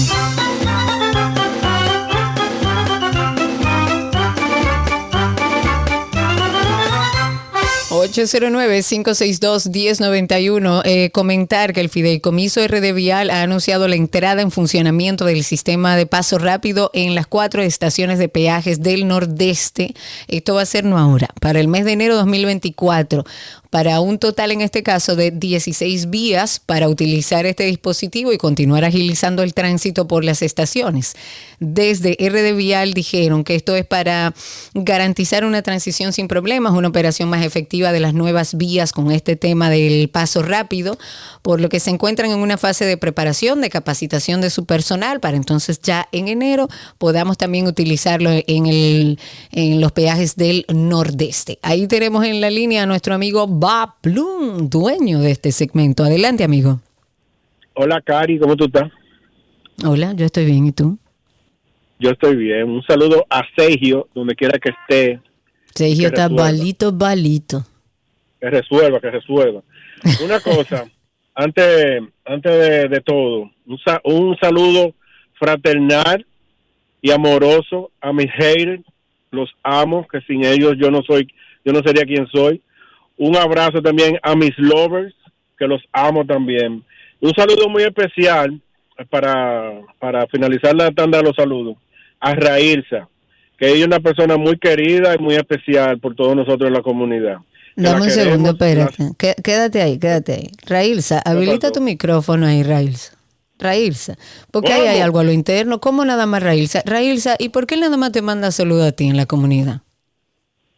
809-562-1091. 8.03 10.83
Eh, 10.85 11.11
comentar 11.13 11.73
que 11.73 11.81
el 11.81 11.89
Fideicomiso 11.89 12.61
RD 12.67 12.93
Vial 12.93 13.31
ha 13.31 13.43
anunciado 13.43 13.87
la 13.89 13.97
entrada 13.97 14.43
en 14.43 14.51
funcionamiento 14.51 15.25
del 15.25 15.45
sistema 15.45 15.97
de 15.97 16.05
paso 16.07 16.37
rápido 16.39 16.91
en 16.95 17.15
las 17.15 17.27
cuatro 17.27 17.63
estaciones 17.63 18.19
de 18.19 18.29
peajes 18.29 18.83
del 18.83 19.07
Nordeste. 19.07 19.95
Esto 20.29 20.55
va 20.55 20.63
a 20.63 20.67
ser 20.67 20.85
no 20.85 20.99
ahora, 20.99 21.29
para 21.41 21.61
el 21.61 21.69
mes 21.69 21.85
de 21.85 21.93
enero 21.93 22.17
2024 22.17 23.25
para 23.73 24.01
un 24.01 24.19
total 24.19 24.53
en 24.53 24.61
este 24.61 24.83
caso 24.83 25.17
de 25.17 25.31
16 25.31 26.11
vías 26.11 26.61
para 26.61 26.91
utilizar 26.91 27.47
este 27.47 27.65
dispositivo 27.65 28.31
y 28.31 28.37
continuar 28.37 28.85
agilizando 28.85 29.43
el 29.43 29.55
tránsito 29.55 30.07
por 30.07 30.25
las 30.25 30.43
estaciones. 30.43 31.15
Desde 31.59 32.19
RD 32.21 32.55
Vial 32.55 32.93
dijeron 32.93 33.45
que 33.45 33.55
esto 33.55 33.75
es 33.75 33.87
para 33.87 34.35
garantizar 34.75 35.47
una 35.47 35.63
transición 35.63 36.13
sin 36.13 36.29
problemas, 36.29 36.75
una 36.75 36.89
operación 36.89 37.31
más 37.31 37.47
efectiva 37.47 37.93
de 37.93 38.01
las 38.01 38.13
nuevas 38.13 38.59
vías 38.59 38.93
con 38.93 39.11
este 39.11 39.37
tema 39.37 39.71
del 39.71 40.11
paso 40.11 40.43
rápido, 40.43 40.99
por 41.41 41.59
lo 41.59 41.71
que 41.71 41.81
se 41.81 41.89
encuentran 41.89 42.31
en 42.31 42.41
una 42.41 42.59
fase 42.59 42.85
de 42.85 42.99
preparación, 42.99 43.63
de 43.63 43.71
capacitación 43.71 44.43
de 44.43 44.51
su 44.51 44.67
personal, 44.67 45.19
para 45.19 45.39
entonces 45.39 45.81
ya 45.81 46.11
en 46.13 46.29
enero 46.29 46.69
podamos 46.99 47.39
también 47.39 47.67
utilizarlo 47.67 48.29
en, 48.33 48.67
el, 48.67 49.19
en 49.51 49.81
los 49.81 49.93
peajes 49.93 50.37
del 50.37 50.67
Nordeste. 50.69 51.59
Ahí 51.63 51.87
tenemos 51.87 52.27
en 52.27 52.43
la 52.43 52.51
línea 52.51 52.83
a 52.83 52.87
nuestro 52.87 53.15
amigo 53.15 53.47
Bob 53.63 53.91
Bloom, 54.03 54.69
dueño 54.69 55.21
de 55.21 55.31
este 55.31 55.53
segmento. 55.53 56.03
Adelante, 56.03 56.43
amigo. 56.43 56.81
Hola, 57.75 58.01
Cari, 58.01 58.37
¿cómo 58.41 58.57
tú 58.57 58.65
estás? 58.65 58.91
Hola, 59.87 60.15
yo 60.15 60.27
estoy 60.27 60.47
bien, 60.47 60.67
¿y 60.67 60.73
tú? 60.73 60.99
Yo 62.01 62.11
estoy 62.11 62.35
bien. 62.35 62.69
Un 62.69 62.83
saludo 62.83 63.25
a 63.31 63.43
Sergio, 63.57 64.09
donde 64.17 64.35
quiera 64.35 64.59
que 64.59 64.71
esté. 64.71 65.21
Sergio 65.77 66.01
Que 66.01 66.07
está 66.09 66.23
resuelva. 66.27 66.43
balito, 66.43 66.91
balito. 66.93 67.65
Que 68.41 68.51
resuelva, 68.51 68.99
que 68.99 69.11
resuelva. 69.13 69.63
Una 70.25 70.41
cosa, 70.43 70.85
antes, 71.33 72.03
antes 72.25 72.53
de, 72.53 72.89
de 72.89 73.01
todo, 73.01 73.49
un, 73.67 73.79
un 74.03 74.37
saludo 74.39 74.93
fraternal 75.39 76.27
y 77.01 77.13
amoroso 77.13 77.93
a 78.01 78.13
mis 78.13 78.29
haters. 78.33 78.83
Los 79.31 79.51
amo, 79.63 80.09
que 80.09 80.21
sin 80.23 80.45
ellos 80.45 80.75
yo 80.79 80.91
no 80.91 81.03
soy, 81.03 81.29
yo 81.65 81.73
no 81.73 81.79
sería 81.87 82.03
quien 82.05 82.27
soy. 82.27 82.61
Un 83.19 83.37
abrazo 83.37 83.81
también 83.83 84.19
a 84.23 84.35
mis 84.35 84.53
lovers, 84.59 85.15
que 85.59 85.67
los 85.67 85.81
amo 85.93 86.25
también. 86.25 86.83
Un 87.21 87.33
saludo 87.35 87.69
muy 87.69 87.83
especial 87.85 88.61
para, 89.11 89.73
para 89.99 90.27
finalizar 90.27 90.75
la 90.75 90.91
tanda 90.91 91.19
de 91.19 91.25
los 91.25 91.37
saludos 91.37 91.77
a 92.21 92.35
Railsa, 92.35 93.09
que 93.59 93.69
ella 93.69 93.81
es 93.81 93.87
una 93.87 94.01
persona 94.01 94.37
muy 94.37 94.59
querida 94.59 95.15
y 95.15 95.19
muy 95.19 95.35
especial 95.35 95.99
por 95.99 96.15
todos 96.15 96.35
nosotros 96.37 96.69
en 96.69 96.75
la 96.75 96.83
comunidad. 96.83 97.37
Dame 97.75 98.03
un 98.03 98.11
segundo, 98.11 98.51
espérate. 98.51 99.05
Qué- 99.19 99.35
Quédate 99.43 99.81
ahí, 99.83 99.99
quédate 99.99 100.33
ahí. 100.35 100.51
Railsa, 100.67 101.21
habilita 101.25 101.71
tu 101.73 101.81
micrófono 101.81 102.47
ahí, 102.47 102.63
Railsa. 102.63 103.17
Railsa, 103.59 104.17
porque 104.51 104.73
ahí 104.73 104.89
hay 104.89 105.01
algo 105.01 105.21
a 105.21 105.25
lo 105.25 105.31
interno. 105.33 105.81
¿Cómo 105.81 106.05
nada 106.05 106.27
más 106.27 106.43
Railsa? 106.43 106.83
Railsa, 106.85 107.37
¿y 107.39 107.51
por 107.51 107.67
qué 107.69 107.77
nada 107.77 107.97
más 107.97 108.11
te 108.13 108.21
manda 108.21 108.51
saludos 108.51 108.89
a 108.89 108.93
ti 108.93 109.07
en 109.09 109.17
la 109.17 109.27
comunidad? 109.27 109.83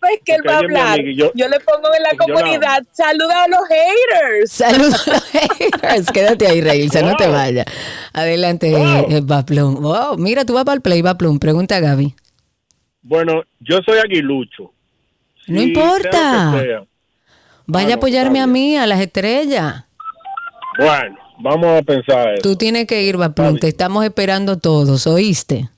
Pues 0.06 0.20
que 0.22 0.35
él 0.35 0.43
va 0.47 0.52
a 0.55 0.59
hablar. 0.59 1.01
Yo, 1.01 1.32
yo- 1.35 1.48
le 1.48 1.60
pongo 1.60 1.89
en 1.97 2.02
la 2.02 2.10
la 2.12 2.18
comunidad, 2.18 2.82
saluda 2.93 3.44
a 3.44 3.48
los 3.48 3.60
haters. 3.68 4.52
Saludos 4.52 5.09
a 5.09 5.10
los 5.12 5.24
haters. 5.31 6.10
Quédate 6.12 6.47
ahí, 6.47 6.60
Railsa, 6.60 7.01
no 7.02 7.16
te 7.16 7.26
vayas. 7.26 7.64
Adelante, 8.12 8.70
eh, 8.72 9.20
Baplum. 9.22 9.76
Wow, 9.81 10.18
mira, 10.18 10.44
tú 10.44 10.52
vas 10.52 10.64
para 10.64 10.74
el 10.76 10.82
play, 10.82 11.01
Baplum. 11.01 11.39
Pregunta 11.39 11.76
a 11.76 11.81
Gaby. 11.81 12.14
Bueno, 13.02 13.43
yo 13.60 13.78
soy 13.86 13.98
aguilucho. 13.98 14.72
No 15.47 15.60
Sí, 15.60 15.68
importa. 15.68 16.51
Vaya 17.66 17.89
Ah, 17.89 17.93
a 17.93 17.97
apoyarme 17.97 18.40
a 18.40 18.47
mí, 18.47 18.76
a 18.76 18.86
las 18.86 19.01
estrellas. 19.01 19.85
Bueno, 20.76 21.16
vamos 21.39 21.81
a 21.81 21.82
pensar 21.82 22.35
eso. 22.35 22.43
Tú 22.43 22.56
tienes 22.56 22.86
que 22.86 23.02
ir, 23.02 23.16
Baplum. 23.16 23.59
Te 23.59 23.68
estamos 23.68 24.05
esperando 24.05 24.59
todos, 24.59 25.06
¿oíste? 25.06 25.70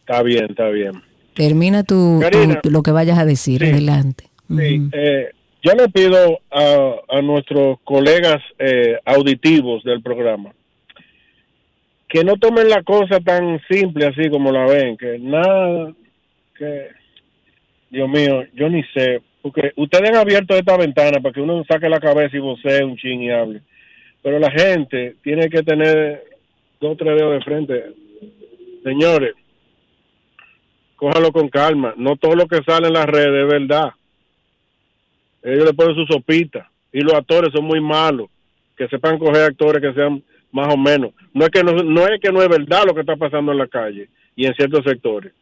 Está 0.00 0.22
bien, 0.22 0.46
está 0.48 0.68
bien. 0.68 1.02
Termina 1.36 1.84
tu, 1.84 2.18
Karina. 2.20 2.60
tu- 2.60 2.70
lo 2.70 2.82
que 2.82 2.90
vayas 2.90 3.18
a 3.18 3.24
decir. 3.24 3.62
Adelante. 3.64 4.24
Sí, 4.48 4.80
eh, 4.92 5.30
yo 5.62 5.72
le 5.74 5.88
pido 5.88 6.40
a, 6.50 6.94
a 7.16 7.22
nuestros 7.22 7.78
colegas 7.84 8.42
eh, 8.58 8.98
auditivos 9.04 9.82
del 9.84 10.02
programa 10.02 10.52
que 12.08 12.22
no 12.22 12.36
tomen 12.36 12.68
la 12.68 12.82
cosa 12.84 13.18
tan 13.20 13.60
simple 13.68 14.06
así 14.06 14.30
como 14.30 14.52
la 14.52 14.64
ven, 14.66 14.96
que 14.96 15.18
nada, 15.18 15.92
que 16.56 16.86
Dios 17.90 18.08
mío, 18.08 18.44
yo 18.54 18.68
ni 18.68 18.82
sé, 18.94 19.20
porque 19.42 19.72
ustedes 19.76 20.10
han 20.10 20.16
abierto 20.16 20.54
esta 20.56 20.76
ventana 20.76 21.20
para 21.20 21.32
que 21.34 21.40
uno 21.40 21.64
saque 21.68 21.88
la 21.88 21.98
cabeza 21.98 22.36
y 22.36 22.40
vocee 22.40 22.84
un 22.84 22.96
chin 22.96 23.22
y 23.22 23.30
hable, 23.30 23.60
pero 24.22 24.38
la 24.38 24.50
gente 24.52 25.16
tiene 25.24 25.48
que 25.48 25.64
tener 25.64 26.22
dos 26.80 26.92
o 26.92 26.96
tres 26.96 27.16
dedos 27.16 27.32
de 27.34 27.44
frente. 27.44 27.84
Señores, 28.84 29.32
cójalo 30.96 31.30
con 31.32 31.48
calma, 31.48 31.94
no 31.96 32.16
todo 32.16 32.34
lo 32.34 32.46
que 32.46 32.62
sale 32.62 32.88
en 32.88 32.94
las 32.94 33.06
redes 33.06 33.44
es 33.44 33.50
verdad. 33.50 33.92
Ellos 35.42 35.64
le 35.64 35.74
ponen 35.74 35.94
su 35.94 36.04
sopita. 36.06 36.68
Y 36.92 37.00
los 37.00 37.14
actores 37.14 37.52
son 37.52 37.64
muy 37.64 37.80
malos. 37.80 38.28
Que 38.76 38.88
sepan 38.88 39.18
coger 39.18 39.42
actores 39.42 39.80
que 39.80 39.92
sean 39.92 40.22
más 40.50 40.72
o 40.72 40.76
menos. 40.76 41.12
No 41.32 41.44
es 41.44 41.50
que 41.50 41.62
no, 41.62 41.72
no 41.72 42.06
es 42.06 42.20
que 42.20 42.32
no 42.32 42.42
es 42.42 42.48
verdad 42.48 42.84
lo 42.86 42.94
que 42.94 43.00
está 43.00 43.16
pasando 43.16 43.52
en 43.52 43.58
la 43.58 43.68
calle 43.68 44.08
y 44.34 44.46
en 44.46 44.54
ciertos 44.54 44.84
sectores. 44.84 45.32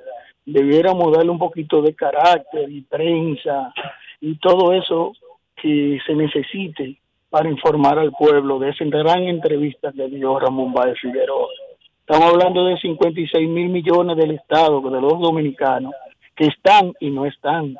debiéramos 0.45 1.13
darle 1.13 1.31
un 1.31 1.39
poquito 1.39 1.81
de 1.81 1.95
carácter 1.95 2.69
y 2.69 2.81
prensa 2.81 3.73
y 4.19 4.35
todo 4.35 4.73
eso 4.73 5.13
que 5.55 5.97
se 6.05 6.13
necesite 6.13 6.97
para 7.29 7.49
informar 7.49 7.97
al 7.99 8.11
pueblo 8.11 8.59
de 8.59 8.71
esa 8.71 8.83
gran 8.83 9.23
entrevista 9.23 9.93
que 9.93 10.09
dio 10.09 10.37
Ramón 10.37 10.73
Báez 10.73 10.99
Figueroa. 10.99 11.47
Estamos 12.01 12.33
hablando 12.33 12.65
de 12.65 12.77
56 12.77 13.47
mil 13.47 13.69
millones 13.69 14.17
del 14.17 14.31
Estado, 14.31 14.81
de 14.81 14.99
los 14.99 15.21
dominicanos, 15.21 15.93
que 16.35 16.47
están 16.47 16.91
y 16.99 17.11
no 17.11 17.25
están. 17.25 17.77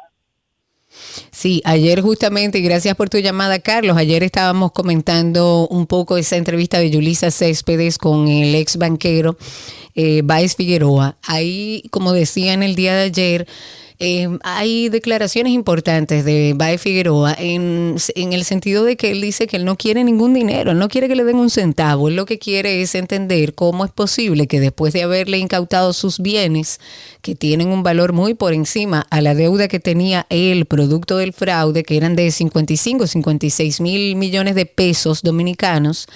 Sí, 1.31 1.61
ayer 1.65 2.01
justamente, 2.01 2.59
gracias 2.61 2.95
por 2.95 3.09
tu 3.09 3.17
llamada, 3.17 3.59
Carlos. 3.59 3.97
Ayer 3.97 4.23
estábamos 4.23 4.71
comentando 4.71 5.67
un 5.69 5.87
poco 5.87 6.17
esa 6.17 6.37
entrevista 6.37 6.79
de 6.79 6.89
Yulisa 6.89 7.31
Céspedes 7.31 7.97
con 7.97 8.27
el 8.27 8.55
ex 8.55 8.77
banquero 8.77 9.37
eh, 9.95 10.21
Baez 10.23 10.55
Figueroa. 10.55 11.17
Ahí, 11.23 11.83
como 11.91 12.13
decía 12.13 12.53
en 12.53 12.63
el 12.63 12.75
día 12.75 12.95
de 12.95 13.03
ayer, 13.03 13.47
eh, 14.05 14.27
hay 14.43 14.89
declaraciones 14.89 15.53
importantes 15.53 16.25
de 16.25 16.53
Baez 16.57 16.81
Figueroa 16.81 17.33
en, 17.39 17.95
en 18.15 18.33
el 18.33 18.43
sentido 18.43 18.83
de 18.83 18.97
que 18.97 19.11
él 19.11 19.21
dice 19.21 19.47
que 19.47 19.55
él 19.55 19.63
no 19.63 19.77
quiere 19.77 20.03
ningún 20.03 20.33
dinero, 20.33 20.71
él 20.71 20.77
no 20.77 20.89
quiere 20.89 21.07
que 21.07 21.15
le 21.15 21.23
den 21.23 21.37
un 21.37 21.49
centavo, 21.49 22.09
él 22.09 22.17
lo 22.17 22.25
que 22.25 22.37
quiere 22.37 22.81
es 22.81 22.95
entender 22.95 23.53
cómo 23.53 23.85
es 23.85 23.91
posible 23.91 24.47
que 24.47 24.59
después 24.59 24.91
de 24.91 25.03
haberle 25.03 25.37
incautado 25.37 25.93
sus 25.93 26.19
bienes, 26.19 26.81
que 27.21 27.33
tienen 27.33 27.69
un 27.69 27.81
valor 27.81 28.11
muy 28.11 28.33
por 28.33 28.51
encima 28.51 29.07
a 29.09 29.21
la 29.21 29.35
deuda 29.35 29.69
que 29.69 29.79
tenía 29.79 30.25
él, 30.29 30.65
producto 30.65 31.15
del 31.15 31.31
fraude, 31.31 31.83
que 31.83 31.95
eran 31.95 32.17
de 32.17 32.29
55, 32.29 33.07
56 33.07 33.79
mil 33.79 34.17
millones 34.17 34.55
de 34.55 34.65
pesos 34.65 35.21
dominicanos, 35.21 36.07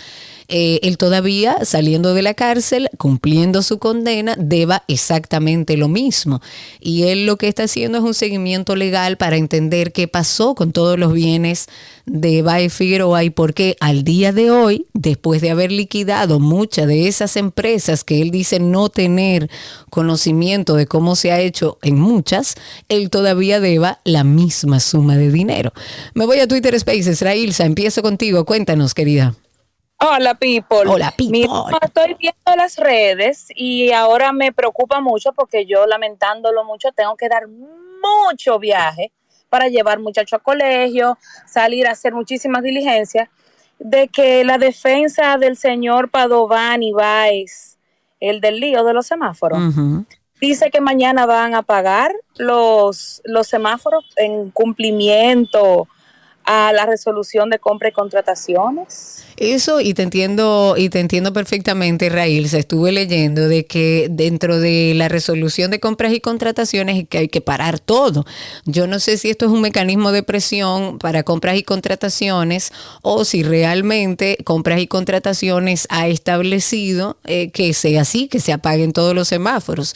eh, 0.49 0.79
él 0.83 0.97
todavía 0.97 1.57
saliendo 1.65 2.13
de 2.13 2.21
la 2.21 2.33
cárcel, 2.33 2.89
cumpliendo 2.97 3.61
su 3.61 3.79
condena, 3.79 4.35
deba 4.37 4.83
exactamente 4.87 5.75
lo 5.75 5.87
mismo. 5.89 6.41
Y 6.79 7.03
él 7.03 7.25
lo 7.25 7.37
que 7.37 7.47
está 7.47 7.63
haciendo 7.63 7.97
es 7.97 8.03
un 8.03 8.13
seguimiento 8.13 8.75
legal 8.75 9.17
para 9.17 9.37
entender 9.37 9.91
qué 9.91 10.07
pasó 10.07 10.55
con 10.55 10.71
todos 10.71 10.97
los 10.97 11.13
bienes 11.13 11.67
de 12.05 12.41
Bae 12.41 12.69
Figueroa 12.69 13.25
y 13.25 13.29
por 13.29 13.53
qué 13.53 13.75
al 13.81 14.03
día 14.03 14.31
de 14.31 14.49
hoy, 14.49 14.85
después 14.93 15.41
de 15.41 15.49
haber 15.49 15.71
liquidado 15.71 16.39
muchas 16.39 16.87
de 16.87 17.07
esas 17.07 17.35
empresas 17.35 18.05
que 18.05 18.21
él 18.21 18.31
dice 18.31 18.59
no 18.59 18.87
tener 18.89 19.49
conocimiento 19.89 20.75
de 20.75 20.87
cómo 20.87 21.17
se 21.17 21.33
ha 21.33 21.41
hecho 21.41 21.77
en 21.81 21.99
muchas, 21.99 22.55
él 22.87 23.09
todavía 23.09 23.59
deba 23.59 23.99
la 24.05 24.23
misma 24.23 24.79
suma 24.79 25.17
de 25.17 25.31
dinero. 25.31 25.73
Me 26.13 26.25
voy 26.25 26.39
a 26.39 26.47
Twitter 26.47 26.79
Spaces, 26.79 27.21
Railsa, 27.21 27.65
empiezo 27.65 28.01
contigo, 28.01 28.45
cuéntanos, 28.45 28.93
querida. 28.93 29.35
Hola, 29.99 30.35
people. 30.35 30.83
Hola, 30.85 31.11
people. 31.17 31.39
Mira, 31.39 31.79
estoy 31.81 32.15
viendo 32.19 32.55
las 32.55 32.77
redes 32.77 33.47
y 33.55 33.91
ahora 33.91 34.31
me 34.31 34.53
preocupa 34.53 35.01
mucho 35.01 35.33
porque 35.33 35.65
yo, 35.65 35.87
lamentándolo 35.87 36.63
mucho, 36.63 36.91
tengo 36.91 37.15
que 37.15 37.27
dar 37.27 37.47
mucho 37.47 38.59
viaje 38.59 39.11
para 39.49 39.69
llevar 39.69 39.99
muchachos 39.99 40.39
a 40.39 40.43
colegio, 40.43 41.17
salir 41.47 41.87
a 41.87 41.91
hacer 41.91 42.13
muchísimas 42.13 42.61
diligencias, 42.61 43.29
de 43.79 44.07
que 44.07 44.43
la 44.43 44.59
defensa 44.59 45.37
del 45.37 45.57
señor 45.57 46.09
Padovan 46.09 46.83
y 46.83 46.91
Baez, 46.93 47.77
el 48.19 48.39
del 48.39 48.59
lío 48.59 48.83
de 48.83 48.93
los 48.93 49.07
semáforos, 49.07 49.59
dice 50.39 50.69
que 50.69 50.81
mañana 50.81 51.25
van 51.25 51.55
a 51.55 51.63
pagar 51.63 52.13
los, 52.37 53.21
los 53.25 53.47
semáforos 53.47 54.05
en 54.15 54.51
cumplimiento 54.51 55.87
a 56.47 56.71
la 56.71 56.85
resolución 56.85 57.49
de 57.49 57.59
compra 57.59 57.89
y 57.89 57.91
contrataciones. 57.91 59.25
Eso 59.35 59.81
y 59.81 59.93
te 59.93 60.01
entiendo 60.01 60.75
y 60.77 60.89
te 60.89 60.99
entiendo 60.99 61.31
perfectamente, 61.31 62.09
Raíl. 62.09 62.49
Se 62.49 62.59
estuve 62.59 62.91
leyendo 62.91 63.47
de 63.47 63.67
que 63.67 64.07
dentro 64.09 64.59
de 64.59 64.93
la 64.95 65.09
resolución 65.09 65.69
de 65.69 65.79
compras 65.79 66.13
y 66.13 66.21
contrataciones 66.21 67.07
que 67.07 67.17
hay 67.19 67.27
que 67.27 67.41
parar 67.41 67.79
todo. 67.79 68.25
Yo 68.65 68.87
no 68.87 68.99
sé 68.99 69.17
si 69.17 69.29
esto 69.29 69.45
es 69.45 69.51
un 69.51 69.61
mecanismo 69.61 70.11
de 70.11 70.23
presión 70.23 70.97
para 70.99 71.21
compras 71.23 71.57
y 71.57 71.63
contrataciones 71.63 72.71
o 73.03 73.25
si 73.25 73.43
realmente 73.43 74.37
compras 74.45 74.79
y 74.79 74.87
contrataciones 74.87 75.85
ha 75.89 76.07
establecido 76.07 77.17
eh, 77.25 77.51
que 77.51 77.73
sea 77.73 78.01
así, 78.01 78.29
que 78.29 78.39
se 78.39 78.53
apaguen 78.53 78.93
todos 78.93 79.13
los 79.13 79.27
semáforos. 79.27 79.95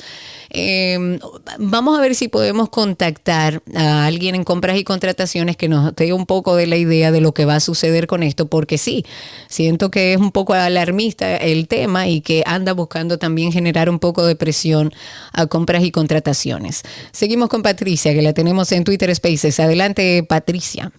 Eh, 0.50 1.18
vamos 1.58 1.98
a 1.98 2.02
ver 2.02 2.14
si 2.14 2.28
podemos 2.28 2.70
contactar 2.70 3.64
a 3.74 4.06
alguien 4.06 4.36
en 4.36 4.44
compras 4.44 4.78
y 4.78 4.84
contrataciones 4.84 5.56
que 5.56 5.70
nos 5.70 5.96
dé 5.96 6.12
un 6.12 6.26
poco 6.26 6.41
de 6.44 6.68
la 6.68 6.78
idea 6.78 7.12
de 7.12 7.22
lo 7.22 7.34
que 7.34 7.46
va 7.46 7.56
a 7.56 7.60
suceder 7.60 8.08
con 8.08 8.24
esto, 8.24 8.48
porque 8.48 8.78
sí, 8.78 9.06
siento 9.48 9.92
que 9.92 10.14
es 10.14 10.20
un 10.20 10.32
poco 10.32 10.54
alarmista 10.54 11.38
el 11.38 11.68
tema 11.68 12.08
y 12.08 12.22
que 12.22 12.44
anda 12.46 12.74
buscando 12.74 13.18
también 13.18 13.52
generar 13.52 13.90
un 13.90 14.00
poco 14.00 14.26
de 14.26 14.36
presión 14.36 14.92
a 15.32 15.46
compras 15.46 15.84
y 15.84 15.92
contrataciones. 15.92 16.84
Seguimos 17.12 17.50
con 17.50 17.62
Patricia, 17.62 18.14
que 18.14 18.22
la 18.22 18.34
tenemos 18.34 18.72
en 18.72 18.84
Twitter 18.84 19.14
Spaces. 19.16 19.60
Adelante, 19.60 20.24
Patricia. 20.28 20.92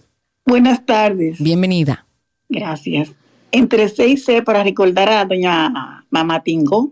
Buenas 0.45 0.85
tardes. 0.85 1.37
Bienvenida. 1.39 2.05
Gracias. 2.49 3.11
Entre 3.51 3.85
6C 3.85 4.43
para 4.43 4.63
recordar 4.63 5.09
a 5.09 5.25
doña 5.25 6.05
Mamatingo, 6.09 6.91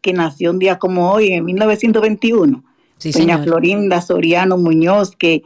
que 0.00 0.12
nació 0.12 0.50
un 0.50 0.58
día 0.58 0.78
como 0.78 1.12
hoy, 1.12 1.32
en 1.32 1.44
1921. 1.44 2.64
Sí, 2.98 3.12
doña 3.12 3.36
señor. 3.36 3.44
Florinda 3.44 4.00
Soriano 4.00 4.58
Muñoz, 4.58 5.16
que 5.16 5.42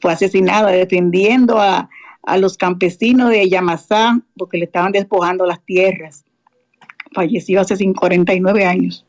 fue 0.00 0.12
asesinada 0.12 0.70
defendiendo 0.70 1.60
a, 1.60 1.88
a 2.26 2.36
los 2.38 2.56
campesinos 2.56 3.30
de 3.30 3.48
Yamasá 3.48 4.20
porque 4.36 4.58
le 4.58 4.64
estaban 4.66 4.92
despojando 4.92 5.46
las 5.46 5.64
tierras. 5.64 6.24
Falleció 7.14 7.60
hace 7.60 7.76
cin- 7.76 7.94
49 7.94 8.66
años. 8.66 9.04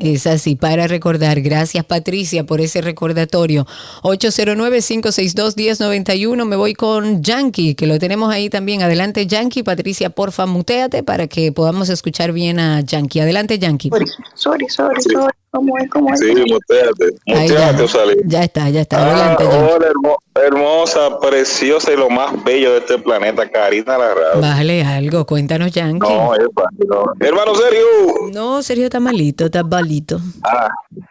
Es 0.00 0.26
así, 0.26 0.56
para 0.56 0.88
recordar. 0.88 1.40
Gracias, 1.40 1.84
Patricia, 1.84 2.44
por 2.44 2.60
ese 2.60 2.80
recordatorio. 2.80 3.66
809-562-1091. 4.02 6.44
Me 6.46 6.56
voy 6.56 6.74
con 6.74 7.22
Yankee, 7.22 7.74
que 7.74 7.86
lo 7.86 7.98
tenemos 7.98 8.32
ahí 8.32 8.48
también. 8.50 8.82
Adelante, 8.82 9.26
Yankee. 9.26 9.62
Patricia, 9.62 10.10
porfa, 10.10 10.46
muteate 10.46 11.02
para 11.02 11.26
que 11.28 11.52
podamos 11.52 11.88
escuchar 11.90 12.32
bien 12.32 12.58
a 12.58 12.80
Yankee. 12.80 13.20
Adelante, 13.20 13.58
Yankee. 13.58 13.90
Sorry, 14.34 14.66
sorry, 14.68 15.00
sorry. 15.02 15.32
¿Cómo 15.50 15.78
es? 15.78 15.90
¿Cómo 15.90 16.12
es? 16.12 16.20
Sí, 16.20 16.26
muteate. 16.26 17.06
Muteate, 17.26 17.86
ya. 18.26 18.42
Está, 18.44 18.68
ya 18.68 18.80
está. 18.82 18.98
Ah, 18.98 19.10
Adelante, 19.34 19.44
hola, 19.46 19.86
hermo- 19.88 20.18
hermosa, 20.34 21.18
preciosa 21.20 21.92
y 21.92 21.96
lo 21.96 22.10
más 22.10 22.44
bello 22.44 22.72
de 22.72 22.78
este 22.78 22.98
planeta, 22.98 23.48
Karina 23.50 23.96
Larrado. 23.96 24.40
Bájale 24.40 24.82
algo, 24.84 25.24
cuéntanos, 25.24 25.72
Yankee. 25.72 26.06
No, 26.06 26.34
epa, 26.34 26.64
no. 26.86 27.04
Hermano 27.20 27.54
Sergio. 27.54 27.84
No, 28.32 28.62
Sergio 28.62 28.84
está 28.84 29.00
malito, 29.00 29.46
está 29.46 29.64
malito. 29.64 30.20
Ah, 30.44 30.68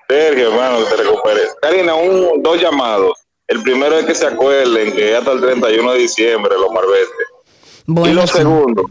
Sergio, 0.07 0.51
hermano, 0.51 0.77
que 0.85 0.95
te 0.95 1.03
recuperes. 1.03 1.55
Karina, 1.61 1.95
un, 1.95 2.41
dos 2.43 2.61
llamados. 2.61 3.13
El 3.47 3.63
primero 3.63 3.97
es 3.97 4.05
que 4.05 4.13
se 4.13 4.27
acuerden 4.27 4.93
que 4.93 5.15
hasta 5.15 5.31
el 5.31 5.41
31 5.41 5.91
de 5.93 5.99
diciembre 5.99 6.53
los 6.59 6.69
marbetes. 6.71 8.09
y 8.11 8.13
lo 8.13 8.27
segundo, 8.27 8.85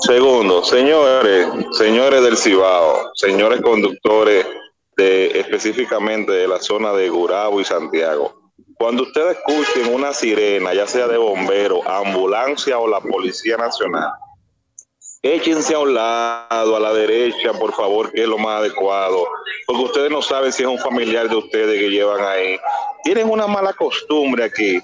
segundo, 0.00 0.64
señores, 0.64 1.46
señores 1.78 2.22
del 2.22 2.36
Cibao, 2.36 3.10
señores 3.14 3.60
conductores 3.60 4.44
de 4.96 5.38
específicamente 5.38 6.32
de 6.32 6.48
la 6.48 6.58
zona 6.58 6.92
de 6.92 7.08
Gurabo 7.08 7.60
y 7.60 7.64
Santiago, 7.64 8.34
Cuando 8.78 9.04
ustedes 9.04 9.38
escuchen 9.38 9.94
una 9.94 10.12
sirena, 10.12 10.74
ya 10.74 10.86
sea 10.86 11.06
de 11.06 11.16
bombero, 11.16 11.86
ambulancia 11.88 12.78
o 12.78 12.86
la 12.86 13.00
Policía 13.00 13.56
Nacional, 13.56 14.10
échense 15.22 15.74
a 15.74 15.78
un 15.78 15.94
lado, 15.94 16.76
a 16.76 16.80
la 16.80 16.92
derecha, 16.92 17.54
por 17.54 17.72
favor, 17.72 18.12
que 18.12 18.22
es 18.22 18.28
lo 18.28 18.36
más 18.36 18.60
adecuado, 18.60 19.26
porque 19.66 19.82
ustedes 19.82 20.10
no 20.10 20.20
saben 20.20 20.52
si 20.52 20.62
es 20.62 20.68
un 20.68 20.78
familiar 20.78 21.28
de 21.28 21.36
ustedes 21.36 21.78
que 21.78 21.88
llevan 21.88 22.22
ahí. 22.22 22.58
Tienen 23.02 23.30
una 23.30 23.46
mala 23.46 23.72
costumbre 23.72 24.44
aquí 24.44 24.78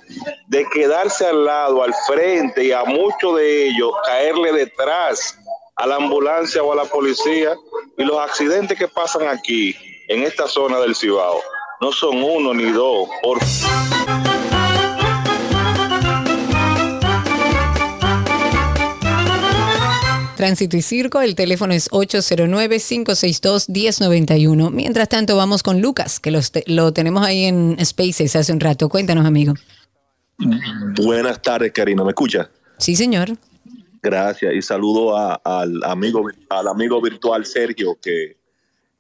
de 0.49 0.65
quedarse 0.73 1.27
al 1.27 1.45
lado, 1.45 1.83
al 1.83 1.95
frente 2.07 2.65
y 2.65 2.73
a 2.73 2.85
muchos 2.85 3.37
de 3.37 3.69
ellos 3.69 3.93
caerle 4.07 4.53
detrás 4.53 5.39
a 5.77 5.87
la 5.87 5.97
ambulancia 5.97 6.63
o 6.63 6.73
a 6.73 6.77
la 6.77 6.85
policía 6.85 7.55
y 7.99 8.05
los 8.05 8.19
accidentes 8.19 8.79
que 8.79 8.89
pasan 8.89 9.29
aquí 9.29 9.77
en 10.13 10.23
esta 10.25 10.47
zona 10.47 10.79
del 10.81 10.95
Cibao 10.95 11.41
no 11.81 11.91
son 11.93 12.23
uno 12.23 12.53
ni 12.55 12.71
dos. 12.71 13.09
Por... 13.23 13.39
Tránsito 20.37 20.77
y 20.77 20.83
Circo, 20.83 21.21
el 21.21 21.35
teléfono 21.37 21.73
es 21.73 21.89
809-562-1091. 21.91 24.71
Mientras 24.73 25.09
tanto, 25.09 25.37
vamos 25.37 25.63
con 25.63 25.81
Lucas, 25.81 26.19
que 26.19 26.33
los 26.33 26.51
te- 26.51 26.65
lo 26.67 26.93
tenemos 26.93 27.25
ahí 27.25 27.45
en 27.45 27.77
Spaces 27.85 28.35
hace 28.35 28.53
un 28.53 28.59
rato. 28.59 28.89
Cuéntanos, 28.89 29.25
amigo. 29.25 29.55
Buenas 30.97 31.41
tardes, 31.41 31.71
Karina. 31.73 32.03
¿Me 32.03 32.11
escucha? 32.11 32.51
Sí, 32.79 32.97
señor. 32.97 33.29
Gracias. 34.03 34.53
Y 34.55 34.63
saludo 34.63 35.17
a- 35.17 35.35
al, 35.45 35.81
amigo, 35.85 36.25
al 36.49 36.67
amigo 36.67 37.01
virtual 37.01 37.47
Sergio, 37.47 37.97
que, 38.03 38.37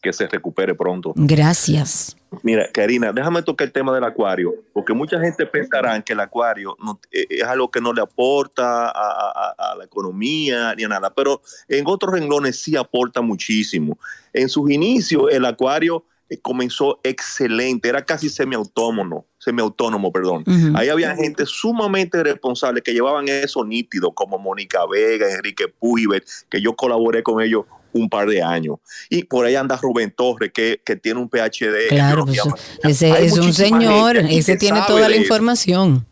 que 0.02 0.12
se 0.12 0.26
recupere 0.26 0.74
pronto. 0.74 1.12
Gracias. 1.16 2.16
Mira, 2.42 2.68
Karina, 2.72 3.12
déjame 3.12 3.42
tocar 3.42 3.66
el 3.66 3.72
tema 3.72 3.94
del 3.94 4.04
acuario, 4.04 4.52
porque 4.72 4.92
mucha 4.92 5.20
gente 5.20 5.46
pensará 5.46 6.00
que 6.02 6.12
el 6.14 6.20
acuario 6.20 6.76
no- 6.82 6.98
eh, 7.12 7.26
es 7.30 7.44
algo 7.44 7.70
que 7.70 7.80
no 7.80 7.92
le 7.92 8.00
aporta 8.02 8.86
a, 8.86 8.90
a- 8.90 9.54
a- 9.58 9.72
a 9.72 9.76
la 9.76 9.84
economía 9.84 10.74
ni 10.74 10.84
a 10.84 10.88
nada, 10.88 11.14
pero 11.14 11.40
en 11.68 11.84
otros 11.86 12.12
renglones 12.12 12.60
sí 12.60 12.76
aporta 12.76 13.20
muchísimo. 13.20 13.96
En 14.32 14.48
sus 14.48 14.70
inicios, 14.70 15.24
el 15.30 15.44
acuario 15.44 16.04
eh, 16.30 16.38
comenzó 16.40 16.98
excelente, 17.04 17.88
era 17.90 18.02
casi 18.04 18.28
semiautónomo, 18.30 19.26
semiautónomo, 19.38 20.10
perdón. 20.10 20.44
Ahí 20.74 20.88
había 20.88 21.14
gente 21.14 21.44
sumamente 21.46 22.22
responsable 22.22 22.80
que 22.80 22.92
llevaban 22.94 23.28
eso 23.28 23.62
nítido, 23.64 24.12
como 24.12 24.38
Mónica 24.38 24.80
Vega, 24.90 25.30
Enrique 25.30 25.68
Pujibet, 25.68 26.24
que 26.48 26.60
yo 26.62 26.74
colaboré 26.74 27.22
con 27.22 27.42
ellos 27.42 27.66
un 27.92 28.08
par 28.08 28.28
de 28.28 28.42
años. 28.42 28.76
Y 29.08 29.24
por 29.24 29.46
ahí 29.46 29.54
anda 29.54 29.76
Rubén 29.76 30.10
Torres, 30.10 30.50
que, 30.52 30.80
que 30.84 30.96
tiene 30.96 31.20
un 31.20 31.28
PhD. 31.28 31.88
Claro, 31.88 32.24
pues, 32.24 32.40
ese 32.82 33.12
Hay 33.12 33.26
es 33.26 33.38
un 33.38 33.52
señor, 33.52 34.16
ese 34.16 34.56
tiene 34.56 34.80
toda 34.86 35.08
la 35.08 35.16
información. 35.16 36.06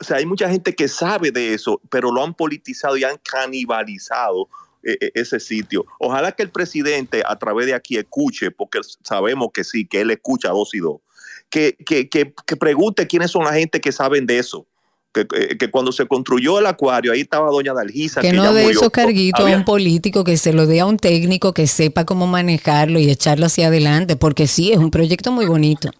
O 0.00 0.04
sea, 0.04 0.18
hay 0.18 0.26
mucha 0.26 0.48
gente 0.50 0.74
que 0.74 0.88
sabe 0.88 1.30
de 1.30 1.54
eso, 1.54 1.80
pero 1.88 2.10
lo 2.10 2.22
han 2.22 2.34
politizado 2.34 2.96
y 2.96 3.04
han 3.04 3.18
canibalizado 3.18 4.48
eh, 4.82 4.98
eh, 5.00 5.10
ese 5.14 5.40
sitio. 5.40 5.86
Ojalá 5.98 6.32
que 6.32 6.42
el 6.42 6.50
presidente 6.50 7.22
a 7.24 7.38
través 7.38 7.66
de 7.66 7.74
aquí 7.74 7.96
escuche, 7.96 8.50
porque 8.50 8.80
sabemos 9.02 9.48
que 9.54 9.64
sí, 9.64 9.86
que 9.86 10.00
él 10.00 10.10
escucha 10.10 10.50
dos 10.50 10.74
y 10.74 10.80
dos, 10.80 11.00
que, 11.48 11.76
que, 11.86 12.08
que, 12.08 12.34
que 12.46 12.56
pregunte 12.56 13.06
quiénes 13.06 13.30
son 13.30 13.44
la 13.44 13.54
gente 13.54 13.80
que 13.80 13.92
saben 13.92 14.26
de 14.26 14.38
eso. 14.38 14.66
Que, 15.14 15.56
que- 15.56 15.70
cuando 15.70 15.92
se 15.92 16.06
construyó 16.06 16.58
el 16.58 16.66
acuario, 16.66 17.12
ahí 17.12 17.20
estaba 17.20 17.48
doña 17.50 17.72
Dalgisa. 17.72 18.20
Que 18.20 18.32
no 18.32 18.46
murió. 18.52 18.68
esos 18.68 18.90
carguitos 18.90 19.48
a 19.48 19.56
un 19.56 19.64
político, 19.64 20.24
que 20.24 20.36
se 20.36 20.52
lo 20.52 20.66
dé 20.66 20.80
a 20.80 20.86
un 20.86 20.96
técnico 20.98 21.54
que 21.54 21.66
sepa 21.68 22.04
cómo 22.04 22.26
manejarlo 22.26 22.98
y 22.98 23.08
echarlo 23.08 23.46
hacia 23.46 23.68
adelante, 23.68 24.16
porque 24.16 24.48
sí, 24.48 24.72
es 24.72 24.78
un 24.78 24.90
proyecto 24.90 25.30
muy 25.30 25.46
bonito. 25.46 25.90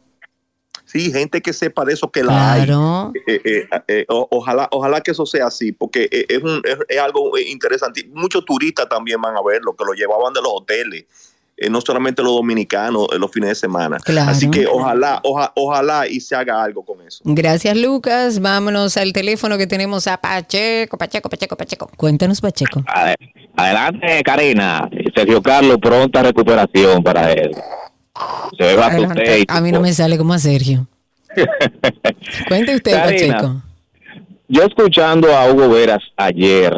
Sí, 0.85 1.11
gente 1.13 1.41
que 1.41 1.53
sepa 1.53 1.85
de 1.85 1.93
eso 1.95 2.11
que 2.11 2.23
la 2.23 2.55
Claro. 2.57 3.13
hay. 3.27 3.35
Eh, 3.35 3.41
eh, 3.45 3.69
eh, 3.89 4.05
o- 4.09 4.29
ojalá, 4.31 4.69
ojalá 4.71 5.01
que 5.01 5.11
eso 5.13 5.27
sea 5.27 5.47
así, 5.47 5.73
porque 5.73 6.09
eh, 6.11 6.27
es, 6.29 6.43
un- 6.43 6.61
es- 6.65 6.79
es 6.89 6.99
algo 7.01 7.37
interesante. 7.39 8.09
Muchos 8.13 8.45
turistas 8.45 8.89
también 8.89 9.21
van 9.21 9.37
a 9.37 9.43
verlo, 9.43 9.75
que 9.75 9.85
lo 9.85 9.93
llevaban 9.95 10.33
de 10.33 10.41
los 10.43 10.53
hoteles, 10.55 11.05
eh, 11.57 11.71
no 11.71 11.81
solamente 11.81 12.23
los 12.23 12.33
dominicanos, 12.35 13.07
eh, 13.13 13.19
los 13.19 13.31
fines 13.31 13.51
de 13.51 13.55
semana. 13.55 13.99
Claro. 13.99 14.31
Así 14.31 14.51
que 14.51 14.67
ojalá, 14.67 15.21
oja- 15.23 15.53
ojalá 15.55 16.07
y 16.09 16.21
se 16.21 16.35
haga 16.35 16.63
algo 16.63 16.85
con 16.85 17.01
eso. 17.07 17.21
Gracias, 17.25 17.77
Lucas. 17.77 18.41
Vámonos 18.41 18.97
al 18.97 19.13
teléfono 19.13 19.57
que 19.59 19.67
tenemos 19.67 20.07
a 20.09 20.17
Pacheco, 20.17 20.97
Pacheco, 20.99 21.29
Pacheco, 21.29 21.57
Pacheco. 21.57 21.91
Cuéntanos, 21.97 22.41
Pacheco. 22.41 22.83
Ade- 22.87 23.17
Adelante, 23.57 24.23
Karina. 24.25 24.89
Sergio 25.15 25.41
Carlos, 25.41 25.79
pronta 25.81 26.23
recuperación 26.23 27.03
para 27.05 27.33
él. 27.33 27.53
Se 28.59 28.65
ve 28.65 28.71
Adelante. 28.73 29.01
bastante. 29.07 29.45
A 29.49 29.61
mí 29.61 29.71
no 29.73 29.81
me 29.81 29.93
sale 29.93 30.19
como 30.19 30.35
a 30.35 30.39
Sergio. 30.39 30.89
Cuente 32.49 32.75
usted, 32.77 32.93
Karina. 32.93 33.35
Pacheco. 33.37 33.63
Yo 34.49 34.63
escuchando 34.65 35.35
a 35.37 35.51
Hugo 35.51 35.69
Veras 35.69 36.03
ayer 36.17 36.77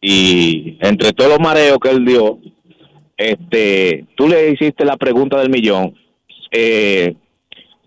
y 0.00 0.76
entre 0.80 1.12
todos 1.12 1.30
los 1.30 1.40
mareos 1.40 1.78
que 1.80 1.90
él 1.90 2.04
dio, 2.04 2.38
este, 3.20 4.06
tú 4.14 4.28
le 4.28 4.50
hiciste 4.50 4.82
la 4.86 4.96
pregunta 4.96 5.38
del 5.38 5.50
millón. 5.50 5.94
Eh, 6.50 7.14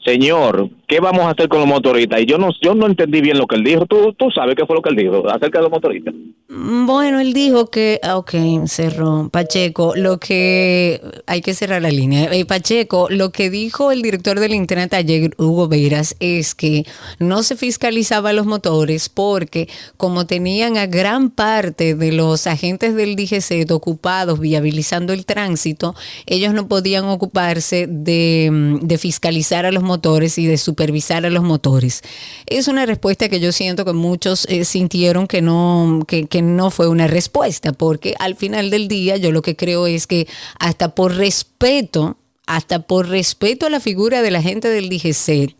señor, 0.05 0.69
¿qué 0.93 0.99
vamos 0.99 1.25
a 1.25 1.31
hacer 1.31 1.49
con 1.49 1.59
los 1.59 1.67
motoristas? 1.67 2.21
Y 2.21 2.27
yo 2.27 2.37
no, 2.37 2.49
yo 2.61 2.75
no 2.75 2.85
entendí 2.85 3.19
bien 3.19 3.39
lo 3.39 3.47
que 3.47 3.55
él 3.55 3.63
dijo. 3.63 3.87
Tú, 3.87 4.13
tú 4.13 4.29
sabes 4.29 4.55
qué 4.55 4.63
fue 4.67 4.75
lo 4.75 4.81
que 4.83 4.91
él 4.91 4.95
dijo 4.95 5.27
acerca 5.27 5.57
de 5.57 5.63
los 5.63 5.71
motoristas. 5.71 6.13
Mm, 6.49 6.85
Bueno, 6.85 7.19
él 7.19 7.33
dijo 7.33 7.71
que, 7.71 7.99
ah, 8.03 8.17
ok, 8.17 8.35
cerró. 8.67 9.29
Pacheco, 9.31 9.93
lo 9.95 10.19
que, 10.19 11.01
hay 11.25 11.41
que 11.41 11.55
cerrar 11.55 11.81
la 11.81 11.89
línea. 11.89 12.31
Eh, 12.31 12.45
Pacheco, 12.45 13.07
lo 13.09 13.31
que 13.31 13.49
dijo 13.49 13.91
el 13.91 14.03
director 14.03 14.39
del 14.39 14.53
Internet 14.53 14.93
ayer, 14.93 15.31
Hugo 15.39 15.67
Veras, 15.67 16.15
es 16.19 16.53
que 16.53 16.85
no 17.17 17.41
se 17.41 17.55
fiscalizaba 17.55 18.31
los 18.31 18.45
motores 18.45 19.09
porque 19.09 19.67
como 19.97 20.27
tenían 20.27 20.77
a 20.77 20.85
gran 20.85 21.31
parte 21.31 21.95
de 21.95 22.11
los 22.11 22.45
agentes 22.45 22.93
del 22.95 23.15
DGC 23.15 23.71
ocupados 23.71 24.39
viabilizando 24.39 25.11
el 25.11 25.25
tránsito, 25.25 25.95
ellos 26.27 26.53
no 26.53 26.67
podían 26.67 27.05
ocuparse 27.05 27.87
de, 27.89 28.49
mm, 28.51 28.75
de 28.85 28.97
fiscalizar 28.99 29.65
a 29.65 29.71
los 29.71 29.81
motores 29.81 30.37
y 30.37 30.45
de 30.45 30.57
a 30.83 31.29
los 31.29 31.43
motores. 31.43 32.01
Es 32.45 32.67
una 32.67 32.85
respuesta 32.85 33.29
que 33.29 33.39
yo 33.39 33.51
siento 33.51 33.85
que 33.85 33.93
muchos 33.93 34.45
eh, 34.49 34.65
sintieron 34.65 35.27
que 35.27 35.41
no, 35.41 36.05
que 36.07 36.41
no 36.41 36.71
fue 36.71 36.87
una 36.87 37.07
respuesta, 37.07 37.71
porque 37.73 38.15
al 38.19 38.35
final 38.35 38.69
del 38.69 38.87
día 38.87 39.17
yo 39.17 39.31
lo 39.31 39.41
que 39.41 39.55
creo 39.55 39.87
es 39.87 40.07
que 40.07 40.27
hasta 40.59 40.95
por 40.95 41.15
respeto 41.15 42.17
hasta 42.45 42.79
por 42.79 43.07
respeto 43.07 43.65
a 43.65 43.69
la 43.69 43.79
figura 43.79 44.21
de 44.21 44.29
la 44.29 44.41
gente 44.41 44.67
del 44.69 44.89
DGC, 44.89 45.55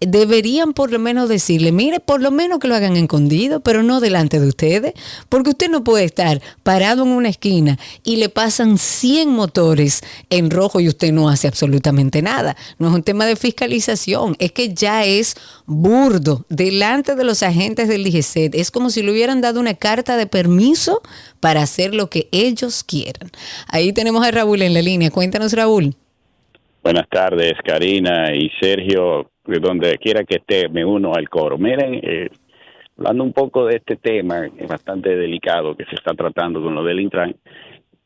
deberían 0.00 0.74
por 0.74 0.92
lo 0.92 0.98
menos 0.98 1.30
decirle, 1.30 1.72
mire, 1.72 1.98
por 1.98 2.20
lo 2.20 2.30
menos 2.30 2.58
que 2.58 2.68
lo 2.68 2.74
hagan 2.74 2.96
escondido, 2.96 3.60
pero 3.60 3.82
no 3.82 4.00
delante 4.00 4.38
de 4.38 4.48
ustedes, 4.48 4.92
porque 5.30 5.50
usted 5.50 5.70
no 5.70 5.82
puede 5.82 6.04
estar 6.04 6.42
parado 6.62 7.04
en 7.04 7.08
una 7.08 7.30
esquina 7.30 7.78
y 8.04 8.16
le 8.16 8.28
pasan 8.28 8.76
100 8.76 9.30
motores 9.30 10.02
en 10.28 10.50
rojo 10.50 10.80
y 10.80 10.88
usted 10.88 11.12
no 11.12 11.30
hace 11.30 11.48
absolutamente 11.48 12.20
nada. 12.20 12.56
No 12.78 12.88
es 12.88 12.94
un 12.94 13.02
tema 13.02 13.24
de 13.24 13.36
fiscalización, 13.36 14.36
es 14.38 14.52
que 14.52 14.74
ya 14.74 15.06
es 15.06 15.36
burdo 15.64 16.44
delante 16.50 17.14
de 17.14 17.24
los 17.24 17.42
agentes 17.42 17.88
del 17.88 18.04
DGC. 18.04 18.54
Es 18.54 18.70
como 18.70 18.90
si 18.90 19.02
le 19.02 19.12
hubieran 19.12 19.40
dado 19.40 19.58
una 19.58 19.74
carta 19.74 20.16
de 20.16 20.26
permiso 20.26 21.00
para 21.40 21.62
hacer 21.62 21.94
lo 21.94 22.10
que 22.10 22.28
ellos 22.30 22.84
quieran. 22.84 23.30
Ahí 23.68 23.92
tenemos 23.92 24.24
a 24.26 24.30
Raúl 24.30 24.60
en 24.62 24.74
la 24.74 24.82
línea. 24.82 25.10
Cuéntanos, 25.10 25.52
Raúl. 25.54 25.96
Buenas 26.86 27.08
tardes, 27.08 27.54
Karina 27.64 28.32
y 28.32 28.48
Sergio, 28.60 29.32
de 29.44 29.58
donde 29.58 29.98
quiera 29.98 30.22
que 30.22 30.36
esté, 30.36 30.68
me 30.68 30.84
uno 30.84 31.14
al 31.14 31.28
coro. 31.28 31.58
Miren, 31.58 31.94
eh, 32.00 32.28
hablando 32.96 33.24
un 33.24 33.32
poco 33.32 33.66
de 33.66 33.78
este 33.78 33.96
tema, 33.96 34.46
es 34.46 34.68
bastante 34.68 35.16
delicado 35.16 35.76
que 35.76 35.84
se 35.86 35.96
está 35.96 36.14
tratando 36.14 36.62
con 36.62 36.76
lo 36.76 36.84
del 36.84 37.00
Intran, 37.00 37.34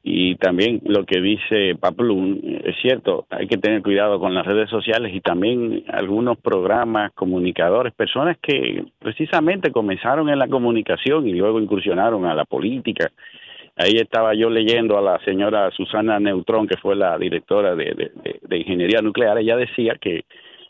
y 0.02 0.36
también 0.36 0.80
lo 0.86 1.04
que 1.04 1.20
dice 1.20 1.76
Paplum, 1.78 2.40
es 2.64 2.74
cierto, 2.80 3.26
hay 3.28 3.46
que 3.48 3.58
tener 3.58 3.82
cuidado 3.82 4.18
con 4.18 4.32
las 4.32 4.46
redes 4.46 4.70
sociales 4.70 5.12
y 5.14 5.20
también 5.20 5.84
algunos 5.88 6.38
programas, 6.38 7.12
comunicadores, 7.12 7.92
personas 7.92 8.38
que 8.38 8.86
precisamente 8.98 9.72
comenzaron 9.72 10.30
en 10.30 10.38
la 10.38 10.48
comunicación 10.48 11.28
y 11.28 11.34
luego 11.34 11.60
incursionaron 11.60 12.24
a 12.24 12.34
la 12.34 12.46
política. 12.46 13.12
Ahí 13.82 13.96
estaba 13.96 14.34
yo 14.34 14.50
leyendo 14.50 14.98
a 14.98 15.00
la 15.00 15.18
señora 15.24 15.70
Susana 15.70 16.20
Neutrón, 16.20 16.68
que 16.68 16.76
fue 16.76 16.94
la 16.94 17.16
directora 17.16 17.74
de, 17.74 18.10
de- 18.42 18.58
Ingeniería 18.58 19.00
Nuclear. 19.00 19.38
Ella 19.38 19.56
decía 19.56 19.94
que, 19.98 20.24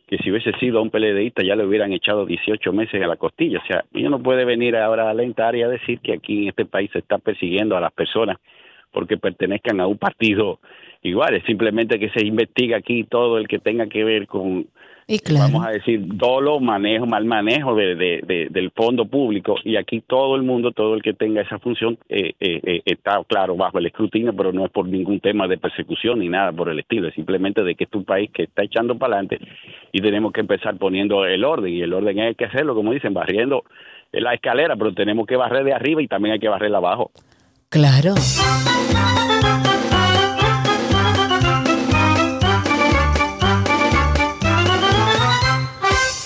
que 0.06 0.18
si 0.18 0.30
hubiese 0.30 0.52
sido 0.60 0.80
un 0.80 0.90
PLDista 0.90 1.42
ya 1.42 1.56
le 1.56 1.66
hubieran 1.66 1.92
echado 1.92 2.24
18 2.24 2.72
meses 2.72 3.02
a 3.02 3.08
la 3.08 3.16
costilla. 3.16 3.58
O 3.58 3.66
sea, 3.66 3.84
ella 3.92 4.10
no 4.10 4.22
puede 4.22 4.44
venir 4.44 4.76
ahora 4.76 5.08
a 5.08 5.10
alentar 5.10 5.56
y 5.56 5.62
a 5.62 5.68
decir 5.68 5.98
que 5.98 6.12
aquí 6.12 6.42
en 6.44 6.48
este 6.50 6.66
país 6.66 6.88
se 6.92 7.00
está 7.00 7.18
persiguiendo 7.18 7.76
a 7.76 7.80
las 7.80 7.92
personas 7.92 8.36
porque 8.92 9.16
pertenezcan 9.16 9.80
a 9.80 9.88
un 9.88 9.98
partido 9.98 10.60
igual. 11.02 11.34
Es 11.34 11.44
simplemente 11.44 11.98
que 11.98 12.10
se 12.10 12.24
investiga 12.24 12.76
aquí 12.76 13.02
todo 13.02 13.38
el 13.38 13.48
que 13.48 13.58
tenga 13.58 13.88
que 13.88 14.04
ver 14.04 14.28
con, 14.28 14.66
vamos 15.52 15.66
a 15.66 15.70
decir, 15.70 16.00
dolo, 16.04 16.60
manejo, 16.60 17.06
mal 17.06 17.24
manejo 17.24 17.74
de, 17.74 17.94
de- 17.96 18.20
de- 18.26 18.48
del 18.50 18.70
fondo 18.70 19.04
público. 19.06 19.56
Y 19.64 19.76
aquí 19.76 20.00
todo 20.06 20.36
el 20.36 20.42
mundo, 20.42 20.70
todo 20.72 20.94
el 20.94 21.02
que 21.02 21.12
tenga 21.14 21.42
esa 21.42 21.58
función, 21.58 21.98
eh, 22.08 22.32
eh, 22.40 22.60
eh, 22.64 22.82
está 22.84 23.20
claro 23.26 23.56
bajo 23.56 23.78
el 23.78 23.86
escrutinio, 23.86 24.32
pero 24.36 24.52
no 24.52 24.64
es 24.66 24.70
por 24.70 24.86
ningún 24.86 25.20
tema 25.20 25.48
de 25.48 25.58
persecución 25.58 26.18
ni 26.20 26.28
nada 26.28 26.52
por 26.52 26.68
el 26.68 26.78
estilo. 26.78 27.08
Es 27.08 27.14
simplemente 27.14 27.62
de 27.62 27.74
que 27.74 27.84
es 27.84 27.90
un 27.94 28.04
país 28.04 28.30
que 28.32 28.44
está 28.44 28.62
echando 28.62 28.96
para 28.96 29.14
adelante 29.16 29.38
y 29.92 30.00
tenemos 30.00 30.32
que 30.32 30.40
empezar 30.40 30.76
poniendo 30.76 31.24
el 31.24 31.44
orden 31.44 31.72
y 31.72 31.80
el 31.82 31.92
orden 31.92 32.20
hay 32.20 32.34
que 32.34 32.44
hacerlo, 32.44 32.74
como 32.74 32.92
dicen, 32.92 33.12
barriendo 33.12 33.64
la 34.12 34.34
escalera, 34.34 34.76
pero 34.76 34.92
tenemos 34.94 35.26
que 35.26 35.36
barrer 35.36 35.64
de 35.64 35.72
arriba 35.72 36.02
y 36.02 36.08
también 36.08 36.34
hay 36.34 36.38
que 36.40 36.48
barrer 36.48 36.74
abajo. 36.74 37.10
Claro. 37.68 38.14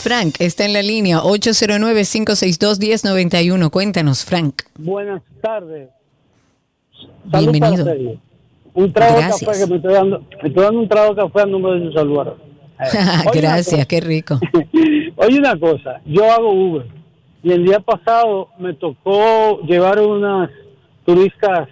Frank 0.05 0.35
está 0.39 0.67
en 0.67 0.75
la 0.75 0.83
línea 0.83 1.21
809-562-1091. 1.21 3.71
Cuéntanos, 3.71 4.23
Frank. 4.23 4.61
Buenas 4.77 5.23
tardes. 5.41 5.89
Bienvenido. 7.25 7.87
Un 8.75 8.93
trago 8.93 9.17
de 9.17 9.23
café 9.29 9.47
que 9.47 9.67
me 9.67 9.77
estoy 9.77 9.95
dando. 9.95 10.19
Me 10.43 10.49
estoy 10.49 10.63
dando 10.63 10.81
un 10.81 10.89
trago 10.91 11.15
de 11.15 11.23
café 11.23 11.41
al 11.41 11.51
nombre 11.53 11.81
de 11.81 11.87
su 11.87 11.93
saludador. 11.93 12.37
Gracias, 13.33 13.87
qué 13.87 14.01
rico. 14.03 14.39
Oye, 15.17 15.39
una 15.39 15.59
cosa, 15.59 16.03
yo 16.05 16.31
hago 16.31 16.53
Uber 16.53 16.85
y 17.43 17.53
el 17.53 17.65
día 17.65 17.81
pasado 17.81 18.51
me 18.59 18.75
tocó 18.75 19.63
llevar 19.63 20.01
unas 20.01 20.51
turistas 21.07 21.67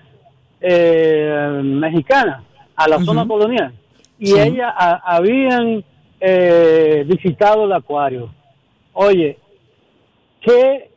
eh, 0.58 1.60
mexicanas 1.62 2.42
a 2.76 2.88
la 2.88 2.98
zona 3.04 3.28
colonial 3.28 3.74
y 4.18 4.28
Sí. 4.28 4.38
ellas 4.40 4.72
a- 4.74 5.02
habían 5.16 5.84
eh, 6.24 7.04
visitado 7.06 7.64
el 7.64 7.72
acuario. 7.72 8.30
Oye, 8.92 9.38
¿qué, 10.40 10.90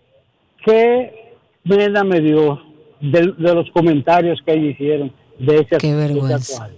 qué 0.63 1.33
me 1.63 2.21
dio 2.21 2.61
de, 2.99 3.33
de 3.37 3.55
los 3.55 3.69
comentarios 3.71 4.39
que 4.45 4.53
ellos 4.53 4.73
hicieron 4.73 5.11
de 5.39 5.55
ese, 5.55 5.77
Qué 5.79 5.95
vergüenza. 5.95 6.65
acuario? 6.65 6.77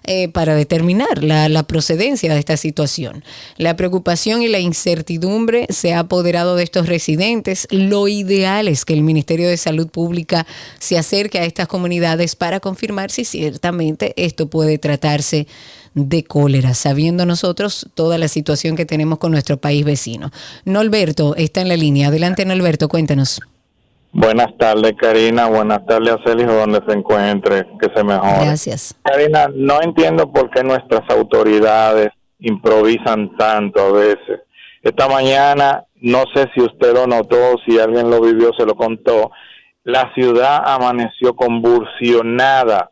eh, 0.04 0.28
para 0.28 0.54
determinar 0.54 1.22
la, 1.22 1.62
procedencia 1.64 2.32
de 2.32 2.38
esta 2.38 2.56
situación. 2.56 3.24
La 3.56 3.76
preocupación 3.76 4.42
y 4.42 4.48
la 4.48 4.58
incertidumbre 4.58 5.66
se 5.70 5.92
ha 5.92 6.00
apoderado 6.00 6.56
de 6.56 6.62
estos 6.62 6.86
residentes. 6.86 7.66
Lo 7.70 8.08
ideal 8.08 8.68
es 8.68 8.84
que 8.84 8.94
el 8.94 9.02
Ministerio 9.02 9.48
de 9.48 9.56
Salud 9.56 9.88
Pública 9.88 10.46
se 10.78 10.98
acerque 10.98 11.38
a 11.38 11.44
estas 11.44 11.68
comunidades 11.68 12.36
para 12.36 12.60
confirmar 12.60 13.10
si 13.10 13.24
ciertamente 13.24 14.14
esto 14.16 14.48
puede 14.48 14.78
tratarse 14.78 15.46
de 15.94 16.24
cólera, 16.24 16.74
sabiendo 16.74 17.26
nosotros 17.26 17.88
toda 17.94 18.18
la 18.18 18.28
situación 18.28 18.76
que 18.76 18.86
tenemos 18.86 19.18
con 19.18 19.32
nuestro 19.32 19.58
país 19.58 19.84
vecino. 19.84 20.30
Norberto 20.64 21.34
está 21.36 21.60
en 21.60 21.68
la 21.68 21.76
línea. 21.76 22.08
Adelante, 22.08 22.44
Norberto, 22.44 22.88
cuéntanos. 22.88 23.40
Buenas 24.12 24.56
tardes, 24.58 24.94
Karina. 24.98 25.46
Buenas 25.46 25.84
tardes 25.86 26.14
a 26.14 26.22
Sergio, 26.24 26.52
donde 26.52 26.80
se 26.86 26.92
encuentre, 26.92 27.66
que 27.80 27.88
se 27.94 28.02
mejore. 28.02 28.46
Gracias. 28.46 28.98
Karina, 29.02 29.48
no 29.54 29.80
entiendo 29.82 30.32
por 30.32 30.50
qué 30.50 30.64
nuestras 30.64 31.02
autoridades 31.10 32.10
improvisan 32.40 33.36
tanto 33.36 33.80
a 33.80 33.92
veces. 33.92 34.40
Esta 34.82 35.08
mañana, 35.08 35.84
no 35.96 36.24
sé 36.34 36.48
si 36.54 36.62
usted 36.62 36.94
lo 36.94 37.06
notó, 37.06 37.56
si 37.66 37.78
alguien 37.78 38.10
lo 38.10 38.20
vivió, 38.20 38.52
se 38.56 38.64
lo 38.64 38.74
contó, 38.74 39.30
la 39.84 40.12
ciudad 40.14 40.62
amaneció 40.64 41.34
convulsionada 41.34 42.90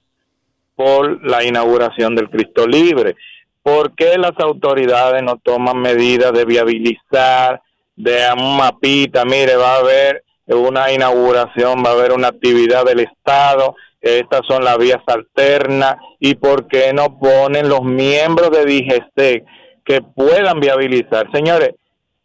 por 0.74 1.24
la 1.26 1.44
inauguración 1.44 2.14
del 2.14 2.28
Cristo 2.30 2.66
Libre. 2.66 3.16
¿Por 3.62 3.94
qué 3.94 4.16
las 4.18 4.32
autoridades 4.38 5.22
no 5.22 5.38
toman 5.38 5.78
medidas 5.78 6.32
de 6.32 6.44
viabilizar, 6.44 7.62
de 7.96 8.18
un 8.36 8.56
mapita? 8.56 9.24
Mire, 9.24 9.56
va 9.56 9.74
a 9.74 9.78
haber 9.78 10.22
una 10.48 10.92
inauguración, 10.92 11.82
va 11.84 11.90
a 11.90 11.92
haber 11.94 12.12
una 12.12 12.28
actividad 12.28 12.84
del 12.84 13.00
Estado, 13.00 13.74
estas 14.00 14.42
son 14.46 14.62
las 14.64 14.78
vías 14.78 15.00
alternas, 15.06 15.96
y 16.20 16.34
por 16.36 16.68
qué 16.68 16.92
no 16.92 17.18
ponen 17.18 17.68
los 17.68 17.82
miembros 17.82 18.50
de 18.50 18.64
DGC 18.64 19.44
que 19.84 20.02
puedan 20.02 20.60
viabilizar. 20.60 21.30
Señores, 21.32 21.70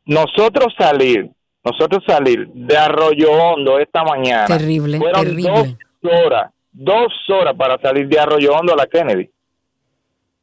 nosotros 0.05 0.73
salir, 0.77 1.29
nosotros 1.63 2.03
salir 2.05 2.47
de 2.53 2.77
Arroyo 2.77 3.31
Hondo 3.31 3.79
esta 3.79 4.03
mañana, 4.03 4.45
Terrible, 4.47 4.97
fueron 4.99 5.21
terrible. 5.23 5.51
dos 6.01 6.13
horas, 6.25 6.51
dos 6.71 7.13
horas 7.29 7.55
para 7.57 7.79
salir 7.81 8.07
de 8.07 8.19
Arroyo 8.19 8.53
Hondo 8.53 8.73
a 8.73 8.77
la 8.77 8.87
Kennedy. 8.87 9.29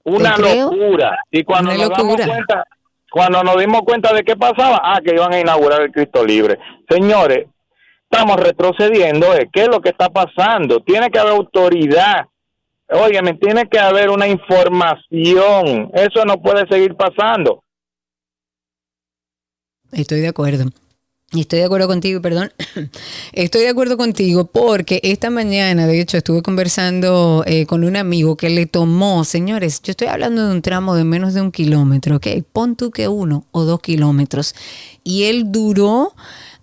Una 0.04 0.36
locura. 0.38 1.18
Y 1.30 1.44
cuando 1.44 1.70
Una 1.72 1.80
nos 1.80 1.90
damos 1.90 2.18
locura. 2.18 2.26
cuenta, 2.26 2.64
cuando 3.10 3.42
nos 3.44 3.58
dimos 3.58 3.82
cuenta 3.82 4.12
de 4.14 4.22
qué 4.22 4.36
pasaba, 4.36 4.80
ah, 4.82 5.00
que 5.04 5.14
iban 5.14 5.32
a 5.32 5.40
inaugurar 5.40 5.82
el 5.82 5.92
Cristo 5.92 6.24
Libre. 6.24 6.58
Señores, 6.88 7.46
estamos 8.10 8.36
retrocediendo. 8.36 9.34
¿eh? 9.34 9.48
¿Qué 9.52 9.62
es 9.62 9.68
lo 9.68 9.80
que 9.80 9.90
está 9.90 10.08
pasando? 10.08 10.80
Tiene 10.80 11.10
que 11.10 11.18
haber 11.18 11.32
autoridad. 11.34 12.26
Óyeme, 12.90 13.34
tiene 13.34 13.68
que 13.68 13.78
haber 13.78 14.08
una 14.08 14.26
información. 14.26 15.90
Eso 15.92 16.24
no 16.24 16.40
puede 16.40 16.66
seguir 16.68 16.94
pasando. 16.94 17.62
Estoy 19.92 20.20
de 20.20 20.28
acuerdo. 20.28 20.64
Estoy 21.36 21.58
de 21.58 21.66
acuerdo 21.66 21.88
contigo, 21.88 22.22
perdón. 22.22 22.50
Estoy 23.34 23.60
de 23.62 23.68
acuerdo 23.68 23.98
contigo 23.98 24.46
porque 24.46 25.00
esta 25.02 25.28
mañana, 25.28 25.86
de 25.86 26.00
hecho, 26.00 26.16
estuve 26.16 26.40
conversando 26.40 27.44
eh, 27.46 27.66
con 27.66 27.84
un 27.84 27.96
amigo 27.96 28.38
que 28.38 28.48
le 28.48 28.64
tomó, 28.64 29.24
señores, 29.24 29.82
yo 29.82 29.90
estoy 29.90 30.08
hablando 30.08 30.46
de 30.46 30.54
un 30.54 30.62
tramo 30.62 30.94
de 30.94 31.04
menos 31.04 31.34
de 31.34 31.42
un 31.42 31.52
kilómetro, 31.52 32.16
¿ok? 32.16 32.28
Pon 32.50 32.76
tú 32.76 32.90
que 32.90 33.08
uno 33.08 33.44
o 33.50 33.64
dos 33.64 33.80
kilómetros. 33.80 34.54
Y 35.04 35.24
él 35.24 35.52
duró, 35.52 36.14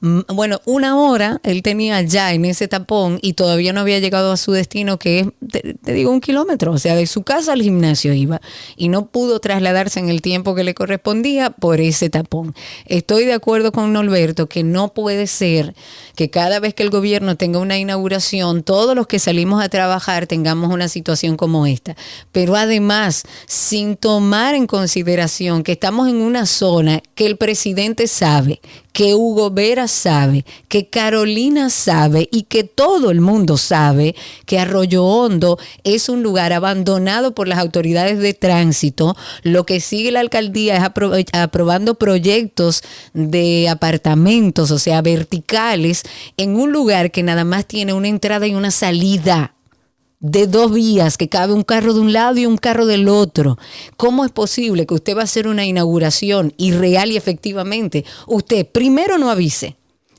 bueno, 0.01 0.61
una 0.65 0.97
hora, 0.97 1.39
él 1.43 1.63
tenía 1.63 2.01
ya 2.01 2.33
en 2.33 2.45
ese 2.45 2.67
tapón 2.67 3.19
y 3.21 3.33
todavía 3.33 3.73
no 3.73 3.81
había 3.81 3.99
llegado 3.99 4.31
a 4.31 4.37
su 4.37 4.51
destino, 4.51 4.99
que 4.99 5.19
es, 5.21 5.27
te, 5.49 5.73
te 5.75 5.93
digo, 5.93 6.11
un 6.11 6.21
kilómetro, 6.21 6.73
o 6.73 6.77
sea, 6.77 6.95
de 6.95 7.07
su 7.07 7.23
casa 7.23 7.53
al 7.53 7.61
gimnasio 7.61 8.13
iba. 8.13 8.41
Y 8.75 8.89
no 8.89 9.07
pudo 9.07 9.39
trasladarse 9.39 9.99
en 9.99 10.09
el 10.09 10.21
tiempo 10.21 10.53
que 10.53 10.63
le 10.63 10.75
correspondía 10.75 11.49
por 11.49 11.81
ese 11.81 12.09
tapón. 12.09 12.53
Estoy 12.85 13.25
de 13.25 13.33
acuerdo 13.33 13.71
con 13.71 13.93
Norberto 13.93 14.47
que 14.47 14.63
no 14.63 14.93
puede 14.93 15.27
ser 15.27 15.73
que 16.15 16.29
cada 16.29 16.59
vez 16.59 16.73
que 16.73 16.83
el 16.83 16.89
gobierno 16.89 17.35
tenga 17.35 17.59
una 17.59 17.77
inauguración, 17.77 18.63
todos 18.63 18.95
los 18.95 19.07
que 19.07 19.19
salimos 19.19 19.63
a 19.63 19.69
trabajar 19.69 20.27
tengamos 20.27 20.71
una 20.71 20.87
situación 20.87 21.37
como 21.37 21.65
esta. 21.65 21.95
Pero 22.31 22.55
además, 22.55 23.23
sin 23.47 23.95
tomar 23.95 24.55
en 24.55 24.67
consideración 24.67 25.63
que 25.63 25.73
estamos 25.73 26.07
en 26.09 26.17
una 26.17 26.45
zona 26.45 27.01
que 27.15 27.25
el 27.25 27.37
presidente 27.37 28.07
sabe 28.07 28.61
que 28.95 29.13
Hugo 29.13 29.51
Vera 29.51 29.89
sabe, 29.89 30.45
que 30.69 30.89
Carolina 30.89 31.69
sabe 31.69 32.29
y 32.31 32.43
que 32.43 32.63
todo 32.63 33.11
el 33.11 33.19
mundo 33.19 33.57
sabe 33.57 34.15
que 34.45 34.57
Arroyo 34.57 35.03
Hondo 35.03 35.59
es 35.83 36.07
un 36.07 36.23
lugar 36.23 36.53
abandonado 36.53 37.35
por 37.35 37.49
las 37.49 37.59
autoridades 37.59 38.19
de 38.19 38.33
tránsito. 38.33 39.17
Lo 39.43 39.65
que 39.65 39.81
sigue 39.81 40.13
la 40.13 40.21
alcaldía 40.21 40.77
es 40.77 40.81
apro- 40.83 41.27
aprobando 41.33 41.95
proyectos 41.95 42.83
de 43.13 43.67
apartamentos, 43.67 44.71
o 44.71 44.79
sea, 44.79 45.01
verticales, 45.01 46.03
en 46.37 46.55
un 46.55 46.71
lugar 46.71 47.11
que 47.11 47.21
nada 47.21 47.43
más 47.43 47.65
tiene 47.65 47.91
una 47.91 48.07
entrada 48.07 48.47
y 48.47 48.55
una 48.55 48.71
salida 48.71 49.54
de 50.25 50.47
dos 50.47 50.73
vías, 50.73 51.17
que 51.17 51.29
cabe 51.29 51.53
un 51.53 51.61
carro 51.61 51.93
de 51.93 51.99
un 51.99 52.11
lado 52.11 52.39
y 52.39 52.47
un 52.47 52.57
carro 52.57 52.87
del 52.87 53.07
otro. 53.07 53.59
¿Cómo 53.95 54.25
es 54.25 54.31
posible 54.31 54.87
que 54.87 54.95
usted 54.95 55.15
va 55.15 55.21
a 55.21 55.25
hacer 55.25 55.47
una 55.47 55.65
inauguración 55.65 56.51
y 56.57 56.71
real 56.71 57.11
y 57.11 57.17
efectivamente 57.17 58.05
usted 58.25 58.65
primero 58.65 59.19
no 59.19 59.29
avise? 59.29 59.75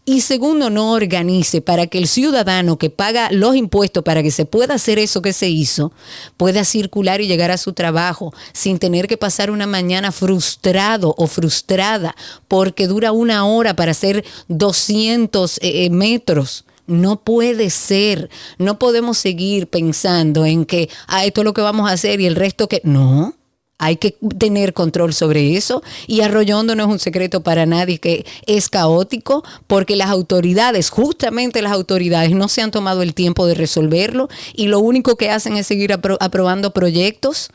Y 0.08 0.20
segundo, 0.20 0.70
no 0.70 0.92
organice 0.92 1.60
para 1.60 1.88
que 1.88 1.98
el 1.98 2.06
ciudadano 2.06 2.78
que 2.78 2.88
paga 2.88 3.28
los 3.32 3.56
impuestos 3.56 4.04
para 4.04 4.22
que 4.22 4.30
se 4.30 4.44
pueda 4.44 4.74
hacer 4.74 5.00
eso 5.00 5.20
que 5.22 5.32
se 5.32 5.48
hizo, 5.48 5.92
pueda 6.36 6.62
circular 6.62 7.20
y 7.20 7.26
llegar 7.26 7.50
a 7.50 7.56
su 7.56 7.72
trabajo 7.72 8.32
sin 8.52 8.78
tener 8.78 9.08
que 9.08 9.16
pasar 9.16 9.50
una 9.50 9.66
mañana 9.66 10.12
frustrado 10.12 11.16
o 11.18 11.26
frustrada 11.26 12.14
porque 12.46 12.86
dura 12.86 13.10
una 13.10 13.44
hora 13.44 13.74
para 13.74 13.90
hacer 13.90 14.24
200 14.46 15.58
eh, 15.58 15.86
eh, 15.86 15.90
metros. 15.90 16.65
No 16.86 17.20
puede 17.22 17.70
ser. 17.70 18.30
No 18.58 18.78
podemos 18.78 19.18
seguir 19.18 19.68
pensando 19.68 20.44
en 20.44 20.64
que, 20.64 20.88
ah, 21.06 21.24
esto 21.24 21.40
es 21.40 21.44
lo 21.44 21.54
que 21.54 21.60
vamos 21.62 21.88
a 21.90 21.92
hacer 21.92 22.20
y 22.20 22.26
el 22.26 22.36
resto 22.36 22.68
que... 22.68 22.80
No. 22.84 23.34
Hay 23.78 23.96
que 23.96 24.16
tener 24.38 24.72
control 24.72 25.12
sobre 25.12 25.54
eso 25.54 25.82
y 26.06 26.22
Arroyo 26.22 26.58
Hondo 26.58 26.74
no 26.74 26.84
es 26.84 26.88
un 26.88 26.98
secreto 26.98 27.42
para 27.42 27.66
nadie 27.66 27.98
que 27.98 28.24
es 28.46 28.70
caótico 28.70 29.44
porque 29.66 29.96
las 29.96 30.08
autoridades, 30.08 30.88
justamente 30.88 31.60
las 31.60 31.72
autoridades, 31.72 32.30
no 32.30 32.48
se 32.48 32.62
han 32.62 32.70
tomado 32.70 33.02
el 33.02 33.12
tiempo 33.12 33.46
de 33.46 33.52
resolverlo 33.52 34.30
y 34.54 34.68
lo 34.68 34.78
único 34.80 35.16
que 35.16 35.28
hacen 35.28 35.58
es 35.58 35.66
seguir 35.66 35.90
apro- 35.90 36.16
aprobando 36.20 36.70
proyectos. 36.72 37.50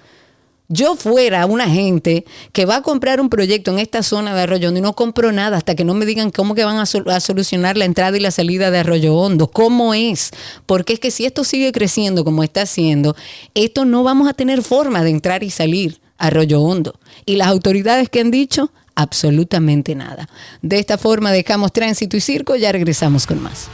Yo 0.73 0.95
fuera 0.95 1.45
una 1.45 1.67
gente 1.69 2.23
que 2.53 2.65
va 2.65 2.77
a 2.77 2.81
comprar 2.81 3.19
un 3.19 3.29
proyecto 3.29 3.71
en 3.71 3.79
esta 3.79 4.03
zona 4.03 4.33
de 4.33 4.43
Arroyo 4.43 4.69
Hondo 4.69 4.79
y 4.79 4.81
no 4.81 4.93
compro 4.93 5.33
nada 5.33 5.57
hasta 5.57 5.75
que 5.75 5.83
no 5.83 5.93
me 5.93 6.05
digan 6.05 6.31
cómo 6.31 6.55
que 6.55 6.63
van 6.63 6.77
a, 6.77 6.85
sol- 6.85 7.09
a 7.09 7.19
solucionar 7.19 7.75
la 7.75 7.83
entrada 7.83 8.15
y 8.15 8.21
la 8.21 8.31
salida 8.31 8.71
de 8.71 8.77
Arroyo 8.77 9.13
Hondo, 9.15 9.47
cómo 9.47 9.93
es, 9.93 10.31
porque 10.65 10.93
es 10.93 10.99
que 11.01 11.11
si 11.11 11.25
esto 11.25 11.43
sigue 11.43 11.73
creciendo 11.73 12.23
como 12.23 12.41
está 12.41 12.61
haciendo, 12.61 13.17
esto 13.53 13.83
no 13.83 14.03
vamos 14.03 14.29
a 14.29 14.33
tener 14.33 14.61
forma 14.61 15.03
de 15.03 15.09
entrar 15.09 15.43
y 15.43 15.49
salir 15.49 15.99
a 16.17 16.27
Arroyo 16.27 16.61
Hondo. 16.61 16.97
Y 17.25 17.35
las 17.35 17.47
autoridades 17.49 18.09
que 18.09 18.21
han 18.21 18.31
dicho, 18.31 18.71
absolutamente 18.95 19.93
nada. 19.93 20.29
De 20.61 20.79
esta 20.79 20.97
forma 20.97 21.33
dejamos 21.33 21.73
tránsito 21.73 22.15
y 22.15 22.21
circo, 22.21 22.55
ya 22.55 22.71
regresamos 22.71 23.27
con 23.27 23.43
más. 23.43 23.67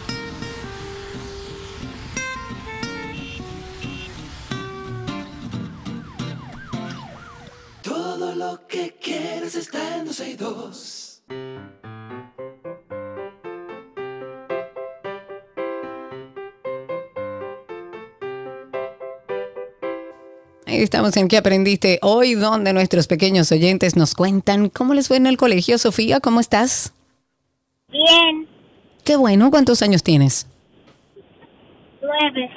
Que 8.78 8.92
quieres 9.02 9.56
está 9.56 9.98
en 9.98 10.06
262. 10.06 11.24
Ahí 20.66 20.82
estamos 20.82 21.16
en 21.16 21.28
¿Qué 21.30 21.38
aprendiste 21.38 22.00
hoy? 22.02 22.34
Donde 22.36 22.74
nuestros 22.74 23.08
pequeños 23.08 23.52
oyentes 23.52 23.96
nos 23.96 24.14
cuentan 24.14 24.70
cómo 24.70 24.94
les 24.94 25.08
fue 25.08 25.18
en 25.18 25.28
el 25.28 25.38
colegio. 25.38 25.78
Sofía, 25.78 26.20
¿cómo 26.20 26.40
estás? 26.40 26.94
Bien, 27.90 28.48
Qué 29.06 29.16
bueno, 29.16 29.50
¿cuántos 29.50 29.82
años 29.82 30.04
tienes? 30.04 30.46
nueve, 32.02 32.50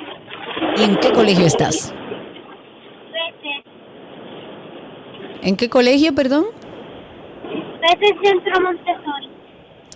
¿Y 0.77 0.83
en 0.83 0.97
qué 0.97 1.13
colegio 1.13 1.47
estás? 1.47 1.95
¿En 5.43 5.57
qué 5.57 5.69
colegio, 5.69 6.15
perdón? 6.15 6.47
vete 7.81 8.15
Centro 8.23 8.61
Montessori. 8.61 9.29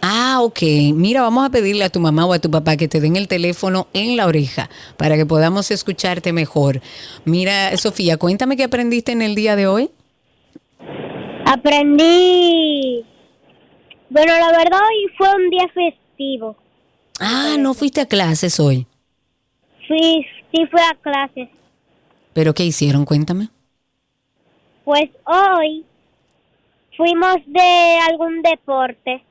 Ah, 0.00 0.40
ok. 0.42 0.60
Mira, 0.94 1.22
vamos 1.22 1.46
a 1.46 1.50
pedirle 1.50 1.84
a 1.84 1.88
tu 1.88 2.00
mamá 2.00 2.26
o 2.26 2.32
a 2.32 2.38
tu 2.38 2.50
papá 2.50 2.76
que 2.76 2.88
te 2.88 3.00
den 3.00 3.16
el 3.16 3.28
teléfono 3.28 3.86
en 3.94 4.16
la 4.16 4.26
oreja 4.26 4.68
para 4.98 5.16
que 5.16 5.24
podamos 5.24 5.70
escucharte 5.70 6.32
mejor. 6.32 6.80
Mira, 7.24 7.76
Sofía, 7.76 8.18
cuéntame 8.18 8.56
qué 8.56 8.64
aprendiste 8.64 9.12
en 9.12 9.22
el 9.22 9.34
día 9.34 9.56
de 9.56 9.66
hoy. 9.66 9.90
Aprendí. 11.46 13.04
Bueno, 14.10 14.32
la 14.38 14.58
verdad 14.58 14.80
hoy 14.80 15.10
fue 15.16 15.28
un 15.34 15.50
día 15.50 15.68
festivo. 15.72 16.56
Ah, 17.20 17.56
no 17.58 17.72
fuiste 17.72 18.00
a 18.00 18.06
clases 18.06 18.60
hoy. 18.60 18.86
Fui, 19.88 20.26
sí 20.52 20.66
fui 20.70 20.80
a 20.80 20.94
clases. 21.00 21.48
¿Pero 22.34 22.52
qué 22.52 22.64
hicieron? 22.64 23.04
Cuéntame. 23.04 23.48
Pues 24.84 25.10
hoy 25.26 25.84
fuimos 26.96 27.36
de 27.46 27.98
algún 28.10 28.42
deporte, 28.42 29.24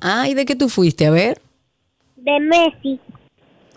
Ah, 0.00 0.28
¿y 0.28 0.34
de 0.34 0.44
qué 0.44 0.54
tú 0.54 0.68
fuiste? 0.68 1.06
A 1.06 1.10
ver. 1.10 1.40
de 2.16 2.38
Messi. 2.40 3.00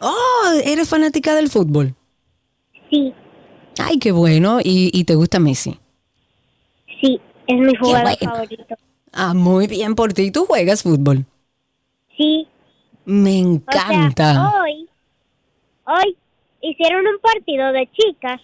Oh, 0.02 0.52
¿eres 0.66 0.90
fanática 0.90 1.34
del 1.34 1.50
fútbol? 1.50 1.96
Sí. 2.90 3.14
Ay, 3.82 4.00
qué 4.00 4.12
bueno. 4.12 4.60
¿Y, 4.62 4.90
y 4.94 5.06
te 5.06 5.16
gusta 5.16 5.40
Messi? 5.40 5.80
Sí, 7.02 7.22
es 7.48 7.58
mi 7.58 7.74
jugador 7.78 8.18
bueno. 8.20 8.34
favorito. 8.34 8.76
Ah, 9.14 9.34
muy 9.34 9.68
bien 9.68 9.96
por 9.96 10.12
ti. 10.14 10.30
¿Tú 10.32 10.46
juegas 10.46 10.84
fútbol? 10.84 11.26
Sí. 12.18 12.46
Me 13.06 13.42
O 13.42 13.44
encanta. 13.56 14.34
sea, 14.34 14.62
hoy, 14.62 14.90
hoy 15.86 16.18
hicieron 16.62 17.08
un 17.08 17.20
partido 17.22 17.72
de 17.72 17.90
chicas 17.94 18.42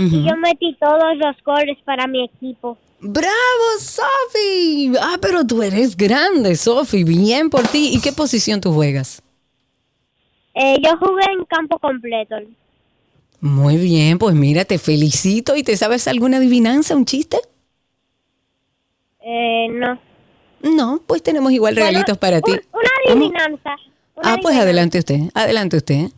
Y 0.00 0.24
yo 0.24 0.36
metí 0.36 0.76
todos 0.80 1.16
los 1.16 1.36
goles 1.44 1.76
para 1.84 2.06
mi 2.06 2.24
equipo. 2.24 2.78
¡Bravo, 3.00 3.28
Sofi! 3.80 4.92
Ah, 5.00 5.16
pero 5.20 5.44
tú 5.44 5.60
eres 5.62 5.96
grande, 5.96 6.54
Sofi. 6.54 7.02
Bien 7.04 7.50
por 7.50 7.66
ti. 7.66 7.90
¿Y 7.94 8.00
qué 8.00 8.12
posición 8.12 8.60
tú 8.60 8.72
juegas? 8.72 9.20
Eh, 10.54 10.76
yo 10.84 10.96
jugué 10.98 11.24
en 11.36 11.44
campo 11.46 11.78
completo. 11.80 12.36
Muy 13.40 13.76
bien, 13.76 14.18
pues 14.18 14.34
mira, 14.36 14.64
te 14.64 14.78
felicito. 14.78 15.56
¿Y 15.56 15.62
te 15.64 15.76
sabes 15.76 16.06
alguna 16.08 16.36
adivinanza, 16.38 16.94
un 16.96 17.04
chiste? 17.04 17.38
Eh, 19.20 19.68
no. 19.70 19.98
No, 20.62 21.02
pues 21.06 21.22
tenemos 21.22 21.52
igual 21.52 21.74
Bueno, 21.74 21.86
regalitos 21.86 22.18
para 22.18 22.40
ti. 22.40 22.52
un- 22.52 22.60
una 22.72 22.90
adivinanza. 23.12 23.70
una 24.16 24.32
Ah, 24.34 24.38
pues 24.42 24.56
adelante 24.56 24.98
usted. 24.98 25.20
Adelante 25.34 25.76
usted. 25.76 26.08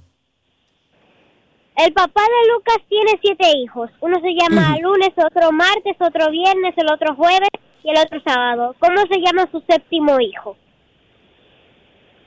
El 1.85 1.93
papá 1.93 2.20
de 2.23 2.52
Lucas 2.52 2.77
tiene 2.89 3.12
siete 3.23 3.57
hijos. 3.59 3.90
Uno 4.01 4.20
se 4.20 4.35
llama 4.35 4.77
lunes, 4.81 5.11
otro 5.16 5.51
martes, 5.52 5.97
otro 6.01 6.31
viernes, 6.31 6.74
el 6.77 6.90
otro 6.93 7.15
jueves 7.15 7.48
y 7.82 7.90
el 7.90 7.97
otro 7.98 8.20
sábado. 8.24 8.74
¿Cómo 8.78 8.97
se 9.11 9.20
llama 9.20 9.48
su 9.51 9.61
séptimo 9.69 10.20
hijo? 10.20 10.57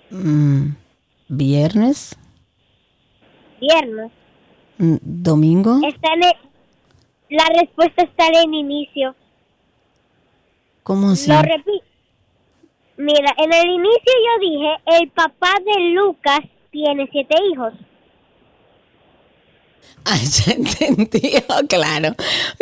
Mm, 0.10 0.70
¿Viernes? 1.28 2.18
Viernes. 3.60 4.12
Mm, 4.78 4.96
¿Domingo? 5.02 5.80
Está 5.88 6.14
en 6.14 6.24
el- 6.24 7.38
la 7.38 7.46
respuesta 7.62 8.04
está 8.04 8.28
en 8.28 8.36
el 8.36 8.54
inicio. 8.56 9.16
¿Cómo 10.84 11.12
así? 11.12 11.32
Lo 11.32 11.42
repito. 11.42 11.86
Mira, 12.98 13.34
en 13.38 13.54
el 13.54 13.70
inicio 13.72 14.14
yo 14.26 14.48
dije, 14.50 15.00
el 15.02 15.10
papá 15.12 15.52
de 15.66 15.92
Lucas 15.92 16.42
tiene 16.72 17.08
siete 17.12 17.36
hijos. 17.52 17.74
Ah, 20.06 20.20
ya 20.46 20.54
entendí. 20.54 21.34
Oh, 21.48 21.66
claro, 21.68 22.16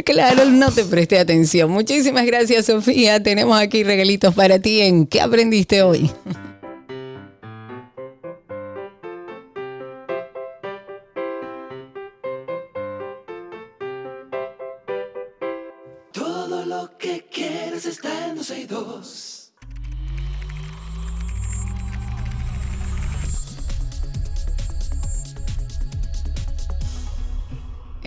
claro, 0.06 0.46
no 0.46 0.72
te 0.72 0.84
presté 0.86 1.20
atención. 1.20 1.72
Muchísimas 1.72 2.26
gracias, 2.26 2.68
Sofía. 2.68 3.22
Tenemos 3.22 3.60
aquí 3.60 3.84
regalitos 3.84 4.34
para 4.36 4.60
ti 4.60 4.82
en 4.82 5.08
¿Qué 5.08 5.22
aprendiste 5.22 5.82
hoy? 5.82 6.12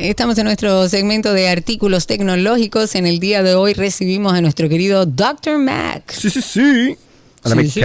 Estamos 0.04 0.36
en 0.36 0.44
nuestro 0.44 0.86
segmento 0.86 1.32
de 1.32 1.48
artículos 1.48 2.06
tecnológicos. 2.06 2.94
En 2.94 3.06
el 3.06 3.20
día 3.20 3.42
de 3.42 3.54
hoy 3.54 3.72
recibimos 3.72 4.34
a 4.34 4.42
nuestro 4.42 4.68
querido 4.68 5.06
Dr. 5.06 5.56
Mac. 5.56 6.12
Sí, 6.12 6.28
sí, 6.28 6.42
sí. 6.42 6.94
Hola, 7.42 7.62
Sí, 7.62 7.70
sí. 7.70 7.80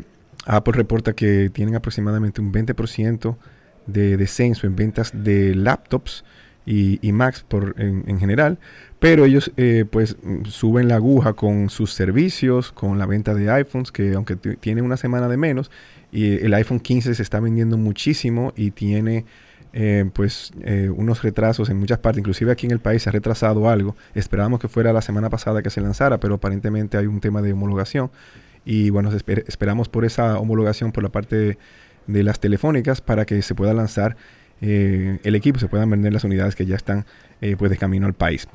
Apple 0.48 0.74
reporta 0.74 1.14
que 1.14 1.50
tienen 1.50 1.76
aproximadamente 1.76 2.42
un 2.42 2.52
20% 2.52 3.36
de 3.86 4.18
descenso 4.18 4.66
en 4.66 4.76
ventas 4.76 5.12
de 5.14 5.54
laptops 5.56 6.24
y, 6.66 7.00
Max 7.14 7.46
por, 7.48 7.76
en, 7.78 8.20
general, 8.20 8.60
pero 9.00 9.24
ellos 9.24 9.54
eh, 9.56 9.86
pues 9.90 10.18
suben 10.50 10.90
la 10.90 10.96
aguja 10.96 11.32
con 11.32 11.70
sus 11.70 11.94
servicios, 11.94 12.74
con 12.74 12.98
la 12.98 13.06
venta 13.06 13.34
de 13.34 13.50
iPhones, 13.50 13.94
que 13.94 14.14
aunque 14.14 14.36
tiene 14.36 14.82
una 14.82 14.98
semana 14.98 15.30
de 15.30 15.38
menos, 15.38 15.72
y 16.12 16.44
el 16.44 16.54
iPhone 16.54 16.82
15 16.82 17.16
se 17.16 17.24
está 17.24 17.40
vendiendo 17.40 17.78
muchísimo 17.78 18.52
y 18.58 18.72
tiene 18.72 19.24
eh, 19.72 20.10
pues 20.12 20.52
eh, 20.62 20.90
unos 20.94 21.22
retrasos 21.22 21.70
en 21.70 21.78
muchas 21.78 22.00
partes, 22.00 22.20
inclusive 22.20 22.52
aquí 22.52 22.66
en 22.66 22.74
el 22.74 22.80
país 22.80 23.04
se 23.04 23.10
ha 23.10 23.14
retrasado 23.14 23.70
algo, 23.70 23.96
esperábamos 24.14 24.60
que 24.60 24.68
fuera 24.68 24.92
la 24.92 25.02
semana 25.02 25.30
pasada 25.30 25.62
que 25.62 25.70
se 25.70 25.80
lanzara, 25.80 26.20
pero 26.20 26.36
aparentemente 26.36 26.98
hay 26.98 27.06
un 27.06 27.22
tema 27.22 27.42
de 27.42 27.54
homologación 27.54 28.12
y 28.70 28.90
bueno, 28.90 29.10
esperamos 29.14 29.88
por 29.88 30.04
esa 30.04 30.38
homologación 30.38 30.92
por 30.92 31.02
la 31.02 31.08
parte 31.10 31.58
de 32.06 32.24
las 32.24 32.42
telefónicas 32.42 33.00
para 33.00 33.26
que 33.26 33.42
se 33.42 33.56
pueda 33.56 33.74
lanzar 33.74 34.18
eh, 34.60 35.20
el 35.24 35.36
equipo, 35.36 35.58
se 35.58 35.70
puedan 35.70 35.90
vender 35.90 36.12
las 36.12 36.26
unidades 36.26 36.54
que 36.54 36.66
ya 36.66 36.76
están 36.76 37.06
eh, 37.40 37.56
pues 37.58 37.72
de 37.72 37.78
camino 37.78 38.08
al 38.08 38.14
país. 38.14 38.50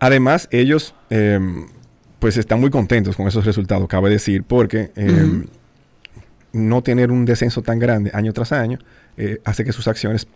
Además, 0.00 0.48
ellos 0.50 0.96
em, 1.10 1.68
pues 2.18 2.36
están 2.38 2.58
muy 2.58 2.70
contentos 2.70 3.14
con 3.14 3.28
esos 3.28 3.46
resultados, 3.46 3.86
cabe 3.86 4.10
decir, 4.10 4.42
porque 4.42 4.90
no 6.52 6.82
tener 6.82 7.12
un 7.12 7.24
descenso 7.24 7.62
tan 7.62 7.78
grande 7.78 8.10
año 8.14 8.32
tras 8.32 8.50
año 8.50 8.80
eh, 9.16 9.38
hace 9.44 9.64
que 9.64 9.70
sus 9.70 9.86
acciones 9.86 10.26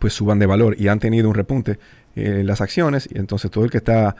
pues 0.00 0.12
suban 0.12 0.40
de 0.40 0.46
valor 0.46 0.74
y 0.76 0.88
han 0.88 0.98
tenido 0.98 1.28
un 1.28 1.36
repunte 1.36 1.78
en 2.16 2.48
las 2.48 2.60
acciones 2.60 3.08
y 3.12 3.18
entonces 3.18 3.48
todo 3.48 3.62
el 3.62 3.70
que 3.70 3.78
está 3.78 4.16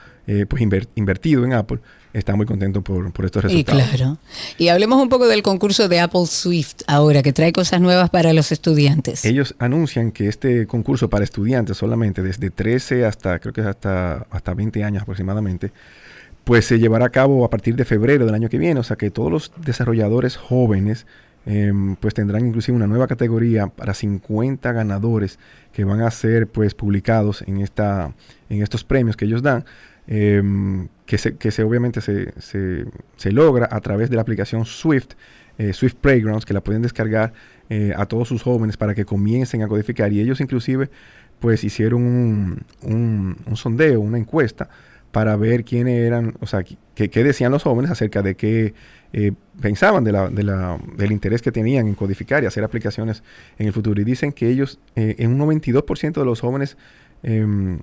pues 0.47 0.61
invertido 0.95 1.43
en 1.43 1.51
Apple 1.51 1.79
está 2.13 2.35
muy 2.35 2.45
contento 2.45 2.81
por, 2.81 3.05
estos 3.25 3.43
resultados. 3.43 3.83
Y 3.83 3.95
claro. 3.95 4.17
Y 4.57 4.67
hablemos 4.67 5.01
un 5.01 5.09
poco 5.09 5.27
del 5.27 5.41
concurso 5.41 5.87
de 5.87 5.99
Apple 5.99 6.25
Swift 6.25 6.81
ahora, 6.87 7.21
que 7.23 7.33
trae 7.33 7.51
cosas 7.51 7.81
nuevas 7.81 8.09
para 8.09 8.33
los 8.33 8.51
estudiantes. 8.51 9.25
Ellos 9.25 9.55
anuncian 9.59 10.11
que 10.11 10.27
este 10.27 10.67
concurso 10.67 11.09
para 11.09 11.23
estudiantes 11.23 11.77
solamente 11.77 12.21
desde 12.21 12.49
13 12.49 13.05
hasta, 13.05 13.39
creo 13.39 13.53
que 13.53 13.61
hasta, 13.61 14.25
hasta 14.29 14.53
20 14.53 14.83
años 14.83 15.03
aproximadamente, 15.03 15.71
pues 16.43 16.65
se 16.65 16.79
llevará 16.79 17.05
a 17.05 17.09
cabo 17.09 17.45
a 17.45 17.49
partir 17.49 17.75
de 17.75 17.85
febrero 17.85 18.25
del 18.25 18.35
año 18.35 18.49
que 18.49 18.57
viene. 18.57 18.79
O 18.79 18.83
sea 18.83 18.97
que 18.97 19.11
todos 19.11 19.31
los 19.31 19.51
desarrolladores 19.63 20.37
jóvenes 20.37 21.05
em, 21.45 21.95
pues 21.95 22.13
tendrán 22.13 22.45
inclusive 22.45 22.75
una 22.75 22.87
nueva 22.87 23.07
categoría 23.07 23.67
para 23.67 23.93
50 23.93 24.71
ganadores 24.71 25.39
que 25.73 25.83
van 25.85 26.01
a 26.01 26.11
ser 26.11 26.47
pues 26.47 26.73
publicados 26.73 27.43
en, 27.47 27.61
esta, 27.61 28.13
en 28.49 28.61
estos 28.61 28.83
premios 28.83 29.15
que 29.15 29.25
ellos 29.25 29.41
dan. 29.41 29.65
Em, 30.13 30.89
que, 31.05 31.17
se, 31.17 31.37
que 31.37 31.51
se, 31.51 31.63
obviamente 31.63 32.01
se, 32.01 32.33
se, 32.41 33.31
logra 33.31 33.69
a 33.71 33.79
través 33.79 34.09
de 34.09 34.17
la 34.17 34.21
aplicación 34.23 34.65
Swift, 34.65 35.11
eh, 35.57 35.71
Swift 35.71 35.95
Playgrounds, 36.01 36.45
que 36.45 36.53
la 36.53 36.59
pueden 36.59 36.81
descargar 36.81 37.31
eh, 37.69 37.93
a 37.95 38.05
todos 38.07 38.27
sus 38.27 38.43
jóvenes 38.43 38.75
para 38.75 38.93
que 38.93 39.05
comiencen 39.05 39.63
a 39.63 39.69
codificar. 39.69 40.11
Y 40.11 40.19
ellos 40.19 40.41
inclusive 40.41 40.89
pues 41.39 41.63
hicieron 41.63 42.03
un, 42.03 42.65
un, 42.81 43.55
sondeo, 43.55 44.01
una 44.01 44.17
encuesta 44.17 44.69
para 45.13 45.37
ver 45.37 45.63
quiénes 45.63 46.01
eran, 46.01 46.33
o 46.41 46.45
sea, 46.45 46.65
qué, 46.93 47.07
decían 47.07 47.53
los 47.53 47.63
jóvenes 47.63 47.89
acerca 47.89 48.21
de 48.21 48.35
qué 48.35 48.73
eh, 49.13 49.31
pensaban 49.61 50.03
de 50.03 50.11
la, 50.11 50.29
de 50.29 50.43
la, 50.43 50.77
del 50.97 51.13
interés 51.13 51.41
que 51.41 51.53
tenían 51.53 51.87
en 51.87 51.95
codificar 51.95 52.43
y 52.43 52.47
hacer 52.47 52.65
aplicaciones 52.65 53.23
en 53.57 53.67
el 53.67 53.71
futuro. 53.71 54.01
Y 54.01 54.03
dicen 54.03 54.33
que 54.33 54.49
ellos, 54.49 54.77
en 54.95 55.31
un 55.31 55.39
92% 55.39 56.19
de 56.19 56.25
los 56.25 56.41
jóvenes 56.41 56.75
em, 57.23 57.79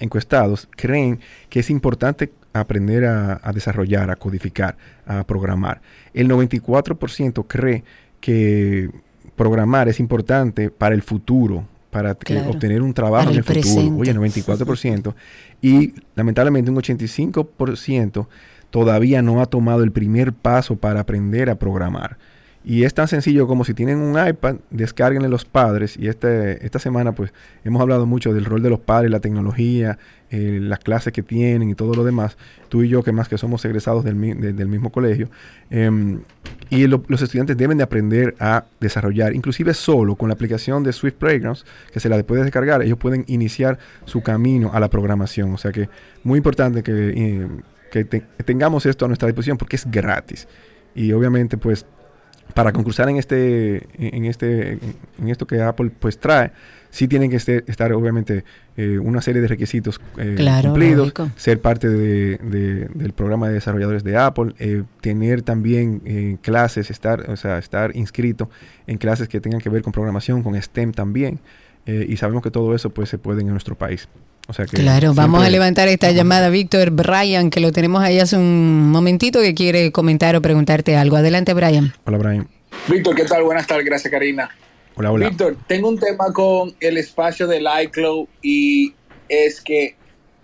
encuestados 0.00 0.68
creen 0.76 1.20
que 1.48 1.60
es 1.60 1.70
importante 1.70 2.32
aprender 2.52 3.04
a, 3.04 3.52
desarrollar, 3.52 4.10
a 4.10 4.16
codificar, 4.16 4.76
a 5.06 5.24
programar. 5.24 5.80
El 6.12 6.28
94% 6.28 7.46
cree 7.48 7.84
que 8.20 8.90
programar 9.36 9.88
es 9.88 9.98
importante 9.98 10.70
para 10.70 10.94
el 10.94 11.02
futuro, 11.02 11.66
para 11.90 12.12
obtener 12.12 12.82
un 12.82 12.94
trabajo 12.94 13.30
en 13.30 13.36
el 13.36 13.44
futuro. 13.44 13.96
Oye, 13.96 14.14
94%. 14.14 15.14
Y 15.60 15.94
lamentablemente 16.14 16.70
un 16.70 16.76
85% 16.76 18.26
todavía 18.70 19.22
no 19.22 19.40
ha 19.40 19.46
tomado 19.46 19.82
el 19.82 19.92
primer 19.92 20.32
paso 20.32 20.76
para 20.76 21.00
aprender 21.00 21.50
a 21.50 21.56
programar. 21.56 22.18
Y 22.66 22.84
es 22.84 22.94
tan 22.94 23.08
sencillo 23.08 23.46
como 23.46 23.64
si 23.66 23.74
tienen 23.74 23.98
un 23.98 24.16
iPad, 24.26 24.56
descarguenle 24.70 25.28
los 25.28 25.44
padres. 25.44 25.98
Y 25.98 26.08
este, 26.08 26.64
esta 26.64 26.78
semana 26.78 27.12
pues 27.12 27.34
hemos 27.62 27.82
hablado 27.82 28.06
mucho 28.06 28.32
del 28.32 28.46
rol 28.46 28.62
de 28.62 28.70
los 28.70 28.80
padres, 28.80 29.10
la 29.10 29.20
tecnología, 29.20 29.98
eh, 30.30 30.60
las 30.62 30.78
clases 30.78 31.12
que 31.12 31.22
tienen 31.22 31.68
y 31.68 31.74
todo 31.74 31.92
lo 31.92 32.04
demás. 32.04 32.38
Tú 32.70 32.82
y 32.82 32.88
yo, 32.88 33.02
que 33.02 33.12
más 33.12 33.28
que 33.28 33.36
somos 33.36 33.62
egresados 33.66 34.02
del, 34.02 34.14
mismo 34.14 34.90
colegio. 34.90 35.28
Em, 35.68 36.22
y 36.70 36.86
los 36.86 37.20
estudiantes 37.20 37.54
deben 37.58 37.76
de 37.76 37.84
aprender 37.84 38.34
a 38.40 38.64
desarrollar, 38.80 39.34
inclusive 39.34 39.74
solo 39.74 40.16
con 40.16 40.30
la 40.30 40.34
aplicación 40.34 40.82
de 40.82 40.94
Swift 40.94 41.16
Playgrounds, 41.16 41.66
que 41.92 42.00
se 42.00 42.08
la 42.08 42.22
puede 42.22 42.44
descargar, 42.44 42.82
ellos 42.82 42.96
pueden 42.96 43.24
iniciar 43.28 43.78
su 44.06 44.22
camino 44.22 44.70
a 44.72 44.80
la 44.80 44.88
programación. 44.88 45.52
O 45.52 45.58
sea 45.58 45.70
que 45.70 45.90
muy 46.22 46.38
importante 46.38 46.82
que, 46.82 47.12
eh, 47.14 47.48
que 47.90 48.04
tengamos 48.44 48.86
esto 48.86 49.04
a 49.04 49.08
nuestra 49.08 49.28
disposición 49.28 49.58
porque 49.58 49.76
es 49.76 49.90
gratis. 49.90 50.48
Y 50.94 51.12
obviamente 51.12 51.58
pues 51.58 51.86
para 52.52 52.72
concursar 52.72 53.08
en 53.08 53.16
este, 53.16 53.86
en 53.98 54.24
este, 54.26 54.78
en 55.18 55.28
esto 55.28 55.46
que 55.46 55.62
Apple 55.62 55.90
pues 55.98 56.18
trae, 56.18 56.52
sí 56.94 57.08
tienen 57.08 57.28
que 57.28 57.36
estar 57.36 57.92
obviamente 57.92 58.44
eh, 58.76 58.98
una 59.00 59.20
serie 59.20 59.42
de 59.42 59.48
requisitos 59.48 60.00
eh, 60.16 60.36
cumplidos, 60.62 61.12
ser 61.34 61.60
parte 61.60 61.88
de, 61.88 62.38
del 62.94 63.12
programa 63.12 63.48
de 63.48 63.54
desarrolladores 63.54 64.04
de 64.04 64.16
Apple, 64.16 64.54
eh, 64.60 64.84
tener 65.00 65.42
también 65.42 66.38
clases, 66.40 66.90
estar, 66.90 67.28
o 67.28 67.36
sea, 67.36 67.58
estar 67.58 67.96
inscrito 67.96 68.48
en 68.86 68.98
clases 68.98 69.28
que 69.28 69.40
tengan 69.40 69.60
que 69.60 69.70
ver 69.70 69.82
con 69.82 69.92
programación, 69.92 70.44
con 70.44 70.60
STEM 70.60 70.92
también, 70.92 71.40
y 71.86 72.16
sabemos 72.16 72.42
que 72.42 72.50
todo 72.50 72.74
eso 72.74 72.90
pues 72.90 73.08
se 73.08 73.18
puede 73.18 73.42
en 73.42 73.48
nuestro 73.48 73.76
país. 73.76 74.08
Claro, 74.70 75.14
vamos 75.14 75.44
a 75.44 75.50
levantar 75.50 75.88
esta 75.88 76.10
llamada, 76.10 76.50
Víctor 76.50 76.90
Brian, 76.90 77.50
que 77.50 77.60
lo 77.60 77.72
tenemos 77.72 78.02
ahí 78.02 78.18
hace 78.18 78.36
un 78.36 78.90
momentito 78.90 79.40
que 79.40 79.54
quiere 79.54 79.92
comentar 79.92 80.36
o 80.36 80.42
preguntarte 80.42 80.96
algo. 80.96 81.16
Adelante, 81.16 81.54
Brian. 81.54 81.92
Hola, 82.04 82.18
Brian. 82.18 82.48
Víctor, 82.88 83.14
¿qué 83.14 83.24
tal? 83.24 83.42
Buenas 83.42 83.66
tardes, 83.66 83.86
gracias, 83.86 84.10
Karina. 84.10 84.50
Hola, 84.96 85.10
hola. 85.10 85.28
Víctor, 85.28 85.56
tengo 85.66 85.88
un 85.88 85.98
tema 85.98 86.32
con 86.32 86.74
el 86.80 86.98
espacio 86.98 87.46
del 87.46 87.66
iCloud 87.84 88.26
y 88.42 88.94
es 89.28 89.60
que 89.60 89.96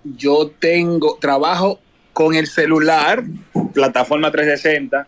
yo 0.04 0.50
tengo 0.58 1.18
trabajo 1.20 1.78
con 2.12 2.34
el 2.34 2.46
celular, 2.46 3.22
plataforma 3.72 4.30
360, 4.30 5.06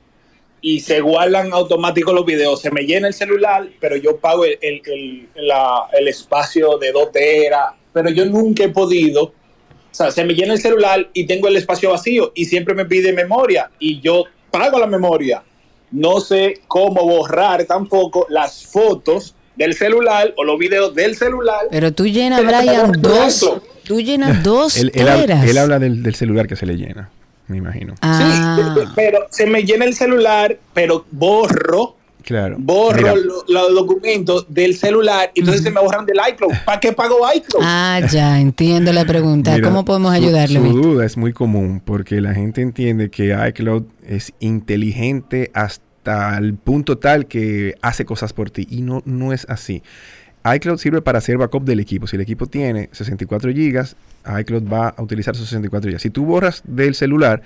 y 0.61 0.81
se 0.81 1.01
guardan 1.01 1.53
automáticos 1.53 2.15
los 2.15 2.25
videos. 2.25 2.61
Se 2.61 2.71
me 2.71 2.83
llena 2.83 3.09
el 3.09 3.15
celular, 3.15 3.69
pero 3.81 3.97
yo 3.97 4.19
pago 4.19 4.45
el, 4.45 4.59
el, 4.63 6.09
espacio 6.09 6.79
de 6.79 6.93
2 6.93 7.13
teras, 7.13 7.73
pero 7.93 8.11
yo 8.11 8.25
nunca 8.27 8.65
he 8.65 8.69
podido. 8.69 9.25
O 9.25 9.95
sea, 9.95 10.11
se 10.11 10.25
me 10.25 10.35
llena 10.35 10.55
el 10.55 10.61
celular 10.61 11.11
y 11.13 11.27
tengo 11.27 11.49
el 11.49 11.57
espacio 11.57 11.91
vacío 11.91 12.33
y 12.35 12.47
siempre 12.47 12.75
me 12.75 12.87
pide 12.87 13.13
memoria 13.13 13.71
y 13.79 14.01
yo 14.01 14.25
pago 14.51 14.79
la 14.79 14.87
memoria 14.87 15.43
no 15.93 16.21
sé 16.21 16.61
cómo 16.67 17.05
borrar 17.05 17.65
tampoco 17.65 18.27
las 18.29 18.67
fotos 18.67 19.35
del 19.55 19.75
celular 19.75 20.33
o 20.37 20.45
los 20.45 20.59
videos 20.59 20.95
del 20.95 21.15
celular. 21.17 21.67
Pero 21.71 21.93
tú 21.93 22.07
llenas, 22.07 22.45
Brian, 22.45 22.93
dos. 22.99 23.61
Tú 23.85 24.01
llenas 24.01 24.43
dos 24.43 24.77
él, 24.77 24.91
él, 24.95 25.09
habla, 25.59 25.79
del, 25.79 26.15
celular 26.15 26.47
que 26.47 26.57
se 26.57 26.65
le 26.67 26.77
llena, 26.77 27.11
me 27.49 27.59
imagino. 27.59 27.95
Ah. 28.01 28.57
Sí, 28.75 28.81
pero 28.97 29.27
se 29.31 29.47
me 29.47 29.65
llena 29.65 29.85
el 29.85 29.95
celular, 29.95 30.59
pero 30.73 31.05
borro 31.11 31.97
Claro. 32.23 32.57
borro 32.59 33.17
lo- 33.17 33.45
los 33.49 33.75
documentos 33.75 34.47
del 34.49 34.75
celular 34.77 35.31
y 35.35 35.41
entonces 35.41 35.63
se 35.63 35.71
me 35.71 35.81
borran 35.81 36.07
del 36.07 36.17
iCloud. 36.33 36.53
¿Para 36.65 36.81
qué 36.81 36.93
pago 36.93 37.17
iCloud? 37.35 37.63
Ah, 37.65 38.01
ya, 38.11 38.41
entiendo 38.41 38.93
la 38.93 39.05
pregunta. 39.05 39.55
Mira, 39.55 39.69
¿Cómo 39.69 39.85
podemos 39.85 40.13
ayudarle? 40.13 40.59
Su, 40.61 40.69
duda 40.81 41.05
es 41.05 41.17
muy 41.17 41.33
común 41.33 41.81
porque 41.85 42.21
la 42.21 42.35
gente 42.35 42.63
entiende 42.63 43.11
que 43.11 43.37
iCloud 43.49 43.85
es 44.07 44.33
inteligente 44.41 45.51
hasta 45.55 46.37
el 46.39 46.55
punto 46.55 46.99
tal 46.99 47.27
que 47.27 47.75
hace 47.83 48.05
cosas 48.05 48.33
por 48.33 48.51
ti 48.51 48.67
y 48.71 48.83
no, 48.83 49.03
no 49.05 49.33
es 49.33 49.47
así. 49.49 49.83
iCloud 50.45 50.79
sirve 50.79 51.03
para 51.03 51.19
hacer 51.19 51.39
backup 51.39 51.65
del 51.65 51.79
equipo. 51.81 52.07
Si 52.07 52.17
el 52.17 52.23
equipo 52.23 52.47
tiene 52.47 52.89
64 52.93 53.53
gigas, 53.53 53.95
iCloud 54.41 54.65
va 54.73 54.89
a 54.89 55.03
utilizar 55.03 55.37
sus 55.37 55.47
64 55.49 55.89
gigas. 55.91 56.03
Si 56.03 56.11
tú 56.11 56.25
borras 56.25 56.63
del 56.67 56.95
celular, 56.97 57.43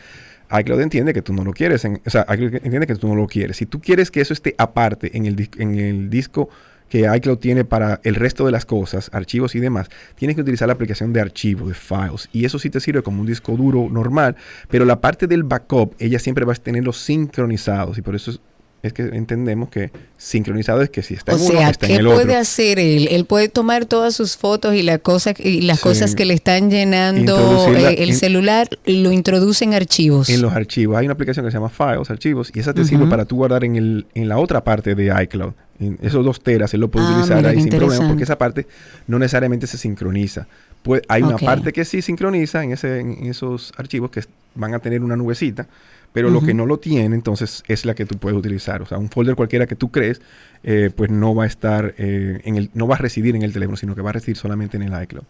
iCloud 0.51 0.81
entiende 0.81 1.13
que 1.13 1.23
tú 1.23 1.33
no 1.33 1.45
lo 1.45 1.53
quieres. 1.53 1.85
o 1.85 2.11
sea, 2.11 2.27
iCloud 2.29 2.55
entiende 2.55 2.87
que 2.87 2.95
tú 2.95 3.09
no 3.09 3.15
lo 3.15 3.27
quieres. 3.27 3.57
Si 3.57 3.67
tú 3.67 3.81
quieres 3.81 4.11
que 4.11 4.21
eso 4.21 4.33
esté 4.33 4.55
aparte 4.59 5.17
en 5.17 5.27
el, 5.27 5.49
en 5.59 5.79
el 5.79 6.11
disco 6.11 6.49
que 6.89 7.11
iCloud 7.17 7.39
tiene 7.39 7.65
para 7.65 8.01
el 8.05 8.15
resto 8.15 8.47
de 8.47 8.53
las 8.53 8.65
cosas, 8.65 9.11
archivos 9.13 9.55
y 9.55 9.61
demás, 9.61 9.89
tienes 10.15 10.37
que 10.37 10.43
utilizar 10.43 10.69
la 10.69 10.75
aplicación 10.75 11.13
de 11.13 11.21
archivos, 11.21 11.69
de 11.69 11.75
files. 11.75 12.29
Y 12.33 12.45
eso 12.45 12.59
sí 12.59 12.71
te 12.71 12.81
sirve 12.81 13.03
como 13.03 13.21
un 13.21 13.27
disco 13.27 13.57
duro 13.57 13.89
normal, 13.91 14.37
pero 14.69 14.85
la 14.85 15.01
parte 15.01 15.27
del 15.27 15.43
backup, 15.43 15.95
ella 15.99 16.19
siempre 16.19 16.45
va 16.45 16.53
a 16.53 16.57
tenerlos 16.57 16.99
sincronizados. 16.99 17.99
Y 17.99 18.03
por 18.03 18.15
eso 18.15 18.31
es, 18.31 18.41
es 18.83 18.93
que 18.93 19.03
entendemos 19.03 19.69
que 19.69 19.91
sincronizado 20.17 20.81
es 20.83 20.91
que 20.91 21.03
si 21.03 21.15
está 21.15 21.35
O 21.35 21.37
en 21.37 21.43
uno, 21.43 21.51
sea, 21.59 21.71
está 21.71 21.87
¿qué 21.89 21.95
en 21.95 22.01
el 22.01 22.07
puede 22.07 22.37
hacer 22.37 22.79
él? 22.79 23.09
Él 23.11 23.25
puede 23.25 23.49
tomar 23.49 23.85
todas 23.87 24.15
sus 24.15 24.37
fotos 24.37 24.75
y, 24.75 24.83
la 24.83 24.99
cosa, 24.99 25.35
y 25.39 25.63
las 25.63 25.79
Sí. 25.79 25.83
cosas 25.83 26.15
que 26.15 26.25
le 26.25 26.35
están 26.35 26.71
llenando 26.71 27.73
eh, 27.75 27.97
el 28.03 28.11
in- 28.11 28.17
celular 28.17 28.69
y 28.85 29.03
lo 29.03 29.11
introduce 29.13 29.65
en 29.65 29.75
archivos. 29.75 30.29
En 30.29 30.41
los 30.43 30.53
archivos. 30.53 30.97
Hay 30.97 31.07
una 31.07 31.15
aplicación 31.15 31.45
que 31.45 31.51
se 31.51 31.57
llama 31.57 31.69
Files, 31.69 32.09
archivos, 32.11 32.51
y 32.55 32.61
esa 32.61 32.73
te 32.75 32.85
sirve 32.85 33.07
para 33.07 33.25
tú 33.25 33.37
guardar 33.37 33.65
en, 33.65 33.77
el, 33.77 34.07
en 34.15 34.29
la 34.29 34.39
otra 34.39 34.63
parte 34.63 34.95
de 34.95 35.13
iCloud. 35.25 35.53
En 35.79 35.99
esos 36.03 36.25
dos 36.25 36.41
teras, 36.41 36.73
él 36.73 36.81
lo 36.81 36.89
puede 36.91 37.07
Ah, 37.07 37.11
utilizar 37.13 37.37
mira, 37.39 37.51
ahí 37.51 37.61
sin 37.61 37.69
problema, 37.71 38.09
porque 38.09 38.23
esa 38.23 38.39
parte 38.39 38.67
no 39.07 39.19
necesariamente 39.19 39.67
se 39.67 39.77
sincroniza. 39.77 40.47
Pues 40.83 41.03
hay 41.09 41.23
una 41.23 41.37
parte 41.39 41.73
que 41.73 41.85
sí 41.85 42.01
sincroniza 42.01 42.63
en, 42.63 42.73
ese, 42.73 43.01
en 43.01 43.27
esos 43.27 43.73
archivos 43.77 44.11
que 44.11 44.23
van 44.55 44.73
a 44.73 44.79
tener 44.79 45.03
una 45.03 45.17
nubecita, 45.17 45.67
pero 46.13 46.31
lo 46.31 46.41
que 46.41 46.55
no 46.55 46.67
lo 46.67 46.79
tiene, 46.79 47.15
entonces 47.15 47.63
es 47.69 47.85
la 47.85 47.95
que 47.95 48.07
tú 48.07 48.17
puedes 48.19 48.39
utilizar. 48.39 48.81
O 48.83 48.87
sea, 48.87 48.99
un 48.99 49.11
folder 49.11 49.35
cualquiera 49.35 49.67
que 49.67 49.77
tú 49.77 49.91
crees, 49.91 50.21
eh, 50.63 50.91
pues 50.95 51.11
no 51.11 51.35
va 51.35 51.45
a 51.45 51.47
estar 51.47 51.95
eh, 51.99 52.41
en 52.45 52.57
el, 52.57 52.71
no 52.75 52.87
va 52.87 52.95
a 52.95 52.99
residir 52.99 53.37
en 53.37 53.43
el 53.43 53.53
teléfono, 53.53 53.77
sino 53.77 53.95
que 53.95 54.03
va 54.03 54.11
a 54.11 54.13
residir 54.15 54.37
solamente 54.37 54.77
en 54.77 54.85
el 54.85 55.03
iCloud. 55.03 55.25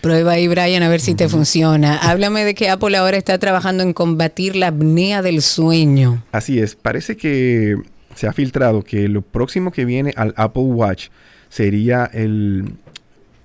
Prueba 0.00 0.32
ahí, 0.32 0.48
Brian, 0.48 0.82
a 0.82 0.88
ver 0.88 1.00
si 1.00 1.14
te 1.14 1.28
funciona. 1.28 1.96
Háblame 1.96 2.44
de 2.44 2.54
que 2.54 2.70
Apple 2.70 2.96
ahora 2.96 3.16
está 3.16 3.38
trabajando 3.38 3.82
en 3.82 3.92
combatir 3.92 4.56
la 4.56 4.68
apnea 4.68 5.22
del 5.22 5.42
sueño. 5.42 6.24
Así 6.32 6.58
es, 6.58 6.74
parece 6.74 7.16
que 7.16 7.76
se 8.14 8.26
ha 8.26 8.32
filtrado 8.32 8.82
que 8.82 9.08
lo 9.08 9.22
próximo 9.22 9.70
que 9.70 9.84
viene 9.84 10.12
al 10.16 10.34
Apple 10.36 10.62
Watch 10.62 11.08
sería 11.48 12.06
el, 12.12 12.74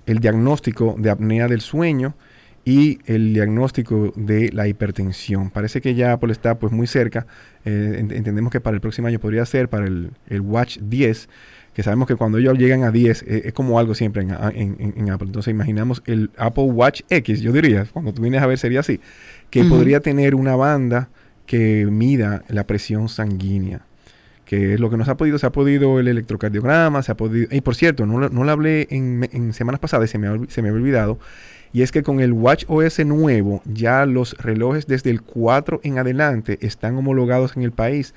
el 0.06 0.18
diagnóstico 0.20 0.96
de 0.98 1.10
apnea 1.10 1.48
del 1.48 1.60
sueño 1.60 2.14
y 2.68 2.98
el 3.06 3.32
diagnóstico 3.32 4.12
de 4.14 4.50
la 4.52 4.68
hipertensión. 4.68 5.48
Parece 5.48 5.80
que 5.80 5.94
ya 5.94 6.12
Apple 6.12 6.32
está 6.32 6.58
pues 6.58 6.70
muy 6.70 6.86
cerca. 6.86 7.26
Eh, 7.64 7.96
ent- 8.02 8.12
entendemos 8.14 8.52
que 8.52 8.60
para 8.60 8.74
el 8.74 8.80
próximo 8.82 9.08
año 9.08 9.18
podría 9.18 9.46
ser 9.46 9.68
para 9.70 9.86
el, 9.86 10.10
el 10.28 10.40
Watch 10.42 10.76
10, 10.80 11.30
que 11.72 11.82
sabemos 11.82 12.06
que 12.08 12.16
cuando 12.16 12.36
ellos 12.36 12.58
llegan 12.58 12.84
a 12.84 12.90
10 12.90 13.22
eh, 13.22 13.42
es 13.46 13.52
como 13.54 13.78
algo 13.78 13.94
siempre 13.94 14.20
en, 14.22 14.30
en- 14.96 15.10
Apple. 15.10 15.28
Entonces 15.28 15.50
imaginamos 15.50 16.02
el 16.04 16.30
Apple 16.36 16.64
Watch 16.64 17.00
X, 17.08 17.40
yo 17.40 17.52
diría, 17.52 17.86
cuando 17.90 18.12
tú 18.12 18.20
vienes 18.20 18.42
a 18.42 18.46
ver 18.46 18.58
sería 18.58 18.80
así, 18.80 19.00
que 19.48 19.64
podría 19.64 20.00
tener 20.00 20.34
una 20.34 20.54
banda 20.54 21.08
que 21.46 21.86
mida 21.90 22.42
la 22.48 22.66
presión 22.66 23.08
sanguínea 23.08 23.80
que 24.44 24.74
es 24.74 24.80
lo 24.80 24.88
que 24.88 24.96
nos 24.96 25.08
ha 25.08 25.16
podido, 25.18 25.38
se 25.38 25.44
ha 25.46 25.52
podido 25.52 26.00
el 26.00 26.08
electrocardiograma, 26.08 27.02
se 27.02 27.12
ha 27.12 27.16
podido, 27.18 27.48
y 27.50 27.60
por 27.60 27.74
cierto, 27.74 28.06
no, 28.06 28.18
no 28.30 28.44
lo 28.44 28.50
hablé 28.50 28.86
en, 28.90 29.52
semanas 29.52 29.78
pasadas 29.78 30.08
y 30.08 30.12
se 30.12 30.16
me, 30.18 30.46
se 30.48 30.62
me 30.62 30.68
había 30.70 30.80
olvidado, 30.80 31.18
y 31.72 31.82
es 31.82 31.92
que 31.92 32.02
con 32.02 32.20
el 32.20 32.32
Watch 32.32 32.64
OS 32.68 33.04
nuevo, 33.04 33.62
ya 33.64 34.06
los 34.06 34.36
relojes 34.38 34.86
desde 34.86 35.10
el 35.10 35.22
4 35.22 35.80
en 35.84 35.98
adelante 35.98 36.58
están 36.62 36.96
homologados 36.96 37.56
en 37.56 37.62
el 37.62 37.72
país 37.72 38.14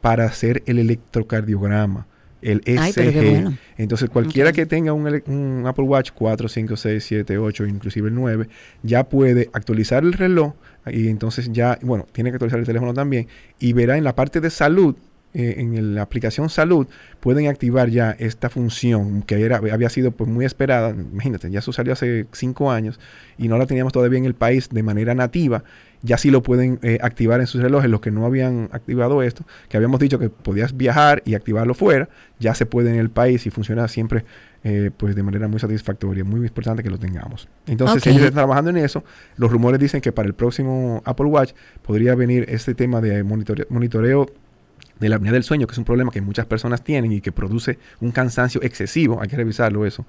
para 0.00 0.24
hacer 0.24 0.62
el 0.66 0.78
electrocardiograma, 0.78 2.06
el 2.42 2.60
ECG. 2.66 2.98
Ay, 2.98 3.30
bueno. 3.30 3.56
Entonces, 3.78 4.10
cualquiera 4.10 4.52
que 4.52 4.66
tenga 4.66 4.92
un, 4.92 5.06
un 5.26 5.64
Apple 5.66 5.84
Watch 5.84 6.10
4, 6.14 6.48
5, 6.48 6.76
6, 6.76 7.04
7, 7.04 7.38
8, 7.38 7.66
inclusive 7.66 8.08
el 8.08 8.14
9, 8.14 8.48
ya 8.82 9.04
puede 9.04 9.48
actualizar 9.52 10.04
el 10.04 10.12
reloj 10.12 10.54
y 10.86 11.08
entonces 11.08 11.50
ya, 11.52 11.78
bueno, 11.82 12.06
tiene 12.12 12.30
que 12.30 12.36
actualizar 12.36 12.60
el 12.60 12.66
teléfono 12.66 12.92
también 12.92 13.28
y 13.58 13.72
verá 13.72 13.96
en 13.96 14.04
la 14.04 14.14
parte 14.14 14.40
de 14.40 14.50
salud, 14.50 14.94
eh, 15.34 15.56
en 15.58 15.74
el- 15.74 15.94
la 15.96 16.02
aplicación 16.02 16.48
salud, 16.48 16.86
pueden 17.20 17.48
activar 17.48 17.90
ya 17.90 18.12
esta 18.12 18.48
función 18.48 19.22
que 19.22 19.42
era, 19.42 19.56
había 19.56 19.88
sido 19.88 20.12
pues 20.12 20.30
muy 20.30 20.44
esperada. 20.44 20.90
Imagínate, 20.90 21.50
ya 21.50 21.58
eso 21.58 21.72
salió 21.72 21.92
hace 21.92 22.26
5 22.32 22.70
años 22.70 22.98
y 23.36 23.48
no 23.48 23.58
la 23.58 23.66
teníamos 23.66 23.92
todavía 23.92 24.18
en 24.18 24.24
el 24.24 24.34
país 24.34 24.68
de 24.70 24.82
manera 24.82 25.14
nativa. 25.14 25.64
Ya 26.02 26.18
sí 26.18 26.30
lo 26.30 26.42
pueden 26.42 26.78
eh, 26.82 26.98
activar 27.00 27.40
en 27.40 27.46
sus 27.46 27.62
relojes, 27.62 27.90
los 27.90 28.00
que 28.02 28.10
no 28.10 28.26
habían 28.26 28.68
activado 28.72 29.22
esto, 29.22 29.44
que 29.70 29.76
habíamos 29.78 29.98
dicho 30.00 30.18
que 30.18 30.28
podías 30.28 30.76
viajar 30.76 31.22
y 31.24 31.34
activarlo 31.34 31.72
fuera, 31.74 32.10
ya 32.38 32.54
se 32.54 32.66
puede 32.66 32.90
en 32.90 32.96
el 32.96 33.08
país 33.10 33.46
y 33.46 33.50
funciona 33.50 33.88
siempre 33.88 34.24
eh, 34.66 34.90
pues 34.96 35.14
de 35.14 35.22
manera 35.22 35.46
muy 35.48 35.60
satisfactoria, 35.60 36.24
muy 36.24 36.40
importante 36.46 36.82
que 36.82 36.90
lo 36.90 36.98
tengamos. 36.98 37.48
Entonces 37.66 37.98
Ok. 38.02 38.06
ellos 38.06 38.20
están 38.22 38.34
trabajando 38.34 38.70
en 38.70 38.76
eso. 38.78 39.02
Los 39.36 39.50
rumores 39.50 39.78
dicen 39.80 40.00
que 40.00 40.10
para 40.12 40.26
el 40.28 40.34
próximo 40.34 41.02
Apple 41.04 41.26
Watch 41.26 41.52
podría 41.82 42.14
venir 42.14 42.46
este 42.48 42.74
tema 42.74 43.00
de 43.02 43.22
monitore- 43.24 43.66
monitoreo 43.68 44.26
de 45.00 45.08
la 45.08 45.16
apnea 45.16 45.32
del 45.32 45.42
sueño, 45.42 45.66
que 45.66 45.72
es 45.72 45.78
un 45.78 45.84
problema 45.84 46.10
que 46.10 46.20
muchas 46.20 46.46
personas 46.46 46.82
tienen 46.82 47.12
y 47.12 47.20
que 47.20 47.32
produce 47.32 47.78
un 48.00 48.10
cansancio 48.10 48.62
excesivo. 48.62 49.20
Hay 49.20 49.28
que 49.28 49.36
revisarlo 49.36 49.86
eso, 49.86 50.06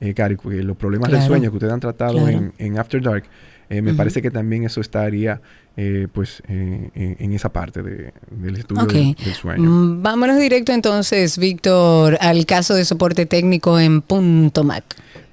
eh, 0.00 0.14
Cari, 0.14 0.36
porque 0.36 0.62
los 0.62 0.76
problemas 0.76 1.10
del 1.10 1.22
sueño 1.22 1.50
que 1.50 1.56
ustedes 1.56 1.72
han 1.72 1.80
tratado 1.80 2.18
claro. 2.18 2.28
en, 2.28 2.52
en 2.58 2.78
After 2.78 3.02
Dark, 3.02 3.24
eh, 3.70 3.82
me 3.82 3.94
parece 3.94 4.22
que 4.22 4.30
también 4.30 4.64
eso 4.64 4.80
estaría 4.80 5.40
eh, 5.80 6.08
pues 6.12 6.42
eh, 6.48 6.90
en, 6.96 7.16
en 7.20 7.32
esa 7.32 7.50
parte 7.52 7.82
de- 7.84 8.12
del 8.32 8.56
estudio 8.56 8.82
Ok. 8.82 8.92
del, 8.92 9.14
del 9.14 9.34
sueño. 9.34 9.62
Mm, 9.70 10.02
Vámonos 10.02 10.38
directo 10.40 10.72
entonces, 10.72 11.38
Víctor, 11.38 12.18
al 12.20 12.44
caso 12.46 12.74
de 12.74 12.84
soporte 12.84 13.26
técnico 13.26 13.78
en 13.78 14.02
Punto 14.02 14.64
Mac. 14.64 14.82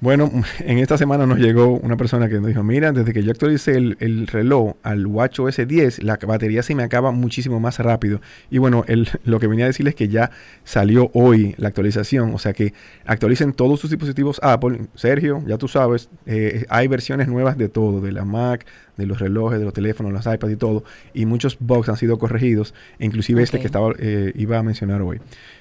Bueno, 0.00 0.30
en 0.60 0.78
esta 0.78 0.96
semana 0.98 1.26
nos 1.26 1.38
llegó 1.38 1.72
una 1.78 1.96
persona 1.96 2.28
que 2.28 2.36
nos 2.36 2.46
dijo, 2.46 2.62
mira, 2.62 2.92
desde 2.92 3.12
que 3.12 3.24
yo 3.24 3.32
actualicé 3.32 3.72
el, 3.76 3.96
el 3.98 4.28
reloj 4.28 4.74
al 4.84 5.04
WatchOS 5.06 5.66
10, 5.66 6.04
la 6.04 6.16
batería 6.16 6.62
se 6.62 6.76
me 6.76 6.84
acaba 6.84 7.10
muchísimo 7.10 7.58
más 7.58 7.80
rápido. 7.80 8.20
Y 8.48 8.58
bueno, 8.58 8.84
el- 8.86 9.08
lo 9.24 9.40
que 9.40 9.48
venía 9.48 9.64
a 9.64 9.68
decirles 9.68 9.92
es 9.92 9.96
que 9.96 10.08
ya 10.08 10.30
salió 10.62 11.10
hoy 11.12 11.54
la 11.58 11.68
actualización, 11.68 12.32
o 12.34 12.38
sea 12.38 12.52
que 12.52 12.72
actualicen 13.04 13.52
todos 13.52 13.80
sus 13.80 13.90
dispositivos 13.90 14.38
Apple. 14.44 14.82
Sergio, 14.94 15.42
ya 15.46 15.58
tú 15.58 15.66
sabes, 15.66 16.08
eh, 16.26 16.66
hay 16.68 16.86
versiones 16.86 17.26
nuevas 17.26 17.58
de 17.58 17.68
todo, 17.68 18.00
de 18.00 18.12
la 18.12 18.24
Mac, 18.24 18.64
de 18.96 19.06
los 19.06 19.18
relojes, 19.18 19.58
de 19.58 19.64
los 19.64 19.74
teléfonos, 19.74 20.12
los 20.12 20.26
iPads 20.26 20.52
y 20.52 20.56
todo, 20.56 20.84
y 21.14 21.26
muchos 21.26 21.56
bugs 21.60 21.88
han 21.88 21.96
sido 21.96 22.18
corregidos, 22.18 22.74
inclusive 22.98 23.42
este 23.42 23.60
que 23.60 23.66
estaba, 23.66 23.92
eh, 23.98 24.32
iba 24.34 24.58
a 24.58 24.62
mencionar 24.62 25.02
hoy. 25.02 25.20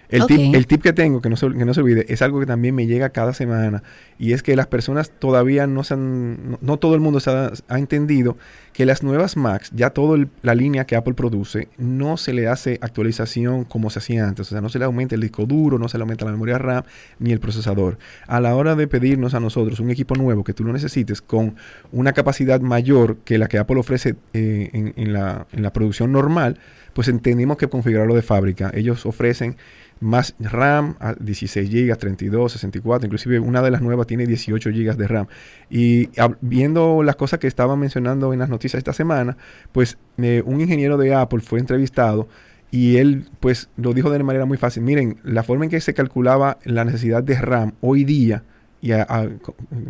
El, 0.10 0.26
tip, 0.26 0.56
el 0.56 0.68
tip 0.68 0.82
que 0.82 0.94
tengo, 0.94 1.22
que 1.22 1.30
no, 1.30 1.36
se, 1.36 1.48
que 1.52 1.66
no 1.66 1.74
se 1.74 1.82
olvide, 1.82 2.06
es 2.10 2.22
algo 2.22 2.40
que 2.40 2.46
también 2.46 2.76
me 2.76 2.88
llega 2.88 3.10
cada 3.10 3.34
semana 3.34 3.84
y 4.18 4.34
es 4.34 4.44
que 4.44 4.56
las 4.56 4.68
personas 4.68 5.12
todavía 5.12 5.68
no 5.68 5.84
se 5.84 5.96
han, 5.96 6.52
no, 6.52 6.60
no 6.62 6.78
todo 6.78 6.96
el 6.96 7.02
mundo 7.02 7.20
se 7.20 7.32
ha, 7.32 7.52
ha 7.68 7.80
entendido 7.80 8.38
que 8.76 8.86
las 8.86 9.04
nuevas 9.04 9.38
Macs, 9.38 9.72
ya 9.74 9.92
toda 9.92 10.26
la 10.42 10.54
línea 10.54 10.86
que 10.86 10.98
Apple 10.98 11.14
produce, 11.14 11.70
no 11.78 12.18
se 12.18 12.34
le 12.34 12.50
hace 12.50 12.78
actualización 12.82 13.64
como 13.64 13.90
se 13.90 14.00
hacía 14.00 14.28
antes. 14.28 14.48
O 14.48 14.50
sea, 14.50 14.60
no 14.60 14.68
se 14.68 14.80
le 14.80 14.86
aumenta 14.86 15.16
el 15.16 15.22
disco 15.22 15.46
duro, 15.46 15.80
no 15.80 15.88
se 15.88 15.98
le 15.98 16.02
aumenta 16.02 16.26
la 16.26 16.32
memoria 16.32 16.58
RAM 16.58 16.84
ni 17.18 17.32
el 17.32 17.40
procesador. 17.40 17.98
A 18.28 18.42
la 18.42 18.54
hora 18.54 18.76
de 18.76 18.88
pedirnos 18.88 19.34
a 19.34 19.40
nosotros 19.40 19.80
un 19.80 19.92
equipo 19.92 20.16
nuevo 20.16 20.44
que 20.44 20.54
tú 20.54 20.66
lo 20.66 20.74
necesites 20.74 21.22
con 21.22 21.56
una 21.94 22.12
capacidad 22.12 22.60
mayor 22.60 23.18
que 23.24 23.38
la 23.38 23.48
que 23.48 23.60
Apple 23.60 23.80
ofrece 23.80 24.16
eh, 24.34 24.70
en, 24.74 24.94
en 24.98 25.14
la, 25.14 25.48
en 25.54 25.64
la 25.64 25.72
producción 25.72 26.12
normal, 26.12 26.60
pues 26.92 27.10
tenemos 27.22 27.56
que 27.56 27.70
configurarlo 27.70 28.14
de 28.14 28.24
fábrica. 28.24 28.72
Ellos 28.74 29.06
ofrecen 29.06 29.56
más 30.00 30.36
RAM, 30.40 30.96
a 31.00 31.14
16 31.14 31.70
GB, 31.70 31.96
32, 31.98 32.52
64, 32.52 33.06
inclusive 33.06 33.40
una 33.40 33.62
de 33.62 33.72
las 33.72 33.82
nuevas 33.82 34.08
tiene 34.08 34.26
18 34.26 34.70
GB 34.70 34.96
de 34.96 35.08
RAM. 35.08 35.28
Y 35.70 36.10
viendo 36.42 37.04
las 37.04 37.16
cosas 37.16 37.40
que 37.40 37.48
estaban 37.48 37.80
mencionando 37.80 38.34
en 38.34 38.40
las 38.40 38.50
noticias 38.50 38.78
esta 38.78 38.94
semana, 38.94 39.38
pues 39.72 39.98
eh, 40.18 40.44
un 40.46 40.62
ingeniero 40.62 40.98
de 40.98 41.14
Apple 41.14 41.40
fue 41.40 41.60
entrevistado 41.60 42.28
y 42.72 42.98
él 42.98 43.30
pues 43.40 43.70
lo 43.78 43.94
dijo 43.94 44.10
de 44.10 44.22
manera 44.24 44.46
muy 44.46 44.58
fácil. 44.58 44.84
Miren, 44.84 45.18
la 45.24 45.44
forma 45.44 45.66
en 45.66 45.72
que 45.72 45.80
se 45.80 45.94
calculaba 45.94 46.58
la 46.66 46.84
necesidad 46.84 47.24
de 47.24 47.36
RAM 47.36 47.74
hoy 47.82 48.04
día 48.04 48.44
y 48.82 48.92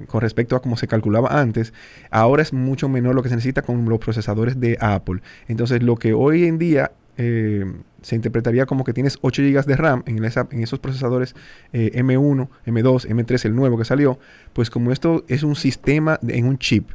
con 0.08 0.22
respecto 0.22 0.56
a 0.56 0.62
cómo 0.62 0.78
se 0.78 0.88
calculaba 0.88 1.42
antes, 1.42 1.74
ahora 2.12 2.42
es 2.42 2.54
mucho 2.54 2.88
menor 2.88 3.14
lo 3.14 3.24
que 3.24 3.30
se 3.30 3.36
necesita 3.36 3.62
con 3.62 3.84
los 3.90 4.00
procesadores 4.00 4.60
de 4.60 4.78
Apple. 4.80 5.22
Entonces, 5.50 5.84
lo 5.84 5.98
que 5.98 6.14
hoy 6.14 6.46
en 6.46 6.58
día 6.58 6.92
eh, 7.18 7.66
se 8.06 8.16
interpretaría 8.16 8.68
como 8.68 8.84
que 8.84 8.94
tienes 8.94 9.18
8 9.22 9.42
GB 9.42 9.66
de 9.66 9.76
RAM 9.76 10.04
en, 10.06 10.24
esos 10.62 10.80
procesadores 10.80 11.36
eh, 11.74 11.92
M1, 11.96 12.50
M2, 12.68 13.08
M3, 13.08 13.46
el 13.46 13.56
nuevo 13.56 13.80
que 13.80 13.86
salió, 13.86 14.20
pues 14.54 14.70
como 14.70 14.92
esto 14.92 15.26
es 15.28 15.42
un 15.42 15.56
sistema 15.56 16.20
en 16.28 16.46
un 16.46 16.60
chip, 16.60 16.92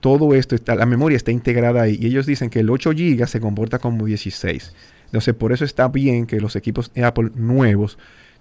todo 0.00 0.34
esto 0.34 0.56
está, 0.56 0.74
la 0.74 0.84
memoria 0.84 1.14
está 1.14 1.30
integrada 1.30 1.82
ahí 1.82 1.96
y 2.00 2.06
ellos 2.06 2.26
dicen 2.26 2.50
que 2.50 2.58
el 2.58 2.70
8 2.70 2.90
GB 2.90 3.24
se 3.28 3.38
comporta 3.38 3.78
como 3.78 4.04
16. 4.04 4.74
Entonces, 5.04 5.32
por 5.34 5.52
eso 5.52 5.64
está 5.64 5.86
bien 5.86 6.26
que 6.26 6.40
los 6.40 6.56
equipos 6.56 6.90
Apple 7.00 7.30
nuevos 7.36 7.96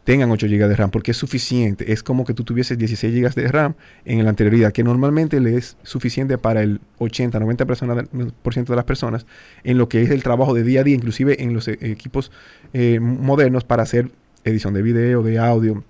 tengan 0.07 0.31
8 0.31 0.47
GB 0.47 0.69
de 0.69 0.75
RAM, 0.77 0.89
porque 0.89 1.11
es 1.11 1.17
suficiente. 1.17 1.91
Es 1.91 2.01
como 2.01 2.23
que 2.23 2.33
tú 2.33 2.45
tuvieses 2.45 2.77
16 2.77 3.13
GB 3.13 3.33
de 3.35 3.49
RAM 3.49 3.73
en 4.05 4.23
la 4.23 4.29
anterioridad, 4.29 4.71
que 4.71 4.81
normalmente 4.81 5.41
le 5.41 5.57
es 5.57 5.75
suficiente 5.83 6.37
para 6.37 6.61
el 6.63 6.79
80-90% 6.99 8.67
de 8.67 8.75
las 8.77 8.85
personas 8.85 9.25
en 9.65 9.77
lo 9.77 9.89
que 9.89 10.03
es 10.03 10.09
el 10.09 10.23
trabajo 10.23 10.53
de 10.53 10.63
día 10.63 10.79
a 10.79 10.83
día, 10.85 10.95
inclusive 10.95 11.43
en 11.43 11.53
los 11.53 11.67
e- 11.67 11.77
equipos 11.81 12.31
eh, 12.71 13.01
modernos 13.01 13.65
para 13.65 13.83
hacer 13.83 14.09
edición 14.45 14.73
de 14.73 14.81
video, 14.81 15.23
de 15.23 15.39
audio, 15.39 15.83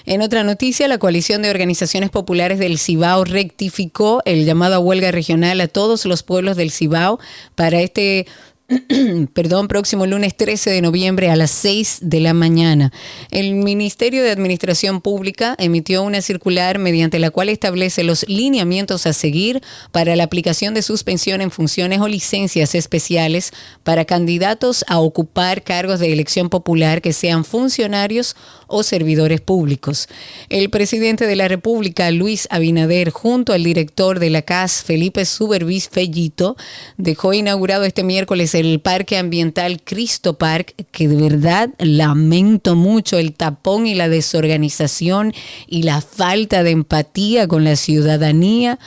En 0.07 0.23
otra 0.23 0.43
noticia, 0.43 0.87
la 0.87 0.97
coalición 0.97 1.43
de 1.43 1.51
organizaciones 1.51 2.09
populares 2.09 2.57
del 2.57 2.79
Cibao 2.79 3.23
rectificó 3.23 4.23
el 4.25 4.45
llamado 4.45 4.73
a 4.73 4.79
huelga 4.79 5.11
regional 5.11 5.42
a 5.43 5.67
todos 5.67 6.05
los 6.05 6.23
pueblos 6.23 6.57
del 6.57 6.71
Cibao 6.71 7.19
para 7.55 7.81
este 7.81 8.25
perdón, 9.33 9.67
próximo 9.67 10.05
lunes 10.05 10.37
13 10.37 10.69
de 10.69 10.81
noviembre 10.81 11.29
a 11.29 11.35
las 11.35 11.51
6 11.51 11.99
de 12.01 12.21
la 12.21 12.33
mañana. 12.33 12.93
El 13.29 13.55
Ministerio 13.55 14.23
de 14.23 14.31
Administración 14.31 15.01
Pública 15.01 15.55
emitió 15.59 16.01
una 16.01 16.21
circular 16.21 16.79
mediante 16.79 17.19
la 17.19 17.29
cual 17.29 17.49
establece 17.49 18.03
los 18.03 18.25
lineamientos 18.29 19.05
a 19.05 19.11
seguir 19.11 19.61
para 19.91 20.15
la 20.15 20.23
aplicación 20.23 20.73
de 20.73 20.81
suspensión 20.81 21.41
en 21.41 21.51
funciones 21.51 21.99
o 21.99 22.07
licencias 22.07 22.73
especiales 22.73 23.51
para 23.83 24.05
candidatos 24.05 24.85
a 24.87 24.99
ocupar 24.99 25.63
cargos 25.63 25.99
de 25.99 26.13
elección 26.13 26.49
popular 26.49 27.01
que 27.01 27.11
sean 27.11 27.43
funcionarios 27.43 28.35
o 28.67 28.81
servidores 28.83 29.41
públicos. 29.41 30.07
El 30.49 30.69
presidente 30.69 31.27
de 31.27 31.35
la 31.35 31.49
República, 31.49 32.09
Luis 32.11 32.47
Abinader, 32.49 33.09
junto 33.09 33.51
al 33.51 33.63
director 33.63 34.19
de 34.19 34.29
la 34.29 34.41
CAS, 34.41 34.83
Felipe 34.83 35.25
Subervis 35.25 35.89
Fellito, 35.89 36.55
dejó 36.97 37.33
inaugurado 37.33 37.83
este 37.83 38.03
miércoles 38.03 38.52
el 38.55 38.79
Parque 38.79 39.17
Ambiental 39.17 39.81
Cristo 39.83 40.37
Park, 40.37 40.73
que 40.91 41.07
de 41.07 41.15
verdad 41.15 41.69
lamento 41.79 42.75
mucho 42.75 43.17
el 43.17 43.33
tapón 43.33 43.87
y 43.87 43.95
la 43.95 44.09
desorganización 44.09 45.33
y 45.67 45.83
la 45.83 46.01
falta 46.01 46.63
de 46.63 46.71
empatía 46.71 47.47
con 47.47 47.63
la 47.63 47.75
ciudadanía 47.75 48.79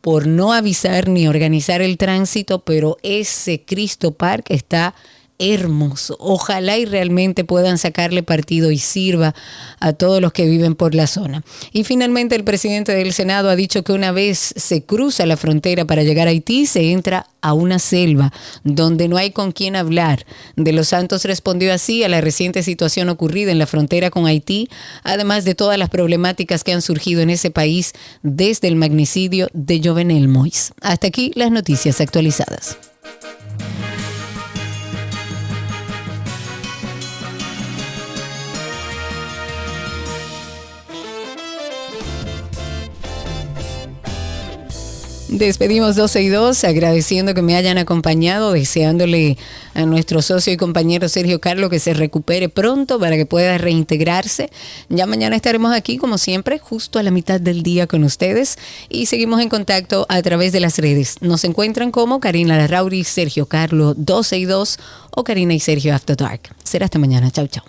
por 0.00 0.26
no 0.26 0.52
avisar 0.52 1.08
ni 1.08 1.26
organizar 1.28 1.80
el 1.80 1.96
tránsito, 1.96 2.58
pero 2.58 2.98
ese 3.02 3.62
Cristo 3.64 4.12
Park 4.12 4.46
está 4.50 4.94
hermoso. 5.52 6.16
Ojalá 6.18 6.78
y 6.78 6.84
realmente 6.84 7.44
puedan 7.44 7.78
sacarle 7.78 8.22
partido 8.22 8.70
y 8.70 8.78
sirva 8.78 9.34
a 9.80 9.92
todos 9.92 10.20
los 10.20 10.32
que 10.32 10.46
viven 10.46 10.74
por 10.74 10.94
la 10.94 11.06
zona. 11.06 11.44
Y 11.72 11.84
finalmente 11.84 12.34
el 12.34 12.44
presidente 12.44 12.92
del 12.92 13.12
Senado 13.12 13.50
ha 13.50 13.56
dicho 13.56 13.82
que 13.82 13.92
una 13.92 14.12
vez 14.12 14.54
se 14.56 14.84
cruza 14.84 15.26
la 15.26 15.36
frontera 15.36 15.84
para 15.84 16.02
llegar 16.02 16.28
a 16.28 16.30
Haití, 16.30 16.66
se 16.66 16.92
entra 16.92 17.26
a 17.40 17.52
una 17.52 17.78
selva 17.78 18.32
donde 18.64 19.06
no 19.06 19.18
hay 19.18 19.30
con 19.30 19.52
quién 19.52 19.76
hablar. 19.76 20.24
De 20.56 20.72
los 20.72 20.88
Santos 20.88 21.24
respondió 21.24 21.72
así 21.74 22.02
a 22.02 22.08
la 22.08 22.20
reciente 22.20 22.62
situación 22.62 23.10
ocurrida 23.10 23.52
en 23.52 23.58
la 23.58 23.66
frontera 23.66 24.10
con 24.10 24.26
Haití, 24.26 24.68
además 25.02 25.44
de 25.44 25.54
todas 25.54 25.78
las 25.78 25.90
problemáticas 25.90 26.64
que 26.64 26.72
han 26.72 26.82
surgido 26.82 27.20
en 27.20 27.30
ese 27.30 27.50
país 27.50 27.92
desde 28.22 28.68
el 28.68 28.76
magnicidio 28.76 29.48
de 29.52 29.80
Jovenel 29.84 30.28
Mois. 30.28 30.72
Hasta 30.80 31.08
aquí 31.08 31.32
las 31.34 31.50
noticias 31.50 32.00
actualizadas. 32.00 32.78
Despedimos 45.34 45.96
12 45.96 46.22
y 46.22 46.28
2, 46.28 46.62
agradeciendo 46.62 47.34
que 47.34 47.42
me 47.42 47.56
hayan 47.56 47.76
acompañado, 47.76 48.52
deseándole 48.52 49.36
a 49.74 49.84
nuestro 49.84 50.22
socio 50.22 50.52
y 50.52 50.56
compañero 50.56 51.08
Sergio 51.08 51.40
Carlos 51.40 51.70
que 51.70 51.80
se 51.80 51.92
recupere 51.92 52.48
pronto 52.48 53.00
para 53.00 53.16
que 53.16 53.26
pueda 53.26 53.58
reintegrarse. 53.58 54.50
Ya 54.90 55.06
mañana 55.06 55.34
estaremos 55.34 55.74
aquí, 55.74 55.96
como 55.96 56.18
siempre, 56.18 56.60
justo 56.60 57.00
a 57.00 57.02
la 57.02 57.10
mitad 57.10 57.40
del 57.40 57.64
día 57.64 57.88
con 57.88 58.04
ustedes 58.04 58.58
y 58.88 59.06
seguimos 59.06 59.40
en 59.40 59.48
contacto 59.48 60.06
a 60.08 60.22
través 60.22 60.52
de 60.52 60.60
las 60.60 60.78
redes. 60.78 61.16
Nos 61.20 61.42
encuentran 61.42 61.90
como 61.90 62.20
Karina 62.20 62.56
Larrauri, 62.56 63.02
Sergio 63.02 63.46
Carlos 63.46 63.96
12 63.98 64.38
y 64.38 64.44
2 64.44 64.78
o 65.16 65.24
Karina 65.24 65.52
y 65.52 65.58
Sergio 65.58 65.96
After 65.96 66.16
Dark. 66.16 66.42
Será 66.62 66.84
hasta 66.84 67.00
mañana. 67.00 67.32
Chau, 67.32 67.48
chau. 67.48 67.64